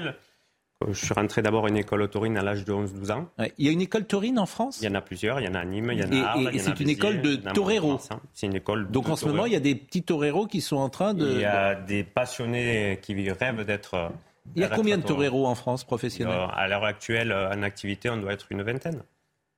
Je 0.87 1.05
suis 1.07 1.14
rentré 1.14 1.41
d'abord 1.41 1.64
à 1.66 1.68
une 1.70 1.79
école 1.79 2.03
au 2.03 2.07
taurine 2.07 2.37
à 2.37 2.43
l'âge 2.43 2.64
de 2.64 2.72
11-12 2.72 3.12
ans. 3.12 3.29
il 3.57 3.66
y 3.66 3.68
a 3.68 3.72
une 3.72 3.81
école 3.81 4.05
taurine 4.05 4.39
en 4.39 4.45
France? 4.45 4.79
Il 4.83 4.85
y 4.85 4.89
en 4.89 4.95
a 4.95 5.01
plusieurs. 5.01 5.41
Il 5.41 5.47
y 5.47 5.49
en 5.49 5.55
a 5.55 5.61
à 5.61 5.64
Nîmes, 5.64 5.91
il 5.93 5.99
y 5.99 6.05
en 6.05 6.12
a 6.12 6.27
à 6.27 6.31
Arles, 6.33 6.51
Et, 6.53 6.59
c'est 6.59 6.79
une 6.81 6.91
école 6.91 7.22
de 7.22 7.37
toreros 7.37 7.99
C'est 8.35 8.47
une 8.47 8.57
école 8.57 8.91
Donc 8.91 9.09
en 9.09 9.16
ce 9.16 9.27
moment, 9.27 9.47
il 9.47 9.53
y 9.53 9.57
a 9.57 9.61
des 9.61 9.74
petits 9.74 10.03
toreros 10.03 10.47
qui 10.47 10.61
sont 10.61 10.77
en 10.77 10.91
train 10.91 11.14
de... 11.14 11.31
Il 11.31 11.41
y 11.41 11.45
a 11.45 11.74
des 11.74 12.05
passionnés 12.05 12.99
qui 13.01 13.31
rêvent 13.31 13.64
d'être 13.64 14.12
Il 14.55 14.62
y 14.62 14.64
a 14.64 14.68
combien 14.68 14.99
de 14.99 15.03
toreros 15.03 15.47
en 15.47 15.55
France 15.55 15.85
professionnels? 15.85 16.47
À 16.53 16.68
l'heure 16.68 16.85
actuelle, 16.85 17.33
en 17.33 17.62
activité, 17.62 18.11
on 18.11 18.18
doit 18.18 18.33
être 18.33 18.47
une 18.51 18.62
vingtaine. 18.62 19.03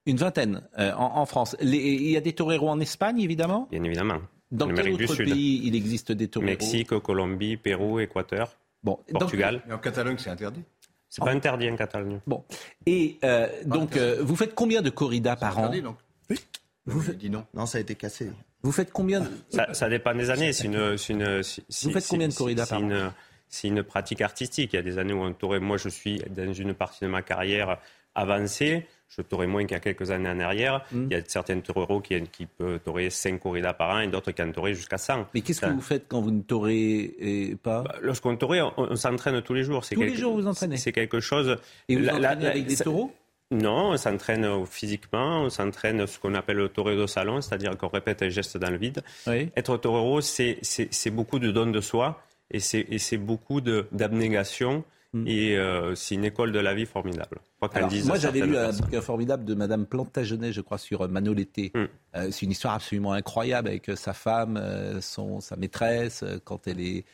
Une 0.06 0.16
vingtaine 0.16 0.62
en, 0.76 1.26
France. 1.26 1.56
il 1.60 2.10
y 2.10 2.16
a 2.16 2.20
des 2.20 2.32
toreros 2.32 2.70
en 2.70 2.78
Espagne, 2.78 3.20
évidemment? 3.20 3.66
Bien 3.70 3.82
évidemment. 3.82 4.20
Dans 4.50 4.68
quel 4.68 4.92
autre 4.92 5.16
pays 5.16 5.62
il 5.64 5.74
existe 5.74 6.12
des 6.12 6.28
toreros 6.28 6.48
Mexique, 6.48 6.96
Colombie, 7.00 7.56
Pérou, 7.56 7.98
Équateur, 7.98 8.56
bon, 8.82 8.98
Portugal. 9.12 9.62
en 9.70 9.78
Catalogne, 9.78 10.16
c'est 10.16 10.30
interdit? 10.30 10.62
C'est 11.08 11.24
pas 11.24 11.32
interdit 11.32 11.70
en 11.70 11.76
Catalogne. 11.76 12.20
Bon. 12.26 12.44
Et 12.86 13.18
euh, 13.24 13.48
donc, 13.64 13.96
euh, 13.96 14.18
vous 14.20 14.36
faites 14.36 14.54
combien 14.54 14.82
de 14.82 14.90
corridas 14.90 15.36
par 15.36 15.58
interdit, 15.58 15.80
an 15.80 15.84
donc. 15.84 15.96
Oui. 16.30 16.38
Vous 16.86 17.00
faites... 17.00 17.18
dit 17.18 17.30
non. 17.30 17.46
Non, 17.54 17.66
ça 17.66 17.78
a 17.78 17.80
été 17.80 17.94
cassé. 17.94 18.30
Vous 18.62 18.72
faites 18.72 18.92
combien 18.92 19.20
de... 19.20 19.30
ça, 19.50 19.72
ça, 19.72 19.88
dépend 19.88 20.14
des 20.14 20.30
années. 20.30 20.52
C'est 20.52 20.64
une, 20.64 20.96
une, 21.08 21.40
vous 21.40 21.90
faites 21.90 22.08
combien 22.08 22.28
de 22.28 22.34
corridas 22.34 22.66
par 22.66 22.82
an 22.82 23.12
C'est 23.48 23.68
une 23.68 23.82
pratique 23.82 24.20
artistique. 24.20 24.72
Il 24.72 24.76
y 24.76 24.78
a 24.78 24.82
des 24.82 24.98
années 24.98 25.12
où 25.12 25.22
on 25.22 25.32
tourne. 25.32 25.58
Moi, 25.58 25.76
je 25.76 25.88
suis 25.88 26.22
dans 26.28 26.52
une 26.52 26.74
partie 26.74 27.04
de 27.04 27.08
ma 27.08 27.22
carrière 27.22 27.78
avancée 28.14 28.86
je 29.08 29.22
t'aurais 29.22 29.46
moins 29.46 29.62
qu'il 29.62 29.72
y 29.72 29.76
a 29.76 29.80
quelques 29.80 30.10
années 30.10 30.28
en 30.28 30.38
arrière. 30.40 30.84
Hmm. 30.92 31.06
Il 31.10 31.16
y 31.16 31.20
a 31.20 31.22
certains 31.26 31.58
toreros 31.60 32.00
qui, 32.00 32.20
qui 32.30 32.46
peuvent 32.46 32.78
torer 32.80 33.10
5 33.10 33.40
corridas 33.40 33.72
par 33.72 33.90
an 33.90 34.00
et 34.00 34.08
d'autres 34.08 34.32
qui 34.32 34.42
en 34.42 34.52
tourent 34.52 34.68
jusqu'à 34.68 34.98
100. 34.98 35.28
Mais 35.34 35.40
qu'est-ce 35.40 35.62
que 35.62 35.66
vous 35.70 35.80
faites 35.80 36.06
quand 36.08 36.20
vous 36.20 36.30
ne 36.30 36.42
torez 36.42 37.56
pas 37.62 37.82
bah, 37.82 37.94
Lorsqu'on 38.02 38.36
toure, 38.36 38.74
on, 38.76 38.96
s'entraîne 38.96 39.40
tous 39.42 39.54
les 39.54 39.64
jours. 39.64 39.86
Tous 39.86 40.00
les 40.00 40.14
jours, 40.14 40.34
vous 40.34 40.46
entraînez 40.46 40.76
C'est 40.76 40.92
quelque 40.92 41.20
chose... 41.20 41.56
Et 41.88 41.96
vous 41.96 42.04
la, 42.04 42.30
avec 42.30 42.66
des 42.66 42.76
taureaux 42.76 43.12
non, 43.50 43.92
on 43.92 43.96
s'entraîne 43.96 44.66
physiquement, 44.66 45.44
on 45.44 45.48
s'entraîne 45.48 46.06
ce 46.06 46.18
qu'on 46.18 46.34
appelle 46.34 46.58
le 46.58 46.68
torero 46.68 47.02
de 47.02 47.06
salon, 47.06 47.40
c'est-à-dire 47.40 47.78
qu'on 47.78 47.88
répète 47.88 48.22
un 48.22 48.28
geste 48.28 48.58
dans 48.58 48.68
le 48.68 48.76
vide. 48.76 49.02
Être 49.26 49.78
torero, 49.78 50.20
c'est 50.20 51.10
beaucoup 51.10 51.38
de 51.38 51.50
don 51.50 51.70
de 51.70 51.80
soi 51.80 52.22
et 52.50 52.60
c'est 52.60 53.16
beaucoup 53.16 53.62
d'abnégation. 53.62 54.84
Et 55.26 55.56
euh, 55.56 55.94
c'est 55.94 56.14
une 56.14 56.24
école 56.24 56.52
de 56.52 56.58
la 56.58 56.74
vie 56.74 56.86
formidable. 56.86 57.40
moi, 57.60 58.16
j'avais 58.16 58.40
lu 58.40 58.56
un 58.56 58.72
bouquin 58.72 59.00
formidable 59.00 59.44
de 59.44 59.54
Madame 59.54 59.86
Plantagenet, 59.86 60.52
je 60.52 60.60
crois, 60.60 60.78
sur 60.78 61.02
euh, 61.02 61.08
Manolété. 61.08 61.72
Mm. 61.74 61.84
Euh, 62.16 62.30
c'est 62.30 62.46
une 62.46 62.52
histoire 62.52 62.74
absolument 62.74 63.12
incroyable 63.12 63.68
avec 63.68 63.90
sa 63.96 64.12
femme, 64.12 64.60
son, 65.00 65.40
sa 65.40 65.56
maîtresse, 65.56 66.24
quand 66.44 66.66
elle 66.66 66.80
est 66.80 67.04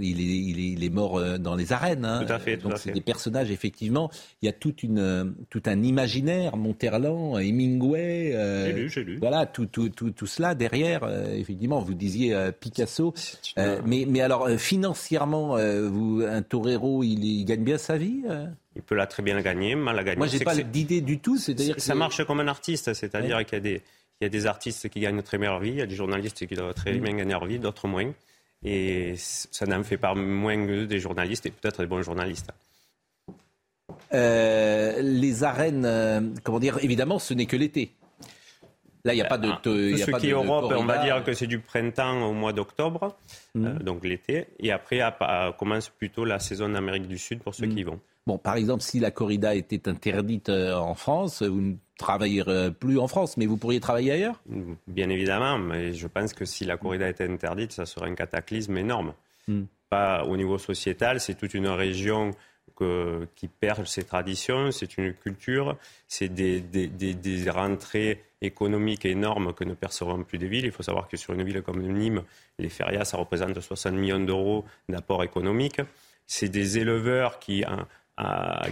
il, 0.00 0.84
est, 0.84 0.88
mort 0.90 1.18
euh, 1.18 1.38
dans 1.38 1.54
les 1.54 1.72
arènes. 1.72 2.04
Hein. 2.04 2.24
Tout 2.26 2.32
à 2.32 2.38
fait. 2.38 2.56
Donc 2.56 2.78
c'est 2.78 2.92
des 2.92 3.00
personnages, 3.00 3.50
effectivement. 3.50 4.10
Il 4.42 4.46
y 4.46 4.48
a 4.48 4.52
toute 4.52 4.82
une, 4.82 4.98
euh, 4.98 5.24
tout 5.50 5.62
un 5.66 5.82
imaginaire, 5.82 6.56
Monterland, 6.56 7.38
Hemingway. 7.38 8.32
Euh, 8.34 8.66
j'ai 8.66 8.72
lu, 8.72 8.88
j'ai 8.88 9.04
lu. 9.04 9.18
Voilà, 9.18 9.46
tout, 9.46 9.66
tout, 9.66 9.88
tout, 9.88 10.10
tout 10.10 10.26
cela 10.26 10.54
derrière. 10.54 11.08
effectivement, 11.34 11.80
vous 11.80 11.94
disiez 11.94 12.36
Picasso. 12.58 13.14
mais, 13.56 14.06
mais 14.08 14.20
alors, 14.20 14.48
financièrement, 14.50 15.56
vous, 15.88 16.22
un 16.26 16.42
torero, 16.42 17.02
il, 17.02 17.24
il, 17.24 17.44
gagne 17.44 17.64
bien 17.64 17.78
sa 17.78 17.96
vie 17.96 18.22
Il 18.76 18.82
peut 18.82 18.94
la 18.94 19.06
très 19.06 19.22
bien 19.22 19.40
gagner, 19.40 19.74
mal 19.74 19.96
la 19.96 20.04
gagner. 20.04 20.18
Moi, 20.18 20.26
j'ai 20.26 20.40
pas 20.40 20.56
d'idée 20.56 21.00
du 21.00 21.18
tout. 21.18 21.38
C'est-à-dire 21.38 21.76
que 21.76 21.82
ça 21.82 21.94
marche 21.94 22.24
comme 22.24 22.40
un 22.40 22.48
artiste, 22.48 22.92
c'est-à-dire 22.94 23.44
qu'il 23.44 23.56
y 23.56 23.60
a 23.60 23.60
des 23.60 23.82
il 24.20 24.24
y 24.24 24.26
a 24.26 24.28
des 24.28 24.46
artistes 24.46 24.88
qui 24.90 25.00
gagnent 25.00 25.22
très 25.22 25.38
bien 25.38 25.50
leur 25.50 25.60
vie, 25.60 25.70
il 25.70 25.76
y 25.76 25.82
a 25.82 25.86
des 25.86 25.94
journalistes 25.94 26.46
qui 26.46 26.54
doivent 26.54 26.74
très 26.74 26.92
mm. 26.92 27.00
bien 27.00 27.16
gagner 27.16 27.32
leur 27.32 27.46
vie, 27.46 27.58
d'autres 27.58 27.88
moins. 27.88 28.12
Et 28.64 29.14
ça 29.16 29.66
n'en 29.66 29.82
fait 29.82 29.96
pas 29.96 30.14
moins 30.14 30.66
que 30.66 30.84
des 30.84 30.98
journalistes 30.98 31.46
et 31.46 31.50
peut-être 31.50 31.80
des 31.80 31.86
bons 31.86 32.02
journalistes. 32.02 32.52
Euh, 34.12 35.00
les 35.02 35.44
arènes, 35.44 35.84
euh, 35.84 36.20
comment 36.42 36.58
dire, 36.58 36.78
évidemment, 36.82 37.18
ce 37.18 37.34
n'est 37.34 37.46
que 37.46 37.56
l'été. 37.56 37.92
Là, 39.04 39.14
il 39.14 39.16
n'y 39.16 39.22
a 39.22 39.26
pas 39.26 39.38
de. 39.38 39.48
ce 39.64 40.10
qui 40.18 40.28
est 40.28 40.32
Europe, 40.32 40.72
on 40.76 40.84
va 40.84 41.02
dire 41.02 41.24
que 41.24 41.32
c'est 41.32 41.46
du 41.46 41.58
printemps 41.58 42.22
au 42.22 42.34
mois 42.34 42.52
d'octobre, 42.52 43.16
mhm. 43.54 43.66
euh, 43.66 43.78
donc 43.78 44.04
l'été. 44.04 44.48
Et 44.58 44.72
après, 44.72 45.00
commence 45.58 45.88
plutôt 45.88 46.26
la 46.26 46.38
saison 46.38 46.68
d'Amérique 46.68 47.08
du 47.08 47.16
Sud 47.16 47.40
pour 47.40 47.54
ceux 47.54 47.66
mhm. 47.66 47.74
qui 47.74 47.82
vont. 47.84 48.00
Bon, 48.26 48.38
par 48.38 48.56
exemple, 48.56 48.82
si 48.82 49.00
la 49.00 49.10
corrida 49.10 49.54
était 49.54 49.88
interdite 49.88 50.50
en 50.50 50.94
France, 50.94 51.42
vous 51.42 51.60
ne 51.60 51.74
travaillerez 51.98 52.70
plus 52.72 52.98
en 52.98 53.08
France, 53.08 53.36
mais 53.36 53.46
vous 53.46 53.56
pourriez 53.56 53.80
travailler 53.80 54.12
ailleurs? 54.12 54.40
Bien 54.86 55.08
évidemment, 55.08 55.58
mais 55.58 55.94
je 55.94 56.06
pense 56.06 56.32
que 56.32 56.44
si 56.44 56.64
la 56.64 56.76
corrida 56.76 57.08
était 57.08 57.28
interdite, 57.28 57.72
ça 57.72 57.86
serait 57.86 58.08
un 58.08 58.14
cataclysme 58.14 58.76
énorme. 58.76 59.14
Hmm. 59.48 59.62
Pas 59.88 60.24
au 60.24 60.36
niveau 60.36 60.58
sociétal, 60.58 61.20
c'est 61.20 61.34
toute 61.34 61.54
une 61.54 61.66
région 61.66 62.32
qui 63.34 63.48
perd 63.48 63.86
ses 63.86 64.04
traditions, 64.04 64.70
c'est 64.70 64.96
une 64.96 65.12
culture, 65.12 65.76
c'est 66.08 66.28
des, 66.28 66.60
des, 66.60 67.50
rentrées 67.50 68.22
économiques 68.40 69.04
énormes 69.04 69.52
que 69.52 69.64
ne 69.64 69.74
percevront 69.74 70.22
plus 70.22 70.38
des 70.38 70.48
villes. 70.48 70.64
Il 70.64 70.72
faut 70.72 70.82
savoir 70.82 71.08
que 71.08 71.16
sur 71.16 71.34
une 71.34 71.42
ville 71.42 71.62
comme 71.62 71.82
Nîmes, 71.82 72.22
les 72.58 72.68
férias, 72.68 73.04
ça 73.04 73.18
représente 73.18 73.60
60 73.60 73.94
millions 73.94 74.20
d'euros 74.20 74.64
d'apport 74.88 75.22
économique. 75.22 75.80
C'est 76.26 76.48
des 76.48 76.78
éleveurs 76.78 77.38
qui, 77.38 77.64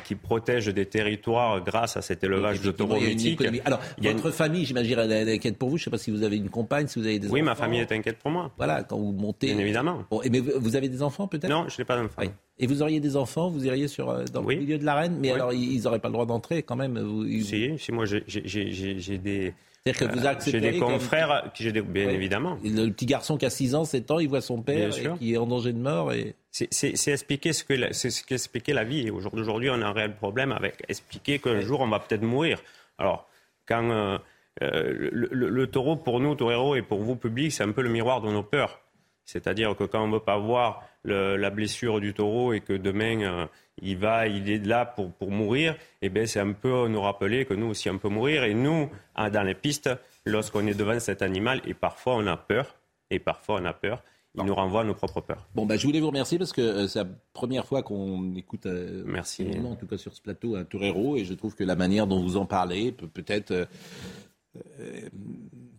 qui 0.05 0.15
protège 0.15 0.67
des 0.67 0.87
territoires 0.87 1.63
grâce 1.63 1.97
à 1.97 2.03
cet 2.03 2.25
élevage 2.25 2.61
de 2.61 2.71
taureaux 2.71 3.01
mythiques. 3.01 3.41
Alors, 3.65 3.81
votre 4.01 4.31
famille, 4.31 4.65
j'imagine, 4.65 4.99
elle 4.99 5.29
est 5.29 5.35
inquiète 5.35 5.59
pour 5.59 5.69
vous. 5.69 5.77
Je 5.77 5.83
ne 5.83 5.85
sais 5.85 5.91
pas 5.91 5.99
si 5.99 6.11
vous 6.11 6.23
avez 6.23 6.37
une 6.37 6.51
compagne, 6.51 6.87
si 6.87 6.99
vous 6.99 7.07
avez 7.07 7.19
des 7.19 7.29
oui, 7.29 7.41
enfants. 7.41 7.51
ma 7.51 7.55
famille 7.55 7.81
est 7.81 7.93
inquiète 7.93 8.19
pour 8.19 8.31
moi. 8.31 8.51
Voilà, 8.57 8.83
quand 8.83 8.99
vous 8.99 9.13
montez. 9.13 9.49
Bien 9.49 9.59
évidemment. 9.59 10.05
Bon, 10.11 10.21
mais 10.31 10.41
vous 10.41 10.77
avez 10.77 10.89
des 10.89 11.03
enfants 11.03 11.27
peut-être? 11.27 11.51
Non, 11.51 11.67
je 11.69 11.81
n'ai 11.81 11.85
pas 11.85 11.97
d'enfants. 11.97 12.23
Et 12.61 12.67
vous 12.67 12.83
auriez 12.83 12.99
des 12.99 13.17
enfants, 13.17 13.51
vous 13.51 13.65
iriez 13.67 13.87
sur, 13.87 14.11
euh, 14.11 14.25
dans 14.33 14.43
le 14.43 14.57
milieu 14.57 14.79
de 14.79 14.85
l'arène, 14.85 15.17
mais 15.21 15.31
alors 15.31 15.53
ils 15.53 15.83
n'auraient 15.83 16.01
pas 16.01 16.09
le 16.09 16.15
droit 16.15 16.27
d'entrer 16.27 16.63
quand 16.63 16.77
même 16.77 16.99
Si, 17.43 17.79
si, 17.79 17.93
moi 17.93 18.05
j'ai 18.07 19.19
des 19.19 19.55
que 19.85 20.05
vous 20.05 20.27
euh, 20.27 20.35
J'ai 20.47 20.61
des 20.61 20.79
confrères, 20.79 21.51
qui, 21.55 21.71
des, 21.71 21.83
bien 21.83 22.09
évidemment. 22.11 22.59
Le 22.63 22.91
petit 22.91 23.07
garçon 23.07 23.37
qui 23.37 23.47
a 23.47 23.51
6 23.51 23.75
ans, 23.75 23.85
7 23.85 24.11
ans, 24.11 24.19
il 24.19 24.29
voit 24.29 24.41
son 24.41 24.63
père 24.63 24.91
et 24.97 25.19
qui 25.19 25.35
est 25.35 25.37
en 25.37 25.47
danger 25.47 25.73
de 25.73 25.79
mort. 25.79 26.13
Et... 26.13 26.35
C'est 26.51 27.09
expliquer 27.09 27.53
ce 27.53 27.65
que 27.65 27.93
c'est 27.93 28.11
ce 28.11 28.25
qu'expliquait 28.25 28.73
la 28.73 28.85
vie. 28.85 29.11
Aujourd'hui, 29.11 29.71
on 29.71 29.81
a 29.81 29.87
un 29.87 29.93
réel 29.93 30.17
problème 30.17 30.53
avec 30.53 30.83
expliquer 30.89 31.39
qu'un 31.39 31.61
jour 31.61 31.81
on 31.81 31.89
va 31.89 32.01
peut-être 32.01 32.23
mourir. 32.23 32.63
Alors, 32.99 33.29
quand 33.67 33.91
euh, 33.91 34.19
euh, 34.63 35.11
le, 35.13 35.67
taureau 35.69 35.97
pour 35.97 36.21
nous, 36.21 36.35
torero, 36.35 36.75
et 36.75 36.83
pour 36.83 37.01
vous 37.01 37.17
public, 37.17 37.53
c'est 37.53 37.63
un 37.63 37.73
peu 37.73 37.83
le 37.83 37.91
miroir 37.91 38.21
de 38.21 38.31
nos 38.31 38.43
peurs. 38.43 38.81
C'est-à-dire 39.25 39.77
que 39.77 39.85
quand 39.85 40.03
on 40.03 40.09
ne 40.09 40.15
veut 40.15 40.21
pas 40.21 40.39
voir 40.39 40.83
la 41.05 41.51
blessure 41.51 42.01
du 42.01 42.15
taureau 42.15 42.53
et 42.53 42.61
que 42.61 42.73
demain 42.73 43.49
il 43.83 43.97
va, 43.99 44.27
il 44.27 44.51
est 44.51 44.65
là 44.65 44.87
pour, 44.87 45.13
pour 45.13 45.31
mourir, 45.31 45.73
et 46.03 46.07
eh 46.07 46.09
bien 46.09 46.27
c'est 46.27 46.41
un 46.41 46.53
peu 46.53 46.89
nous 46.89 47.01
rappeler 47.01 47.45
que 47.45 47.55
nous 47.55 47.67
aussi 47.67 47.89
on 47.91 47.99
peut 47.99 48.09
mourir. 48.09 48.45
Et 48.45 48.55
nous, 48.55 48.91
dans 49.17 49.43
les 49.43 49.55
pistes, 49.55 49.91
lorsqu'on 50.25 50.67
est 50.67 50.75
devant 50.75 50.99
cet 51.01 51.23
animal, 51.23 51.61
et 51.67 51.75
parfois 51.75 52.17
on 52.17 52.27
a 52.27 52.37
peur, 52.37 52.77
et 53.11 53.19
parfois 53.19 53.61
on 53.61 53.65
a 53.65 53.73
peur, 53.73 54.03
il 54.35 54.45
nous 54.45 54.55
renvoie 54.55 54.83
à 54.83 54.85
nos 54.85 54.95
propres 54.95 55.21
peurs. 55.21 55.47
Bon, 55.55 55.67
bah, 55.67 55.77
je 55.77 55.87
voulais 55.87 56.01
vous 56.01 56.09
remercier 56.09 56.39
parce 56.39 56.53
que 56.53 56.61
euh, 56.61 56.87
c'est 56.87 57.01
la 57.01 57.09
première 57.33 57.67
fois 57.67 57.83
qu'on 57.83 58.35
écoute, 58.35 58.67
euh, 58.67 59.03
Merci. 59.07 59.49
en 59.65 59.75
tout 59.75 59.87
cas 59.87 59.97
sur 59.97 60.15
ce 60.15 60.21
plateau, 60.21 60.57
un 60.57 60.65
torero, 60.65 61.17
et 61.17 61.25
je 61.25 61.35
trouve 61.35 61.55
que 61.55 61.65
la 61.65 61.77
manière 61.77 62.07
dont 62.07 62.23
vous 62.23 62.37
en 62.37 62.47
parlez 62.47 62.93
peut 62.93 63.09
peut-être 63.09 63.53
euh, 63.53 65.09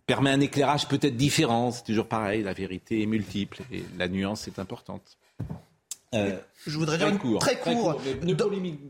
permet 0.06 0.30
un 0.30 0.40
éclairage 0.40 0.88
peut-être 0.88 1.16
différent. 1.16 1.70
C'est 1.70 1.84
toujours 1.84 2.06
pareil, 2.06 2.42
la 2.42 2.52
vérité 2.52 3.02
est 3.02 3.06
multiple 3.06 3.60
et 3.72 3.82
la 3.98 4.08
nuance 4.08 4.48
est 4.48 4.58
importante. 4.58 5.18
Euh, 6.12 6.36
je 6.66 6.76
voudrais 6.76 6.98
dire 6.98 7.16
très 7.38 7.58
court. 7.58 8.00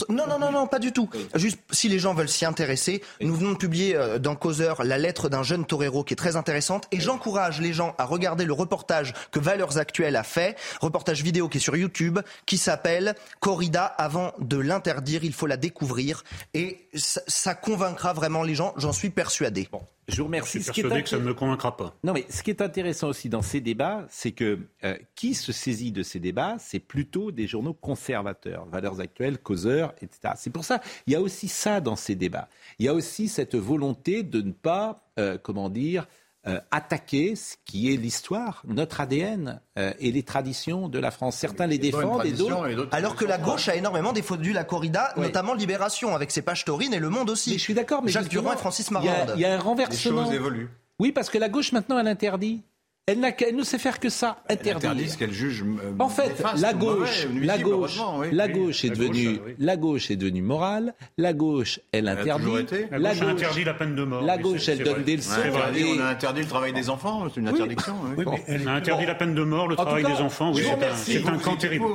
non, 0.09 0.27
non, 0.27 0.39
non, 0.39 0.51
non, 0.51 0.67
pas 0.67 0.79
du 0.79 0.91
tout. 0.91 1.09
Juste, 1.35 1.59
si 1.71 1.89
les 1.89 1.99
gens 1.99 2.15
veulent 2.15 2.31
s'y 2.31 2.47
intéresser, 2.47 3.03
nous 3.21 3.35
venons 3.35 3.53
de 3.53 3.59
publier 3.59 3.95
euh, 3.95 4.19
dans 4.19 4.35
Causeur 4.35 4.83
la 4.85 4.97
lettre 4.97 5.29
d'un 5.29 5.43
jeune 5.43 5.67
torero 5.67 6.03
qui 6.03 6.15
est 6.15 6.17
très 6.17 6.37
intéressante 6.37 6.89
et 6.93 6.99
j'encourage 6.99 7.61
les 7.61 7.75
gens 7.75 7.95
à 7.99 8.07
regarder 8.07 8.47
le 8.47 8.55
reportage 8.55 9.13
que 9.33 9.39
Valeurs 9.39 9.77
Actuelles 9.77 10.17
a 10.17 10.23
fait, 10.23 10.57
reportage 10.81 11.23
vidéo 11.23 11.49
qui 11.49 11.59
est 11.59 11.61
sur 11.61 11.77
YouTube, 11.77 12.21
qui 12.47 12.57
s'appelle 12.57 13.15
Corrida 13.39 13.85
avant 13.85 14.33
de 14.41 14.57
l'interdire, 14.57 15.23
il 15.23 15.35
faut 15.35 15.47
la 15.47 15.59
découvrir 15.59 16.25
et 16.55 16.89
ça, 16.95 17.55
convaincra 17.55 18.15
vraiment 18.15 18.43
les 18.43 18.55
gens, 18.55 18.73
j'en 18.79 18.93
suis 18.93 19.11
persuadé. 19.11 19.69
Bon. 19.71 19.83
Je 20.11 20.17
vous 20.17 20.25
remercie. 20.25 20.59
Je 20.59 20.65
suis 20.65 20.83
persuadé 20.83 21.03
que 21.03 21.09
ça 21.09 21.19
ne 21.19 21.23
me 21.25 21.35
convaincra 21.35 21.77
pas. 21.77 21.95
Non, 22.05 22.13
mais 22.13 22.27
ce 22.29 22.43
qui 22.43 22.51
est 22.51 22.63
intéressant 22.63 23.09
aussi 23.09 23.29
dans 23.29 23.43
ces 23.43 23.61
débats, 23.61 24.07
c'est 24.09 24.33
que 24.33 24.59
euh, 24.85 24.97
qui 25.15 25.35
se 25.35 25.53
saisit 25.53 25.93
de 25.93 26.03
ces 26.03 26.19
débats, 26.19 26.57
c'est 26.59 26.81
plutôt 26.81 27.31
des 27.31 27.47
journaux 27.47 27.75
conservateurs, 27.75 28.67
Valeurs 28.67 29.01
Actuelles, 29.01 29.39
Causeurs, 29.39 29.95
etc. 30.01 30.35
C'est 30.37 30.51
pour 30.51 30.65
ça, 30.65 30.81
il 31.07 31.13
y 31.13 31.17
a 31.17 31.21
aussi 31.21 31.49
ça 31.49 31.81
dans 31.81 31.97
ces 31.97 32.15
débats. 32.15 32.49
Il 32.79 32.87
y 32.87 32.89
a 32.89 32.95
aussi 32.95 33.29
cette 33.29 33.55
volonté 33.55 34.23
de 34.23 34.43
ne 34.43 34.53
pas, 34.53 35.09
euh, 35.19 35.39
comment 35.43 35.71
dire, 35.71 36.07
euh, 36.47 36.59
attaquer 36.71 37.37
ce 37.37 37.57
qui 37.67 37.93
est 37.93 37.99
l'histoire, 37.99 38.63
notre 38.67 39.03
ADN 39.03 39.61
euh, 39.79 39.93
et 39.99 40.11
les 40.11 40.23
traditions 40.23 40.89
de 40.89 40.99
la 40.99 41.11
France. 41.11 41.37
Certains 41.37 41.67
les 41.67 41.77
défendent 41.77 42.25
et 42.25 42.33
d'autres. 42.33 42.89
Alors 42.93 43.15
que 43.15 43.27
la 43.27 43.37
gauche 43.37 43.69
a 43.69 43.77
énormément 43.77 44.15
défendu 44.15 44.55
la 44.55 44.65
corrida, 44.65 45.13
notamment 45.19 45.53
Libération, 45.53 46.15
avec 46.15 46.31
ses 46.31 46.41
pages 46.41 46.65
taurines 46.65 46.95
et 46.95 46.99
Le 46.99 47.11
Monde 47.11 47.29
aussi. 47.29 47.51
Mais 47.51 47.59
je 47.59 47.63
suis 47.63 47.75
d'accord, 47.75 48.03
mais 48.03 48.11
Jacques 48.11 48.29
Durand 48.29 48.55
et 48.55 48.57
Francis 48.57 48.91
Marmande. 48.91 49.35
Il 49.35 49.41
y, 49.43 49.45
a 49.45 49.55
un 49.55 49.59
renversement. 49.59 50.21
Les 50.21 50.27
choses 50.27 50.35
évoluent. 50.35 50.71
Oui, 50.99 51.13
parce 51.13 51.29
que 51.29 51.39
la 51.39 51.49
gauche 51.49 51.73
maintenant 51.73 51.99
elle 51.99 52.09
interdit. 52.09 52.63
Elle, 53.11 53.57
ne 53.57 53.63
sait 53.63 53.79
faire 53.79 53.99
que 53.99 54.09
ça, 54.09 54.43
interdire. 54.49 55.11
ce 55.11 55.17
qu'elle 55.17 55.33
juge. 55.33 55.63
Euh, 55.63 55.93
en 55.99 56.09
fait, 56.09 56.43
la 56.57 56.73
gauche, 56.73 57.27
la 57.35 57.59
gauche, 57.59 57.99
la 58.31 58.49
gauche 58.49 58.85
est 58.85 58.91
devenue, 58.91 59.41
la 59.59 59.77
gauche 59.77 60.11
est 60.11 60.17
devenue 60.17 60.43
morale. 60.43 60.95
La 61.19 61.33
gauche, 61.33 61.81
elle 61.93 62.09
interdit. 62.09 62.67
La 62.93 63.15
gauche, 63.15 63.23
interdit 63.23 63.65
la 63.65 63.75
peine 63.75 63.95
de 63.95 64.05
mort. 64.05 64.23
La 64.23 64.39
gauche, 64.39 64.69
elle 64.69 64.83
donne 64.83 65.03
des 65.03 65.17
leçons. 65.17 65.41
On 65.41 66.01
a 66.01 66.07
interdit 66.07 66.43
le 66.43 66.47
travail 66.47 66.73
des 66.73 66.89
enfants, 66.89 67.27
c'est 67.29 67.41
une 67.41 67.49
interdiction. 67.49 67.95
On 68.17 68.67
a 68.67 68.73
interdit 68.73 69.07
la 69.07 69.15
peine 69.15 69.35
de 69.35 69.43
mort, 69.43 69.69
le 69.69 69.77
travail 69.77 70.05
des 70.05 70.21
enfants. 70.21 70.53
Oui, 70.55 70.65
c'est 70.95 71.27
un 71.27 71.39
camp 71.39 71.57
terrible. 71.57 71.87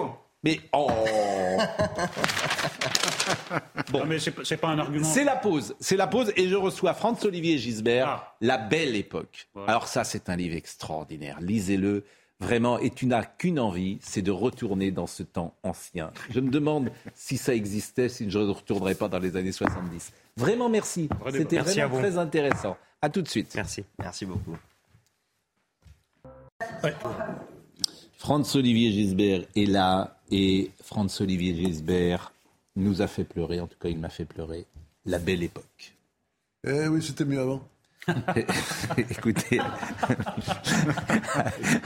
Mais 0.43 0.59
oh 0.73 0.89
Bon, 3.91 3.99
non 3.99 4.05
mais 4.05 4.17
c'est 4.19 4.57
pas 4.57 4.69
un 4.69 4.79
argument. 4.79 5.05
C'est 5.05 5.23
la 5.23 5.35
pause, 5.35 5.75
c'est 5.79 5.97
la 5.97 6.07
pause, 6.07 6.31
et 6.35 6.47
je 6.47 6.55
reçois 6.55 6.93
Franz 6.93 7.25
Olivier 7.25 7.57
Gisbert, 7.57 8.07
ah. 8.07 8.35
La 8.41 8.57
Belle 8.57 8.95
Époque. 8.95 9.49
Alors 9.67 9.87
ça, 9.87 10.03
c'est 10.03 10.29
un 10.29 10.35
livre 10.35 10.55
extraordinaire. 10.55 11.39
Lisez-le. 11.41 12.03
Vraiment, 12.41 12.79
et 12.79 12.89
tu 12.89 13.05
n'as 13.05 13.23
qu'une 13.23 13.61
envie, 13.61 13.97
c'est 14.01 14.21
de 14.21 14.31
retourner 14.31 14.91
dans 14.91 15.07
ce 15.07 15.23
temps 15.23 15.55
ancien. 15.63 16.11
Je 16.29 16.41
me 16.41 16.49
demande 16.49 16.91
si 17.13 17.37
ça 17.37 17.55
existait, 17.55 18.09
si 18.09 18.29
je 18.29 18.39
ne 18.39 18.49
retournerais 18.49 18.95
pas 18.95 19.07
dans 19.07 19.19
les 19.19 19.37
années 19.37 19.53
70. 19.53 20.11
Vraiment, 20.35 20.67
merci. 20.67 21.07
C'était 21.31 21.59
vraiment 21.59 21.97
très 21.97 22.17
intéressant. 22.17 22.75
À 23.01 23.09
tout 23.09 23.21
de 23.21 23.29
suite. 23.29 23.53
Merci. 23.55 23.85
Merci 23.99 24.25
beaucoup. 24.25 24.57
Franz 28.17 28.57
Olivier 28.57 28.91
Gisbert 28.91 29.43
est 29.55 29.65
là 29.65 30.14
et 30.31 30.71
Franz 30.83 31.21
Olivier 31.21 31.55
Gisbert 31.55 32.33
nous 32.75 33.01
a 33.01 33.07
fait 33.07 33.23
pleurer, 33.23 33.59
en 33.59 33.67
tout 33.67 33.77
cas 33.79 33.89
il 33.89 33.99
m'a 33.99 34.09
fait 34.09 34.25
pleurer, 34.25 34.65
la 35.05 35.19
belle 35.19 35.43
époque. 35.43 35.93
Eh 36.67 36.87
oui, 36.87 37.01
c'était 37.01 37.25
mieux 37.25 37.39
avant. 37.39 37.61
Écoutez, 38.97 39.59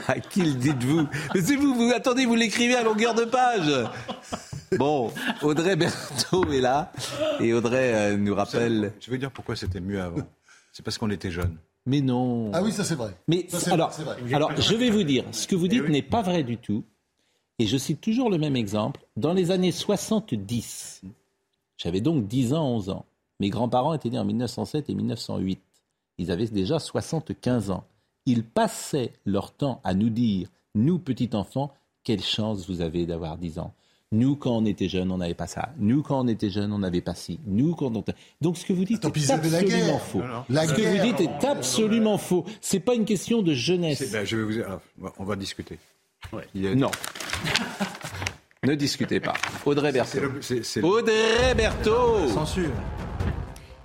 à 0.06 0.20
qui 0.20 0.42
le 0.42 0.52
dites-vous? 0.52 1.08
Mais 1.34 1.40
c'est 1.40 1.56
vous, 1.56 1.74
vous 1.74 1.92
attendez, 1.94 2.26
vous 2.26 2.34
l'écrivez 2.34 2.76
à 2.76 2.82
longueur 2.82 3.14
de 3.14 3.24
page. 3.24 3.88
Bon, 4.76 5.10
Audrey 5.42 5.76
Berthaud 5.76 6.50
est 6.52 6.60
là 6.60 6.92
et 7.40 7.52
Audrey 7.52 7.94
euh, 7.94 8.16
nous 8.16 8.34
rappelle. 8.34 8.92
Je 9.00 9.10
veux 9.10 9.18
dire 9.18 9.30
pourquoi 9.30 9.56
c'était 9.56 9.80
mieux 9.80 10.00
avant. 10.00 10.22
C'est 10.72 10.84
parce 10.84 10.98
qu'on 10.98 11.10
était 11.10 11.30
jeunes. 11.30 11.56
Mais 11.86 12.00
non. 12.00 12.50
Ah 12.52 12.62
oui, 12.62 12.72
ça 12.72 12.84
c'est 12.84 12.94
vrai. 12.94 13.14
Mais 13.26 13.46
alors, 13.70 13.90
alors, 14.32 14.60
je 14.60 14.74
vais 14.74 14.90
vous 14.90 15.02
dire, 15.02 15.24
ce 15.32 15.46
que 15.46 15.56
vous 15.56 15.68
dites 15.68 15.84
eh 15.86 15.90
n'est 15.90 16.02
pas 16.02 16.22
vrai 16.22 16.42
du 16.42 16.58
tout. 16.58 16.84
Et 17.60 17.66
je 17.66 17.76
cite 17.76 18.00
toujours 18.00 18.30
le 18.30 18.38
même 18.38 18.56
exemple. 18.56 19.04
Dans 19.18 19.34
les 19.34 19.50
années 19.50 19.70
70, 19.70 21.02
j'avais 21.76 22.00
donc 22.00 22.26
10 22.26 22.54
ans, 22.54 22.66
11 22.66 22.88
ans. 22.88 23.04
Mes 23.38 23.50
grands-parents 23.50 23.92
étaient 23.92 24.08
nés 24.08 24.18
en 24.18 24.24
1907 24.24 24.88
et 24.88 24.94
1908. 24.94 25.60
Ils 26.16 26.30
avaient 26.30 26.46
déjà 26.46 26.78
75 26.78 27.70
ans. 27.70 27.84
Ils 28.24 28.44
passaient 28.44 29.12
leur 29.26 29.52
temps 29.52 29.82
à 29.84 29.92
nous 29.92 30.08
dire, 30.08 30.48
nous 30.74 30.98
petits 30.98 31.28
enfants, 31.34 31.74
quelle 32.02 32.22
chance 32.22 32.66
vous 32.66 32.80
avez 32.80 33.04
d'avoir 33.04 33.36
10 33.36 33.58
ans. 33.58 33.74
Nous, 34.10 34.36
quand 34.36 34.56
on 34.56 34.64
était 34.64 34.88
jeunes, 34.88 35.12
on 35.12 35.18
n'avait 35.18 35.34
pas 35.34 35.46
ça. 35.46 35.68
Nous, 35.76 36.02
quand 36.02 36.18
on 36.18 36.28
était 36.28 36.48
jeunes, 36.48 36.72
on 36.72 36.78
n'avait 36.78 37.02
pas 37.02 37.14
ci. 37.14 37.40
Nous, 37.46 37.74
quand 37.74 37.94
on... 37.94 38.02
Donc, 38.40 38.56
ce 38.56 38.64
que 38.64 38.72
vous 38.72 38.86
dites 38.86 39.04
est 39.04 39.30
absolument 39.30 39.98
faux. 39.98 40.22
ce 40.48 40.74
que 40.74 40.96
vous 40.96 41.12
dites 41.12 41.20
est 41.20 41.44
absolument 41.44 42.16
faux. 42.16 42.46
C'est 42.62 42.80
pas 42.80 42.94
une 42.94 43.04
question 43.04 43.42
de 43.42 43.52
jeunesse. 43.52 44.10
Ben, 44.10 44.24
je 44.24 44.38
vais 44.38 44.62
vous... 44.62 45.08
on 45.18 45.24
va 45.24 45.36
discuter. 45.36 45.78
Non. 46.54 46.90
ne 48.64 48.74
discutez 48.74 49.20
pas. 49.20 49.34
Audrey 49.64 49.92
Berthaud. 49.92 50.20
Audrey 50.82 51.54
Berthaud. 51.54 52.28
Censure. 52.28 52.70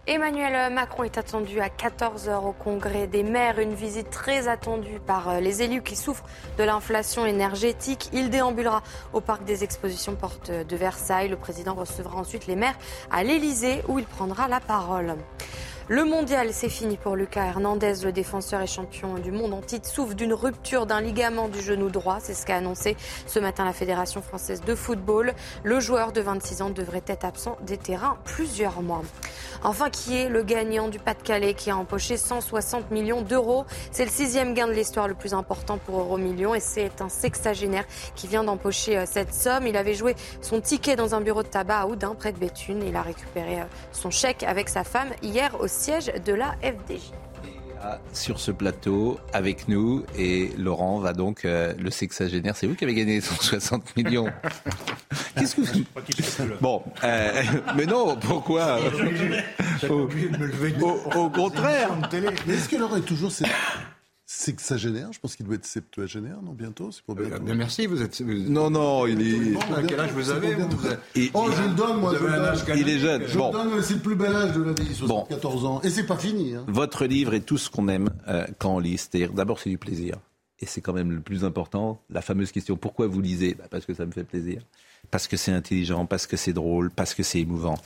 Emmanuel 0.08 0.72
Macron 0.72 1.04
est 1.04 1.18
attendu 1.18 1.60
à 1.60 1.68
14h 1.68 2.46
au 2.46 2.52
Congrès 2.52 3.08
des 3.08 3.24
maires, 3.24 3.58
une 3.58 3.74
visite 3.74 4.12
très 4.12 4.48
attendue 4.48 5.00
par 5.04 5.30
euh, 5.30 5.40
les 5.40 5.64
élus 5.64 5.82
qui 5.82 5.96
souffrent 5.96 6.26
de 6.60 6.64
l'inflation 6.64 7.26
énergétique. 7.26 8.12
Il 8.14 8.30
déambulera 8.30 8.84
au 9.14 9.22
parc 9.22 9.46
des 9.46 9.64
expositions 9.64 10.14
porte 10.14 10.52
de 10.52 10.76
Versailles. 10.76 11.28
Le 11.28 11.38
président 11.38 11.74
recevra 11.74 12.18
ensuite 12.18 12.46
les 12.46 12.56
maires 12.56 12.78
à 13.10 13.24
l'Elysée 13.24 13.82
où 13.88 13.98
il 13.98 14.06
prendra 14.06 14.48
la 14.48 14.60
parole. 14.60 15.16
Le 15.88 16.04
mondial, 16.04 16.50
c'est 16.52 16.68
fini 16.68 16.98
pour 16.98 17.16
Lucas 17.16 17.46
Hernandez. 17.46 17.94
Le 18.04 18.12
défenseur 18.12 18.60
et 18.60 18.66
champion 18.66 19.20
du 19.20 19.32
monde 19.32 19.54
en 19.54 19.62
titre 19.62 19.88
souffre 19.88 20.16
d'une 20.16 20.34
rupture 20.34 20.88
d'un 20.88 21.00
ligament 21.00 21.48
du 21.48 21.62
genou 21.62 21.92
droit. 21.92 22.18
C'est 22.20 22.34
ce 22.34 22.44
qu'a 22.44 22.56
annoncé 22.56 22.98
ce 23.28 23.38
matin 23.38 23.66
la 23.66 23.72
Fédération 23.72 24.24
française 24.24 24.62
de 24.62 24.74
football. 24.74 25.36
Le 25.64 25.80
joueur 25.80 26.12
de 26.12 26.22
26 26.22 26.64
ans 26.64 26.70
devrait 26.72 27.04
être 27.06 27.24
absent 27.24 27.60
des 27.62 27.78
terrains 27.78 28.18
plusieurs 28.24 28.82
mois. 28.82 29.04
Enfin, 29.64 29.92
qui 29.92 30.18
est 30.18 30.28
le 30.28 30.42
gagnant 30.42 30.88
du 30.88 30.98
Pas-de-Calais 30.98 31.54
qui 31.54 31.70
a 31.70 31.78
empoché 31.78 32.18
160 32.18 32.90
millions 32.90 33.22
d'euros? 33.22 33.66
C'est 33.92 34.06
le 34.06 34.12
sixième 34.12 34.56
gain 34.56 34.66
de 34.66 34.74
l'histoire 34.74 35.08
le 35.08 35.14
plus 35.14 35.36
important 35.36 35.78
pour 35.78 36.00
Euromillions 36.00 36.56
et 36.56 36.60
c'est 36.62 37.00
un 37.00 37.10
sexagénaire 37.10 37.86
qui 38.16 38.26
vient 38.26 38.44
d'empocher 38.44 38.98
euh, 38.98 39.06
cette 39.06 39.36
somme. 39.36 39.68
Il 39.68 39.78
avait 39.78 39.94
joué 39.94 40.16
son 40.42 40.62
ticket 40.62 40.96
dans 40.96 41.14
un 41.14 41.22
bureau 41.22 41.44
de 41.44 41.48
tabac 41.48 41.82
à 41.82 41.86
Oudin, 41.86 42.16
près 42.16 42.32
de 42.32 42.40
Béthune. 42.40 42.82
Il 42.82 42.96
a 42.96 43.04
récupéré 43.04 43.62
euh, 43.62 43.66
son 43.92 44.10
chèque 44.10 44.42
avec 44.42 44.68
sa 44.68 44.84
femme 44.84 45.10
hier 45.22 45.56
aussi 45.60 45.75
siège 45.76 46.12
de 46.26 46.34
la 46.34 46.56
FDJ 46.62 47.12
sur 48.14 48.40
ce 48.40 48.52
plateau 48.52 49.20
avec 49.34 49.68
nous 49.68 50.06
et 50.18 50.52
Laurent 50.58 51.00
va 51.00 51.14
donc 51.14 51.46
euh, 51.46 51.74
le 51.78 51.92
sexagénaire. 51.92 52.56
C'est 52.56 52.68
vous 52.68 52.76
qui 52.76 52.84
avez 52.84 52.94
gagné 52.94 53.22
160 53.22 53.96
millions. 53.96 54.28
Qu'est-ce 55.38 55.56
que 55.56 55.62
vous... 55.62 56.56
Bon, 56.62 56.82
euh, 57.04 57.44
mais 57.76 57.86
non, 57.86 58.16
pourquoi 58.16 58.80
au, 59.90 60.10
au, 61.16 61.30
contraire. 61.30 61.90
Mais 62.48 62.54
est-ce 62.54 62.70
que 62.70 62.78
Laurent 62.78 62.98
est 62.98 63.02
toujours 63.02 63.32
c'est 63.32 63.46
que 64.28 64.62
ça 64.62 64.78
génère. 64.78 65.12
Je 65.14 65.20
pense 65.20 65.36
qu'il 65.36 65.46
doit 65.46 65.56
être 65.56 65.66
septuagénaire, 65.66 66.42
non 66.42 66.54
Bientôt, 66.54 66.92
c'est 66.92 67.04
pour 67.04 67.16
bientôt. 67.16 67.44
merci, 67.56 67.86
vous 67.86 68.02
êtes. 68.02 68.20
Non, 68.22 68.70
non, 68.70 69.06
il 69.06 69.22
est. 69.22 69.58
quel 69.88 70.00
âge 70.00 70.12
vous 70.14 70.30
avez 70.30 70.56
Oh, 71.34 71.48
je 71.56 71.62
le 71.70 71.76
donne, 71.76 72.00
moi. 72.00 72.14
il 72.76 72.90
est 72.90 73.00
jeune. 73.00 73.24
Je 73.28 73.38
bon. 73.38 73.52
donne, 73.52 73.82
c'est 73.82 73.96
le 73.96 74.00
plus 74.00 74.16
bel 74.16 74.36
âge 74.36 74.54
de 74.54 74.64
la 74.64 74.74
vie, 74.74 74.94
74 74.96 75.66
ans. 75.66 75.82
Et 75.84 75.90
c'est 75.90 76.06
pas 76.06 76.18
fini. 76.18 76.56
Hein. 76.56 76.66
Votre 76.68 77.06
livre 77.06 77.34
est 77.34 77.42
tout 77.42 77.58
ce 77.58 77.70
qu'on 77.70 77.88
aime 77.88 78.10
euh, 78.28 78.46
quand 78.58 78.76
on 78.76 78.80
lit. 78.80 78.98
C'est-à-dire, 78.98 79.32
d'abord, 79.34 79.60
c'est 79.60 79.70
du 79.70 79.78
plaisir. 79.78 80.16
Et 80.60 80.66
c'est 80.66 80.82
quand 80.82 80.94
même 80.94 81.12
le 81.12 81.20
plus 81.22 81.44
important. 81.44 82.02
La 82.10 82.22
fameuse 82.22 82.52
question 82.52 82.78
pourquoi 82.78 83.08
vous 83.08 83.22
lisez? 83.22 83.56
Bah, 83.56 83.66
Parce 83.70 83.86
que 83.86 83.94
ça 83.94 84.06
me 84.06 84.12
fait 84.12 84.24
plaisir 84.24 84.62
parce 85.12 85.28
que 85.28 85.38
c'est 85.38 85.52
intelligent, 85.52 86.06
parce 86.06 86.28
que 86.28 86.38
c'est 86.38 86.54
drôle, 86.54 86.92
parce 86.92 87.14
que 87.14 87.24
c'est 87.24 87.40
émouvant. 87.40 87.78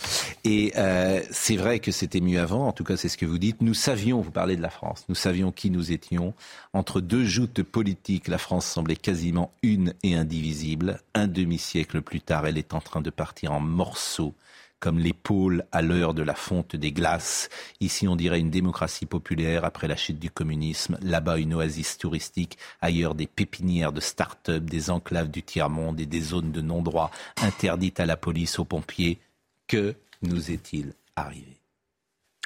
Et 0.44 0.74
euh, 0.78 1.22
c'est 1.32 1.56
vrai 1.56 1.80
que 1.80 1.92
c'était 1.92 2.22
mieux 2.22 2.40
avant, 2.40 2.68
en 2.68 2.72
tout 2.72 2.84
cas 2.84 2.98
c'est 2.98 3.10
ce 3.10 3.18
que 3.18 3.26
vous 3.26 3.38
dites. 3.38 3.62
Nous 3.62 3.74
savions, 3.74 4.22
vous 4.22 4.32
parlez 4.32 4.56
de 4.56 4.62
la 4.62 4.70
France, 4.70 5.06
nous 5.10 5.16
savions 5.16 5.52
qui 5.52 5.70
nous 5.70 5.92
étions. 5.92 6.34
Entre 6.74 7.02
deux 7.02 7.26
joutes 7.26 7.64
politiques, 7.64 8.28
la 8.28 8.38
France 8.38 8.66
semblait 8.66 8.96
quasiment 8.96 9.52
une 9.64 9.94
et 10.04 10.16
indivisible. 10.16 11.00
Un 11.14 11.28
demi-siècle 11.28 12.02
plus 12.02 12.22
tard, 12.22 12.46
elle 12.48 12.58
est 12.58 12.74
en 12.74 12.82
train 12.82 13.02
de 13.02 13.10
partir 13.10 13.52
en 13.52 13.60
morceaux 13.60 14.34
comme 14.80 15.00
l'épaule 15.00 15.66
à 15.72 15.82
l'heure 15.82 16.14
de 16.14 16.24
la 16.24 16.36
fonte 16.36 16.76
des 16.76 16.92
glaces. 16.92 17.50
Ici, 17.80 18.08
on 18.08 18.16
dirait 18.16 18.40
une 18.40 18.50
démocratie 18.50 19.06
populaire 19.06 19.66
après 19.66 19.88
la 19.88 19.96
chute 19.96 20.20
du 20.20 20.30
communisme. 20.30 20.98
Là-bas, 21.02 21.38
une 21.38 21.54
oasis 21.54 21.98
touristique. 21.98 22.58
Ailleurs, 22.82 23.16
des 23.16 23.28
pépinières 23.28 23.92
de 23.92 24.02
start-up, 24.02 24.64
des 24.64 24.90
enclaves 24.90 25.30
du 25.30 25.44
tiers-monde 25.44 26.00
et 26.00 26.06
des 26.06 26.22
zones 26.22 26.52
de 26.52 26.62
non-droit 26.62 27.12
interdites 27.42 28.00
à 28.00 28.06
la 28.06 28.18
police, 28.18 28.60
aux 28.60 28.66
pompiers. 28.66 29.20
Que 29.68 29.96
nous 30.22 30.52
est-il 30.52 30.94
arrivé? 31.16 31.58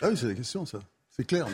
Ah 0.02 0.10
oui, 0.10 0.18
c'est 0.18 0.28
la 0.28 0.36
question, 0.36 0.66
ça. 0.66 0.80
C'est 1.16 1.26
clair. 1.26 1.47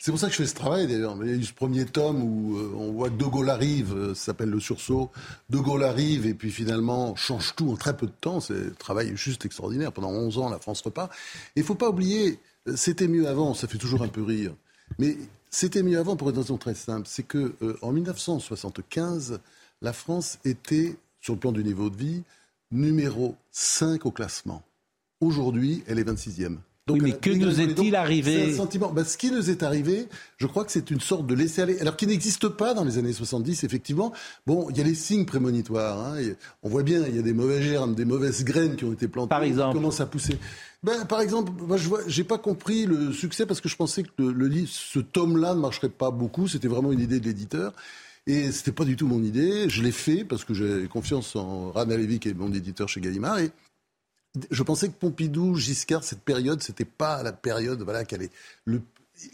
C'est 0.00 0.10
pour 0.10 0.18
ça 0.18 0.26
que 0.26 0.32
je 0.32 0.38
fais 0.38 0.48
ce 0.48 0.54
travail 0.56 0.88
d'ailleurs. 0.88 1.16
Il 1.22 1.30
y 1.30 1.32
a 1.32 1.36
eu 1.36 1.44
ce 1.44 1.52
premier 1.52 1.84
tome 1.84 2.24
où 2.24 2.56
euh, 2.56 2.72
on 2.76 2.90
voit 2.90 3.08
que 3.08 3.14
De 3.14 3.24
Gaulle 3.24 3.50
arrive, 3.50 3.94
euh, 3.94 4.14
ça 4.14 4.26
s'appelle 4.26 4.50
Le 4.50 4.58
Sursaut. 4.58 5.12
De 5.48 5.58
Gaulle 5.58 5.84
arrive 5.84 6.26
et 6.26 6.34
puis 6.34 6.50
finalement 6.50 7.14
change 7.14 7.54
tout 7.54 7.70
en 7.70 7.76
très 7.76 7.96
peu 7.96 8.06
de 8.06 8.12
temps. 8.20 8.40
C'est 8.40 8.66
un 8.66 8.70
travail 8.70 9.16
juste 9.16 9.46
extraordinaire. 9.46 9.92
Pendant 9.92 10.10
11 10.10 10.38
ans, 10.38 10.48
la 10.48 10.58
France 10.58 10.80
repart. 10.80 11.12
Et 11.54 11.60
il 11.60 11.62
faut 11.62 11.76
pas 11.76 11.88
oublier, 11.88 12.40
euh, 12.66 12.74
c'était 12.74 13.06
mieux 13.06 13.28
avant, 13.28 13.54
ça 13.54 13.68
fait 13.68 13.78
toujours 13.78 14.02
un 14.02 14.08
peu 14.08 14.24
rire. 14.24 14.52
Mais 14.98 15.16
c'était 15.50 15.84
mieux 15.84 16.00
avant 16.00 16.16
pour 16.16 16.30
une 16.30 16.38
raison 16.38 16.58
très 16.58 16.74
simple. 16.74 17.06
C'est 17.08 17.22
que 17.22 17.54
en 17.82 17.92
1975, 17.92 19.38
la 19.82 19.92
France 19.92 20.40
était, 20.44 20.96
sur 21.20 21.34
le 21.34 21.38
plan 21.38 21.52
du 21.52 21.62
niveau 21.62 21.90
de 21.90 21.96
vie, 21.96 22.24
numéro 22.72 23.36
5 23.52 24.04
au 24.04 24.10
classement. 24.10 24.64
Aujourd'hui, 25.20 25.84
elle 25.86 26.00
est 26.00 26.04
26e 26.04 26.56
oui, 26.88 27.00
mais 27.02 27.12
que 27.12 27.30
nous 27.30 27.60
est-il 27.60 27.96
arrivé 27.96 28.52
sentiment. 28.54 28.92
Bah, 28.92 29.04
ce 29.04 29.16
qui 29.16 29.32
nous 29.32 29.50
est 29.50 29.64
arrivé, 29.64 30.06
je 30.36 30.46
crois 30.46 30.64
que 30.64 30.70
c'est 30.70 30.90
une 30.90 31.00
sorte 31.00 31.26
de 31.26 31.34
laisser-aller, 31.34 31.80
alors 31.80 31.96
qui 31.96 32.06
n'existe 32.06 32.48
pas 32.48 32.74
dans 32.74 32.84
les 32.84 32.98
années 32.98 33.12
70, 33.12 33.64
effectivement. 33.64 34.12
Bon, 34.46 34.68
il 34.70 34.78
y 34.78 34.80
a 34.80 34.84
les 34.84 34.94
signes 34.94 35.24
prémonitoires. 35.24 35.98
Hein, 35.98 36.18
on 36.62 36.68
voit 36.68 36.84
bien, 36.84 37.04
il 37.08 37.16
y 37.16 37.18
a 37.18 37.22
des 37.22 37.32
mauvais 37.32 37.60
germes, 37.60 37.94
des 37.96 38.04
mauvaises 38.04 38.44
graines 38.44 38.76
qui 38.76 38.84
ont 38.84 38.92
été 38.92 39.08
plantées. 39.08 39.30
Par 39.30 39.42
exemple. 39.42 39.72
Qui 39.72 39.78
commencent 39.78 40.00
à 40.00 40.06
pousser. 40.06 40.38
Ben, 40.84 41.04
par 41.06 41.20
exemple, 41.20 41.50
moi, 41.66 41.76
je 41.76 41.88
j'ai 42.06 42.22
pas 42.22 42.38
compris 42.38 42.86
le 42.86 43.12
succès 43.12 43.46
parce 43.46 43.60
que 43.60 43.68
je 43.68 43.74
pensais 43.74 44.04
que 44.04 44.10
le, 44.18 44.30
le 44.30 44.66
ce 44.66 45.00
tome-là 45.00 45.54
ne 45.54 45.60
marcherait 45.60 45.88
pas 45.88 46.12
beaucoup. 46.12 46.46
C'était 46.46 46.68
vraiment 46.68 46.92
une 46.92 47.00
idée 47.00 47.18
de 47.18 47.24
l'éditeur. 47.24 47.72
Et 48.28 48.50
c'était 48.50 48.72
pas 48.72 48.84
du 48.84 48.96
tout 48.96 49.06
mon 49.06 49.22
idée. 49.22 49.68
Je 49.68 49.82
l'ai 49.82 49.92
fait 49.92 50.24
parce 50.24 50.44
que 50.44 50.54
j'ai 50.54 50.86
confiance 50.88 51.34
en 51.36 51.70
Rana 51.70 51.96
Levy, 51.96 52.18
qui 52.18 52.28
est 52.28 52.34
mon 52.34 52.52
éditeur 52.52 52.88
chez 52.88 53.00
Gallimard. 53.00 53.38
Et 53.38 53.50
je 54.50 54.62
pensais 54.62 54.88
que 54.88 54.94
Pompidou, 54.94 55.56
Giscard, 55.56 56.04
cette 56.04 56.22
période, 56.22 56.62
c'était 56.62 56.84
pas 56.84 57.22
la 57.22 57.32
période, 57.32 57.82
voilà, 57.82 58.04
qu'elle 58.04 58.22
est. 58.22 58.32
Le, 58.64 58.82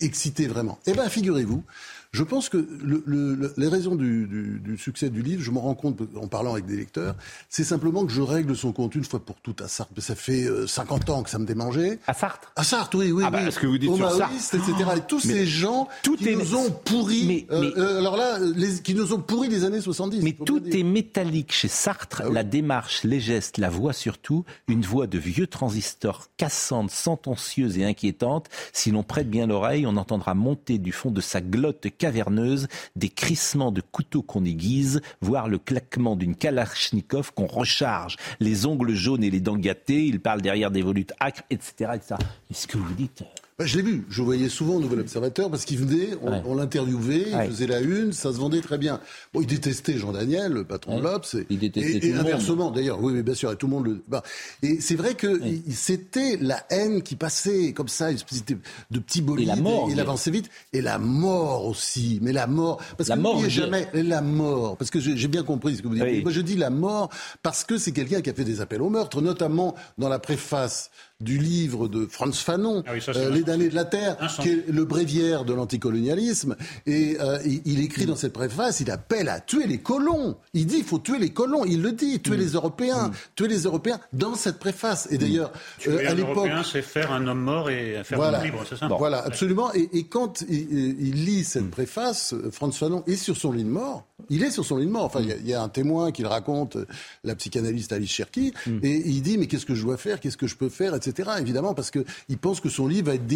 excité 0.01 0.47
vraiment. 0.47 0.79
Eh 0.87 0.93
bien, 0.93 1.09
figurez-vous 1.09 1.65
je 2.13 2.25
pense 2.25 2.51
que 2.51 2.59
le, 2.59 3.55
les 3.57 3.69
raisons 3.69 3.95
du, 3.95 4.27
du, 4.27 4.61
du, 4.63 4.77
succès 4.77 5.09
du 5.09 5.23
livre, 5.23 5.43
je 5.43 5.51
me 5.51 5.59
rends 5.59 5.75
compte 5.75 5.99
en 6.15 6.27
parlant 6.27 6.53
avec 6.53 6.67
des 6.67 6.77
lecteurs, 6.77 7.15
c'est 7.49 7.65
simplement 7.65 8.05
que 8.05 8.13
je 8.13 8.21
règle 8.21 8.55
son 8.55 8.73
compte 8.73 8.95
une 8.95 9.05
fois 9.05 9.21
pour 9.21 9.37
toutes 9.37 9.63
à 9.63 9.69
Sartre. 9.69 9.95
Ça 10.03 10.15
fait 10.15 10.47
50 10.67 11.09
euh, 11.09 11.13
ans 11.13 11.23
que 11.23 11.31
ça 11.31 11.39
me 11.39 11.47
démangeait. 11.47 11.99
À 12.07 12.13
Sartre? 12.13 12.53
À 12.55 12.65
Sartre, 12.65 12.99
oui, 12.99 13.13
oui. 13.13 13.25
Ah 13.27 13.31
bah, 13.31 13.41
oui. 13.43 13.51
ce 13.51 13.59
que 13.59 13.67
vous 13.67 13.79
dites 13.79 13.95
sur 13.95 14.11
Sartre. 14.11 14.35
etc. 14.35 14.91
et 14.99 15.01
tous 15.09 15.21
ces 15.21 15.47
gens 15.47 15.89
tout 16.03 16.17
qui 16.17 16.37
nous 16.37 16.55
ont 16.55 16.71
pourri. 16.71 17.25
Mais, 17.27 17.47
euh, 17.51 17.73
euh, 17.79 17.99
alors 18.01 18.19
là, 18.19 18.39
les, 18.39 18.83
qui 18.83 18.95
nous 18.95 19.15
ont 19.15 19.21
pourri 19.21 19.49
les 19.49 19.65
années 19.65 19.81
70. 19.81 20.23
Mais 20.23 20.33
tout 20.33 20.63
est 20.69 20.83
métallique 20.83 21.53
chez 21.53 21.69
Sartre. 21.69 22.25
Ah 22.27 22.29
la 22.31 22.45
démarche, 22.45 23.05
les 23.05 23.21
gestes, 23.21 23.57
la 23.57 23.71
voix 23.71 23.95
surtout, 23.95 24.45
une 24.69 24.83
voix 24.83 25.07
de 25.07 25.19
vieux 25.19 25.47
transistor 25.47 26.29
cassante, 26.37 26.91
sentencieuse 26.91 27.79
et 27.79 27.87
inquiétante. 27.87 28.51
Si 28.75 28.91
l'on 28.91 29.03
prête 29.03 29.31
bien 29.31 29.47
l'oreille, 29.47 29.87
on 29.87 29.97
entendra 29.97 30.35
monter 30.35 30.77
du 30.77 30.93
fond 30.93 31.11
de 31.11 31.23
sa 31.23 31.41
glotte 31.41 31.87
caverneuse, 32.03 32.67
des 32.97 33.11
crissements 33.11 33.71
de 33.71 33.81
couteaux 33.81 34.23
qu'on 34.23 34.45
aiguise, 34.45 35.01
voire 35.21 35.49
le 35.49 35.59
claquement 35.59 36.17
d'une 36.17 36.35
kalachnikov 36.35 37.33
qu'on 37.33 37.47
recharge, 37.47 38.17
les 38.41 38.67
ongles 38.67 38.93
jaunes 38.93 39.23
et 39.23 39.31
les 39.31 39.39
dents 39.39 39.57
gâtées, 39.57 40.05
il 40.05 40.19
parle 40.19 40.43
derrière 40.43 40.73
des 40.73 40.83
volutes 40.83 41.13
acres, 41.21 41.45
etc. 41.51 41.93
etc. 41.95 42.17
Est-ce 42.51 42.67
que 42.67 42.77
vous 42.77 42.93
dites 42.95 43.23
bah, 43.63 43.69
je 43.69 43.77
l'ai 43.77 43.83
vu. 43.83 44.05
Je 44.09 44.23
voyais 44.23 44.49
souvent 44.49 44.75
au 44.75 44.81
Nouvel 44.81 45.01
Observateur 45.01 45.49
parce 45.49 45.65
qu'il 45.65 45.79
venait, 45.79 46.09
on, 46.21 46.57
l'interviewait, 46.57 47.27
il 47.29 47.51
faisait 47.51 47.69
la 47.69 47.79
une, 47.79 48.13
ça 48.13 48.33
se 48.33 48.39
vendait 48.39 48.61
très 48.61 48.77
bien. 48.77 48.99
Bon, 49.33 49.41
il 49.41 49.47
détestait 49.47 49.99
Jean 49.99 50.11
Daniel, 50.11 50.53
le 50.53 50.65
patron 50.65 50.99
de 50.99 51.05
l'Obs. 51.05 51.37
Il 51.49 51.61
détestait 51.61 52.09
et, 52.09 52.11
et 52.11 52.15
inversement, 52.15 52.73
d'ailleurs, 52.73 53.01
oui, 53.01 53.13
mais 53.13 53.23
bien 53.23 53.35
sûr, 53.35 53.53
et 53.53 53.57
tout 53.57 53.67
le 53.67 53.73
monde 53.73 53.87
le. 53.87 54.03
Bah, 54.09 54.25
et 54.65 54.81
c'est 54.81 54.97
vrai 54.97 55.15
que 55.15 55.41
c'était 55.71 56.39
la 56.41 56.65
haine 56.71 57.03
qui 57.03 57.15
passait 57.15 57.73
comme 57.73 57.87
ça, 57.87 58.11
une 58.11 58.17
espèce 58.17 58.45
de 58.45 58.99
petit 58.99 59.23
bolide. 59.23 59.47
Et 59.47 59.55
la 59.55 59.57
mort. 59.57 59.89
Et 59.89 59.93
il 59.93 60.01
avançait 60.01 60.33
vite. 60.33 60.51
Et 60.73 60.81
la 60.81 60.99
mort 60.99 61.67
aussi. 61.67 62.19
Mais 62.21 62.33
la 62.33 62.49
mort. 62.49 62.81
Parce 62.97 63.09
la 63.09 63.17
que 63.17 63.21
mort. 63.21 63.49
jamais 63.49 63.87
la 63.95 64.23
mort. 64.23 64.77
Parce 64.77 64.91
que 64.91 64.99
j'ai 64.99 65.29
bien 65.29 65.45
compris 65.45 65.77
ce 65.77 65.83
que 65.83 65.87
vous 65.87 65.95
dites. 65.95 66.25
Moi, 66.25 66.33
je 66.33 66.41
dis 66.41 66.57
la 66.57 66.71
mort 66.71 67.11
parce 67.45 67.63
que 67.63 67.79
c'est 67.79 67.93
quelqu'un 67.93 68.23
qui 68.23 68.31
a 68.31 68.35
fait 68.35 68.45
des 68.45 68.61
appels 68.61 68.83
au 68.83 68.91
meurtre, 68.91 69.21
notamment 69.23 69.77
dans 69.99 70.09
la 70.09 70.19
préface 70.19 70.91
du 71.23 71.39
livre 71.39 71.89
de 71.89 72.07
Franz 72.07 72.39
Fanon, 72.43 72.83
ah 72.87 72.93
euh, 73.09 73.31
Les 73.31 73.43
damnés 73.43 73.69
de 73.69 73.75
la 73.75 73.85
Terre, 73.85 74.17
qui 74.41 74.51
est 74.51 74.69
le 74.69 74.85
bréviaire 74.85 75.45
de 75.45 75.55
l'anticolonialisme. 75.55 76.57
Et 76.87 77.17
euh, 77.21 77.39
il, 77.65 77.81
écrit 77.81 78.07
dans 78.07 78.17
cette 78.17 78.33
préface, 78.33 78.81
il 78.81 78.91
appelle 78.91 79.29
à 79.29 79.41
tuer 79.41 79.67
les 79.67 79.79
colons. 79.79 80.37
Il 80.53 80.67
dit, 80.67 80.79
il 80.79 80.85
faut 80.85 80.99
tuer 80.99 81.19
les 81.19 81.31
colons. 81.31 81.65
Il 81.65 81.81
le 81.81 81.93
dit, 81.93 82.21
tuer 82.21 82.37
mm. 82.37 82.41
les 82.41 82.49
Européens, 82.49 83.09
mm. 83.09 83.13
tuer 83.37 83.49
les 83.49 83.61
Européens 83.63 84.01
dans 84.13 84.35
cette 84.35 84.59
préface. 84.59 85.09
Et 85.11 85.19
d'ailleurs, 85.19 85.53
euh, 85.87 86.11
à 86.11 86.15
l'époque, 86.15 86.51
c'est 86.71 86.83
faire 86.83 87.13
un 87.13 87.27
homme 87.27 87.41
mort 87.41 87.71
et 87.71 88.03
faire 88.05 88.19
voilà, 88.19 88.41
un 88.41 88.45
libre, 88.45 88.65
c'est 88.69 88.77
ça 88.77 88.89
Voilà, 88.89 89.25
absolument. 89.25 89.73
Et, 89.73 90.05
quand 90.05 90.45
il, 90.49 91.25
lit 91.25 91.45
cette 91.45 91.67
mm. 91.67 91.71
préface, 91.71 92.35
Franz 92.51 92.77
Fanon 92.77 93.05
est 93.07 93.17
sur 93.17 93.37
son 93.37 93.53
lit 93.53 93.65
de 93.65 93.71
mort. 93.71 94.05
Il 94.29 94.43
est 94.43 94.51
sur 94.51 94.65
son 94.65 94.77
lit 94.77 94.87
de 94.87 94.91
mort. 94.91 95.05
Enfin, 95.05 95.21
il 95.21 95.49
y, 95.49 95.55
a 95.55 95.63
un 95.63 95.69
témoin 95.69 96.11
qui 96.11 96.23
le 96.23 96.29
raconte, 96.29 96.77
la 97.23 97.35
psychanalyste 97.37 97.93
Alice 97.93 98.11
Cherki, 98.11 98.53
et 98.83 99.03
il 99.07 99.23
dit, 99.23 99.39
mais 99.39 99.47
qu'est-ce 99.47 99.67
que 99.67 99.75
je 99.75 99.83
dois 99.83 99.97
faire, 99.97 100.21
qu'est-ce 100.21 100.37
que 100.37 100.47
je 100.47 100.57
peux 100.57 100.69
faire, 100.69 100.95
etc 100.95 101.12
évidemment, 101.39 101.75
parce 101.75 101.91
qu'il 101.91 102.39
pense 102.41 102.61
que 102.61 102.69
son 102.69 102.87
livre 102.87 103.09
va 103.09 103.15
être 103.15 103.27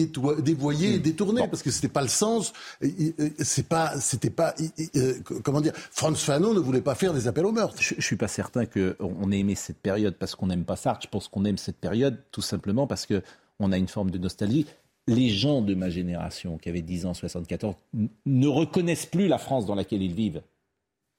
dévoyé 0.41 0.95
et 0.95 0.99
mm. 0.99 1.03
détourné, 1.03 1.49
parce 1.49 1.63
que 1.63 1.71
c'était 1.71 1.89
pas 1.89 2.03
le 2.03 2.09
sens. 2.09 2.53
C'est 3.39 3.69
pas, 3.69 3.99
c'était 4.01 4.31
pas, 4.31 4.55
euh, 4.97 5.15
comment 5.43 5.61
dire, 5.61 5.73
Franz 5.75 6.19
Fanon 6.19 6.55
ne 6.55 6.61
voulait 6.61 6.81
pas 6.81 6.95
faire 6.95 7.13
des 7.13 7.29
appels 7.29 7.47
au 7.47 7.53
meurtre. 7.53 7.77
Je, 7.81 7.95
ne 7.95 8.01
suis 8.01 8.17
pas 8.17 8.29
certain 8.29 8.67
qu'on 8.67 9.33
ait 9.33 9.39
aimé 9.39 9.55
cette 9.55 9.79
période 9.79 10.15
parce 10.19 10.35
qu'on 10.35 10.47
n'aime 10.47 10.65
pas 10.65 10.77
Sartre. 10.77 11.03
Je 11.03 11.09
pense 11.09 11.29
qu'on 11.29 11.45
aime 11.45 11.59
cette 11.59 11.79
période 11.79 12.19
tout 12.31 12.43
simplement 12.43 12.87
parce 12.87 13.07
que 13.07 13.23
on 13.59 13.73
a 13.73 13.79
une 13.79 13.89
forme 13.89 14.11
de 14.11 14.19
nostalgie 14.19 14.67
les 15.09 15.29
gens 15.29 15.63
de 15.63 15.75
ma 15.75 15.89
génération, 15.89 16.59
qui 16.59 16.69
avaient 16.69 16.83
10 16.83 17.07
ans, 17.07 17.15
74, 17.15 17.77
ne 18.27 18.49
reconnaissent 18.49 19.07
plus 19.07 19.29
la 19.29 19.39
France 19.39 19.67
dans 19.67 19.75
laquelle 19.75 20.03
ils 20.03 20.15
vivent. 20.15 20.43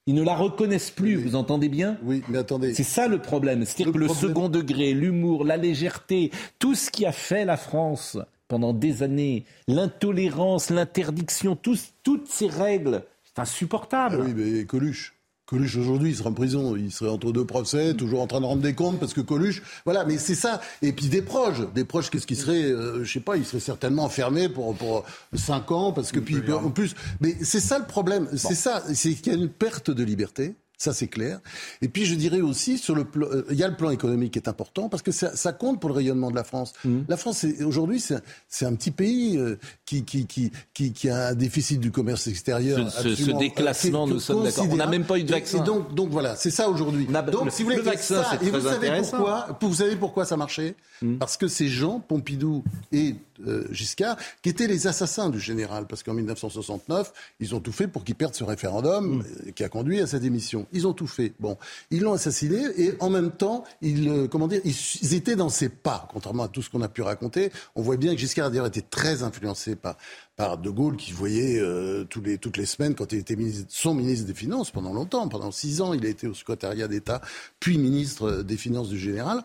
Ils 0.08 0.14
ne 0.14 0.22
la 0.22 0.34
reconnaissent 0.34 0.90
plus, 0.90 1.16
vous 1.16 1.36
entendez 1.36 1.68
bien? 1.68 1.98
Oui, 2.02 2.22
mais 2.30 2.38
attendez. 2.38 2.72
C'est 2.72 2.82
ça 2.82 3.08
le 3.08 3.18
problème. 3.18 3.66
C'est-à-dire 3.66 3.92
que 3.92 3.98
le 3.98 4.08
second 4.08 4.48
degré, 4.48 4.94
l'humour, 4.94 5.44
la 5.44 5.58
légèreté, 5.58 6.32
tout 6.58 6.74
ce 6.74 6.90
qui 6.90 7.04
a 7.04 7.12
fait 7.12 7.44
la 7.44 7.58
France 7.58 8.16
pendant 8.48 8.72
des 8.72 9.02
années, 9.02 9.44
l'intolérance, 9.66 10.70
l'interdiction, 10.70 11.56
toutes 11.56 12.26
ces 12.26 12.48
règles, 12.48 13.02
c'est 13.22 13.38
insupportable. 13.38 14.20
Ah 14.22 14.24
oui, 14.24 14.32
mais 14.34 14.64
Coluche. 14.64 15.12
Coluche 15.48 15.76
aujourd'hui, 15.76 16.10
il 16.10 16.14
serait 16.14 16.28
en 16.28 16.34
prison, 16.34 16.76
il 16.76 16.92
serait 16.92 17.08
entre 17.08 17.32
deux 17.32 17.46
procès, 17.46 17.94
toujours 17.94 18.20
en 18.20 18.26
train 18.26 18.42
de 18.42 18.44
rendre 18.44 18.60
des 18.60 18.74
comptes 18.74 19.00
parce 19.00 19.14
que 19.14 19.22
Coluche, 19.22 19.62
voilà, 19.86 20.04
mais 20.04 20.18
c'est 20.18 20.34
ça. 20.34 20.60
Et 20.82 20.92
puis 20.92 21.06
des 21.06 21.22
proches, 21.22 21.60
des 21.74 21.86
proches, 21.86 22.10
qu'est-ce 22.10 22.26
qui 22.26 22.36
serait, 22.36 22.64
euh, 22.64 23.02
je 23.02 23.10
sais 23.10 23.20
pas, 23.20 23.38
il 23.38 23.46
serait 23.46 23.58
certainement 23.58 24.04
enfermé 24.04 24.50
pour 24.50 24.76
pour 24.76 25.06
cinq 25.34 25.70
ans 25.70 25.92
parce 25.92 26.12
que 26.12 26.20
puis 26.20 26.36
en 26.52 26.68
plus, 26.68 26.94
mais 27.22 27.34
c'est 27.40 27.60
ça 27.60 27.78
le 27.78 27.86
problème, 27.86 28.28
c'est 28.36 28.54
ça, 28.54 28.82
c'est 28.92 29.14
qu'il 29.14 29.32
y 29.32 29.36
a 29.36 29.38
une 29.38 29.48
perte 29.48 29.90
de 29.90 30.04
liberté. 30.04 30.54
Ça, 30.80 30.94
c'est 30.94 31.08
clair. 31.08 31.40
Et 31.82 31.88
puis, 31.88 32.04
je 32.04 32.14
dirais 32.14 32.40
aussi, 32.40 32.78
sur 32.78 32.94
le 32.94 33.04
euh, 33.16 33.44
il 33.50 33.56
y 33.56 33.64
a 33.64 33.68
le 33.68 33.74
plan 33.74 33.90
économique 33.90 34.34
qui 34.34 34.38
est 34.38 34.48
important 34.48 34.88
parce 34.88 35.02
que 35.02 35.10
ça, 35.10 35.34
ça 35.34 35.52
compte 35.52 35.80
pour 35.80 35.90
le 35.90 35.96
rayonnement 35.96 36.30
de 36.30 36.36
la 36.36 36.44
France. 36.44 36.72
Mmh. 36.84 37.00
La 37.08 37.16
France, 37.16 37.44
aujourd'hui, 37.64 38.00
c'est 38.00 38.64
un 38.64 38.74
petit 38.76 38.92
pays 38.92 39.36
euh, 39.36 39.58
qui, 39.84 40.04
qui, 40.04 40.26
qui, 40.26 40.52
qui, 40.72 41.10
a 41.10 41.28
un 41.28 41.34
déficit 41.34 41.80
du 41.80 41.90
commerce 41.90 42.28
extérieur. 42.28 42.92
Ce, 42.92 43.16
ce 43.16 43.30
déclassement, 43.32 44.06
nous 44.06 44.20
sommes 44.20 44.44
d'accord. 44.44 44.66
On 44.70 44.76
n'a 44.76 44.86
même 44.86 45.04
pas 45.04 45.18
eu 45.18 45.24
de 45.24 45.32
vaccin. 45.32 45.58
Et, 45.58 45.66
donc, 45.66 45.94
donc 45.96 46.10
voilà, 46.10 46.36
c'est 46.36 46.52
ça 46.52 46.68
aujourd'hui. 46.68 47.06
Donc, 47.06 47.46
le, 47.46 47.50
si 47.50 47.64
vous 47.64 47.70
voulez, 47.70 47.82
vaccin, 47.82 48.22
ça, 48.22 48.38
et 48.40 48.48
vous 48.48 48.60
savez 48.60 49.00
pourquoi 49.00 49.58
Vous 49.60 49.74
savez 49.74 49.96
pourquoi 49.96 50.24
ça 50.26 50.36
marchait? 50.36 50.76
Mmh. 51.02 51.16
Parce 51.16 51.36
que 51.36 51.48
ces 51.48 51.66
gens, 51.66 51.98
Pompidou 51.98 52.62
et 52.92 53.16
euh, 53.46 53.66
Giscard, 53.70 54.16
qui 54.42 54.48
étaient 54.48 54.66
les 54.66 54.86
assassins 54.86 55.30
du 55.30 55.40
général, 55.40 55.86
parce 55.86 56.02
qu'en 56.02 56.14
1969, 56.14 57.12
ils 57.40 57.54
ont 57.54 57.60
tout 57.60 57.72
fait 57.72 57.88
pour 57.88 58.04
qu'il 58.04 58.14
perde 58.14 58.34
ce 58.34 58.44
référendum 58.44 59.18
mmh. 59.18 59.52
qui 59.52 59.64
a 59.64 59.68
conduit 59.68 60.00
à 60.00 60.06
sa 60.06 60.18
démission. 60.18 60.66
Ils 60.72 60.86
ont 60.86 60.92
tout 60.92 61.06
fait. 61.06 61.32
Bon, 61.40 61.56
ils 61.90 62.02
l'ont 62.02 62.12
assassiné 62.12 62.62
et 62.76 62.94
en 63.00 63.10
même 63.10 63.30
temps, 63.30 63.64
ils, 63.82 64.08
euh, 64.08 64.28
comment 64.28 64.48
dire, 64.48 64.60
ils, 64.64 65.14
étaient 65.14 65.36
dans 65.36 65.48
ses 65.48 65.68
pas, 65.68 66.08
contrairement 66.12 66.44
à 66.44 66.48
tout 66.48 66.62
ce 66.62 66.70
qu'on 66.70 66.82
a 66.82 66.88
pu 66.88 67.02
raconter. 67.02 67.50
On 67.74 67.82
voit 67.82 67.96
bien 67.96 68.14
que 68.14 68.20
Giscard 68.20 68.50
d'ailleurs 68.50 68.66
était 68.66 68.82
très 68.82 69.22
influencé 69.22 69.76
par, 69.76 69.96
par 70.36 70.58
De 70.58 70.70
Gaulle, 70.70 70.96
qui 70.96 71.12
voyait 71.12 71.58
euh, 71.58 72.04
tous 72.04 72.20
les, 72.20 72.38
toutes 72.38 72.56
les 72.56 72.66
semaines, 72.66 72.94
quand 72.94 73.12
il 73.12 73.18
était 73.18 73.36
ministre, 73.36 73.66
son 73.68 73.94
ministre 73.94 74.26
des 74.26 74.34
Finances 74.34 74.70
pendant 74.70 74.92
longtemps, 74.92 75.28
pendant 75.28 75.50
six 75.50 75.80
ans, 75.80 75.92
il 75.94 76.04
a 76.06 76.08
été 76.08 76.26
au 76.26 76.34
secrétariat 76.34 76.88
d'État, 76.88 77.20
puis 77.60 77.78
ministre 77.78 78.42
des 78.42 78.56
Finances 78.56 78.88
du 78.88 78.98
général. 78.98 79.42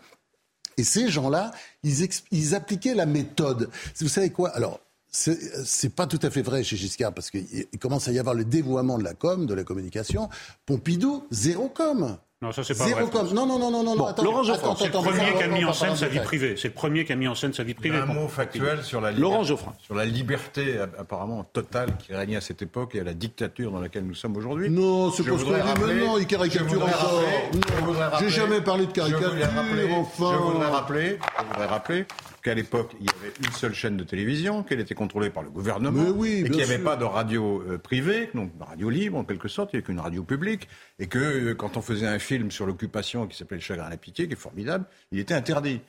Et 0.78 0.84
ces 0.84 1.10
gens-là, 1.10 1.52
ils, 1.84 2.56
appliquaient 2.56 2.96
la 2.96 3.06
méthode. 3.06 3.70
Vous 4.00 4.08
savez 4.08 4.30
quoi? 4.30 4.50
Alors, 4.50 4.80
c'est 5.12 5.96
pas 5.96 6.08
tout 6.08 6.20
à 6.24 6.32
fait 6.32 6.42
vrai 6.42 6.64
chez 6.64 6.76
Giscard 6.76 7.14
parce 7.14 7.30
qu'il 7.30 7.68
commence 7.80 8.08
à 8.08 8.12
y 8.12 8.20
avoir 8.20 8.34
le 8.34 8.46
dévoiement 8.46 8.98
de 8.98 9.04
la 9.04 9.14
com, 9.14 9.46
de 9.46 9.54
la 9.54 9.64
communication. 9.64 10.30
Pompidou, 10.66 11.28
zéro 11.32 11.70
com. 11.70 12.18
Non, 12.44 12.52
ça 12.52 12.62
c'est 12.62 12.78
pas 12.78 12.84
vrai. 12.84 13.06
Non, 13.34 13.46
non, 13.46 13.58
non, 13.58 13.72
non, 13.72 13.96
non. 13.96 14.06
attends, 14.06 14.22
Laurent 14.22 14.44
Geoffrin, 14.44 14.76
c'est 14.78 14.88
le 14.88 14.92
premier 14.92 15.34
qui 15.38 15.44
a 15.44 15.48
mis 15.48 15.64
en 15.64 15.72
scène 15.72 15.96
sa 15.96 16.08
vie 16.10 16.20
privée. 16.20 16.56
C'est 16.58 16.68
le 16.68 16.74
premier 16.74 17.06
qui 17.06 17.14
a 17.14 17.16
mis 17.16 17.30
en 17.30 17.36
scène 17.36 17.54
sa 17.54 17.64
vie 17.64 17.74
privée. 17.74 17.98
Un 17.98 18.06
mot 18.06 18.28
factuel 18.28 18.84
sur 18.84 19.00
la 19.00 19.12
Laurent 19.12 19.44
Geoffrin. 19.44 19.74
sur 19.80 19.96
la 19.96 20.04
liberté 20.04 20.78
apparemment 21.00 21.46
totale 21.46 21.96
qui 21.98 22.14
régnait 22.14 22.36
à 22.36 22.42
cette 22.42 22.62
époque 22.62 22.96
et 22.96 23.00
à 23.00 23.04
la 23.06 23.14
dictature 23.14 23.72
dans 23.72 23.80
laquelle 23.80 24.04
nous 24.04 24.14
sommes 24.14 24.36
aujourd'hui. 24.36 24.70
Non, 24.70 25.10
c'est 25.12 25.24
pas 25.24 25.38
ce 25.38 25.46
qu'on 25.46 25.52
dit 25.52 25.58
maintenant. 25.58 26.18
Il 26.18 26.28
caricature 26.28 26.84
encore. 26.84 27.24
J'ai 28.20 28.30
jamais 28.30 28.60
parlé 28.60 28.88
de 28.88 28.92
caricature. 28.92 29.32
Enfin. 29.96 30.32
Je 30.34 30.38
voudrais 30.38 30.70
rappeler. 30.70 31.20
Je 31.40 31.46
voudrais 31.48 31.68
rappeler 31.68 32.06
qu'à 32.44 32.54
l'époque, 32.54 32.92
il 33.00 33.06
y 33.06 33.10
avait 33.10 33.34
une 33.40 33.52
seule 33.54 33.74
chaîne 33.74 33.96
de 33.96 34.04
télévision, 34.04 34.64
qu'elle 34.64 34.82
était 34.82 34.96
contrôlée 34.96 35.30
par 35.30 35.44
le 35.44 35.50
gouvernement, 35.50 36.24
et 36.24 36.44
qu'il 36.44 36.52
n'y 36.52 36.62
avait 36.62 36.78
pas 36.78 36.98
de 36.98 37.06
radio 37.06 37.64
euh, 37.68 37.78
privée, 37.78 38.30
donc 38.36 38.52
radio 38.60 38.90
libre 38.90 39.18
en 39.18 39.24
quelque 39.24 39.48
sorte, 39.48 39.72
il 39.72 39.78
n'y 39.78 39.80
avait 39.80 39.86
qu'une 39.86 40.00
radio 40.00 40.24
publique, 40.24 40.68
et 41.00 41.08
que 41.08 41.20
euh, 41.20 41.56
quand 41.56 41.78
on 41.78 41.82
faisait 41.82 42.08
un 42.08 42.20
film 42.20 42.52
sur 42.52 42.66
l'occupation 42.66 43.28
qui 43.28 43.38
s'appelait 43.38 43.58
Le 43.58 43.64
chagrin 43.64 43.86
à 43.86 43.90
la 43.90 43.98
pitié, 43.98 44.28
qui 44.28 44.34
est 44.34 44.38
formidable, 44.38 44.86
il 45.12 45.20
était 45.20 45.34
interdit. 45.34 45.82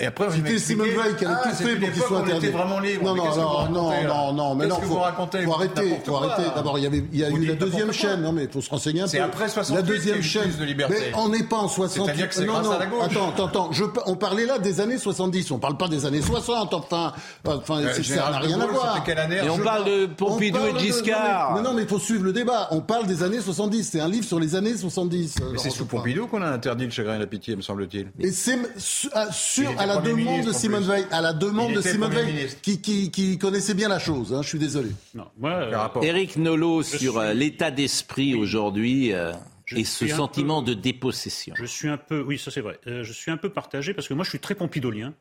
Et 0.00 0.04
après, 0.04 0.30
c'était 0.30 0.58
Simone 0.58 0.88
Veil 0.88 1.16
qui 1.16 1.24
a 1.24 1.40
ah, 1.42 1.48
tout 1.48 1.56
fait 1.56 1.76
pour 1.76 1.90
qu'il 1.90 2.02
soit 2.02 2.18
interdit. 2.18 2.48
vraiment 2.48 2.78
libre. 2.78 3.04
Non, 3.04 3.16
non, 3.16 3.24
non, 3.24 3.70
non, 3.70 4.02
non, 4.04 4.32
non, 4.34 4.54
mais 4.54 4.66
non, 4.66 4.76
faut, 4.76 4.96
faut 4.96 5.00
arrêter, 5.00 5.98
faut 6.04 6.16
arrêter. 6.16 6.42
D'abord, 6.54 6.78
il 6.78 6.84
y 6.84 6.86
avait, 6.86 7.02
il 7.10 7.18
y 7.18 7.24
a 7.24 7.30
eu 7.30 7.46
la 7.46 7.54
deuxième 7.54 7.90
chaîne. 7.90 8.20
Non, 8.20 8.32
mais 8.32 8.44
il 8.44 8.50
faut 8.50 8.60
se 8.60 8.68
renseigner 8.68 9.00
un 9.00 9.04
peu. 9.04 9.10
C'est 9.10 9.20
après 9.20 9.48
68 9.48 9.74
la 9.74 9.82
deuxième 9.82 10.22
chaîne 10.22 10.50
de 10.54 10.64
liberté. 10.64 10.94
Mais 10.98 11.18
on 11.18 11.30
n'est 11.30 11.44
pas 11.44 11.56
en 11.56 11.68
60. 11.68 12.04
C'est-à-dire 12.04 12.28
que 12.28 12.34
c'est 12.34 12.44
grâce 12.44 12.68
à 12.68 12.78
la 12.78 12.86
gauche. 12.86 13.02
Attends, 13.02 13.30
attends, 13.30 13.46
attends. 13.46 13.72
Je, 13.72 13.84
on 14.04 14.16
parlait 14.16 14.44
là 14.44 14.58
des 14.58 14.80
années 14.80 14.98
70. 14.98 15.50
On 15.52 15.58
parle 15.58 15.78
pas 15.78 15.88
des 15.88 16.04
années 16.04 16.20
60. 16.20 16.74
Enfin, 16.74 17.14
enfin, 17.46 17.80
euh, 17.80 18.02
ça 18.02 18.30
n'a 18.30 18.38
rien 18.40 18.60
à 18.60 18.66
voir. 18.66 19.02
Et 19.06 19.48
on 19.48 19.58
parle 19.58 19.86
de 19.86 20.06
Pompidou 20.06 20.58
et 20.76 20.78
Giscard. 20.80 21.54
Mais 21.54 21.62
non, 21.62 21.72
mais 21.72 21.82
il 21.82 21.88
faut 21.88 21.98
suivre 21.98 22.24
le 22.24 22.34
débat. 22.34 22.68
On 22.72 22.82
parle 22.82 23.06
des 23.06 23.22
années 23.22 23.40
70. 23.40 23.88
C'est 23.90 24.00
un 24.00 24.08
livre 24.08 24.26
sur 24.26 24.38
les 24.38 24.54
années 24.54 24.76
70. 24.76 25.36
Mais 25.52 25.58
c'est 25.58 25.70
sous 25.70 25.86
Pompidou 25.86 26.26
qu'on 26.26 26.42
a 26.42 26.50
interdit 26.50 26.84
le 26.84 26.90
chagrin 26.90 27.16
et 27.16 27.18
la 27.18 27.26
pitié, 27.26 27.56
me 27.56 27.62
semble-t-il. 27.62 28.08
Et 28.20 28.32
c'est 28.32 28.58
à 29.78 29.86
la 29.86 29.96
demande 29.98 30.46
de 30.46 30.52
Simone 30.52 30.84
Veil, 30.84 31.06
à 31.10 31.20
la 31.20 31.32
demande 31.32 31.72
de 31.72 31.80
Simone 31.80 32.12
Veil, 32.12 32.48
qui, 32.62 32.80
qui, 32.80 33.10
qui, 33.10 33.38
connaissait 33.38 33.74
bien 33.74 33.88
la 33.88 33.98
chose. 33.98 34.32
Hein, 34.32 34.42
je 34.42 34.48
suis 34.48 34.58
désolé. 34.58 34.90
Non, 35.14 35.26
moi, 35.38 35.68
Eric 36.02 36.36
euh, 36.36 36.40
Nolot 36.40 36.82
sur 36.82 37.18
euh, 37.18 37.32
l'état 37.32 37.70
d'esprit 37.70 38.34
aujourd'hui. 38.34 39.12
Euh, 39.12 39.32
et 39.74 39.84
ce 39.84 40.06
sentiment 40.06 40.60
de 40.60 40.74
dépossession. 40.74 41.54
Je 41.56 41.64
suis 41.64 41.88
un 41.88 41.96
peu, 41.96 42.20
oui, 42.20 42.38
ça 42.38 42.50
c'est 42.50 42.60
vrai. 42.60 42.78
je 42.84 43.12
suis 43.12 43.30
un 43.30 43.38
peu 43.38 43.48
partagé 43.48 43.94
parce 43.94 44.06
que 44.06 44.12
moi 44.12 44.22
je 44.22 44.28
suis 44.28 44.38
très 44.38 44.54
pompidolien. 44.54 45.14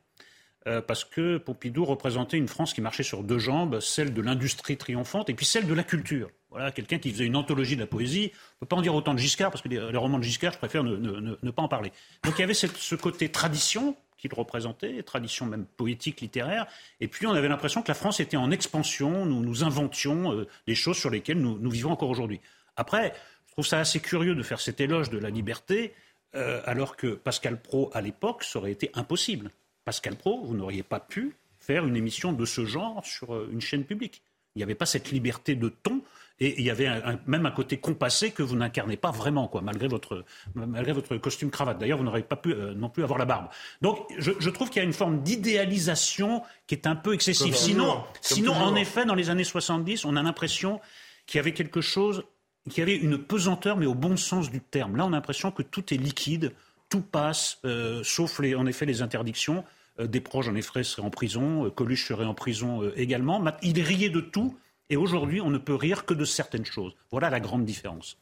euh, 0.67 0.81
parce 0.81 1.05
que 1.05 1.37
Pompidou 1.37 1.85
représentait 1.85 2.37
une 2.37 2.49
France 2.49 2.73
qui 2.73 2.81
marchait 2.81 3.03
sur 3.03 3.23
deux 3.23 3.39
jambes, 3.39 3.79
celle 3.79 4.13
de 4.13 4.21
l'industrie 4.21 4.77
triomphante 4.77 5.29
et 5.29 5.33
puis 5.33 5.45
celle 5.45 5.67
de 5.67 5.73
la 5.73 5.83
culture. 5.83 6.29
Voilà, 6.49 6.71
quelqu'un 6.71 6.99
qui 6.99 7.11
faisait 7.11 7.25
une 7.25 7.37
anthologie 7.37 7.75
de 7.75 7.81
la 7.81 7.87
poésie. 7.87 8.31
On 8.33 8.35
ne 8.35 8.59
peut 8.59 8.65
pas 8.67 8.75
en 8.75 8.81
dire 8.81 8.93
autant 8.93 9.13
de 9.13 9.19
Giscard, 9.19 9.51
parce 9.51 9.63
que 9.63 9.69
les, 9.69 9.79
romans 9.97 10.19
de 10.19 10.23
Giscard, 10.23 10.51
je 10.51 10.57
préfère 10.57 10.83
ne, 10.83 11.51
pas 11.51 11.61
en 11.61 11.69
parler. 11.69 11.93
Donc 12.23 12.33
il 12.37 12.41
y 12.41 12.43
avait 12.43 12.53
ce 12.53 12.95
côté 12.95 13.29
tradition 13.29 13.95
qu'il 14.21 14.33
représentait, 14.33 15.01
tradition 15.03 15.45
même 15.47 15.65
poétique, 15.65 16.21
littéraire. 16.21 16.67
Et 16.99 17.07
puis 17.07 17.25
on 17.25 17.31
avait 17.31 17.47
l'impression 17.47 17.81
que 17.81 17.87
la 17.87 17.95
France 17.95 18.19
était 18.19 18.37
en 18.37 18.51
expansion, 18.51 19.25
nous, 19.25 19.41
nous 19.41 19.63
inventions 19.63 20.33
euh, 20.33 20.47
des 20.67 20.75
choses 20.75 20.97
sur 20.97 21.09
lesquelles 21.09 21.39
nous, 21.39 21.69
vivons 21.69 21.91
encore 21.91 22.09
aujourd'hui. 22.09 22.39
Après, 22.75 23.13
je 23.47 23.53
trouve 23.53 23.65
ça 23.65 23.79
assez 23.79 23.99
curieux 23.99 24.35
de 24.35 24.43
faire 24.43 24.61
cet 24.61 24.79
éloge 24.79 25.09
de 25.09 25.17
la 25.17 25.29
liberté, 25.29 25.93
euh, 26.35 26.61
alors 26.65 26.95
que 26.95 27.07
Pascal 27.07 27.59
Pro, 27.59 27.89
à 27.93 28.01
l'époque, 28.01 28.43
ça 28.43 28.59
aurait 28.59 28.71
été 28.71 28.91
impossible. 28.93 29.51
Pascal 29.83 30.15
Pro, 30.15 30.45
vous 30.45 30.55
n'auriez 30.55 30.83
pas 30.83 30.99
pu 30.99 31.35
faire 31.59 31.85
une 31.85 31.95
émission 31.95 32.31
de 32.31 32.45
ce 32.45 32.65
genre 32.65 33.03
sur 33.05 33.33
euh, 33.33 33.49
une 33.51 33.61
chaîne 33.61 33.83
publique. 33.83 34.21
Il 34.55 34.59
n'y 34.59 34.63
avait 34.63 34.75
pas 34.75 34.85
cette 34.85 35.11
liberté 35.11 35.55
de 35.55 35.69
ton 35.69 36.01
et 36.41 36.59
il 36.59 36.65
y 36.65 36.71
avait 36.71 36.89
même 37.27 37.45
un 37.45 37.51
côté 37.51 37.77
compassé 37.77 38.31
que 38.31 38.41
vous 38.41 38.55
n'incarnez 38.55 38.97
pas 38.97 39.11
vraiment, 39.11 39.47
quoi, 39.47 39.61
malgré 39.61 39.87
votre, 39.87 40.25
malgré 40.55 40.91
votre 40.91 41.15
costume 41.17 41.51
cravate. 41.51 41.77
D'ailleurs, 41.77 41.99
vous 41.99 42.03
n'aurez 42.03 42.23
pas 42.23 42.35
pu 42.35 42.51
euh, 42.51 42.73
non 42.73 42.89
plus 42.89 43.03
avoir 43.03 43.19
la 43.19 43.25
barbe. 43.25 43.45
Donc, 43.81 43.99
je, 44.17 44.49
trouve 44.49 44.71
qu'il 44.71 44.81
y 44.81 44.83
a 44.83 44.87
une 44.87 44.91
forme 44.91 45.21
d'idéalisation 45.21 46.41
qui 46.65 46.73
est 46.73 46.87
un 46.87 46.95
peu 46.95 47.13
excessive. 47.13 47.55
sinon, 47.55 48.03
sinon 48.21 48.53
en 48.53 48.75
effet, 48.75 49.05
dans 49.05 49.13
les 49.13 49.29
années 49.29 49.43
70, 49.43 50.03
on 50.03 50.15
a 50.15 50.23
l'impression 50.23 50.81
qu'il 51.27 51.37
y 51.37 51.39
avait 51.39 51.53
quelque 51.53 51.79
chose, 51.79 52.23
qu'il 52.67 52.79
y 52.79 52.81
avait 52.81 52.97
une 52.97 53.19
pesanteur, 53.19 53.77
mais 53.77 53.85
au 53.85 53.93
bon 53.93 54.17
sens 54.17 54.49
du 54.49 54.61
terme. 54.61 54.95
Là, 54.95 55.05
on 55.05 55.09
a 55.09 55.17
l'impression 55.17 55.51
que 55.51 55.61
tout 55.61 55.93
est 55.93 55.97
liquide, 55.97 56.53
tout 56.89 57.01
passe, 57.01 57.59
euh, 57.65 58.01
sauf 58.03 58.39
les, 58.39 58.55
en 58.55 58.65
effet 58.65 58.87
les 58.87 59.03
interdictions. 59.03 59.63
Euh, 59.99 60.07
des 60.07 60.21
proches, 60.21 60.47
en 60.47 60.55
effet, 60.55 60.83
seraient 60.83 61.05
en 61.05 61.11
prison, 61.11 61.69
Coluche 61.69 62.07
serait 62.07 62.25
en 62.25 62.33
prison 62.33 62.81
également. 62.95 63.43
Il 63.61 63.79
riait 63.79 64.09
de 64.09 64.21
tout. 64.21 64.57
Et 64.91 64.97
aujourd'hui, 64.97 65.39
on 65.39 65.49
ne 65.49 65.57
peut 65.57 65.73
rire 65.73 66.05
que 66.05 66.13
de 66.13 66.25
certaines 66.25 66.65
choses. 66.65 66.93
Voilà 67.11 67.29
la 67.29 67.39
grande 67.39 67.63
différence. 67.63 68.17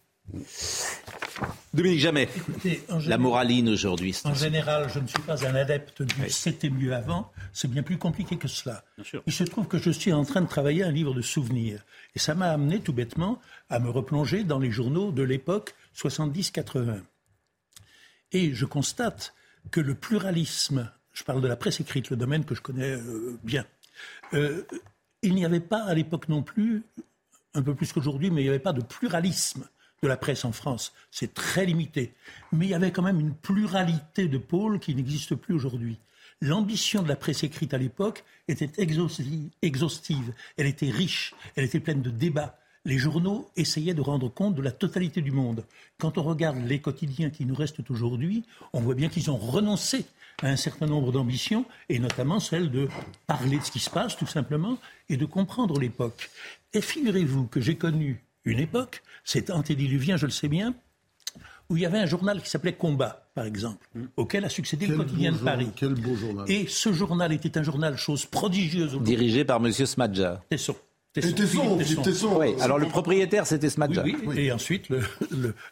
Dominique 1.74 2.00
Jamais, 2.00 2.30
la 3.08 3.18
moraline 3.18 3.70
aujourd'hui. 3.70 4.16
En 4.24 4.36
général, 4.36 4.88
je 4.94 5.00
ne 5.00 5.08
suis 5.08 5.22
pas 5.24 5.48
un 5.48 5.56
adepte 5.56 6.04
du 6.04 6.30
c'était 6.30 6.70
mieux 6.70 6.94
avant. 6.94 7.32
C'est 7.54 7.70
bien 7.70 7.82
plus 7.82 7.98
compliqué 7.98 8.38
que 8.38 8.48
cela. 8.48 8.84
Il 9.26 9.34
se 9.34 9.44
trouve 9.44 9.68
que 9.68 9.80
je 9.80 9.90
suis 9.90 10.14
en 10.14 10.24
train 10.26 10.42
de 10.42 10.48
travailler 10.48 10.84
un 10.84 10.92
livre 10.92 11.16
de 11.16 11.24
souvenirs. 11.24 11.84
Et 12.16 12.20
ça 12.20 12.36
m'a 12.36 12.52
amené 12.52 12.80
tout 12.82 12.94
bêtement 12.94 13.40
à 13.72 13.80
me 13.80 13.90
replonger 13.90 14.44
dans 14.44 14.60
les 14.60 14.70
journaux 14.70 15.12
de 15.12 15.24
l'époque 15.24 15.74
70-80. 15.98 17.02
Et 18.32 18.54
je 18.54 18.66
constate 18.66 19.34
que 19.72 19.82
le 19.82 19.96
pluralisme, 19.96 20.92
je 21.14 21.24
parle 21.24 21.42
de 21.42 21.48
la 21.48 21.56
presse 21.56 21.80
écrite, 21.80 22.12
le 22.12 22.16
domaine 22.16 22.46
que 22.46 22.54
je 22.54 22.62
connais 22.62 22.92
euh, 22.92 23.40
bien, 23.44 23.66
euh, 24.34 24.62
il 25.22 25.36
n'y 25.36 25.46
avait 25.46 25.60
pas 25.60 25.84
à 25.84 25.94
l'époque 25.94 26.30
non 26.30 26.44
plus, 26.44 26.84
un 27.54 27.62
peu 27.62 27.76
plus 27.76 27.92
qu'aujourd'hui, 27.92 28.30
mais 28.30 28.42
il 28.42 28.46
n'y 28.46 28.50
avait 28.50 28.60
pas 28.60 28.74
de 28.74 28.82
pluralisme 28.82 29.68
de 30.02 30.08
la 30.08 30.18
presse 30.18 30.46
en 30.46 30.52
France. 30.52 30.94
C'est 31.12 31.34
très 31.34 31.66
limité. 31.66 32.14
Mais 32.52 32.68
il 32.68 32.70
y 32.70 32.74
avait 32.74 32.92
quand 32.92 33.02
même 33.02 33.20
une 33.20 33.34
pluralité 33.34 34.28
de 34.28 34.38
pôles 34.38 34.80
qui 34.80 34.96
n'existe 34.96 35.36
plus 35.36 35.54
aujourd'hui. 35.54 36.00
L'ambition 36.42 37.04
de 37.04 37.10
la 37.10 37.18
presse 37.18 37.44
écrite 37.44 37.74
à 37.74 37.78
l'époque 37.78 38.24
était 38.48 38.72
exhaustive, 38.78 40.34
elle 40.58 40.68
était 40.68 40.90
riche, 40.90 41.34
elle 41.56 41.66
était 41.66 41.82
pleine 41.82 42.02
de 42.02 42.10
débats. 42.10 42.58
Les 42.86 42.98
journaux 42.98 43.50
essayaient 43.58 43.94
de 43.94 44.02
rendre 44.02 44.30
compte 44.30 44.56
de 44.56 44.62
la 44.62 44.72
totalité 44.72 45.22
du 45.22 45.32
monde. 45.32 45.66
Quand 45.98 46.18
on 46.18 46.24
regarde 46.24 46.66
les 46.66 46.80
quotidiens 46.80 47.30
qui 47.30 47.46
nous 47.46 47.56
restent 47.56 47.90
aujourd'hui, 47.90 48.46
on 48.72 48.80
voit 48.80 48.96
bien 48.96 49.10
qu'ils 49.10 49.30
ont 49.30 49.38
renoncé 49.38 50.06
un 50.42 50.56
certain 50.56 50.86
nombre 50.86 51.12
d'ambitions, 51.12 51.66
et 51.90 52.00
notamment 52.00 52.40
celle 52.40 52.72
de 52.72 52.88
parler 53.28 53.58
de 53.58 53.64
ce 53.64 53.72
qui 53.72 53.80
se 53.80 53.90
passe, 53.90 54.18
tout 54.18 54.28
simplement, 54.28 54.78
et 55.10 55.18
de 55.18 55.26
comprendre 55.26 55.80
l'époque. 55.80 56.30
Et 56.74 56.82
figurez-vous 56.82 57.48
que 57.48 57.60
j'ai 57.60 57.76
connu 57.76 58.24
une 58.46 58.60
époque, 58.60 59.02
c'est 59.24 59.50
antédiluvien, 59.50 60.18
je 60.18 60.26
le 60.26 60.32
sais 60.32 60.48
bien, 60.48 60.74
où 61.70 61.78
il 61.78 61.84
y 61.84 61.86
avait 61.86 62.00
un 62.00 62.06
journal 62.06 62.42
qui 62.42 62.50
s'appelait 62.50 62.74
Combat, 62.74 63.30
par 63.36 63.46
exemple, 63.46 63.88
auquel 64.18 64.44
a 64.44 64.50
succédé 64.50 64.88
le 64.88 64.98
quotidien 64.98 65.32
de 65.32 65.38
Paris. 65.38 65.70
Quel 65.76 65.94
beau 65.94 66.16
journal. 66.16 66.50
Et 66.50 66.66
ce 66.68 66.92
journal 66.92 67.32
était 67.32 67.58
un 67.58 67.64
journal, 67.64 67.98
chose 67.98 68.26
prodigieuse. 68.26 69.00
Dirigé 69.02 69.46
par 69.46 69.58
M. 69.58 69.72
Smadja. 69.72 70.42
Tesson. 71.14 71.78
Tesson, 71.78 72.02
Tesson, 72.04 72.40
Oui, 72.40 72.54
alors 72.60 72.78
le 72.78 72.88
propriétaire, 72.88 73.48
c'était 73.48 73.70
Smadja. 73.70 74.04
Oui, 74.04 74.16
oui, 74.26 74.40
Et 74.40 74.52
ensuite, 74.52 74.90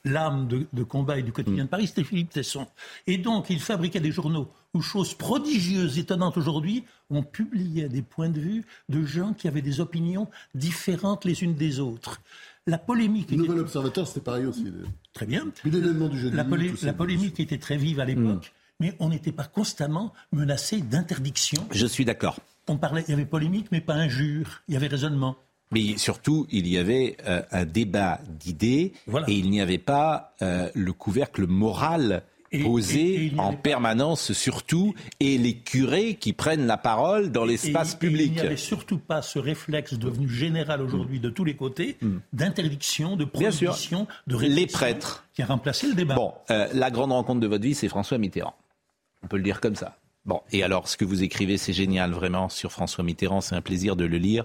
l'âme 0.04 0.48
de, 0.48 0.84
combat 0.84 1.20
et 1.20 1.24
du 1.24 1.32
quotidien 1.32 1.66
de 1.66 1.70
Paris, 1.70 1.88
c'était 1.88 2.04
Philippe 2.04 2.32
Tesson. 2.32 2.66
Et 3.06 3.20
donc, 3.20 3.52
il 3.52 3.60
fabriquait 3.60 4.00
des 4.00 4.12
journaux 4.12 4.50
où, 4.74 4.82
chose 4.82 5.14
prodigieuse, 5.14 6.00
étonnante 6.00 6.38
aujourd'hui, 6.38 6.86
on 7.12 7.22
publiait 7.22 7.88
des 7.88 8.02
points 8.02 8.30
de 8.30 8.40
vue 8.40 8.66
de 8.90 9.06
gens 9.06 9.34
qui 9.34 9.48
avaient 9.48 9.62
des 9.62 9.80
opinions 9.80 10.28
différentes 10.56 11.24
les 11.24 11.44
unes 11.44 11.54
des 11.54 11.80
autres. 11.80 12.20
La 12.66 12.80
polémique. 12.80 13.30
Le 13.30 13.38
Nouvel 13.38 13.60
Observateur, 13.60 14.08
c'était 14.08 14.22
pareil 14.22 14.46
aussi. 14.46 14.66
Très 15.14 15.28
bien. 15.28 15.46
l'événement 15.64 16.10
du 16.10 16.20
jeudi. 16.20 16.36
La, 16.36 16.46
la 16.82 16.94
polémique 16.94 17.40
était 17.40 17.60
très 17.60 17.78
vive 17.78 18.00
à 18.00 18.06
l'époque, 18.06 18.54
hmm. 18.54 18.84
mais 18.84 18.96
on 19.00 19.10
n'était 19.10 19.32
pas 19.32 19.46
constamment 19.46 20.14
menacé 20.32 20.82
d'interdiction. 20.82 21.66
Je 21.72 21.86
suis 21.86 22.06
d'accord. 22.06 22.40
On 22.68 22.78
parlait, 22.78 23.04
il 23.08 23.12
y 23.12 23.14
avait 23.14 23.26
polémique, 23.26 23.68
mais 23.72 23.82
pas 23.82 23.94
injure. 23.94 24.62
Il 24.68 24.74
y 24.74 24.78
avait 24.78 24.88
raisonnement. 24.88 25.38
Mais 25.72 25.98
surtout, 25.98 26.48
il 26.50 26.68
y 26.68 26.78
avait 26.78 27.18
euh, 27.28 27.42
un 27.52 27.66
débat 27.66 28.20
d'idées 28.28 28.94
et 29.28 29.34
il 29.34 29.50
n'y 29.50 29.60
avait 29.60 29.78
pas 29.78 30.34
euh, 30.42 30.70
le 30.74 30.94
couvercle 30.94 31.46
moral 31.46 32.24
posé 32.64 33.34
en 33.38 33.54
permanence 33.54 34.32
surtout 34.32 34.94
et 35.20 35.38
les 35.38 35.58
curés 35.58 36.16
qui 36.16 36.34
prennent 36.34 36.66
la 36.66 36.78
parole 36.78 37.32
dans 37.32 37.44
l'espace 37.44 37.96
public. 37.96 38.28
il 38.28 38.34
n'y 38.34 38.40
avait 38.40 38.56
surtout 38.56 39.00
pas 39.00 39.22
ce 39.22 39.40
réflexe 39.40 39.96
devenu 39.96 40.30
général 40.30 40.82
aujourd'hui 40.82 41.20
de 41.20 41.30
tous 41.30 41.44
les 41.44 41.56
côtés 41.56 41.98
mm. 42.02 42.18
d'interdiction, 42.34 43.18
de 43.18 43.26
prohibition, 43.26 44.08
de 44.28 44.38
les 44.38 44.68
prêtres 44.68 45.26
qui 45.34 45.42
a 45.42 45.46
remplacé 45.46 45.88
le 45.88 45.94
débat. 45.94 46.16
Bon, 46.16 46.34
euh, 46.50 46.68
la 46.74 46.90
grande 46.90 47.12
rencontre 47.12 47.42
de 47.42 47.48
votre 47.48 47.64
vie, 47.64 47.76
c'est 47.76 47.90
François 47.90 48.18
Mitterrand. 48.18 48.56
On 49.24 49.28
peut 49.28 49.38
le 49.38 49.44
dire 49.44 49.60
comme 49.60 49.76
ça. 49.76 49.98
Bon, 50.28 50.42
et 50.52 50.62
alors 50.62 50.90
ce 50.90 50.98
que 50.98 51.06
vous 51.06 51.24
écrivez, 51.24 51.58
c'est 51.58 51.72
génial 51.72 52.12
vraiment 52.12 52.50
sur 52.50 52.74
François 52.74 53.02
Mitterrand, 53.02 53.40
c'est 53.40 53.56
un 53.56 53.62
plaisir 53.62 53.96
de 53.96 54.04
le 54.04 54.18
lire. 54.18 54.44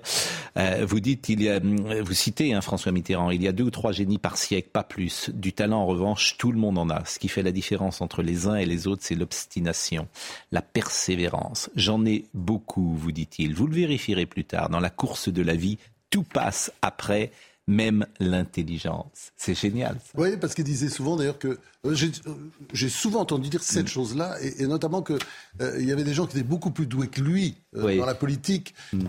Euh, 0.57 0.87
vous 0.89 1.01
dites, 1.01 1.28
il 1.28 1.43
y 1.43 1.49
a, 1.49 1.59
vous 1.59 2.14
citez 2.14 2.55
hein, 2.55 2.61
François 2.61 2.93
Mitterrand, 2.93 3.30
il 3.30 3.43
y 3.43 3.49
a 3.49 3.53
deux 3.53 3.64
ou 3.64 3.70
trois 3.70 3.91
génies 3.91 4.18
par 4.18 4.37
siècle, 4.37 4.68
pas 4.72 4.85
plus. 4.85 5.30
Du 5.35 5.53
talent, 5.53 5.80
en 5.80 5.87
revanche, 5.87 6.37
tout 6.39 6.53
le 6.53 6.59
monde 6.59 6.78
en 6.78 6.89
a. 6.89 7.05
Ce 7.05 7.18
qui 7.18 7.26
fait 7.26 7.43
la 7.43 7.51
différence 7.51 8.01
entre 8.01 8.22
les 8.22 8.47
uns 8.47 8.55
et 8.55 8.64
les 8.64 8.87
autres, 8.87 9.03
c'est 9.05 9.16
l'obstination, 9.16 10.07
la 10.53 10.62
persévérance. 10.62 11.68
J'en 11.74 12.07
ai 12.07 12.26
beaucoup, 12.33 12.95
vous 12.95 13.11
dit-il. 13.11 13.53
Vous 13.53 13.66
le 13.66 13.74
vérifierez 13.74 14.26
plus 14.26 14.45
tard. 14.45 14.68
Dans 14.68 14.80
la 14.80 14.91
course 14.91 15.30
de 15.30 15.43
la 15.43 15.57
vie, 15.57 15.78
tout 16.11 16.22
passe 16.22 16.72
après 16.83 17.33
même 17.72 18.06
l'intelligence. 18.20 19.32
C'est 19.36 19.54
génial. 19.54 19.98
Oui, 20.16 20.36
parce 20.36 20.54
qu'il 20.54 20.64
disait 20.64 20.88
souvent 20.88 21.16
d'ailleurs 21.16 21.38
que 21.38 21.58
euh, 21.84 21.96
euh, 22.26 22.32
j'ai 22.72 22.88
souvent 22.88 23.20
entendu 23.20 23.48
dire 23.48 23.62
cette 23.62 23.86
mm. 23.86 23.88
chose-là, 23.88 24.36
et, 24.40 24.66
notamment 24.66 25.02
qu'il 25.02 25.18
euh, 25.60 25.76
il 25.80 25.88
y 25.88 25.92
avait 25.92 26.04
des 26.04 26.14
gens 26.14 26.26
qui 26.26 26.36
étaient 26.36 26.46
beaucoup 26.46 26.70
plus 26.70 26.86
doués 26.86 27.08
que 27.08 27.20
lui 27.20 27.56
dans 27.72 28.06
la 28.06 28.14
politique. 28.14 28.74
Mm. 28.92 29.06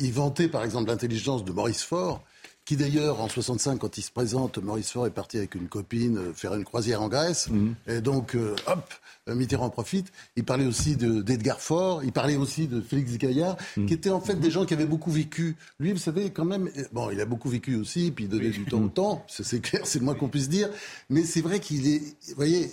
il 0.00 0.12
vantait 0.12 0.48
par 0.48 0.64
exemple 0.64 0.88
l'intelligence 0.88 1.44
de 1.44 1.52
Maurice 1.52 1.82
Faure 1.82 2.22
qui 2.64 2.76
d'ailleurs 2.76 3.20
en 3.20 3.28
65 3.28 3.78
quand 3.78 3.96
il 3.96 4.02
se 4.02 4.10
présente, 4.10 4.58
Maurice 4.58 4.90
Faure 4.90 5.06
est 5.06 5.10
parti 5.10 5.36
avec 5.36 5.54
une 5.54 5.68
copine 5.68 6.34
faire 6.34 6.54
une 6.54 6.64
croisière 6.64 7.00
en 7.00 7.08
Grèce, 7.08 7.48
mm. 7.48 7.74
et 7.86 8.00
donc 8.00 8.36
hop, 8.66 8.94
euh, 9.28 9.34
Mitterrand 9.34 9.70
profite. 9.70 10.12
Il 10.36 10.44
parlait 10.44 10.66
aussi 10.66 10.96
d'Edgar 10.96 11.60
Faure, 11.60 12.04
il 12.04 12.12
parlait 12.12 12.36
aussi 12.36 12.66
de 12.66 12.80
Félix 12.80 13.16
Gaillard, 13.18 13.56
mm. 13.76 13.86
qui 13.86 13.94
étaient 13.94 14.10
en 14.10 14.20
fait 14.20 14.36
des 14.36 14.50
gens 14.50 14.64
qui 14.64 14.74
avaient 14.74 14.86
beaucoup 14.86 15.10
vécu. 15.10 15.56
Lui, 15.80 15.92
vous 15.92 15.98
savez, 15.98 16.30
quand 16.30 16.44
même, 16.44 16.68
euh, 16.76 16.84
bon, 16.92 17.10
il 17.10 17.20
a 17.20 17.24
beaucoup 17.24 17.48
vécu 17.48 17.76
aussi, 17.76 18.10
puis 18.10 18.24
il 18.24 18.30
donnait 18.30 18.50
du 18.50 18.64
temps 18.64 18.82
au 18.82 18.88
temps, 18.88 19.24
c'est 19.28 19.60
clair, 19.60 19.82
c'est 19.84 19.98
le 19.98 20.04
moins 20.04 20.14
qu'on 20.14 20.28
puisse 20.28 20.48
dire. 20.48 20.68
Mais 21.10 21.22
c'est 21.22 21.40
vrai 21.40 21.60
qu'il 21.60 21.86
est, 21.88 21.98
vous 21.98 22.36
voyez, 22.36 22.68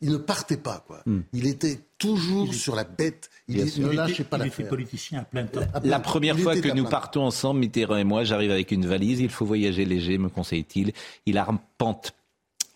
il, 0.00 0.10
ne 0.10 0.16
partait 0.16 0.56
pas, 0.56 0.84
quoi. 0.86 1.02
Mm. 1.06 1.20
Il 1.32 1.46
était 1.46 1.80
toujours 1.98 2.52
sur 2.54 2.76
la 2.76 2.84
bête. 2.84 3.30
Il, 3.48 3.64
ne 3.64 3.90
lâchait 3.90 4.24
pas 4.24 4.38
la 4.38 4.48
politicien 4.48 5.20
à 5.20 5.24
plein 5.24 5.46
temps. 5.46 5.60
La 5.84 6.00
première 6.00 6.38
fois 6.38 6.56
que 6.56 6.72
nous 6.74 6.84
partons 6.84 7.22
ensemble, 7.22 7.60
Mitterrand 7.60 7.96
et 7.96 8.04
moi, 8.04 8.24
j'arrive 8.24 8.50
avec 8.50 8.70
une 8.70 8.86
valise. 8.86 9.20
Il 9.20 9.30
faut 9.30 9.46
voyager 9.46 9.84
léger, 9.84 10.18
me 10.18 10.28
conseille-t-il. 10.28 10.92
Il 11.26 11.38
arpente 11.38 12.12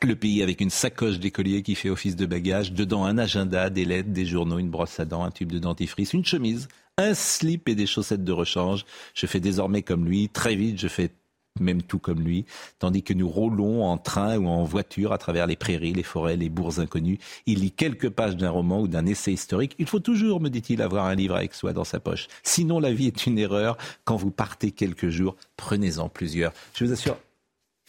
le 0.04 0.16
pays 0.16 0.42
avec 0.42 0.60
une 0.60 0.70
sacoche 0.70 1.18
d'écolier 1.18 1.62
qui 1.62 1.74
fait 1.74 1.90
office 1.90 2.16
de 2.16 2.26
bagage, 2.26 2.72
dedans 2.72 3.04
un 3.04 3.18
agenda, 3.18 3.70
des 3.70 3.84
lettres, 3.84 4.10
des 4.10 4.26
journaux, 4.26 4.58
une 4.58 4.70
brosse 4.70 5.00
à 5.00 5.04
dents, 5.04 5.24
un 5.24 5.30
tube 5.30 5.52
de 5.52 5.58
dentifrice, 5.58 6.12
une 6.12 6.24
chemise, 6.24 6.68
un 6.96 7.14
slip 7.14 7.68
et 7.68 7.74
des 7.74 7.86
chaussettes 7.86 8.24
de 8.24 8.32
rechange. 8.32 8.84
Je 9.14 9.26
fais 9.26 9.40
désormais 9.40 9.82
comme 9.82 10.04
lui, 10.04 10.28
très 10.28 10.54
vite 10.54 10.80
je 10.80 10.88
fais 10.88 11.10
même 11.58 11.82
tout 11.82 11.98
comme 11.98 12.20
lui, 12.20 12.46
tandis 12.78 13.02
que 13.02 13.12
nous 13.12 13.28
roulons 13.28 13.84
en 13.84 13.98
train 13.98 14.38
ou 14.38 14.46
en 14.46 14.64
voiture 14.64 15.12
à 15.12 15.18
travers 15.18 15.46
les 15.46 15.56
prairies, 15.56 15.92
les 15.92 16.02
forêts, 16.02 16.36
les 16.36 16.48
bourgs 16.48 16.78
inconnus. 16.78 17.18
Il 17.46 17.60
lit 17.60 17.72
quelques 17.72 18.08
pages 18.08 18.36
d'un 18.36 18.50
roman 18.50 18.80
ou 18.80 18.88
d'un 18.88 19.04
essai 19.04 19.32
historique. 19.32 19.74
Il 19.78 19.86
faut 19.86 20.00
toujours, 20.00 20.40
me 20.40 20.48
dit-il, 20.48 20.80
avoir 20.80 21.06
un 21.06 21.14
livre 21.14 21.34
avec 21.34 21.54
soi 21.54 21.72
dans 21.72 21.84
sa 21.84 22.00
poche. 22.00 22.28
Sinon, 22.42 22.78
la 22.78 22.92
vie 22.92 23.08
est 23.08 23.26
une 23.26 23.38
erreur. 23.38 23.76
Quand 24.04 24.16
vous 24.16 24.30
partez 24.30 24.70
quelques 24.70 25.10
jours, 25.10 25.36
prenez-en 25.56 26.08
plusieurs. 26.08 26.52
Je 26.74 26.84
vous 26.84 26.92
assure, 26.92 27.16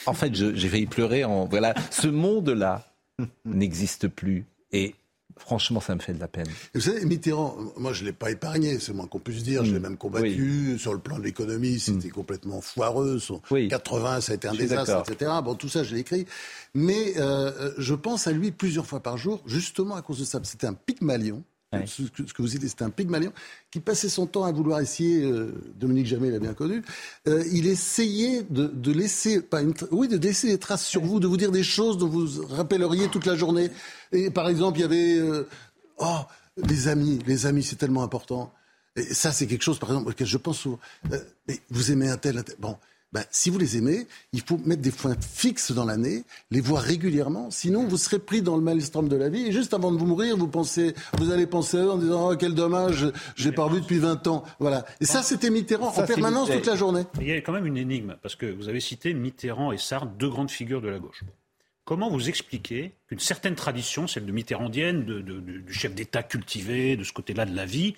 en 0.06 0.14
fait, 0.14 0.34
j'ai 0.34 0.70
failli 0.70 0.86
pleurer. 0.86 1.24
En, 1.24 1.46
voilà, 1.46 1.74
ce 1.90 2.08
monde-là 2.08 2.86
n'existe 3.46 4.08
plus. 4.08 4.46
Et 4.72 4.96
Franchement, 5.42 5.82
ça 5.82 5.96
me 5.96 6.00
fait 6.00 6.14
de 6.14 6.20
la 6.20 6.28
peine. 6.28 6.48
vous 6.76 6.82
savez, 6.82 7.04
Mitterrand, 7.04 7.58
moi 7.78 7.94
je 7.94 8.02
ne 8.02 8.08
l'ai 8.08 8.14
pas 8.14 8.30
épargné, 8.30 8.80
c'est 8.80 8.94
moins 8.94 9.08
qu'on 9.08 9.20
puisse 9.20 9.44
dire, 9.44 9.66
je 9.66 9.72
l'ai 9.74 9.80
mm. 9.80 9.84
même 9.84 9.98
combattu. 9.98 10.78
Sur 10.78 10.94
le 10.94 11.00
plan 11.00 11.18
de 11.18 11.24
l'économie, 11.24 11.80
c'était 11.80 12.10
mm. 12.10 12.12
complètement 12.12 12.62
foireux. 12.62 13.18
Son 13.18 13.40
80, 13.40 14.22
ça 14.22 14.34
a 14.34 14.36
été 14.36 14.48
un 14.48 14.54
désastre, 14.54 15.04
etc. 15.10 15.32
Bon, 15.44 15.56
tout 15.56 15.68
ça, 15.68 15.84
je 15.84 15.96
l'ai 15.96 16.02
écrit. 16.02 16.28
Mais 16.76 17.14
euh, 17.18 17.72
je 17.78 17.96
pense 17.96 18.28
à 18.28 18.32
lui 18.32 18.52
plusieurs 18.52 18.86
fois 18.86 19.00
par 19.00 19.18
jour, 19.18 19.42
justement 19.48 19.96
à 19.96 20.02
cause 20.04 20.20
de 20.20 20.26
ça. 20.26 20.40
C'était 20.44 20.68
un 20.68 20.74
Pygmalion. 20.74 21.44
Ce, 21.86 22.04
que, 22.04 22.42
vous 22.42 22.48
dites, 22.50 22.68
c'était 22.68 22.84
un 22.84 22.90
Pygmalion 22.90 23.32
qui 23.72 23.80
passait 23.80 24.10
son 24.10 24.26
temps 24.26 24.44
à 24.44 24.52
vouloir 24.52 24.82
essayer, 24.82 25.24
euh, 25.24 25.54
Dominique 25.76 26.06
Jamais 26.06 26.30
l'a 26.30 26.40
bien 26.40 26.54
connu, 26.54 26.84
il 27.26 27.66
essayait 27.66 28.44
de, 28.50 28.92
laisser, 28.92 29.42
oui, 29.92 30.10
de 30.10 30.18
laisser 30.18 30.48
des 30.48 30.58
traces 30.58 30.86
sur 30.86 31.02
vous, 31.02 31.22
de 31.22 31.28
vous 31.28 31.38
dire 31.38 31.52
des 31.52 31.64
choses 31.64 31.98
dont 31.98 32.10
vous 32.10 32.46
rappelleriez 32.48 33.08
toute 33.08 33.26
la 33.26 33.36
journée. 33.36 33.72
Et 34.12 34.30
par 34.30 34.50
exemple, 34.50 34.80
il 34.80 34.82
y 34.82 34.86
avait, 34.86 35.46
oh, 35.98 36.20
les 36.58 36.88
amis, 36.90 37.20
les 37.26 37.46
amis, 37.46 37.64
c'est 37.64 37.78
tellement 37.78 38.04
important. 38.04 38.54
Et 38.98 39.14
ça, 39.14 39.32
c'est 39.32 39.48
quelque 39.48 39.64
chose, 39.64 39.80
par 39.80 39.90
exemple, 39.90 40.10
auquel 40.10 40.28
je 40.28 40.38
pense 40.38 40.60
souvent. 40.60 40.80
mais 41.48 41.60
vous 41.70 41.92
aimez 41.92 42.10
un 42.10 42.18
tel, 42.18 42.38
un 42.38 42.44
tel. 42.44 42.56
Bon, 42.60 42.78
ben, 43.14 43.24
si 43.30 43.50
vous 43.50 43.58
les 43.58 43.78
aimez, 43.78 44.08
il 44.32 44.42
faut 44.42 44.58
mettre 44.64 44.82
des 44.82 44.92
points 44.92 45.16
fixes 45.20 45.74
dans 45.74 45.84
l'année, 45.84 46.24
les 46.50 46.62
voir 46.62 46.82
régulièrement, 46.82 47.52
sinon 47.52 47.86
vous 47.86 47.98
serez 47.98 48.20
pris 48.20 48.42
dans 48.42 48.56
le 48.56 48.62
maelstrom 48.62 49.10
de 49.10 49.16
la 49.18 49.28
vie. 49.28 49.48
Et 49.48 49.52
juste 49.52 49.74
avant 49.74 49.92
de 49.92 49.98
vous 49.98 50.06
mourir, 50.06 50.38
vous 50.38 50.48
pensez, 50.48 50.96
vous 51.18 51.32
allez 51.32 51.46
penser 51.46 51.78
à 51.78 51.82
eux 51.82 51.92
en 51.92 51.98
disant 51.98 52.32
oh, 52.32 52.36
quel 52.38 52.54
dommage, 52.54 53.12
je 53.36 53.50
l'ai 53.50 53.54
pas 53.54 53.64
revu 53.64 53.82
depuis 53.82 54.00
20 54.00 54.28
ans. 54.28 54.44
Voilà. 54.60 54.86
Et 55.02 55.06
ça, 55.06 55.24
c'était 55.24 55.50
Mitterrand 55.50 55.90
en 55.90 56.06
permanence 56.06 56.50
toute 56.50 56.66
la 56.66 56.76
journée. 56.76 57.04
Il 57.20 57.28
y 57.28 57.34
a 57.34 57.42
quand 57.42 57.52
même 57.52 57.66
une 57.66 57.78
énigme 57.78 58.16
parce 58.22 58.36
que 58.36 58.46
vous 58.46 58.70
avez 58.70 58.80
cité 58.80 59.14
Mitterrand 59.14 59.74
et 59.74 59.78
Sartre, 59.78 60.08
deux 60.18 60.30
grandes 60.30 60.52
figures 60.52 60.82
de 60.82 60.88
la 60.88 61.00
gauche. 61.00 61.24
Comment 61.84 62.10
vous 62.10 62.30
expliquez 62.30 62.94
qu'une 63.08 63.20
certaine 63.20 63.56
tradition, 63.56 64.08
celle 64.08 64.26
de 64.26 64.32
mitterrandienne, 64.32 65.04
de, 65.04 65.20
du 65.20 65.74
chef 65.74 65.94
d'État 65.94 66.24
cultivé, 66.24 66.96
de 66.96 67.04
ce 67.04 67.12
côté-là 67.12 67.46
de 67.46 67.54
la 67.54 67.66
vie, 67.66 67.96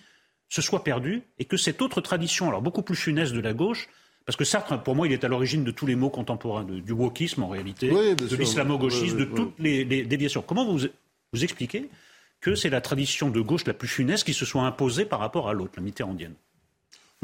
se 0.50 0.62
soit 0.62 0.84
perdue 0.84 1.22
et 1.38 1.46
que 1.46 1.58
cette 1.58 1.82
autre 1.82 2.02
tradition, 2.02 2.48
alors 2.48 2.62
beaucoup 2.62 2.82
plus 2.82 2.96
funeste 2.96 3.34
de 3.34 3.42
la 3.42 3.54
gauche, 3.54 3.90
parce 4.26 4.38
que 4.38 4.46
Sartre, 4.46 4.82
pour 4.82 4.96
moi, 4.96 5.08
il 5.08 5.14
est 5.14 5.24
à 5.24 5.28
l'origine 5.28 5.64
de 5.64 5.72
tous 5.72 5.86
les 5.86 5.96
maux 5.96 6.10
contemporains, 6.10 6.64
du 6.64 6.92
wokisme 6.92 7.44
en 7.44 7.50
réalité, 7.50 7.90
de 7.90 8.36
l'islamo-gauchisme, 8.36 9.18
de 9.18 9.26
toutes 9.26 9.60
les, 9.60 9.86
déviations. 10.06 10.42
Comment 10.42 10.66
vous, 10.66 10.88
vous 11.34 11.44
expliquez 11.44 11.90
que 12.40 12.56
c'est 12.56 12.70
la 12.70 12.82
tradition 12.82 13.30
de 13.30 13.42
gauche 13.42 13.66
la 13.66 13.74
plus 13.74 13.88
funeste 13.88 14.26
qui 14.26 14.34
se 14.34 14.46
soit 14.46 14.64
imposée 14.64 15.06
par 15.06 15.20
rapport 15.20 15.50
à 15.50 15.54
l'autre, 15.54 15.74
la 15.78 15.84
mitterrandienne? 15.84 16.36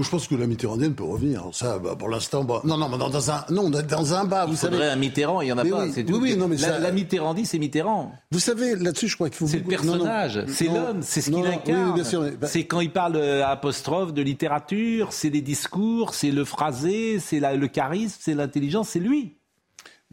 Je 0.04 0.10
pense 0.10 0.28
que 0.28 0.36
la 0.36 0.47
Mitterrandienne 0.47 0.93
peut 0.93 1.04
revenir. 1.04 1.43
Ça, 1.52 1.80
bah, 1.80 1.95
pour 1.97 2.10
l'instant, 2.10 2.43
bah, 2.43 2.62
non, 2.64 2.78
non, 2.78 2.89
dans 2.89 3.32
un, 3.32 3.45
non, 3.50 3.70
dans 3.70 4.14
un 4.14 4.26
bas. 4.26 4.45
Vous 4.45 4.56
faudrait 4.56 4.89
un 4.89 4.95
Mitterrand, 4.95 5.41
il 5.41 5.47
y 5.47 5.52
en 5.52 5.58
a 5.58 5.66
pas. 5.66 5.86
Oui, 5.86 6.06
oui, 6.08 6.20
oui, 6.22 6.38
non, 6.38 6.47
mais 6.47 6.58
la, 6.58 6.80
la 6.80 6.91
Mitterrandie, 6.91 7.45
c'est 7.45 7.60
Mitterrand. 7.60 8.12
Vous 8.32 8.39
savez, 8.39 8.76
là-dessus, 8.76 9.08
je 9.08 9.16
crois 9.16 9.30
qu'il 9.30 9.38
faut. 9.38 9.47
C'est 9.47 9.58
le 9.58 9.64
personnage, 9.64 10.43
c'est 10.47 10.66
l'homme, 10.66 11.02
c'est 11.02 11.22
ce 11.22 11.30
qu'il 11.32 11.45
incarne. 11.45 12.00
Bah 12.39 12.47
c'est 12.47 12.66
quand 12.66 12.82
il 12.82 12.91
parle 12.91 13.16
euh, 13.16 13.45
apostrophe 13.45 14.14
de 14.14 14.22
littérature, 14.22 15.12
c'est 15.12 15.30
les 15.30 15.41
discours, 15.41 16.14
c'est 16.14 16.32
le 16.32 16.45
phrasé, 16.45 17.20
c'est 17.20 17.39
le 17.39 17.68
charisme, 17.68 18.18
c'est 18.20 18.34
l'intelligence, 18.34 18.89
c'est 18.89 19.00
lui. 19.00 19.39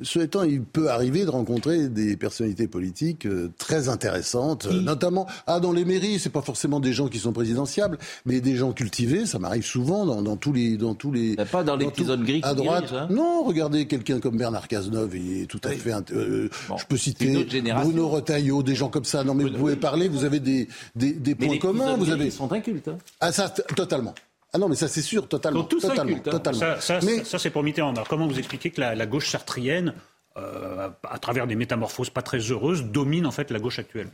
Ce 0.03 0.19
étant, 0.19 0.43
il 0.43 0.63
peut 0.63 0.91
arriver 0.91 1.25
de 1.25 1.31
rencontrer 1.31 1.89
des 1.89 2.19
personnalités 2.19 2.69
politiques 2.69 3.25
euh, 3.25 3.51
très 3.57 3.89
intéressantes, 3.89 4.67
notamment 4.67 5.27
ah 5.47 5.59
dans 5.59 5.73
les 5.73 5.87
mairies, 5.87 6.19
c'est 6.19 6.29
pas 6.29 6.43
forcément 6.43 6.81
des 6.81 6.93
gens 6.93 7.09
qui 7.09 7.19
sont 7.19 7.33
présidentiables, 7.33 7.97
mais 8.27 8.43
des 8.43 8.57
gens 8.57 8.73
cultivés. 8.73 9.25
Ça 9.25 9.39
m'arrive 9.39 9.65
souvent 9.65 10.05
dans, 10.05 10.37
tous 10.37 10.53
les 10.53 10.77
dans 10.77 10.95
tous 10.95 11.13
les. 11.13 11.37
Pas 11.51 11.65
dans 11.65 11.77
les 11.77 11.89
zones 12.05 12.25
gris 12.25 12.41
à 12.43 12.53
droite. 12.53 12.93
Hein. 12.93 13.09
non, 13.11 13.43
regardez 13.43 13.87
quelqu'un 13.87 14.21
comme 14.21 14.37
Bernard 14.37 14.69
Cazeneuve, 14.69 15.17
il 15.17 15.43
est 15.43 15.47
tout 15.47 15.61
à 15.65 15.71
fait. 15.71 15.95
Euh, 16.13 16.51
je 16.77 16.85
peux 16.85 16.99
citer 16.99 17.47
Bruno 17.63 18.09
Retailleau, 18.09 18.63
des 18.63 18.75
gens 18.75 18.91
comme 18.91 19.07
ça. 19.07 19.25
Non, 19.25 19.33
mais 19.33 19.45
vous 19.45 19.57
pouvez 19.57 19.77
parler. 19.77 20.09
Vous 20.09 20.25
avez 20.25 20.41
des 20.41 20.69
des, 20.95 21.35
points 21.35 21.57
communs. 21.57 21.97
Vous 21.97 22.11
avez. 22.11 22.27
Ils 22.27 22.33
sont 22.33 22.53
incultes. 22.53 22.89
Hein. 22.89 22.99
Ah 23.21 23.33
ça 23.33 23.49
totalement. 23.49 24.15
Ah 24.57 24.59
non, 24.59 24.71
mais 24.71 24.75
ça 24.75 24.89
c'est 24.89 25.03
sûr, 25.03 25.29
totalement. 25.29 25.65
Tout 25.65 25.79
totalement, 25.79 26.17
hein. 26.65 26.77
Ça, 26.81 26.99
mais... 27.03 27.25
ça 27.25 27.39
c'est 27.39 27.51
pour 27.51 27.63
Mitterrand. 27.63 27.93
comment 28.09 28.27
vous 28.27 28.39
expliquez 28.39 28.71
que 28.71 28.81
la, 28.81 29.05
gauche 29.05 29.29
sartrienne, 29.29 29.93
euh, 30.39 30.89
à 31.07 31.19
travers 31.19 31.47
des 31.47 31.57
métamorphoses 31.57 32.09
pas 32.09 32.23
très 32.23 32.39
heureuses, 32.39 32.85
domine 32.85 33.27
en 33.27 33.31
fait 33.33 33.51
la 33.51 33.59
gauche 33.59 33.79
actuelle? 33.79 34.09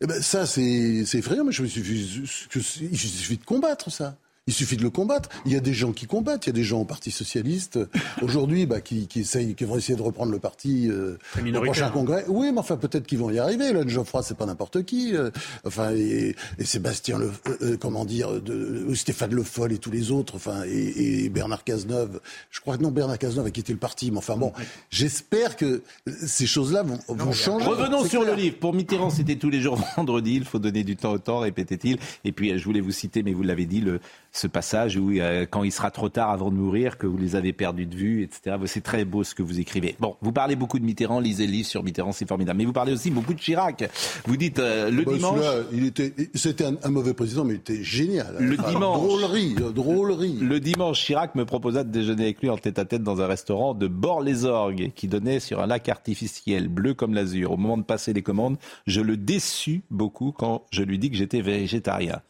Eh 0.00 0.06
ben, 0.06 0.22
Ça 0.22 0.46
c'est 0.46 1.04
effrayant, 1.14 1.42
mais 1.42 1.50
il 1.52 2.98
suffit 2.98 3.38
de 3.38 3.44
combattre 3.44 3.90
ça. 3.90 4.16
Il 4.48 4.54
suffit 4.54 4.76
de 4.76 4.82
le 4.82 4.90
combattre. 4.90 5.28
Il 5.44 5.52
y 5.52 5.56
a 5.56 5.60
des 5.60 5.74
gens 5.74 5.92
qui 5.92 6.06
combattent. 6.06 6.46
Il 6.46 6.50
y 6.50 6.50
a 6.50 6.54
des 6.54 6.62
gens 6.62 6.80
au 6.80 6.84
Parti 6.84 7.10
socialiste 7.10 7.80
aujourd'hui 8.22 8.66
bah, 8.66 8.80
qui, 8.80 9.08
qui, 9.08 9.20
essayent, 9.20 9.56
qui 9.56 9.64
vont 9.64 9.76
essayer 9.76 9.96
de 9.96 10.02
reprendre 10.02 10.30
le 10.30 10.38
parti 10.38 10.88
euh, 10.88 11.18
au 11.36 11.60
prochain 11.62 11.90
congrès. 11.90 12.24
Oui, 12.28 12.52
mais 12.52 12.58
enfin 12.58 12.76
peut-être 12.76 13.06
qu'ils 13.06 13.18
vont 13.18 13.30
y 13.30 13.40
arriver. 13.40 13.72
Là, 13.72 13.84
Geoffroy, 13.84 14.22
c'est 14.22 14.36
pas 14.36 14.46
n'importe 14.46 14.84
qui. 14.84 15.16
Euh, 15.16 15.30
enfin, 15.64 15.92
et, 15.94 16.36
et, 16.60 16.64
Sébastien, 16.64 17.18
le, 17.18 17.26
euh, 17.26 17.56
euh, 17.62 17.76
comment 17.76 18.04
dire, 18.04 18.40
de, 18.40 18.86
Stéphane 18.94 19.34
Le 19.34 19.42
Foll 19.42 19.72
et 19.72 19.78
tous 19.78 19.90
les 19.90 20.12
autres. 20.12 20.36
Enfin, 20.36 20.62
et, 20.64 21.24
et, 21.24 21.28
Bernard 21.28 21.64
Cazeneuve. 21.64 22.20
Je 22.50 22.60
crois 22.60 22.76
que 22.76 22.82
non, 22.84 22.92
Bernard 22.92 23.18
Cazeneuve 23.18 23.46
a 23.46 23.50
quitté 23.50 23.72
le 23.72 23.80
parti. 23.80 24.12
Mais 24.12 24.18
enfin 24.18 24.36
bon, 24.36 24.52
j'espère 24.90 25.56
que 25.56 25.82
ces 26.06 26.46
choses-là 26.46 26.84
vont, 26.84 27.00
vont 27.08 27.32
changer. 27.32 27.66
Revenons 27.66 28.04
sur 28.04 28.24
le 28.24 28.34
livre. 28.34 28.58
Pour 28.58 28.74
Mitterrand, 28.74 29.10
c'était 29.10 29.36
tous 29.36 29.50
les 29.50 29.60
jours 29.60 29.80
vendredi. 29.96 30.36
Il 30.36 30.44
faut 30.44 30.60
donner 30.60 30.84
du 30.84 30.94
temps 30.94 31.10
au 31.10 31.18
temps, 31.18 31.40
répétait-il. 31.40 31.98
Et 32.24 32.30
puis, 32.30 32.56
je 32.56 32.64
voulais 32.64 32.80
vous 32.80 32.92
citer, 32.92 33.24
mais 33.24 33.32
vous 33.32 33.42
l'avez 33.42 33.66
dit, 33.66 33.80
le 33.80 33.98
ce 34.36 34.46
passage 34.46 34.96
où, 34.96 35.10
euh, 35.12 35.46
quand 35.48 35.64
il 35.64 35.72
sera 35.72 35.90
trop 35.90 36.08
tard 36.08 36.30
avant 36.30 36.50
de 36.50 36.56
mourir, 36.56 36.98
que 36.98 37.06
vous 37.06 37.16
les 37.16 37.36
avez 37.36 37.52
perdus 37.52 37.86
de 37.86 37.96
vue, 37.96 38.22
etc. 38.22 38.56
C'est 38.66 38.82
très 38.82 39.04
beau 39.04 39.24
ce 39.24 39.34
que 39.34 39.42
vous 39.42 39.58
écrivez. 39.60 39.96
Bon, 39.98 40.16
vous 40.20 40.32
parlez 40.32 40.56
beaucoup 40.56 40.78
de 40.78 40.84
Mitterrand, 40.84 41.20
lisez 41.20 41.46
le 41.46 41.52
livre 41.52 41.68
sur 41.68 41.82
Mitterrand, 41.82 42.12
c'est 42.12 42.28
formidable. 42.28 42.58
Mais 42.58 42.64
vous 42.64 42.72
parlez 42.72 42.92
aussi 42.92 43.10
beaucoup 43.10 43.34
de 43.34 43.40
Chirac. 43.40 43.88
Vous 44.26 44.36
dites 44.36 44.58
euh, 44.58 44.90
le 44.90 45.04
bah, 45.04 45.14
dimanche. 45.14 45.40
Il 45.72 45.86
était, 45.86 46.12
c'était 46.34 46.64
un, 46.64 46.90
mauvais 46.90 47.14
président, 47.14 47.44
mais 47.44 47.54
il 47.54 47.58
était 47.58 47.82
génial. 47.82 48.36
Le 48.38 48.56
dimanche. 48.56 49.00
Drôlerie, 49.00 49.54
drôlerie. 49.54 50.38
Le 50.40 50.60
dimanche, 50.60 51.00
Chirac 51.00 51.34
me 51.34 51.44
proposa 51.44 51.84
de 51.84 51.90
déjeuner 51.90 52.24
avec 52.24 52.40
lui 52.40 52.50
en 52.50 52.58
tête-à-tête 52.58 53.02
dans 53.02 53.20
un 53.20 53.26
restaurant 53.26 53.74
de 53.74 53.88
Bord-les-Orgues 53.88 54.92
qui 54.94 55.08
donnait 55.08 55.40
sur 55.40 55.60
un 55.60 55.66
lac 55.66 55.88
artificiel 55.88 56.68
bleu 56.68 56.94
comme 56.94 57.14
l'azur. 57.14 57.52
Au 57.52 57.56
moment 57.56 57.78
de 57.78 57.82
passer 57.82 58.12
les 58.12 58.22
commandes, 58.22 58.56
je 58.86 59.00
le 59.00 59.16
déçus 59.16 59.82
beaucoup 59.90 60.32
quand 60.32 60.64
je 60.70 60.82
lui 60.82 60.98
dis 60.98 61.10
que 61.10 61.16
j'étais 61.16 61.40
végétarien. 61.40 62.20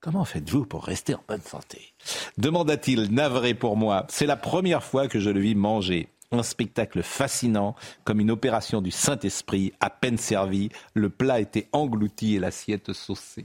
Comment 0.00 0.24
faites-vous 0.24 0.64
pour 0.64 0.84
rester 0.84 1.14
en 1.14 1.22
bonne 1.28 1.42
santé? 1.42 1.92
Demanda-t-il, 2.38 3.12
navré 3.12 3.52
pour 3.52 3.76
moi. 3.76 4.06
C'est 4.08 4.24
la 4.24 4.36
première 4.36 4.82
fois 4.82 5.08
que 5.08 5.20
je 5.20 5.28
le 5.28 5.40
vis 5.40 5.54
manger. 5.54 6.08
Un 6.32 6.42
spectacle 6.42 7.02
fascinant, 7.02 7.74
comme 8.04 8.18
une 8.18 8.30
opération 8.30 8.80
du 8.80 8.90
Saint-Esprit, 8.90 9.74
à 9.80 9.90
peine 9.90 10.16
servi. 10.16 10.70
Le 10.94 11.10
plat 11.10 11.38
était 11.38 11.68
englouti 11.72 12.36
et 12.36 12.38
l'assiette 12.38 12.94
saucée. 12.94 13.44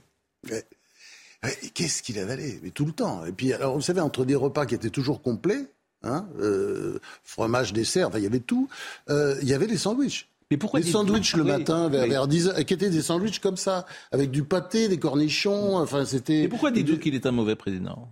Qu'est-ce 1.74 2.02
qu'il 2.02 2.20
avalait? 2.20 2.60
Mais 2.64 2.70
tout 2.70 2.86
le 2.86 2.94
temps. 2.94 3.26
Et 3.26 3.34
puis, 3.34 3.52
vous 3.52 3.82
savez, 3.82 4.00
entre 4.00 4.24
des 4.24 4.36
repas 4.36 4.66
qui 4.66 4.76
étaient 4.76 4.90
toujours 4.90 5.22
complets, 5.22 5.66
hein, 6.04 6.26
euh, 6.40 7.00
fromage, 7.24 7.74
dessert, 7.74 8.12
il 8.16 8.24
y 8.24 8.28
avait 8.28 8.40
tout, 8.40 8.70
euh, 9.10 9.38
il 9.42 9.50
y 9.50 9.54
avait 9.54 9.68
des 9.68 9.78
sandwichs. 9.78 10.30
Mais 10.52 10.58
pourquoi 10.58 10.80
des 10.80 10.92
sandwichs 10.92 11.36
le 11.36 11.44
matin 11.44 11.90
vers, 11.90 12.28
10 12.28 12.48
heures, 12.48 12.66
qui 12.66 12.74
étaient 12.74 12.90
des 12.90 13.02
sandwichs 13.02 13.40
comme 13.40 13.58
ça, 13.58 13.86
avec 14.12 14.30
du 14.30 14.44
pâté, 14.44 14.88
des 14.88 15.00
cornichons, 15.00 15.78
enfin 15.78 16.06
c'était. 16.06 16.42
Mais 16.42 16.48
pourquoi 16.48 16.72
dites-vous 16.72 16.98
qu'il 16.98 17.16
est 17.16 17.26
un 17.26 17.32
mauvais 17.32 17.56
président? 17.56 18.12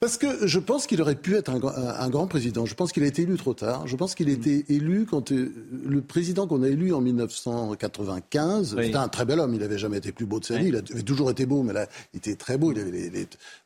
Parce 0.00 0.16
que 0.16 0.46
je 0.46 0.58
pense 0.58 0.86
qu'il 0.86 1.02
aurait 1.02 1.14
pu 1.14 1.36
être 1.36 1.50
un, 1.50 2.08
grand 2.08 2.26
président. 2.26 2.64
Je 2.64 2.74
pense 2.74 2.90
qu'il 2.90 3.02
a 3.02 3.06
été 3.06 3.20
élu 3.20 3.36
trop 3.36 3.52
tard. 3.52 3.86
Je 3.86 3.96
pense 3.96 4.14
qu'il 4.14 4.30
a 4.30 4.32
été 4.32 4.64
élu 4.70 5.04
quand 5.04 5.30
euh, 5.30 5.52
le 5.84 6.00
président 6.00 6.46
qu'on 6.46 6.62
a 6.62 6.68
élu 6.68 6.94
en 6.94 7.02
1995, 7.02 8.76
c'était 8.80 8.96
un 8.96 9.08
très 9.08 9.26
bel 9.26 9.40
homme. 9.40 9.52
Il 9.52 9.60
n'avait 9.60 9.76
jamais 9.76 9.98
été 9.98 10.10
plus 10.10 10.24
beau 10.24 10.40
de 10.40 10.46
sa 10.46 10.56
vie. 10.56 10.68
Il 10.68 10.76
avait 10.76 11.02
toujours 11.02 11.30
été 11.30 11.44
beau, 11.44 11.62
mais 11.62 11.74
là, 11.74 11.86
il 12.14 12.16
était 12.16 12.34
très 12.34 12.56
beau. 12.56 12.72
Il 12.72 12.80
avait 12.80 13.10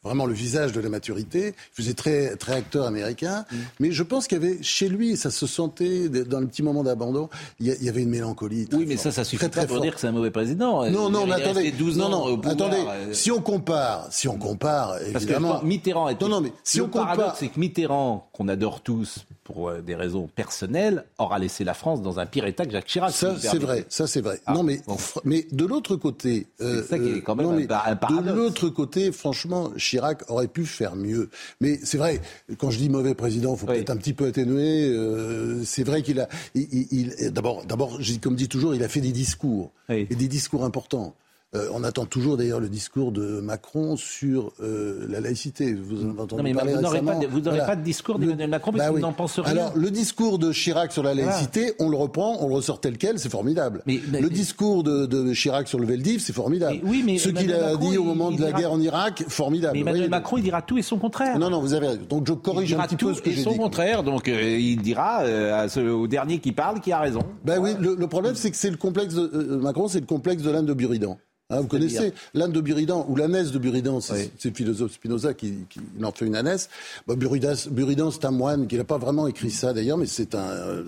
vraiment 0.03 0.27
le 0.27 0.35
visage 0.35 0.73
de 0.73 0.81
la 0.81 0.89
maturité. 0.89 1.55
Il 1.57 1.83
faisait 1.83 1.95
très, 1.95 2.35
très 2.35 2.55
acteur 2.55 2.87
américain. 2.87 3.45
Mm. 3.53 3.57
Mais 3.79 3.93
je 3.93 4.03
pense 4.03 4.27
qu'il 4.27 4.43
y 4.43 4.45
avait 4.45 4.61
chez 4.61 4.89
lui, 4.89 5.17
ça 5.17 5.31
se 5.31 5.47
sentait 5.47 6.09
dans 6.09 6.41
le 6.41 6.49
petit 6.49 6.65
moment 6.65 6.83
d'abandon, 6.83 7.29
il 7.61 7.67
y, 7.67 7.89
avait 7.89 8.03
une 8.03 8.11
mélancolie. 8.11 8.67
Oui, 8.73 8.87
mais 8.89 8.97
ça, 8.97 9.13
ça 9.13 9.23
suffit 9.23 9.49
très, 9.49 9.61
pas 9.61 9.67
pour 9.69 9.81
dire 9.81 9.95
que 9.95 10.01
c'est 10.01 10.09
un 10.09 10.13
mauvais 10.13 10.33
président. 10.33 10.91
Non, 10.91 11.11
non, 11.11 11.27
mais 11.27 11.35
attendez. 11.35 11.71
12 11.71 11.97
non, 11.97 12.09
non, 12.09 12.43
attendez. 12.43 12.85
Euh. 12.89 13.13
Si 13.13 13.31
on 13.31 13.41
compare, 13.41 14.09
si 14.11 14.27
on 14.27 14.37
compare, 14.37 15.01
évidemment. 15.01 15.61
Que 15.61 15.67
Mitterrand 15.67 16.09
est 16.09 16.24
non, 16.25 16.37
non, 16.37 16.41
mais 16.41 16.53
si 16.63 16.79
le 16.79 16.85
on 16.85 16.89
paradoxe, 16.89 17.39
c'est 17.39 17.49
que 17.49 17.61
Mitterrand, 17.61 18.29
qu'on 18.33 18.49
adore 18.49 18.81
tous 18.81 19.27
pour 19.45 19.69
euh, 19.69 19.81
des 19.83 19.95
raisons 19.95 20.29
personnelles, 20.35 21.05
aura 21.19 21.39
laissé 21.39 21.65
la 21.65 21.75
France 21.75 22.03
dans 22.03 22.19
un 22.19 22.27
pire 22.27 22.47
état 22.47 22.65
que 22.65 22.73
Jacques 22.73 22.87
Chirac. 22.87 23.13
Ça, 23.13 23.37
c'est 23.39 23.59
vrai. 23.59 23.85
Ça, 23.89 24.07
c'est 24.07 24.21
vrai. 24.21 24.41
Ah, 24.47 24.55
non, 24.55 24.63
mais, 24.63 24.81
mais 25.25 25.47
de 25.53 25.65
l'autre 25.65 25.97
côté, 25.97 26.47
euh, 26.61 26.83
ça 26.83 26.99
qui 26.99 27.11
est 27.11 27.21
quand 27.21 27.37
même 27.37 27.67
un, 27.69 27.97
paradoxe. 27.97 28.27
De 28.27 28.33
l'autre 28.33 28.69
côté, 28.71 29.13
franchement, 29.13 29.71
Chirac 29.77 30.29
aurait 30.31 30.49
pu 30.49 30.65
faire 30.65 30.97
mieux. 30.97 31.31
Mais 31.61 31.79
c'est 31.83 31.99
vrai. 31.99 32.21
Quand 32.59 32.71
je 32.71 32.79
dis 32.79 32.89
mauvais 32.89 33.15
président, 33.15 33.55
il 33.55 33.59
faut 33.59 33.67
peut-être 33.67 33.91
un 33.91 33.97
petit 33.97 34.15
peu 34.15 34.27
atténuer. 34.27 34.89
Euh, 34.89 35.63
c'est 35.65 35.85
vrai 35.85 36.03
qu'il 36.03 36.21
a, 36.21 36.29
il, 36.55 37.33
d'abord, 37.33 37.65
d'abord, 37.65 37.99
comme 38.23 38.37
dit 38.37 38.49
toujours, 38.49 38.75
il 38.75 38.83
a 38.83 38.89
fait 38.89 39.01
des 39.01 39.13
discours 39.13 39.73
et 39.89 40.07
des 40.07 40.29
discours 40.29 40.65
importants. 40.65 41.15
Euh, 41.55 41.69
on 41.73 41.85
attend 41.85 42.05
toujours 42.05 42.37
d'ailleurs 42.37 42.59
le 42.59 42.69
discours 42.69 43.13
de 43.13 43.41
Macron 43.41 43.97
sur 43.97 44.51
euh, 44.61 45.07
la 45.09 45.21
laïcité. 45.21 45.73
Vous 45.73 46.03
en 46.03 46.15
non, 46.15 46.27
parler 46.27 46.53
vous 46.75 46.81
n'aurez 46.81 47.01
pas, 47.01 47.15
n'aurez 47.15 47.59
pas 47.59 47.77
de 47.77 47.83
discours 47.85 48.19
d'Emmanuel 48.19 48.51
Macron 48.51 48.73
parce 48.73 48.83
Bah 48.83 48.89
que 48.89 48.95
oui. 48.95 49.01
vous 49.01 49.07
n'en 49.07 49.13
pensez 49.13 49.41
rien. 49.41 49.53
Alors, 49.53 49.73
le 49.77 49.91
discours 49.93 50.41
de 50.41 50.51
Chirac 50.51 50.91
sur 50.93 51.05
la 51.05 51.15
laïcité, 51.15 51.75
on 51.79 51.89
le 51.91 51.97
reprend, 51.97 52.39
on 52.41 52.49
le 52.49 52.55
ressort 52.55 52.81
tel 52.81 52.99
quel, 52.99 53.21
c'est 53.21 53.29
formidable. 53.31 53.83
Mais- 53.87 54.01
mais- 54.11 54.21
le 54.21 54.31
discours 54.31 54.83
de, 54.83 55.07
de 55.07 55.33
Chirac 55.33 55.69
sur 55.69 55.79
le 55.79 55.87
Veldiv, 55.87 56.21
c'est 56.21 56.33
formidable. 56.33 56.81
Mais- 56.83 56.91
oui, 56.91 57.03
mais 57.07 57.19
Ce 57.19 57.29
qu'il 57.29 57.53
a 57.53 57.71
Macron, 57.73 57.91
dit 57.91 57.99
au 57.99 58.05
moment 58.05 58.33
de 58.33 58.41
la 58.41 58.49
dira- 58.49 58.59
guerre 58.59 58.73
en 58.73 58.81
Irak, 58.81 59.25
formidable. 59.29 59.75
Mais 59.75 59.81
Emmanuel 59.83 60.01
voyez, 60.03 60.11
Macron, 60.11 60.39
il 60.39 60.43
dira 60.43 60.61
tout 60.61 60.77
et 60.77 60.83
son 60.83 60.99
contraire. 60.99 61.39
Non, 61.39 61.51
non, 61.51 61.61
vous 61.61 61.75
avez 61.75 61.87
raison. 61.87 62.01
Donc 62.09 62.27
je 62.27 62.33
corrige 62.33 62.75
un 62.75 62.81
petit 62.87 62.97
peu 62.97 63.15
ce 63.15 63.23
que 63.23 63.31
et 63.31 63.33
j'ai 63.33 63.43
son 63.45 63.53
dit. 63.53 63.59
contraire. 63.59 64.03
Donc 64.03 64.27
euh, 64.29 64.59
il 64.59 64.83
dira 64.83 65.23
euh, 65.23 65.55
à 65.65 65.69
ce- 65.69 65.79
au 65.79 66.09
dernier 66.09 66.39
qui 66.41 66.51
parle 66.51 66.81
qui 66.81 66.91
a 66.91 66.99
raison. 66.99 67.21
Ben 67.45 67.59
oui, 67.61 67.71
le, 67.79 68.07
problème, 68.09 68.35
c'est 68.35 68.51
que 68.51 68.57
c'est 68.57 68.71
le 68.71 68.77
complexe 68.77 69.15
de 69.15 69.57
Macron, 69.57 69.87
c'est 69.87 70.01
le 70.01 70.07
complexe 70.07 70.43
de 70.43 70.51
l'âne 70.51 70.67
de 70.67 70.75
Buridan. 70.75 71.17
Hein, 71.55 71.61
vous 71.61 71.67
connaissez 71.69 72.13
l'âne 72.35 72.53
de 72.53 72.61
Buridan 72.61 73.07
ou 73.09 73.17
l'ânesse 73.17 73.51
de 73.53 73.59
Buridan, 73.59 74.01
c'est 74.01 74.13
Oui. 74.15 74.31
le 74.45 74.51
philosophe 74.53 74.93
Spinoza 74.95 75.35
qui, 75.35 75.55
qui 75.71 75.81
il 75.99 76.05
en 76.05 76.13
fait 76.13 76.27
une 76.27 76.37
ânesse. 76.37 76.69
Bah, 77.07 77.15
Buridan, 77.17 77.55
Buridan, 77.71 78.11
c'est 78.11 78.25
un 78.25 78.31
moine 78.31 78.67
qui 78.67 78.77
n'a 78.77 78.85
pas 78.85 78.99
vraiment 78.99 79.27
écrit 79.27 79.51
ça 79.51 79.73
d'ailleurs, 79.73 79.97
mais 79.99 80.07
c'est 80.07 80.35
un. 80.35 80.39
euh, 80.51 80.85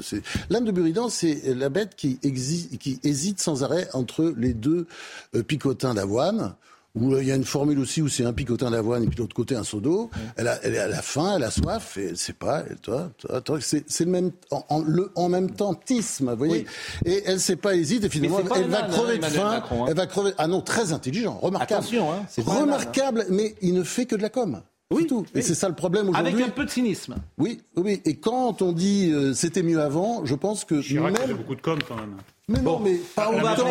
L'âne 0.51 0.64
de 0.64 0.72
Buridan, 0.72 1.09
c'est 1.09 1.55
la 1.55 1.68
bête 1.68 1.94
qui, 1.97 2.18
exi- 2.22 2.76
qui 2.78 2.98
hésite 3.05 3.40
sans 3.40 3.62
arrêt 3.62 3.88
entre 3.93 4.34
les 4.36 4.55
deux 4.55 4.86
euh, 5.34 5.43
picotins 5.43 5.94
d'avoine. 5.94 6.55
Où 6.97 7.12
euh, 7.14 7.23
il 7.23 7.28
y 7.28 7.32
a 7.32 7.36
une 7.36 7.44
formule 7.44 7.78
aussi 7.78 8.01
où 8.02 8.09
c'est 8.09 8.24
un 8.24 8.32
picotin 8.32 8.70
d'avoine 8.70 9.02
et 9.05 9.06
puis 9.06 9.16
de 9.16 9.20
l'autre 9.20 9.36
côté 9.36 9.55
un 9.55 9.64
seau 9.64 9.81
d'eau. 9.81 10.10
Elle, 10.36 10.48
a, 10.48 10.59
elle 10.64 10.77
a 10.78 10.89
la 10.89 11.02
faim, 11.02 11.35
elle 11.36 11.44
a 11.44 11.51
soif 11.51 11.97
et 11.98 12.06
elle 12.09 12.16
sait 12.16 12.32
pas. 12.32 12.62
Et 12.70 12.77
toi, 12.77 13.10
toi, 13.18 13.40
toi, 13.43 13.59
c'est 13.60 13.85
c'est 13.86 14.05
le 14.05 14.10
même 14.10 14.31
en, 14.51 14.64
en- 14.70 14.81
le 14.82 15.10
en 15.14 15.28
même 15.28 15.51
temps 15.51 15.74
tisme, 15.74 16.31
vous 16.31 16.36
voyez. 16.36 16.66
Et 17.05 17.23
elle 17.27 17.39
sait 17.39 17.56
pas 17.56 17.74
hésite 17.74 18.05
et 18.05 18.09
finalement 18.09 18.39
c'est 18.52 18.60
elle 18.60 18.68
va 18.70 18.82
crever 18.85 19.02
hein, 19.02 19.12
de 19.12 19.18
Emmanuel 19.18 19.40
faim. 19.40 19.51
Macron, 19.51 19.85
hein. 19.85 19.86
Elle 19.90 19.97
va 19.97 20.06
crever. 20.06 20.32
Ah 20.39 20.47
non, 20.47 20.62
très 20.62 20.93
intelligent, 20.93 21.39
remarquable. 21.40 21.81
Attention, 21.82 22.10
hein, 22.12 22.24
c'est 22.28 22.48
hein. 22.48 22.60
remarquable, 22.60 23.27
mais 23.31 23.55
il 23.60 23.74
ne 23.74 23.82
fait 23.82 24.06
que 24.06 24.16
de 24.16 24.23
la 24.23 24.31
com. 24.31 24.62
Oui, 24.93 25.02
C'est 25.02 25.09
tout. 25.09 25.27
oui. 25.35 25.40
Et 25.40 25.43
c'est 25.43 25.56
ça 25.56 25.68
le 25.68 25.74
problème 25.74 26.09
aujourd'hui. 26.09 26.32
Avec 26.32 26.47
un 26.47 26.51
peu 26.51 26.64
de 26.64 26.70
cynisme. 26.70 27.16
Oui, 27.39 27.60
oui. 27.77 28.01
Et 28.05 28.14
quand 28.16 28.62
on 28.62 28.70
dit 28.73 29.10
euh, 29.12 29.35
c'était 29.35 29.64
mieux 29.64 29.81
avant, 29.81 30.24
je 30.24 30.35
pense 30.36 30.64
que 30.64 30.81
Chirac 30.81 31.18
même. 31.27 31.36
beaucoup 31.36 31.56
de 31.56 31.60
com 31.60 31.78
quand 31.89 31.97
même. 31.97 32.14
Mais 32.48 32.60
non, 32.60 32.78
mais 32.78 32.94
pas 33.16 33.28
on 33.32 33.40
va 33.43 33.56
de 33.56 33.62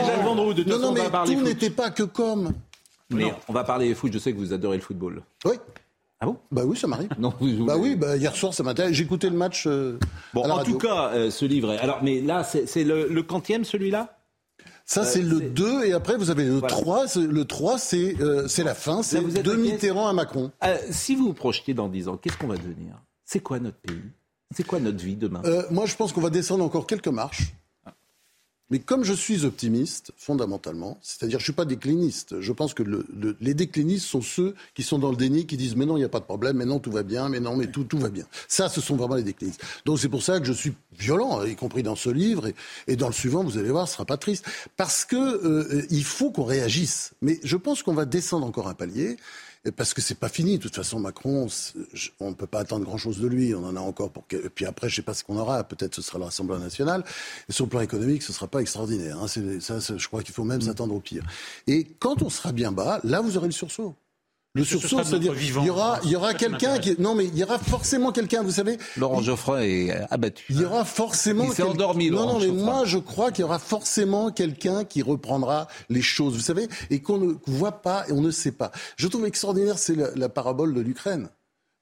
non, 0.70 0.78
non, 0.80 0.92
mais 0.92 1.04
tout 1.26 1.42
n'était 1.42 1.70
pas 1.70 1.92
que 1.92 2.04
com. 2.04 2.52
Mais 3.12 3.34
on 3.48 3.54
va 3.54 3.64
parler 3.64 3.94
foot. 3.96 4.12
Je 4.14 4.18
sais 4.20 4.34
que 4.34 4.38
vous 4.38 4.54
adorez 4.54 4.78
le 4.78 4.84
football. 4.84 5.22
Oui. 5.46 5.54
Ah 6.20 6.26
bon? 6.26 6.38
Bah 6.52 6.64
oui, 6.66 6.78
ça 6.78 6.88
m'arrive. 6.88 7.10
Non, 7.20 7.34
vous- 7.40 7.66
Bah 7.66 7.76
oui, 7.78 7.96
bah 7.96 8.16
hier 8.16 8.34
soir 8.36 8.54
ça 8.54 8.64
m'intéresse. 8.64 8.98
Écouté 9.00 9.30
le 9.30 9.36
match. 9.36 9.66
euh, 9.68 10.00
Bon, 10.34 10.44
à 10.44 10.48
la 10.48 10.54
en 10.54 10.58
radio. 10.58 10.74
tout 10.74 10.80
cas, 10.80 11.10
euh, 11.14 11.30
ce 11.30 11.46
livret. 11.46 11.78
Alors, 11.78 12.02
mais 12.04 12.22
là, 12.22 12.44
c'est 12.44 12.84
le, 12.84 13.08
le 13.10 13.24
quantième, 13.24 13.66
celui-là? 13.66 14.18
Ça, 14.86 15.02
Euh, 15.02 15.04
c'est 15.06 15.22
le 15.22 15.40
c'est- 15.40 15.50
2, 15.50 15.84
et 15.86 15.94
après, 15.94 16.16
vous 16.16 16.30
avez 16.30 16.46
le 16.46 16.52
Voilà. 16.60 16.68
3. 16.68 17.08
C'est- 17.08 17.20
Le 17.28 17.46
3, 17.46 17.78
c'est 17.78 18.16
euh, 18.22 18.48
la 18.64 18.76
fin. 18.76 19.04
C'est 19.04 19.22
de 19.44 19.54
Mitterrand 19.56 20.08
à 20.08 20.14
Macron. 20.14 20.52
Euh, 20.64 20.78
Si 20.92 21.16
vous 21.16 21.26
vous 21.28 21.34
projetez 21.34 21.74
dans 21.74 21.90
10 21.90 22.08
ans, 22.08 22.18
qu'est-ce 22.18 22.38
qu'on 22.38 22.48
va 22.48 22.56
devenir? 22.58 22.94
C'est 23.26 23.40
quoi 23.42 23.60
notre 23.60 23.78
pays? 23.78 24.00
C'est 24.56 24.66
quoi 24.66 24.80
notre 24.80 25.04
vie 25.04 25.16
demain? 25.16 25.42
Moi, 25.70 25.86
je 25.86 25.96
pense 25.96 26.14
qu'on 26.14 26.22
va 26.22 26.30
descendre 26.30 26.64
encore 26.64 26.88
quelques 26.88 27.08
marches. 27.10 27.54
Mais 28.72 28.80
comme 28.80 29.04
je 29.04 29.14
suis 29.14 29.46
optimiste, 29.46 30.12
fondamentalement, 30.18 30.98
c'est-à-dire 31.02 31.38
je 31.40 31.44
suis 31.44 31.54
pas 31.54 31.66
décliniste, 31.66 32.42
je 32.42 32.52
pense 32.52 32.74
que 32.74 32.82
le- 32.82 33.06
le- 33.16 33.38
les 33.40 33.54
déclinistes 33.54 34.08
sont 34.08 34.22
ceux 34.22 34.56
qui 34.74 34.82
sont 34.82 34.98
dans 34.98 35.12
le 35.12 35.18
déni, 35.18 35.46
qui 35.46 35.56
disent 35.56 35.76
mais 35.76 35.86
non, 35.86 35.98
il 35.98 36.00
n'y 36.00 36.06
a 36.06 36.10
pas 36.10 36.20
de 36.20 36.26
problème, 36.26 36.58
mais 36.58 36.66
non, 36.66 36.80
tout 36.80 36.92
va 36.92 37.04
bien, 37.04 37.30
mais 37.30 37.40
non, 37.40 37.56
mais 37.56 37.68
tout, 37.68 37.84
tout 37.84 38.00
va 38.00 38.10
bien. 38.10 38.26
Ça, 38.48 38.68
ce 38.68 38.82
sont 38.82 38.96
vraiment 38.96 39.16
les 39.16 39.24
déclinistes. 39.24 39.62
Donc 39.86 40.00
c'est 40.00 40.10
pour 40.10 40.24
ça 40.24 40.40
que 40.40 40.46
je 40.46 40.54
suis 40.54 40.74
violent, 40.98 41.44
y 41.44 41.56
compris 41.56 41.84
dans 41.84 41.96
ce 41.96 42.10
livre, 42.10 42.48
et, 42.48 42.56
et 42.88 42.96
dans 42.96 43.08
le 43.08 43.14
suivant, 43.14 43.44
vous 43.44 43.58
allez 43.60 43.70
voir, 43.70 43.88
ce 43.88 43.94
sera 43.94 44.06
pas 44.06 44.18
triste. 44.18 44.46
Parce 44.78 45.06
que 45.06 45.16
euh, 45.16 45.86
il 45.92 46.04
faut 46.04 46.32
qu'on 46.32 46.44
réagisse. 46.46 47.12
Mais 47.22 47.40
je 47.44 47.58
pense 47.58 47.84
qu'on 47.84 47.94
va 47.94 48.06
descendre 48.06 48.48
encore 48.48 48.68
un 48.68 48.74
palier. 48.74 49.18
Parce 49.72 49.94
que 49.94 50.02
c'est 50.02 50.20
pas 50.20 50.30
fini. 50.30 50.58
De 50.58 50.64
toute 50.64 50.76
façon, 50.76 51.00
Macron, 51.00 51.48
on 52.20 52.30
ne 52.30 52.36
peut 52.36 52.48
pas 52.48 52.60
attendre 52.60 52.86
grand-chose 52.86 53.20
de 53.20 53.28
lui. 53.28 53.54
On 53.56 53.64
en 53.64 53.76
a 53.76 53.80
encore 53.80 54.12
pour. 54.12 54.26
Et 54.32 54.50
puis 54.50 54.66
après, 54.66 54.90
je 54.90 54.96
sais 54.96 55.02
pas 55.02 55.14
ce 55.14 55.24
qu'on 55.24 55.38
aura. 55.38 55.64
Peut-être 55.64 55.96
ce 55.96 56.02
sera 56.02 56.20
le 56.20 56.26
Rassemblement 56.26 56.60
national. 56.60 57.04
Et 57.50 57.54
sur 57.54 57.66
le 57.66 57.70
plan 57.70 57.82
économique, 57.82 58.24
ce 58.24 58.34
sera 58.34 58.48
pas 58.48 58.60
extraordinaire. 58.60 59.20
Hein. 59.22 59.28
Ça, 59.28 59.80
je 59.80 60.08
crois 60.08 60.24
qu'il 60.24 60.34
faut 60.34 60.44
même 60.44 60.62
s'attendre 60.62 60.94
au 60.94 61.00
pire. 61.00 61.24
Et 61.68 61.86
quand 62.00 62.22
on 62.22 62.30
sera 62.30 62.52
bien 62.52 62.72
bas, 62.72 63.00
là, 63.04 63.22
vous 63.22 63.38
aurez 63.38 63.48
le 63.48 63.54
sursaut. 63.54 63.96
Le 64.56 64.64
sursaut, 64.64 65.04
c'est-à-dire, 65.04 65.34
il 65.40 65.66
y 65.66 65.70
aura, 65.70 66.00
il 66.04 66.10
y 66.10 66.16
aura 66.16 66.34
quelqu'un 66.34 66.80
qui, 66.80 66.96
non 66.98 67.14
mais 67.14 67.26
il 67.26 67.38
y 67.38 67.44
aura 67.44 67.60
forcément 67.60 68.12
quelqu'un, 68.12 68.42
vous 68.42 68.52
savez, 68.52 68.78
Laurent 68.98 69.22
Geoffroy 69.22 69.66
est 69.66 69.92
abattu. 70.10 70.46
il 70.50 70.62
y 70.62 70.66
aura 70.66 70.86
forcément. 70.86 71.44
Il 71.44 71.50
s'est 71.50 71.58
quel- 71.58 71.66
endormi, 71.72 72.10
Non, 72.10 72.18
Laurent 72.22 72.34
non, 72.34 72.40
mais 72.40 72.46
Geoffroy. 72.48 72.64
moi, 72.64 72.86
je 72.86 72.98
crois 72.98 73.32
qu'il 73.32 73.42
y 73.42 73.44
aura 73.46 73.60
forcément 73.60 74.32
quelqu'un 74.32 74.84
qui 74.86 75.02
reprendra 75.02 75.68
les 75.90 76.02
choses, 76.02 76.34
vous 76.36 76.40
savez, 76.42 76.68
et 76.90 77.02
qu'on 77.02 77.18
ne 77.18 77.34
voit 77.46 77.82
pas 77.84 78.06
et 78.08 78.14
on 78.14 78.22
ne 78.22 78.32
sait 78.32 78.54
pas. 78.54 78.72
Je 78.96 79.08
trouve 79.10 79.26
extraordinaire, 79.26 79.78
c'est 79.78 79.96
la, 79.96 80.08
la 80.16 80.30
parabole 80.30 80.74
de 80.74 80.80
l'Ukraine. 80.82 81.28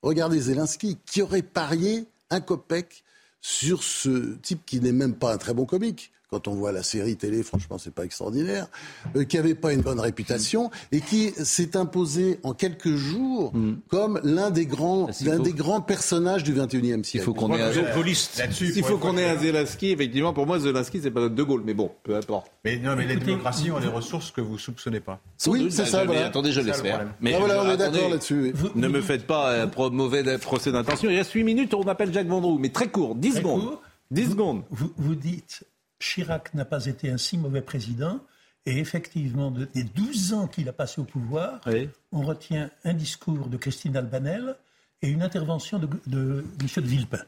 Regardez 0.01 0.39
Zelensky, 0.39 0.97
qui 1.05 1.21
aurait 1.21 1.43
parié 1.43 2.05
un 2.31 2.41
copec 2.41 3.03
sur 3.39 3.83
ce 3.83 4.35
type 4.41 4.65
qui 4.65 4.79
n'est 4.79 4.91
même 4.91 5.13
pas 5.13 5.31
un 5.33 5.37
très 5.37 5.53
bon 5.53 5.65
comique. 5.65 6.11
Quand 6.33 6.47
on 6.47 6.55
voit 6.55 6.71
la 6.71 6.81
série 6.81 7.15
télé, 7.15 7.43
franchement, 7.43 7.77
c'est 7.77 7.93
pas 7.93 8.05
extraordinaire, 8.05 8.65
euh, 9.15 9.23
qui 9.23 9.37
avait 9.37 9.53
pas 9.53 9.71
une 9.71 9.81
bonne 9.81 9.99
réputation 9.99 10.71
et 10.91 10.99
qui 10.99 11.29
s'est 11.29 11.77
imposé 11.77 12.39
en 12.41 12.53
quelques 12.55 12.95
jours 12.95 13.53
comme 13.87 14.19
l'un 14.23 14.49
des 14.49 14.65
grands, 14.65 15.09
l'un 15.23 15.37
des 15.37 15.53
grands 15.53 15.81
personnages 15.81 16.43
du 16.43 16.55
21e 16.55 17.01
Il 17.01 17.05
siècle. 17.05 17.25
faut 17.25 17.35
qu'on 17.35 17.53
ait 17.55 17.61
Il 18.61 18.83
faut 18.83 18.97
qu'on 18.97 19.15
ait 19.15 19.29
un 19.29 19.37
Zelensky. 19.37 19.91
Effectivement, 19.91 20.33
pour 20.33 20.47
moi, 20.47 20.57
Zelensky, 20.59 21.01
c'est 21.03 21.11
pas 21.11 21.19
notre 21.21 21.35
De 21.35 21.43
Gaulle. 21.43 21.61
Mais 21.65 21.75
bon, 21.75 21.91
peu 22.01 22.15
importe. 22.15 22.47
Mais 22.65 22.77
non, 22.79 22.95
mais 22.95 23.05
les 23.05 23.17
démocraties 23.17 23.69
ont 23.69 23.79
des 23.79 23.87
ressources 23.87 24.31
que 24.31 24.41
vous 24.41 24.57
soupçonnez 24.57 25.01
pas. 25.01 25.19
Sans 25.37 25.51
Oui, 25.51 25.67
c'est 25.69 25.83
bah, 25.83 25.87
ça, 25.87 26.05
voilà. 26.05 26.25
Attendez, 26.25 26.51
je 26.51 26.61
C'est 26.61 26.65
laisse 26.65 26.77
ça, 26.77 26.81
le 26.81 26.87
faire. 26.89 26.95
problème. 26.97 27.15
Mais 27.21 27.33
Ah, 27.35 27.39
voilà, 27.39 27.63
on 27.63 27.69
est 27.71 27.77
d'accord 27.77 28.09
là-dessus. 28.09 28.53
oui. 28.59 28.69
Ne 28.73 28.87
me 28.87 29.01
faites 29.01 29.27
pas 29.27 29.61
un 29.61 29.67
pro- 29.67 29.91
mauvais 29.91 30.23
procès 30.39 30.71
d'intention. 30.71 31.11
Il 31.11 31.17
reste 31.17 31.31
8 31.33 31.43
minutes, 31.43 31.75
on 31.75 31.83
appelle 31.83 32.11
Jacques 32.11 32.25
Vendroux. 32.27 32.57
Mais 32.57 32.69
très 32.69 32.87
court, 32.87 33.13
10 33.13 33.29
Très 33.29 33.39
secondes. 33.41 33.61
court. 33.61 33.81
10 34.11 34.29
secondes. 34.31 34.63
Vous, 34.69 34.91
vous 34.97 35.15
dites 35.15 35.63
Chirac 36.03 36.53
n'a 36.53 36.65
pas 36.65 36.85
été 36.85 37.09
un 37.09 37.17
si 37.17 37.37
mauvais 37.37 37.61
président. 37.61 38.19
Et 38.65 38.77
effectivement, 38.79 39.51
de- 39.51 39.67
des 39.75 39.83
12 39.83 40.33
ans 40.33 40.47
qu'il 40.47 40.69
a 40.69 40.73
passé 40.73 41.01
au 41.01 41.03
pouvoir, 41.03 41.59
Oui. 41.67 41.89
on 42.13 42.21
retient 42.21 42.69
un 42.85 42.93
discours 42.93 43.47
de 43.47 43.57
Christine 43.57 43.97
Albanel 43.97 44.55
et 45.01 45.09
une 45.09 45.21
intervention 45.21 45.79
de, 45.79 45.87
de 46.07 46.45
M. 46.61 46.67
de 46.77 46.81
Villepin. 46.87 47.19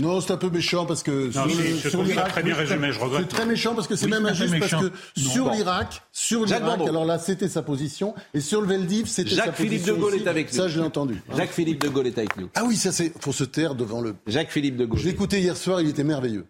Non, 0.00 0.20
c'est 0.20 0.32
un 0.32 0.36
peu 0.36 0.50
méchant 0.50 0.84
parce 0.86 1.02
que 1.04 1.32
Non, 1.34 1.48
sur, 1.48 1.90
sur 1.90 2.02
l'Irak, 2.02 2.28
très 2.30 2.42
bien 2.42 2.52
oui, 2.54 2.60
résumé, 2.66 2.90
je 2.92 2.98
regrette. 2.98 3.22
C'est 3.22 3.28
très 3.36 3.46
méchant 3.46 3.74
parce 3.76 3.86
que 3.86 3.94
c'est 3.94 4.06
Oui, 4.06 4.10
même 4.10 4.26
injuste 4.26 4.58
parce 4.58 4.72
que 4.72 4.86
Non. 4.86 4.90
sur 5.30 5.44
Bon. 5.44 5.52
l'Irak, 5.54 6.02
sur 6.12 6.46
Jacques 6.48 6.62
l'Irak, 6.64 6.80
alors 6.88 7.04
là 7.04 7.18
c'était 7.20 7.48
sa 7.48 7.62
position 7.62 8.12
et 8.34 8.40
sur 8.40 8.60
le 8.60 8.66
Veldiv 8.66 9.06
c'était 9.06 9.30
sa 9.36 9.44
Jacques-Philippe 9.44 9.70
position. 9.82 9.94
de 9.94 10.00
Gaulle 10.00 10.14
aussi. 10.16 10.24
est 10.24 10.28
avec 10.28 10.50
nous. 10.52 10.56
Ça 10.58 10.66
je 10.68 10.80
l'ai 10.80 10.84
entendu. 10.84 11.22
Jacques-Philippe 11.34 11.80
de 11.80 11.88
Gaulle 11.88 12.08
est 12.08 12.18
avec 12.18 12.36
nous. 12.36 12.50
Ah 12.56 12.64
oui, 12.66 12.74
ça 12.76 12.90
c'est 12.90 13.12
faut 13.22 13.32
se 13.32 13.44
taire 13.44 13.76
devant 13.76 14.00
le. 14.00 14.16
Jacques-Philippe 14.26 14.76
de 14.76 14.84
Gaulle. 14.84 14.98
Je 14.98 15.04
l'ai 15.04 15.10
écouté 15.12 15.40
hier 15.40 15.56
soir, 15.56 15.80
il 15.80 15.88
était 15.88 16.04
merveilleux. 16.04 16.44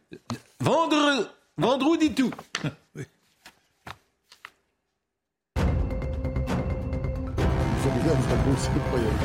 Vendre... 0.60 1.28
Vendroux 1.58 1.96
dit 1.96 2.14
tout. 2.14 2.30
Incroyable. 8.76 9.16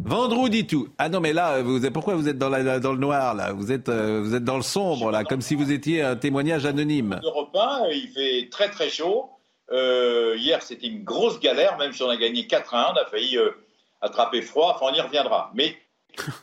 Vendroux 0.00 0.48
dit 0.48 0.66
tout. 0.66 0.88
Ah 0.98 1.08
non, 1.08 1.20
mais 1.20 1.32
là, 1.32 1.60
vous 1.62 1.84
êtes, 1.84 1.92
pourquoi 1.92 2.14
vous 2.14 2.28
êtes 2.28 2.38
dans, 2.38 2.48
la- 2.48 2.78
dans 2.80 2.92
le 2.92 2.98
noir, 2.98 3.34
là? 3.34 3.52
Vous 3.52 3.72
êtes, 3.72 3.88
euh, 3.88 4.20
vous 4.22 4.34
êtes 4.34 4.44
dans 4.44 4.56
le 4.56 4.62
sombre, 4.62 5.10
là, 5.10 5.24
comme 5.24 5.40
si 5.40 5.54
vous 5.54 5.70
étiez 5.72 6.02
un 6.02 6.16
témoignage 6.16 6.66
anonyme. 6.66 7.20
Europe 7.22 7.54
1, 7.54 7.88
il 7.92 8.08
fait 8.08 8.48
très 8.50 8.70
très 8.70 8.88
chaud. 8.88 9.30
Euh, 9.70 10.34
hier, 10.38 10.62
c'était 10.62 10.86
une 10.86 11.04
grosse 11.04 11.40
galère, 11.40 11.76
même 11.78 11.92
si 11.92 12.02
on 12.02 12.08
a 12.08 12.16
gagné 12.16 12.46
4 12.46 12.74
à 12.74 12.88
1, 12.90 12.92
on 12.92 12.96
a 12.96 13.04
failli 13.06 13.36
euh, 13.36 13.50
attraper 14.00 14.40
froid. 14.40 14.72
Enfin, 14.76 14.92
on 14.92 14.94
y 14.96 15.00
reviendra. 15.00 15.50
Mais 15.54 15.76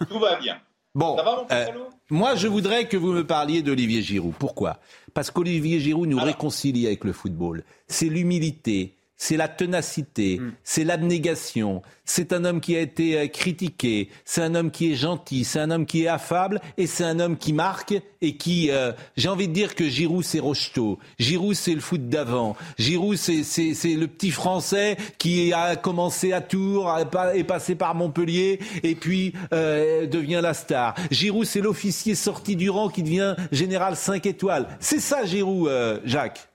tout 0.09 0.19
va 0.19 0.35
bien. 0.35 0.59
Bon, 0.93 1.17
Ça 1.17 1.23
va, 1.23 1.35
mon 1.37 1.47
euh, 1.51 1.65
moi, 2.11 2.35
je 2.35 2.47
voudrais 2.47 2.87
que 2.87 2.97
vous 2.97 3.11
me 3.11 3.25
parliez 3.25 3.63
d'Olivier 3.63 4.01
Giroud. 4.01 4.33
Pourquoi? 4.37 4.79
Parce 5.13 5.31
qu'Olivier 5.31 5.79
Giroud 5.79 6.07
nous 6.07 6.19
réconcilie 6.19 6.85
avec 6.85 7.03
le 7.03 7.13
football. 7.13 7.63
C'est 7.87 8.09
l'humilité, 8.09 8.94
c'est 9.17 9.37
la 9.37 9.47
ténacité, 9.47 10.41
c'est 10.63 10.83
l'abnégation. 10.83 11.81
C'est 12.03 12.33
un 12.33 12.45
homme 12.45 12.61
qui 12.61 12.75
a 12.75 12.81
été 12.81 13.17
euh, 13.17 13.27
critiqué, 13.27 14.09
c'est 14.25 14.41
un 14.41 14.53
homme 14.53 14.69
qui 14.69 14.91
est 14.91 14.95
gentil, 14.95 15.43
c'est 15.43 15.59
un 15.59 15.71
homme 15.71 15.85
qui 15.87 16.03
est 16.03 16.07
affable 16.07 16.61
et 16.77 16.85
c'est 16.85 17.03
un 17.03 17.19
homme 17.19 17.35
qui 17.37 17.51
marque 17.51 17.95
et 18.21 18.37
qui, 18.37 18.69
euh, 18.69 18.91
j'ai 19.17 19.27
envie 19.27 19.47
de 19.47 19.53
dire 19.53 19.73
que 19.73 19.87
Giroud 19.87 20.23
c'est 20.23 20.39
Rocheteau, 20.39 20.99
Giroud 21.17 21.55
c'est 21.55 21.73
le 21.73 21.79
foot 21.79 22.07
d'avant, 22.07 22.55
Giroud 22.77 23.17
c'est 23.17 23.43
c'est 23.43 23.73
c'est 23.73 23.95
le 23.95 24.07
petit 24.07 24.29
Français 24.29 24.97
qui 25.17 25.51
a 25.53 25.75
commencé 25.75 26.31
à 26.31 26.41
Tours, 26.41 26.95
est 27.33 27.43
passé 27.43 27.75
par 27.75 27.95
Montpellier 27.95 28.59
et 28.83 28.95
puis 28.95 29.33
euh, 29.53 30.05
devient 30.05 30.41
la 30.43 30.53
star. 30.53 30.93
Giroud 31.09 31.45
c'est 31.45 31.61
l'officier 31.61 32.13
sorti 32.13 32.55
du 32.55 32.69
rang 32.69 32.89
qui 32.89 33.01
devient 33.01 33.35
général 33.51 33.95
5 33.95 34.25
étoiles. 34.25 34.67
C'est 34.79 34.99
ça 34.99 35.25
Giroud, 35.25 35.67
euh, 35.67 35.99
Jacques. 36.05 36.49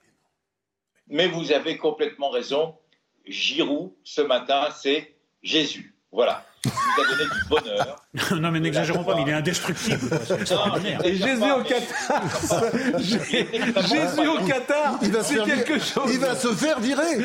Mais 1.10 1.26
vous 1.26 1.52
avez 1.52 1.76
complètement 1.76 2.30
raison. 2.30 2.74
Giroud, 3.26 3.92
ce 4.04 4.22
matin, 4.22 4.68
c'est 4.74 5.14
Jésus. 5.42 5.94
Voilà. 6.12 6.44
Il 6.64 6.70
nous 6.70 7.02
a 7.02 7.08
donné 7.08 7.24
du 7.24 7.48
bonheur. 7.48 7.96
non, 8.40 8.50
mais 8.50 8.60
n'exagérons 8.60 9.04
pas, 9.04 9.14
mais 9.14 9.22
il 9.22 9.28
est 9.28 9.34
indestructible. 9.34 10.00
Et 11.04 11.14
Jésus 11.14 11.50
au 11.50 11.62
Qatar. 11.62 12.22
Jésus 12.98 14.28
au 14.28 14.44
Qatar, 14.44 14.98
c'est 15.22 15.44
quelque 15.44 15.78
chose. 15.78 16.12
Il 16.12 16.18
va 16.18 16.34
se 16.34 16.48
faire 16.48 16.80
virer. 16.80 17.18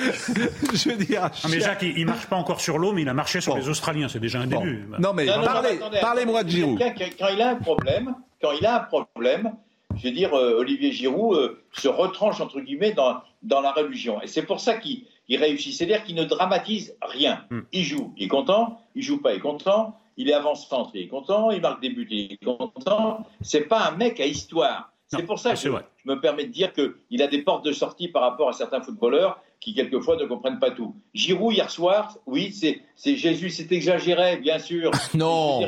Je 0.73 0.89
veux 0.89 1.03
dire. 1.03 1.23
Non, 1.43 1.49
mais 1.49 1.59
Jacques, 1.59 1.81
il, 1.81 1.99
ne 2.01 2.05
marche 2.05 2.27
pas 2.27 2.35
encore 2.37 2.61
sur 2.61 2.77
l'eau, 2.77 2.93
mais 2.93 3.01
il 3.01 3.09
a 3.09 3.13
marché 3.13 3.41
sur 3.41 3.57
les 3.57 3.67
Australiens. 3.67 4.07
C'est 4.07 4.19
déjà 4.19 4.39
un 4.39 4.47
début. 4.47 4.87
Non, 4.99 5.13
mais 5.13 5.25
parlez, 5.25 5.79
parlez-moi 5.99 6.43
de 6.43 6.49
Giroud. 6.49 6.79
Quand 7.19 7.27
il 7.33 7.41
a 7.41 7.49
un 7.49 7.55
problème, 7.55 8.15
quand 8.41 8.51
il 8.51 8.65
a 8.65 8.75
un 8.77 8.79
problème, 8.81 9.51
je 9.97 10.07
veux 10.07 10.13
dire, 10.13 10.33
euh, 10.33 10.59
Olivier 10.59 10.91
Giroud 10.91 11.37
euh, 11.37 11.63
se 11.73 11.87
retranche 11.87 12.41
entre 12.41 12.59
guillemets 12.59 12.93
dans, 12.93 13.21
dans 13.43 13.61
la 13.61 13.71
religion. 13.71 14.21
Et 14.21 14.27
c'est 14.27 14.43
pour 14.43 14.59
ça 14.59 14.77
qu'il 14.77 15.05
réussit. 15.29 15.73
C'est-à-dire 15.73 16.03
qu'il 16.03 16.15
ne 16.15 16.23
dramatise 16.23 16.95
rien. 17.01 17.45
Hmm. 17.49 17.61
Il 17.71 17.83
joue, 17.83 18.13
il 18.17 18.25
est 18.25 18.27
content. 18.27 18.79
Il 18.95 19.03
joue 19.03 19.21
pas, 19.21 19.33
il 19.33 19.37
est 19.37 19.41
content. 19.41 19.97
Il 20.17 20.29
est 20.29 20.33
avant-centre, 20.33 20.91
il 20.93 21.01
est 21.01 21.07
content. 21.07 21.51
Il 21.51 21.61
marque 21.61 21.81
des 21.81 21.89
buts, 21.89 22.07
il 22.09 22.33
est 22.33 22.43
content. 22.43 23.25
C'est 23.41 23.67
pas 23.67 23.87
un 23.89 23.91
mec 23.95 24.19
à 24.19 24.25
histoire. 24.25 24.91
C'est 25.07 25.23
pour 25.23 25.39
ça 25.39 25.53
que 25.53 25.59
je, 25.59 25.69
me 26.05 26.19
permets 26.19 26.45
de 26.45 26.51
dire 26.51 26.73
qu'il 26.73 27.21
a 27.21 27.27
des 27.27 27.41
portes 27.41 27.63
de 27.63 27.71
sortie 27.71 28.07
par 28.07 28.23
rapport 28.23 28.49
à 28.49 28.53
certains 28.53 28.81
footballeurs 28.81 29.39
qui, 29.59 29.73
quelquefois, 29.73 30.15
ne 30.17 30.25
comprennent 30.25 30.59
pas 30.59 30.71
tout. 30.71 30.95
Giroud, 31.13 31.53
hier 31.53 31.69
soir, 31.69 32.17
oui, 32.25 32.53
c'est 32.53 33.15
Jésus, 33.15 33.49
c'est 33.49 33.71
exagéré, 33.71 34.37
bien 34.37 34.59
sûr. 34.59 34.91
non, 35.13 35.61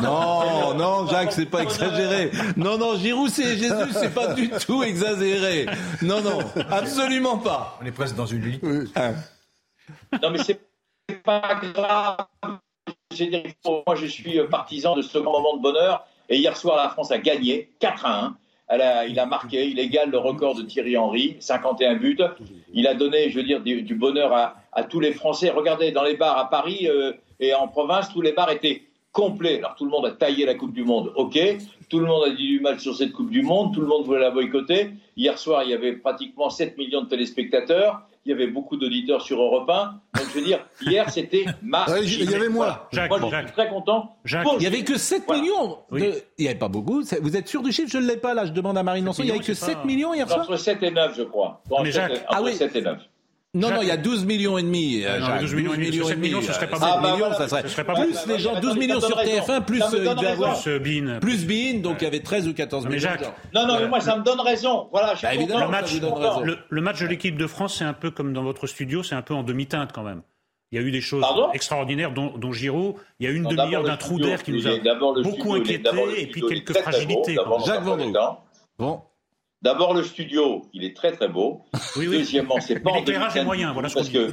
non, 0.00 0.74
non, 0.74 1.06
Jacques, 1.06 1.32
c'est 1.32 1.46
pas 1.46 1.62
exagéré. 1.62 2.30
Non, 2.56 2.78
non, 2.78 2.96
Giroud, 2.96 3.28
c'est 3.30 3.56
Jésus, 3.56 3.92
c'est 3.92 4.14
pas 4.14 4.34
du 4.34 4.50
tout 4.66 4.82
exagéré. 4.82 5.66
Non, 6.00 6.20
non, 6.22 6.38
absolument 6.70 7.38
pas. 7.38 7.78
On 7.82 7.86
est 7.86 7.92
presque 7.92 8.16
dans 8.16 8.26
une 8.26 8.42
lit. 8.42 8.60
Non, 10.22 10.30
mais 10.30 10.38
c'est 10.42 10.60
pas 11.22 11.60
grave. 11.74 12.16
Moi, 13.86 13.94
je 13.96 14.06
suis 14.06 14.40
partisan 14.50 14.96
de 14.96 15.02
ce 15.02 15.18
moment 15.18 15.56
de 15.56 15.62
bonheur. 15.62 16.06
Et 16.28 16.38
hier 16.38 16.56
soir, 16.56 16.76
la 16.76 16.88
France 16.88 17.10
a 17.10 17.18
gagné 17.18 17.70
4 17.80 18.06
à 18.06 18.24
1 18.24 18.36
il 19.08 19.18
a 19.18 19.26
marqué, 19.26 19.66
il 19.66 19.78
égale 19.78 20.10
le 20.10 20.18
record 20.18 20.54
de 20.54 20.62
Thierry 20.62 20.96
Henry, 20.96 21.36
51 21.40 21.96
buts. 21.96 22.18
Il 22.72 22.86
a 22.86 22.94
donné, 22.94 23.30
je 23.30 23.36
veux 23.36 23.44
dire, 23.44 23.60
du, 23.60 23.94
bonheur 23.94 24.32
à, 24.72 24.84
tous 24.84 25.00
les 25.00 25.12
Français. 25.12 25.50
Regardez, 25.50 25.92
dans 25.92 26.04
les 26.04 26.16
bars 26.16 26.38
à 26.38 26.48
Paris 26.48 26.88
euh, 26.88 27.12
et 27.40 27.54
en 27.54 27.68
province, 27.68 28.10
tous 28.12 28.20
les 28.20 28.32
bars 28.32 28.50
étaient 28.50 28.82
complets. 29.12 29.58
Alors 29.58 29.74
tout 29.74 29.84
le 29.84 29.90
monde 29.90 30.06
a 30.06 30.12
taillé 30.12 30.46
la 30.46 30.54
Coupe 30.54 30.72
du 30.72 30.84
Monde, 30.84 31.12
ok. 31.16 31.38
Tout 31.88 32.00
le 32.00 32.06
monde 32.06 32.24
a 32.26 32.30
dit 32.30 32.46
du 32.46 32.60
mal 32.60 32.80
sur 32.80 32.96
cette 32.96 33.12
Coupe 33.12 33.30
du 33.30 33.42
Monde, 33.42 33.74
tout 33.74 33.80
le 33.80 33.86
monde 33.86 34.04
voulait 34.04 34.20
la 34.20 34.30
boycotter. 34.30 34.90
Hier 35.16 35.38
soir, 35.38 35.62
il 35.64 35.70
y 35.70 35.74
avait 35.74 35.92
pratiquement 35.92 36.48
7 36.48 36.78
millions 36.78 37.02
de 37.02 37.08
téléspectateurs 37.08 38.02
il 38.24 38.30
y 38.30 38.32
avait 38.32 38.46
beaucoup 38.46 38.76
d'auditeurs 38.76 39.20
sur 39.22 39.40
Europe 39.40 39.68
1. 39.68 40.00
Donc, 40.14 40.28
je 40.28 40.38
veux 40.38 40.44
dire, 40.44 40.64
hier, 40.82 41.10
c'était 41.10 41.44
ma. 41.60 41.86
il 42.00 42.30
y 42.30 42.34
avait 42.34 42.48
moi. 42.48 42.88
Jacques, 42.92 43.10
moi, 43.10 43.18
je 43.20 43.36
suis 43.36 43.52
très 43.52 43.68
content. 43.68 44.16
Jacques, 44.24 44.46
il 44.54 44.58
n'y 44.58 44.66
avait 44.66 44.84
que 44.84 44.96
7 44.96 45.28
millions. 45.28 45.78
Il 45.92 46.14
n'y 46.38 46.46
avait 46.46 46.58
pas 46.58 46.68
beaucoup. 46.68 47.02
Vous 47.20 47.36
êtes 47.36 47.48
sûr 47.48 47.62
du 47.62 47.72
chiffre? 47.72 47.90
Je 47.90 47.98
ne 47.98 48.06
l'ai 48.06 48.16
pas, 48.16 48.34
là. 48.34 48.46
Je 48.46 48.52
demande 48.52 48.78
à 48.78 48.82
Marine 48.82 49.04
Lançon. 49.04 49.22
Il 49.22 49.26
n'y 49.26 49.32
avait 49.32 49.40
que 49.40 49.54
7 49.54 49.84
millions 49.84 50.14
hier 50.14 50.28
soir? 50.28 50.42
Entre 50.42 50.56
7 50.56 50.82
et 50.82 50.90
9, 50.90 51.16
je 51.16 51.22
crois. 51.22 51.62
Entre, 51.70 51.82
Mais 51.82 51.92
Jacques... 51.92 52.16
7, 52.16 52.24
entre 52.28 52.48
ah 52.48 52.52
7 52.52 52.76
et 52.76 52.82
9. 52.82 52.98
Non, 53.54 53.68
non, 53.70 53.82
il 53.82 53.88
y 53.88 53.90
a 53.90 53.98
12 53.98 54.24
millions 54.24 54.56
et 54.56 54.62
demi. 54.62 55.04
Euh, 55.04 55.18
non, 55.18 55.38
12 55.38 55.54
millions, 55.54 55.74
12 55.74 55.78
millions, 55.78 56.06
7 56.06 56.18
millions, 56.18 56.40
ce 56.40 56.54
serait 56.54 56.70
pas 56.70 56.78
ah, 56.80 57.00
bah, 57.02 57.12
millions, 57.12 57.34
ça 57.34 57.48
serait, 57.48 57.68
serait 57.68 57.84
pas 57.84 57.94
plus 57.94 58.26
les 58.26 58.38
gens. 58.38 58.58
12 58.58 58.76
millions 58.78 59.00
sur 59.00 59.14
TF1, 59.18 59.64
plus 59.66 59.82
il 59.92 60.00
devait 60.00 60.26
avoir 60.26 60.56
Bean. 60.80 61.20
Plus 61.20 61.46
Bean, 61.46 61.80
donc 61.80 61.98
il 62.00 62.04
y 62.04 62.06
avait 62.06 62.20
13 62.20 62.48
ou 62.48 62.54
14 62.54 62.86
millions. 62.86 62.98
Jacques, 62.98 63.30
non, 63.54 63.66
non, 63.66 63.78
mais 63.78 63.88
moi 63.88 64.00
ça 64.00 64.16
me 64.16 64.22
donne 64.22 64.40
raison. 64.40 64.88
Voilà, 64.90 65.14
bah, 65.22 65.34
le 65.34 65.68
match, 65.68 65.92
le, 66.70 66.80
match 66.80 67.00
de 67.02 67.06
l'équipe 67.06 67.36
de 67.36 67.46
France, 67.46 67.76
c'est 67.76 67.84
un 67.84 67.92
peu 67.92 68.10
comme 68.10 68.32
dans 68.32 68.42
votre 68.42 68.66
studio, 68.66 69.02
c'est 69.02 69.16
un 69.16 69.22
peu 69.22 69.34
en 69.34 69.42
demi-teinte 69.42 69.92
quand 69.92 70.02
même. 70.02 70.22
Il 70.70 70.80
y 70.80 70.82
a 70.82 70.86
eu 70.86 70.90
des 70.90 71.02
choses 71.02 71.22
extraordinaires, 71.52 72.14
dont, 72.14 72.32
dont 72.38 72.52
Giraud. 72.52 72.96
Il 73.20 73.26
y 73.26 73.28
a 73.28 73.32
une 73.32 73.44
demi-heure 73.44 73.82
d'un 73.82 73.98
trou 73.98 74.18
d'air 74.18 74.42
qui 74.42 74.52
nous 74.52 74.66
a 74.66 74.78
beaucoup 75.22 75.52
inquiété, 75.52 75.90
et 76.16 76.26
puis 76.26 76.40
quelques 76.48 76.74
fragilités. 76.78 77.36
Jacques 77.66 77.82
Vendroux. 77.82 78.14
Bon. 78.78 79.02
D'abord, 79.62 79.94
le 79.94 80.02
studio, 80.02 80.66
il 80.72 80.84
est 80.84 80.94
très 80.94 81.12
très 81.12 81.28
beau. 81.28 81.62
Oui, 81.96 82.08
oui. 82.08 82.18
Deuxièmement, 82.18 82.60
c'est 82.60 82.80
pas 82.80 82.92
L'éclairage 82.96 83.36
est 83.36 83.44
moyen, 83.44 83.72
voilà 83.72 83.88
ce 83.88 83.94
qu'on 83.94 84.04
que... 84.04 84.32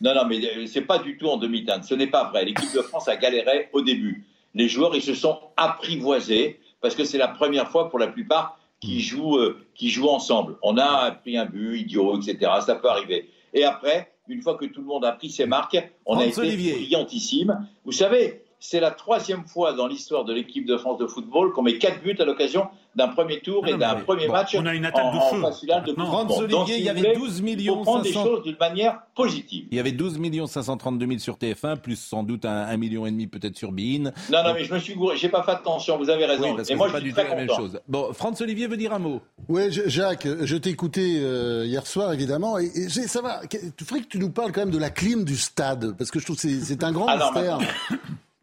Non, 0.00 0.14
non, 0.16 0.26
mais 0.28 0.44
euh, 0.44 0.66
c'est 0.66 0.82
pas 0.82 0.98
du 0.98 1.16
tout 1.16 1.28
en 1.28 1.36
demi-teinte. 1.36 1.84
Ce 1.84 1.94
n'est 1.94 2.08
pas 2.08 2.24
vrai. 2.24 2.44
L'équipe 2.44 2.74
de 2.74 2.82
France 2.82 3.06
a 3.06 3.16
galéré 3.16 3.68
au 3.72 3.82
début. 3.82 4.26
Les 4.54 4.68
joueurs, 4.68 4.94
ils 4.96 5.02
se 5.02 5.14
sont 5.14 5.38
apprivoisés 5.56 6.58
parce 6.80 6.96
que 6.96 7.04
c'est 7.04 7.18
la 7.18 7.28
première 7.28 7.70
fois 7.70 7.88
pour 7.88 8.00
la 8.00 8.08
plupart 8.08 8.58
qu'ils 8.80 9.00
jouent, 9.00 9.36
euh, 9.36 9.64
jouent 9.80 10.08
ensemble. 10.08 10.56
On 10.62 10.76
a 10.76 11.12
pris 11.12 11.38
un 11.38 11.46
but, 11.46 11.78
idiot, 11.78 12.18
etc. 12.18 12.50
Ça 12.66 12.74
peut 12.74 12.88
arriver. 12.88 13.28
Et 13.54 13.62
après, 13.62 14.12
une 14.26 14.42
fois 14.42 14.56
que 14.56 14.64
tout 14.66 14.80
le 14.80 14.86
monde 14.86 15.04
a 15.04 15.12
pris 15.12 15.30
ses 15.30 15.46
marques, 15.46 15.78
on 16.04 16.18
a 16.18 16.26
été 16.26 16.40
brillantissime. 16.40 17.68
Vous 17.84 17.92
savez, 17.92 18.41
c'est 18.62 18.78
la 18.78 18.92
troisième 18.92 19.44
fois 19.44 19.72
dans 19.72 19.88
l'histoire 19.88 20.24
de 20.24 20.32
l'équipe 20.32 20.64
de 20.64 20.76
France 20.76 20.96
de 20.96 21.08
football 21.08 21.52
qu'on 21.52 21.62
met 21.62 21.78
quatre 21.78 22.00
buts 22.00 22.14
à 22.20 22.24
l'occasion 22.24 22.68
d'un 22.94 23.08
premier 23.08 23.40
tour 23.40 23.66
et 23.66 23.72
ah 23.72 23.76
d'un 23.76 23.94
premier 23.96 24.28
match 24.28 24.54
on 24.56 24.64
a 24.66 24.74
une 24.74 24.84
attaque 24.84 25.04
en, 25.04 25.14
de 25.14 25.18
feu. 25.18 25.92
de 25.92 25.94
France 25.94 26.38
Olivier, 26.38 26.76
il 26.76 26.84
y 26.84 26.88
avait 26.88 27.14
12 27.14 27.42
millions. 27.42 27.74
Il 27.74 27.78
faut 27.78 27.82
prendre 27.82 28.04
500... 28.04 28.22
des 28.22 28.30
choses 28.30 28.42
d'une 28.44 28.56
manière 28.60 29.00
positive. 29.16 29.66
Il 29.72 29.76
y 29.76 29.80
avait 29.80 29.90
12 29.90 30.18
millions 30.18 30.46
532 30.46 31.06
000 31.06 31.18
sur 31.18 31.38
TF1, 31.38 31.78
plus 31.78 31.96
sans 31.96 32.22
doute 32.22 32.44
un, 32.44 32.50
un 32.50 32.76
million 32.76 33.04
et 33.04 33.10
demi 33.10 33.26
peut-être 33.26 33.56
sur 33.56 33.72
Bein. 33.72 34.12
Non, 34.30 34.44
non, 34.44 34.54
mais 34.54 34.62
je 34.62 34.72
me 34.72 34.78
suis 34.78 34.94
gouré. 34.94 35.16
J'ai 35.16 35.28
pas 35.28 35.42
fait 35.42 35.52
attention. 35.52 35.98
Vous 35.98 36.10
avez 36.10 36.26
raison. 36.26 36.50
Oui, 36.50 36.56
parce 36.56 36.70
et 36.70 36.76
moi, 36.76 36.86
je 36.86 36.92
pas 36.92 37.00
suis 37.00 37.08
du 37.08 37.14
très 37.14 37.24
tout 37.24 37.30
la 37.30 37.36
même 37.36 37.48
chose. 37.48 37.80
Bon, 37.88 38.12
France 38.12 38.40
Olivier 38.42 38.68
veut 38.68 38.76
dire 38.76 38.92
un 38.92 39.00
mot. 39.00 39.22
Oui, 39.48 39.62
Jacques, 39.70 40.28
je 40.42 40.56
t'ai 40.56 40.70
écouté 40.70 41.18
euh, 41.18 41.66
hier 41.66 41.84
soir 41.84 42.12
évidemment, 42.12 42.60
et, 42.60 42.66
et 42.66 42.88
ça 42.88 43.22
va. 43.22 43.40
Tu 43.48 43.84
ferais 43.84 44.02
que 44.02 44.06
tu 44.08 44.18
nous 44.18 44.30
parles 44.30 44.52
quand 44.52 44.60
même 44.60 44.70
de 44.70 44.78
la 44.78 44.90
clim 44.90 45.24
du 45.24 45.36
stade, 45.36 45.96
parce 45.98 46.12
que 46.12 46.20
je 46.20 46.26
trouve 46.26 46.36
que 46.36 46.60
c'est 46.60 46.84
un 46.84 46.92
grand 46.92 47.06
ah 47.08 47.16
mystère. 47.16 47.58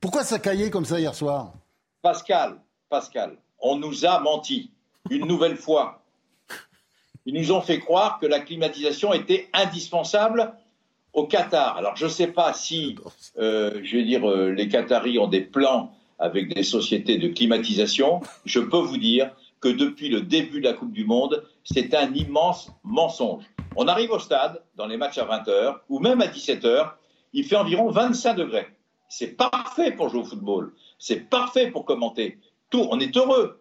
Pourquoi 0.01 0.23
ça 0.23 0.39
caillait 0.39 0.69
comme 0.69 0.85
ça 0.85 0.99
hier 0.99 1.13
soir? 1.13 1.53
Pascal, 2.01 2.61
Pascal, 2.89 3.37
on 3.59 3.75
nous 3.75 4.05
a 4.05 4.19
menti 4.19 4.71
une 5.09 5.25
nouvelle 5.25 5.57
fois. 5.57 6.03
Ils 7.25 7.33
nous 7.33 7.51
ont 7.51 7.61
fait 7.61 7.79
croire 7.79 8.17
que 8.19 8.25
la 8.25 8.39
climatisation 8.39 9.13
était 9.13 9.49
indispensable 9.53 10.53
au 11.13 11.27
Qatar. 11.27 11.75
Alors 11.75 11.95
je 11.97 12.05
ne 12.05 12.09
sais 12.09 12.27
pas 12.27 12.53
si, 12.53 12.95
euh, 13.37 13.81
je 13.83 13.97
veux 13.97 14.03
dire, 14.03 14.29
euh, 14.29 14.51
les 14.51 14.69
Qataris 14.69 15.19
ont 15.19 15.27
des 15.27 15.41
plans 15.41 15.91
avec 16.17 16.53
des 16.53 16.63
sociétés 16.63 17.17
de 17.17 17.27
climatisation. 17.27 18.21
Je 18.45 18.59
peux 18.59 18.79
vous 18.79 18.97
dire 18.97 19.31
que 19.59 19.67
depuis 19.67 20.07
le 20.07 20.21
début 20.21 20.61
de 20.61 20.65
la 20.65 20.73
Coupe 20.73 20.93
du 20.93 21.03
Monde, 21.03 21.43
c'est 21.63 21.93
un 21.93 22.13
immense 22.13 22.71
mensonge. 22.83 23.43
On 23.75 23.87
arrive 23.87 24.11
au 24.11 24.19
stade, 24.19 24.63
dans 24.75 24.87
les 24.87 24.97
matchs 24.97 25.17
à 25.17 25.25
20h, 25.25 25.79
ou 25.89 25.99
même 25.99 26.21
à 26.21 26.27
17h, 26.27 26.91
il 27.33 27.43
fait 27.43 27.57
environ 27.57 27.89
25 27.91 28.35
degrés. 28.35 28.67
C'est 29.09 29.35
parfait 29.35 29.91
pour 29.91 30.09
jouer 30.09 30.21
au 30.21 30.25
football. 30.25 30.71
C'est 30.99 31.29
parfait 31.29 31.71
pour 31.71 31.83
commenter. 31.83 32.37
Tout, 32.69 32.87
on 32.91 32.99
est 32.99 33.17
heureux. 33.17 33.59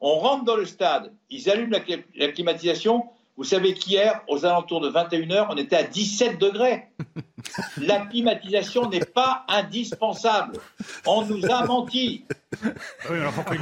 On 0.00 0.18
rentre 0.18 0.44
dans 0.44 0.56
le 0.56 0.64
stade, 0.64 1.12
ils 1.28 1.50
allument 1.50 1.76
la, 2.14 2.28
climatisation. 2.28 3.04
Vous 3.36 3.44
savez 3.44 3.74
qu'hier, 3.74 4.22
aux 4.28 4.44
alentours 4.44 4.80
de 4.80 4.90
21h, 4.90 5.46
on 5.50 5.56
était 5.56 5.76
à 5.76 5.82
17 5.82 6.38
degrés. 6.38 6.88
La 7.78 8.00
climatisation 8.00 8.88
n'est 8.90 9.00
pas 9.00 9.44
indispensable. 9.48 10.58
On 11.06 11.24
nous 11.24 11.44
a 11.46 11.64
menti. 11.64 12.24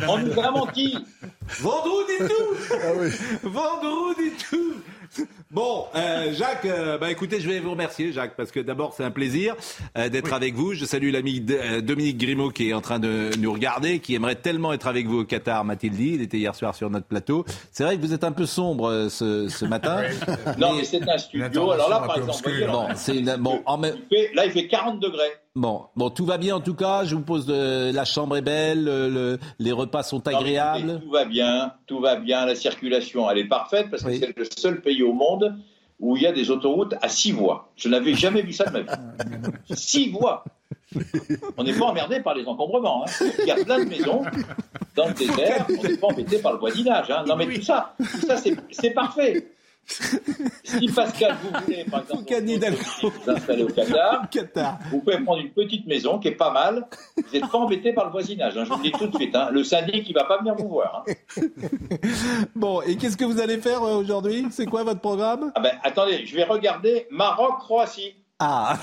on 0.08 0.18
nous 0.18 0.40
a 0.40 0.50
menti. 0.50 0.96
Vendroux 1.60 2.04
dit 2.08 2.26
tout. 2.26 2.56
Ah 2.72 2.92
oui. 2.96 3.10
Tout. 4.50 4.74
Bon, 5.50 5.86
euh, 5.94 6.32
Jacques, 6.34 6.66
euh, 6.66 6.98
bah 6.98 7.10
écoutez, 7.10 7.40
je 7.40 7.48
vais 7.48 7.58
vous 7.58 7.70
remercier, 7.70 8.12
Jacques, 8.12 8.36
parce 8.36 8.50
que 8.50 8.60
d'abord 8.60 8.92
c'est 8.94 9.04
un 9.04 9.10
plaisir 9.10 9.56
euh, 9.96 10.08
d'être 10.08 10.32
avec 10.32 10.54
vous. 10.54 10.74
Je 10.74 10.84
salue 10.84 11.10
l'ami 11.10 11.40
Dominique 11.40 12.18
Grimaud 12.18 12.50
qui 12.50 12.70
est 12.70 12.74
en 12.74 12.80
train 12.80 12.98
de 12.98 13.30
nous 13.38 13.52
regarder, 13.52 14.00
qui 14.00 14.14
aimerait 14.14 14.34
tellement 14.34 14.72
être 14.72 14.86
avec 14.86 15.06
vous 15.06 15.20
au 15.20 15.24
Qatar, 15.24 15.64
m'a-t-il 15.64 15.92
dit. 15.92 16.12
Il 16.14 16.22
était 16.22 16.36
hier 16.36 16.54
soir 16.54 16.74
sur 16.74 16.90
notre 16.90 17.06
plateau. 17.06 17.44
C'est 17.72 17.84
vrai 17.84 17.96
que 17.96 18.02
vous 18.02 18.12
êtes 18.12 18.24
un 18.24 18.32
peu 18.32 18.46
sombre 18.46 19.08
ce, 19.08 19.48
ce 19.48 19.64
matin. 19.64 20.02
non, 20.58 20.74
mais, 20.74 20.84
c'est 20.84 21.08
un 21.08 21.18
studio. 21.18 21.70
Alors 21.70 21.88
là, 21.88 22.00
par 22.00 22.18
exemple, 22.18 22.50
bon, 22.66 22.88
c'est 22.94 23.38
bon, 23.38 23.62
en 23.64 23.78
même... 23.78 23.96
là, 24.34 24.44
il 24.44 24.52
fait 24.52 24.68
40 24.68 25.00
degrés. 25.00 25.32
Bon, 25.58 25.86
bon, 25.96 26.08
tout 26.08 26.24
va 26.24 26.38
bien 26.38 26.54
en 26.54 26.60
tout 26.60 26.74
cas. 26.74 27.04
Je 27.04 27.16
vous 27.16 27.22
pose 27.22 27.44
de, 27.44 27.90
la 27.92 28.04
chambre 28.04 28.36
est 28.36 28.42
belle, 28.42 28.84
le, 28.84 29.40
les 29.58 29.72
repas 29.72 30.04
sont 30.04 30.24
agréables. 30.28 31.00
tout 31.00 31.10
va 31.10 31.24
bien, 31.24 31.72
tout 31.88 31.98
va 31.98 32.14
bien. 32.14 32.46
La 32.46 32.54
circulation, 32.54 33.28
elle 33.28 33.38
est 33.38 33.48
parfaite 33.48 33.90
parce 33.90 34.04
que 34.04 34.16
c'est 34.16 34.36
le 34.36 34.44
seul 34.44 34.80
pays 34.80 35.02
au 35.02 35.12
monde 35.12 35.56
où 35.98 36.16
il 36.16 36.22
y 36.22 36.26
a 36.28 36.32
des 36.32 36.52
autoroutes 36.52 36.94
à 37.02 37.08
six 37.08 37.32
voies. 37.32 37.72
Je 37.74 37.88
n'avais 37.88 38.14
jamais 38.14 38.42
vu 38.42 38.52
ça 38.52 38.66
de 38.66 38.70
ma 38.70 38.80
vie. 38.82 38.88
Six 39.74 40.10
voies. 40.10 40.44
On 41.56 41.64
n'est 41.64 41.76
pas 41.76 41.86
emmerdé 41.86 42.20
par 42.20 42.36
les 42.36 42.46
encombrements. 42.46 43.04
Hein. 43.04 43.26
Il 43.40 43.46
y 43.46 43.50
a 43.50 43.56
plein 43.56 43.80
de 43.80 43.88
maisons 43.88 44.22
dans 44.94 45.08
le 45.08 45.14
désert. 45.14 45.66
On 45.76 45.82
n'est 45.82 45.96
pas 45.96 46.06
embêté 46.06 46.38
par 46.38 46.52
le 46.52 46.60
voisinage. 46.60 47.10
Hein. 47.10 47.24
Non, 47.26 47.34
mais 47.34 47.46
tout 47.46 47.62
ça, 47.62 47.94
tout 47.98 48.26
ça, 48.26 48.36
c'est 48.36 48.90
parfait. 48.90 49.48
Si 50.64 50.86
Pascal, 50.88 51.36
vous 51.42 51.60
voulez, 51.64 51.84
par 51.84 52.02
exemple, 52.02 52.24
vous 53.02 53.30
installer 53.30 53.62
au 53.62 53.68
Qatar, 53.68 54.78
vous 54.90 55.00
pouvez 55.00 55.18
prendre 55.20 55.40
une 55.40 55.50
petite 55.50 55.86
maison 55.86 56.18
qui 56.18 56.28
est 56.28 56.32
pas 56.32 56.52
mal. 56.52 56.86
Vous 57.16 57.22
n'êtes 57.32 57.50
pas 57.50 57.58
embêté 57.58 57.92
par 57.92 58.04
le 58.04 58.10
voisinage. 58.10 58.56
Hein, 58.56 58.64
je 58.64 58.70
vous 58.70 58.76
le 58.76 58.82
dis 58.82 58.92
tout 58.92 59.06
de 59.06 59.16
suite. 59.16 59.34
Hein. 59.34 59.48
Le 59.50 59.64
syndic, 59.64 60.08
il 60.08 60.12
va 60.12 60.24
pas 60.24 60.38
venir 60.38 60.54
vous 60.56 60.68
voir. 60.68 61.04
Hein. 61.08 61.12
Bon, 62.54 62.82
et 62.82 62.96
qu'est-ce 62.96 63.16
que 63.16 63.24
vous 63.24 63.40
allez 63.40 63.58
faire 63.58 63.82
euh, 63.82 63.96
aujourd'hui? 63.96 64.46
C'est 64.50 64.66
quoi 64.66 64.84
votre 64.84 65.00
programme? 65.00 65.52
Ah 65.54 65.60
ben, 65.60 65.72
Attendez, 65.82 66.26
je 66.26 66.34
vais 66.36 66.44
regarder 66.44 67.06
Maroc-Croatie. 67.10 68.14
Ah, 68.40 68.78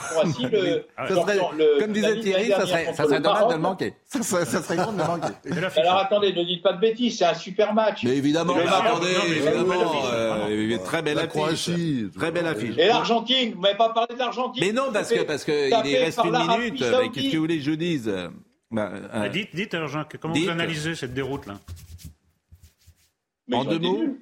Comme 1.80 1.94
disait 1.94 2.20
Thierry, 2.20 2.50
ça 2.50 2.66
serait, 2.66 2.94
ça 2.94 3.06
serait 3.06 3.22
dommage 3.22 3.48
de 3.48 3.54
le 3.54 3.60
manquer. 3.60 3.94
Ça 4.06 4.22
serait, 4.22 4.46
ça 4.46 4.62
serait 4.62 4.84
con 4.84 4.92
de 4.92 4.98
le 4.98 5.06
manquer. 5.06 5.80
Alors 5.80 5.98
attendez, 5.98 6.34
ne 6.34 6.44
dites 6.44 6.62
pas 6.62 6.74
de 6.74 6.80
bêtises, 6.82 7.18
c'est 7.18 7.26
un 7.26 7.34
super 7.34 7.74
match. 7.74 8.04
Mais 8.04 8.18
évidemment, 8.18 8.54
attendez, 8.56 9.16
évidemment, 9.30 10.04
euh, 10.12 10.78
très 10.84 11.02
belle 11.02 11.20
affiche. 11.20 11.70
Très 12.16 12.32
belle 12.32 12.48
affiche. 12.48 12.78
Et 12.78 12.88
l'Argentine, 12.88 13.54
vous 13.54 13.62
m'avez 13.62 13.78
pas 13.78 13.90
parlé 13.90 14.14
de 14.14 14.20
l'Argentine 14.20 14.62
Mais 14.62 14.74
non, 14.74 14.92
parce 14.92 15.10
que 15.10 15.24
parce 15.24 15.46
que 15.46 15.70
il 15.70 15.98
reste 15.98 16.20
une 16.24 16.32
minute. 16.32 16.78
Qu'est-ce 17.14 17.32
que 17.32 17.36
vous 17.36 17.42
voulez 17.44 17.58
que 17.60 17.64
je 17.64 17.72
dise 17.72 18.12
bah, 18.72 18.92
euh, 19.14 19.30
Dites, 19.30 19.56
dites 19.56 19.74
alors, 19.74 19.88
Jean, 19.88 20.04
comment 20.20 20.34
vous 20.34 20.50
analysez 20.50 20.96
cette 20.96 21.14
déroute 21.14 21.46
là 21.46 21.60
En 23.54 23.64
deux 23.64 23.80
mots. 23.80 24.18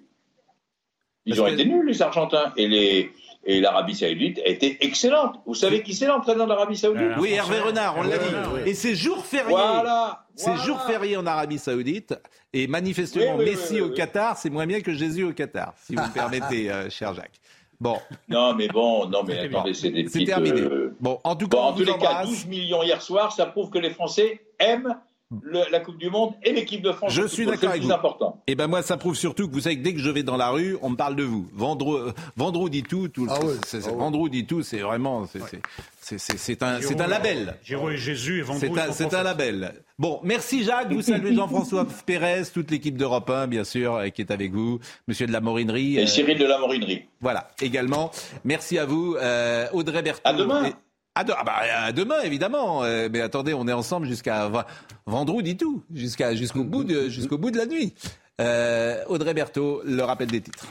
Ils 1.26 1.42
ont 1.42 1.48
été 1.48 1.66
nuls, 1.66 1.88
les 1.88 2.02
Argentins. 2.02 2.54
Et 2.58 2.68
les, 2.68 3.12
et 3.46 3.60
l'Arabie 3.60 3.96
Saoudite 3.96 4.40
a 4.40 4.48
été 4.48 4.84
excellente. 4.86 5.40
Vous 5.46 5.56
savez 5.56 5.84
qui 5.84 5.94
c'est 5.94 6.08
l'entraîneur 6.08 6.46
de 6.46 6.52
l'Arabie 6.52 6.78
Saoudite 6.78 7.12
Oui, 7.20 7.34
Hervé 7.34 7.60
Renard, 7.60 7.98
on 7.98 8.04
l'a 8.04 8.18
dit. 8.18 8.26
Et 8.66 8.74
c'est 8.74 8.96
jour 8.96 9.26
férié. 9.26 9.50
Voilà. 9.50 10.26
C'est 10.36 10.56
jour 10.58 10.82
férié 10.82 11.18
en 11.18 11.26
Arabie 11.26 11.60
Saoudite. 11.60 12.16
Et 12.54 12.68
manifestement, 12.68 13.38
Messi 13.38 13.82
au 13.82 13.90
Qatar, 13.90 14.38
c'est 14.38 14.50
moins 14.50 14.66
bien 14.66 14.82
que 14.82 14.94
Jésus 14.94 15.24
au 15.24 15.34
Qatar, 15.34 15.74
si 15.78 15.96
vous 15.96 16.04
me 16.04 16.14
permettez, 16.14 16.72
euh, 16.72 16.90
cher 16.90 17.14
Jacques. 17.14 17.40
Bon. 17.80 17.98
Non, 18.30 18.54
mais 18.54 18.68
bon, 18.70 19.08
non, 19.08 19.24
mais 19.24 19.40
attendez, 19.40 19.74
c'est 19.74 19.90
des 19.90 20.08
C'est 20.08 20.24
terminé. 20.24 20.62
Euh, 20.62 20.96
bon, 21.02 21.20
en 21.24 21.36
tout 21.36 21.50
cas, 21.50 21.58
en 21.58 21.74
tous 21.74 21.84
les 21.84 21.98
cas, 21.98 22.24
12 22.24 22.46
millions 22.46 22.82
hier 22.82 23.02
soir, 23.02 23.34
ça 23.34 23.46
prouve 23.46 23.70
que 23.70 23.80
les 23.80 23.90
Français 23.90 24.42
aiment 24.60 24.96
la 25.44 25.80
Coupe 25.80 25.98
du 25.98 26.10
Monde 26.10 26.34
et 26.44 26.52
l'équipe 26.52 26.82
de 26.82 26.92
France. 26.92 27.12
Je 27.14 27.28
suis 27.28 27.46
d'accord 27.46 27.70
avec 27.70 27.82
vous. 27.82 27.92
important. 27.92 28.42
Et 28.48 28.54
eh 28.54 28.56
ben 28.56 28.68
moi, 28.68 28.82
ça 28.82 28.98
prouve 28.98 29.16
surtout 29.16 29.48
que 29.48 29.54
vous 29.54 29.62
savez 29.62 29.78
que 29.78 29.84
dès 29.84 29.94
que 29.94 30.00
je 30.00 30.10
vais 30.10 30.24
dans 30.24 30.38
la 30.38 30.50
rue, 30.50 30.78
on 30.82 30.90
me 30.92 30.96
parle 30.96 31.16
de 31.16 31.24
vous. 31.24 31.48
Vendreau, 31.54 32.70
dit 32.70 32.84
tout, 32.84 33.08
tout 33.08 33.28
ah 33.30 33.40
ah 33.40 34.28
dit 34.30 34.46
tout, 34.46 34.64
c'est 34.64 34.80
vraiment, 34.80 35.28
c'est 35.28 36.64
un, 36.64 36.80
c'est 36.82 37.02
un 37.02 37.08
label. 37.08 37.56
Giro 37.64 37.90
et 37.90 37.98
Jésus 37.98 38.42
et 38.42 38.46
C'est 38.60 38.78
un, 38.78 38.92
c'est 38.92 39.14
un 39.14 39.24
label. 39.24 39.74
Bon, 40.00 40.20
merci 40.24 40.64
Jacques, 40.64 40.92
vous 40.92 41.02
saluez 41.02 41.34
Jean-François 41.36 41.88
Pérez, 42.06 42.44
toute 42.54 42.72
l'équipe 42.72 42.98
d'Europe 42.98 43.30
1, 43.30 43.48
bien 43.48 43.64
sûr, 43.64 43.96
euh, 43.96 44.10
qui 44.10 44.22
est 44.22 44.32
avec 44.32 44.52
vous, 44.52 44.80
Monsieur 45.08 45.28
de 45.28 45.32
la 45.32 45.40
Morinerie. 45.40 45.98
Et 46.00 46.08
Cyril 46.08 46.38
de 46.38 46.46
la 46.46 46.58
Morinerie. 46.58 47.04
Voilà, 47.22 47.50
également. 47.62 48.12
Merci 48.44 48.78
à 48.78 48.86
vous, 48.86 49.16
euh, 49.16 49.68
Audrey 49.72 50.02
Berthaud. 50.02 50.22
À 50.26 50.34
demain. 50.34 50.72
Ah, 51.16 51.24
bah, 51.24 51.92
demain, 51.92 52.22
évidemment. 52.24 52.84
Euh, 52.84 53.08
mais 53.12 53.22
attendez, 53.22 53.54
on 53.54 53.68
est 53.68 53.74
ensemble 53.74 54.08
jusqu'à 54.08 54.50
vendredi 55.06 55.58
tout, 55.58 55.84
jusqu'à 55.94 56.34
jusqu'au 56.34 56.64
bout 56.64 56.84
de 56.84 57.08
jusqu'au 57.10 57.38
bout 57.38 57.52
de 57.52 57.58
la 57.58 57.68
nuit. 57.68 57.94
Euh, 58.42 59.04
Audrey 59.08 59.34
Berthaud, 59.34 59.82
le 59.86 60.02
rappel 60.04 60.28
des 60.28 60.42
titres. 60.42 60.68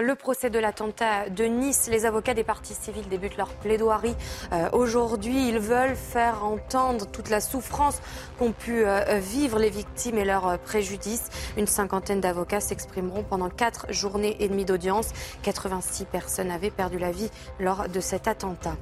Le 0.00 0.14
procès 0.14 0.48
de 0.48 0.60
l'attentat 0.60 1.28
de 1.28 1.44
Nice, 1.44 1.88
les 1.90 2.06
avocats 2.06 2.34
des 2.34 2.44
parties 2.44 2.74
civiles 2.74 3.08
débutent 3.08 3.36
leur 3.36 3.48
plaidoirie 3.48 4.14
euh, 4.52 4.68
aujourd'hui. 4.72 5.48
Ils 5.48 5.58
veulent 5.58 5.96
faire 5.96 6.44
entendre 6.44 7.06
toute 7.10 7.30
la 7.30 7.40
souffrance 7.40 8.00
qu'ont 8.38 8.52
pu 8.52 8.84
euh, 8.84 9.18
vivre 9.18 9.58
les 9.58 9.70
victimes 9.70 10.18
et 10.18 10.24
leurs 10.24 10.46
euh, 10.46 10.56
préjudices. 10.56 11.30
Une 11.56 11.66
cinquantaine 11.66 12.20
d'avocats 12.20 12.60
s'exprimeront 12.60 13.24
pendant 13.24 13.50
quatre 13.50 13.92
journées 13.92 14.36
et 14.38 14.48
demie 14.48 14.64
d'audience. 14.64 15.08
86 15.42 16.04
personnes 16.04 16.52
avaient 16.52 16.70
perdu 16.70 16.98
la 16.98 17.10
vie 17.10 17.30
lors 17.58 17.88
de 17.88 17.98
cet 17.98 18.28
attentat. 18.28 18.76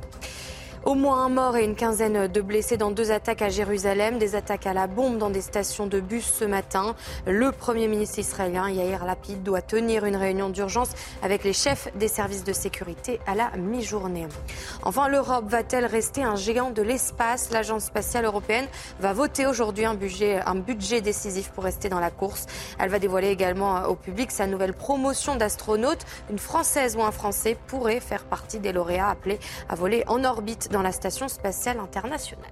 Au 0.87 0.95
moins 0.95 1.25
un 1.25 1.29
mort 1.29 1.57
et 1.57 1.65
une 1.65 1.75
quinzaine 1.75 2.29
de 2.29 2.41
blessés 2.41 2.77
dans 2.77 2.93
deux 2.93 3.11
attaques 3.11 3.43
à 3.43 3.49
Jérusalem, 3.49 4.19
des 4.19 4.37
attaques 4.37 4.69
à 4.69 4.73
la 4.73 4.87
bombe 4.87 5.19
dans 5.19 5.31
des 5.31 5.41
stations 5.41 5.89
de 5.89 5.99
bus 5.99 6.25
ce 6.25 6.45
matin. 6.45 6.95
Le 7.27 7.51
Premier 7.51 7.89
ministre 7.89 8.21
israélien 8.21 8.71
Yair 8.71 9.05
Lapid 9.05 9.43
doit 9.43 9.63
tenir 9.63 10.05
une 10.05 10.15
réunion 10.15 10.49
d'urgence 10.49 10.91
avec 11.25 11.43
les 11.43 11.53
chefs 11.53 11.89
des 11.97 12.07
services 12.07 12.45
de 12.45 12.53
sécurité 12.53 13.19
à 13.27 13.35
la 13.35 13.51
mi-journée. 13.57 14.29
Enfin, 14.85 15.09
l'Europe 15.09 15.47
va-t-elle 15.49 15.87
rester 15.87 16.23
un 16.23 16.37
géant 16.37 16.71
de 16.71 16.83
l'espace? 16.83 17.51
L'Agence 17.51 17.87
spatiale 17.87 18.25
européenne 18.25 18.69
va 19.01 19.13
voter 19.13 19.47
aujourd'hui 19.47 19.87
un 19.87 19.97
budget, 19.97 21.01
décisif 21.01 21.51
pour 21.51 21.65
rester 21.65 21.89
dans 21.89 21.99
la 21.99 22.13
course. 22.13 22.47
Elle 22.79 22.91
va 22.91 23.01
dévoiler 23.01 23.31
également 23.31 23.87
au 23.87 23.97
public 23.97 24.31
sa 24.31 24.47
nouvelle 24.47 24.73
promotion 24.73 25.35
d'astronaute. 25.35 26.07
Une 26.31 26.39
Française 26.39 26.95
ou 26.95 27.03
un 27.03 27.11
Français 27.11 27.57
pourrait 27.67 27.99
faire 27.99 28.23
partie 28.23 28.61
des 28.61 28.71
lauréats 28.71 29.09
appelés 29.09 29.41
à 29.69 29.75
voler 29.75 30.05
en 30.07 30.23
orbite 30.23 30.71
dans 30.77 30.83
la 30.83 30.93
Station 30.93 31.27
spatiale 31.27 31.79
internationale. 31.81 32.51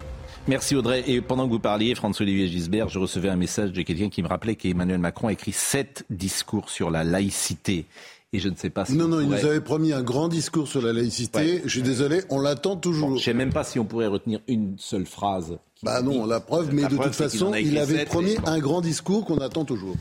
Merci 0.49 0.75
Audrey. 0.75 1.05
Et 1.07 1.21
pendant 1.21 1.47
que 1.47 1.53
vous 1.53 1.59
parliez, 1.59 1.95
François-Olivier 1.95 2.49
Gisbert, 2.49 2.89
je 2.89 2.99
recevais 2.99 3.29
un 3.29 3.37
message 3.37 3.73
de 3.73 3.83
quelqu'un 3.83 4.09
qui 4.09 4.23
me 4.23 4.29
rappelait 4.29 4.55
qu'Emmanuel 4.55 4.99
Macron 4.99 5.29
a 5.29 5.33
écrit 5.33 5.53
sept 5.53 6.07
discours 6.09 6.71
sur 6.71 6.91
la 6.91 7.05
laïcité. 7.05 7.85
Et 8.33 8.39
je 8.39 8.49
ne 8.49 8.57
sais 8.57 8.71
pas 8.71 8.87
si. 8.87 8.95
Non, 8.95 9.09
non, 9.09 9.21
il 9.21 9.29
nous 9.29 9.45
avait 9.45 9.61
promis 9.61 9.93
un 9.93 10.03
grand 10.03 10.29
discours 10.29 10.69
sur 10.69 10.81
la 10.81 10.95
laïcité. 10.95 11.61
Je 11.65 11.69
suis 11.69 11.83
désolé, 11.83 12.23
on 12.31 12.41
l'attend 12.41 12.77
toujours. 12.77 13.11
je 13.11 13.15
ne 13.15 13.19
sais 13.19 13.35
même 13.35 13.53
pas 13.53 13.63
si 13.63 13.79
on 13.79 13.85
pourrait 13.85 14.07
retenir 14.07 14.41
une 14.49 14.77
seule 14.79 15.05
phrase. 15.05 15.59
Bah 15.83 16.01
non, 16.01 16.25
la 16.25 16.41
preuve, 16.41 16.73
mais 16.73 16.85
de 16.85 16.97
toute 16.97 17.15
façon, 17.15 17.53
il, 17.53 17.77
avait 17.77 18.07
promis 18.07 18.39
un 18.47 18.59
grand 18.59 18.81
discours 18.81 19.27
qu'on 19.27 19.39
attend 19.39 19.67
toujours. 19.67 19.97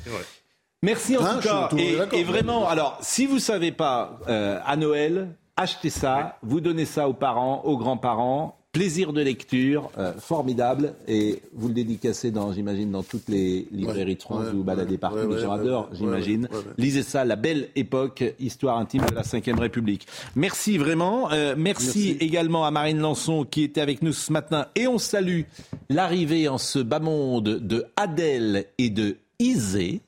Merci 0.81 1.17
en 1.17 1.25
hein, 1.25 1.39
tout 1.41 1.47
cas. 1.47 1.69
Et, 2.13 2.23
vraiment, 2.23 2.69
alors, 2.69 2.97
si 3.01 3.25
vous 3.25 3.35
ne 3.35 3.39
savez 3.39 3.73
pas, 3.73 4.19
euh, 4.29 4.59
à 4.65 4.77
Noël, 4.77 5.35
achetez 5.55 5.89
ça, 5.89 6.37
vous 6.41 6.61
donnez 6.61 6.85
ça 6.85 7.07
aux 7.07 7.13
parents, 7.13 7.61
aux 7.63 7.77
grands-parents. 7.77 8.57
Plaisir 8.71 9.13
de 9.13 9.21
lecture, 9.21 9.91
euh, 9.99 10.13
formidable, 10.13 10.95
et 11.07 11.43
vous 11.53 11.67
le 11.67 11.75
dédicacez 11.75 12.31
dans, 12.31 12.53
j'imagine, 12.53 12.89
dans 12.89 13.03
toutes 13.03 13.29
les 13.29 13.67
librairies 13.71 14.15
de 14.15 14.21
France, 14.23 14.47
vous 14.51 14.63
baladez 14.63 14.97
partout, 14.97 15.29
les 15.29 15.41
gens 15.41 15.51
adorent, 15.51 15.89
j'imagine. 15.93 16.49
Lisez 16.79 17.03
ça, 17.03 17.23
La 17.23 17.35
Belle 17.35 17.69
Époque, 17.75 18.23
Histoire 18.39 18.79
intime 18.79 19.05
de 19.05 19.13
la 19.13 19.21
Ve 19.21 19.59
République. 19.59 20.07
Merci 20.35 20.79
vraiment, 20.79 21.31
euh, 21.31 21.53
merci, 21.55 22.17
également 22.19 22.65
à 22.65 22.71
Marine 22.71 22.97
Lançon 22.97 23.45
qui 23.45 23.61
était 23.61 23.79
avec 23.79 24.01
nous 24.01 24.11
ce 24.11 24.33
matin, 24.33 24.65
et 24.73 24.87
on 24.87 24.97
salue 24.97 25.41
l'arrivée 25.89 26.47
en 26.47 26.57
ce 26.57 26.79
bas 26.79 26.97
monde 26.97 27.43
de 27.43 27.85
Adèle 27.95 28.65
et 28.79 28.89
de 28.89 29.17
Isée, 29.37 30.01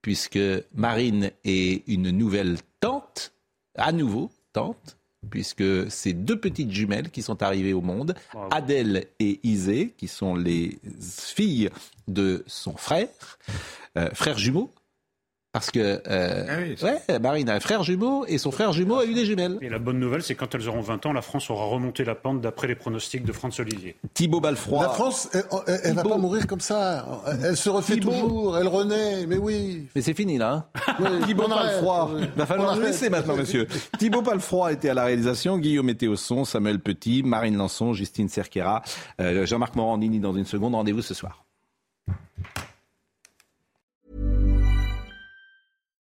puisque 0.00 0.38
Marine 0.76 1.32
est 1.44 1.82
une 1.88 2.10
nouvelle 2.10 2.58
tante, 2.78 3.32
à 3.74 3.90
nouveau, 3.90 4.30
puisque 5.30 5.90
c'est 5.90 6.12
deux 6.12 6.38
petites 6.38 6.70
jumelles 6.70 7.10
qui 7.10 7.22
sont 7.22 7.42
arrivées 7.42 7.72
au 7.72 7.80
monde, 7.80 8.14
Adèle 8.50 9.06
et 9.18 9.40
Isée, 9.42 9.94
qui 9.96 10.08
sont 10.08 10.36
les 10.36 10.78
filles 11.00 11.70
de 12.08 12.44
son 12.46 12.76
frère, 12.76 13.08
euh, 13.98 14.08
frère 14.12 14.38
jumeau, 14.38 14.72
parce 15.56 15.70
que 15.70 16.02
euh, 16.06 16.66
ah 16.82 16.84
ouais, 16.84 17.18
Marine 17.18 17.48
a 17.48 17.54
un 17.54 17.60
frère 17.60 17.82
jumeau 17.82 18.26
et 18.28 18.36
son 18.36 18.50
frère 18.50 18.74
jumeau 18.74 18.98
a 18.98 19.06
eu 19.06 19.14
des 19.14 19.24
jumelles. 19.24 19.56
Et 19.62 19.70
la 19.70 19.78
bonne 19.78 19.98
nouvelle, 19.98 20.22
c'est 20.22 20.34
quand 20.34 20.54
elles 20.54 20.68
auront 20.68 20.82
20 20.82 21.06
ans, 21.06 21.14
la 21.14 21.22
France 21.22 21.48
aura 21.48 21.64
remonté 21.64 22.04
la 22.04 22.14
pente 22.14 22.42
d'après 22.42 22.66
les 22.66 22.74
pronostics 22.74 23.24
de 23.24 23.32
François 23.32 23.64
Olivier. 23.64 23.96
Thibaut 24.12 24.40
Balfroy. 24.40 24.82
La 24.82 24.90
France, 24.90 25.30
elle, 25.32 25.92
ne 25.92 25.94
va 25.94 26.02
pas 26.02 26.18
mourir 26.18 26.46
comme 26.46 26.60
ça. 26.60 27.22
Elle 27.42 27.56
se 27.56 27.70
refait 27.70 27.96
toujours, 27.96 28.58
elle 28.58 28.68
renaît, 28.68 29.26
mais 29.26 29.38
oui. 29.38 29.86
Mais 29.96 30.02
c'est 30.02 30.12
fini 30.12 30.36
là. 30.36 30.68
Hein 31.00 31.20
Thibaut 31.26 31.48
Balfroy. 31.48 32.10
Il 32.20 32.28
va 32.36 32.44
falloir 32.44 32.76
le 32.76 32.82
laisser 32.82 33.08
maintenant, 33.08 33.36
monsieur. 33.36 33.66
Thibaut 33.98 34.20
Balfroy 34.20 34.72
était 34.72 34.90
à 34.90 34.94
la 34.94 35.04
réalisation, 35.04 35.56
Guillaume 35.56 35.88
était 35.88 36.06
au 36.06 36.16
son, 36.16 36.44
Samuel 36.44 36.80
Petit, 36.80 37.22
Marine 37.22 37.56
Lançon, 37.56 37.94
Justine 37.94 38.28
Cerquera, 38.28 38.82
euh, 39.22 39.46
Jean-Marc 39.46 39.74
Morandini 39.74 40.20
dans 40.20 40.34
une 40.34 40.44
seconde. 40.44 40.74
Rendez-vous 40.74 41.00
ce 41.00 41.14
soir. 41.14 41.45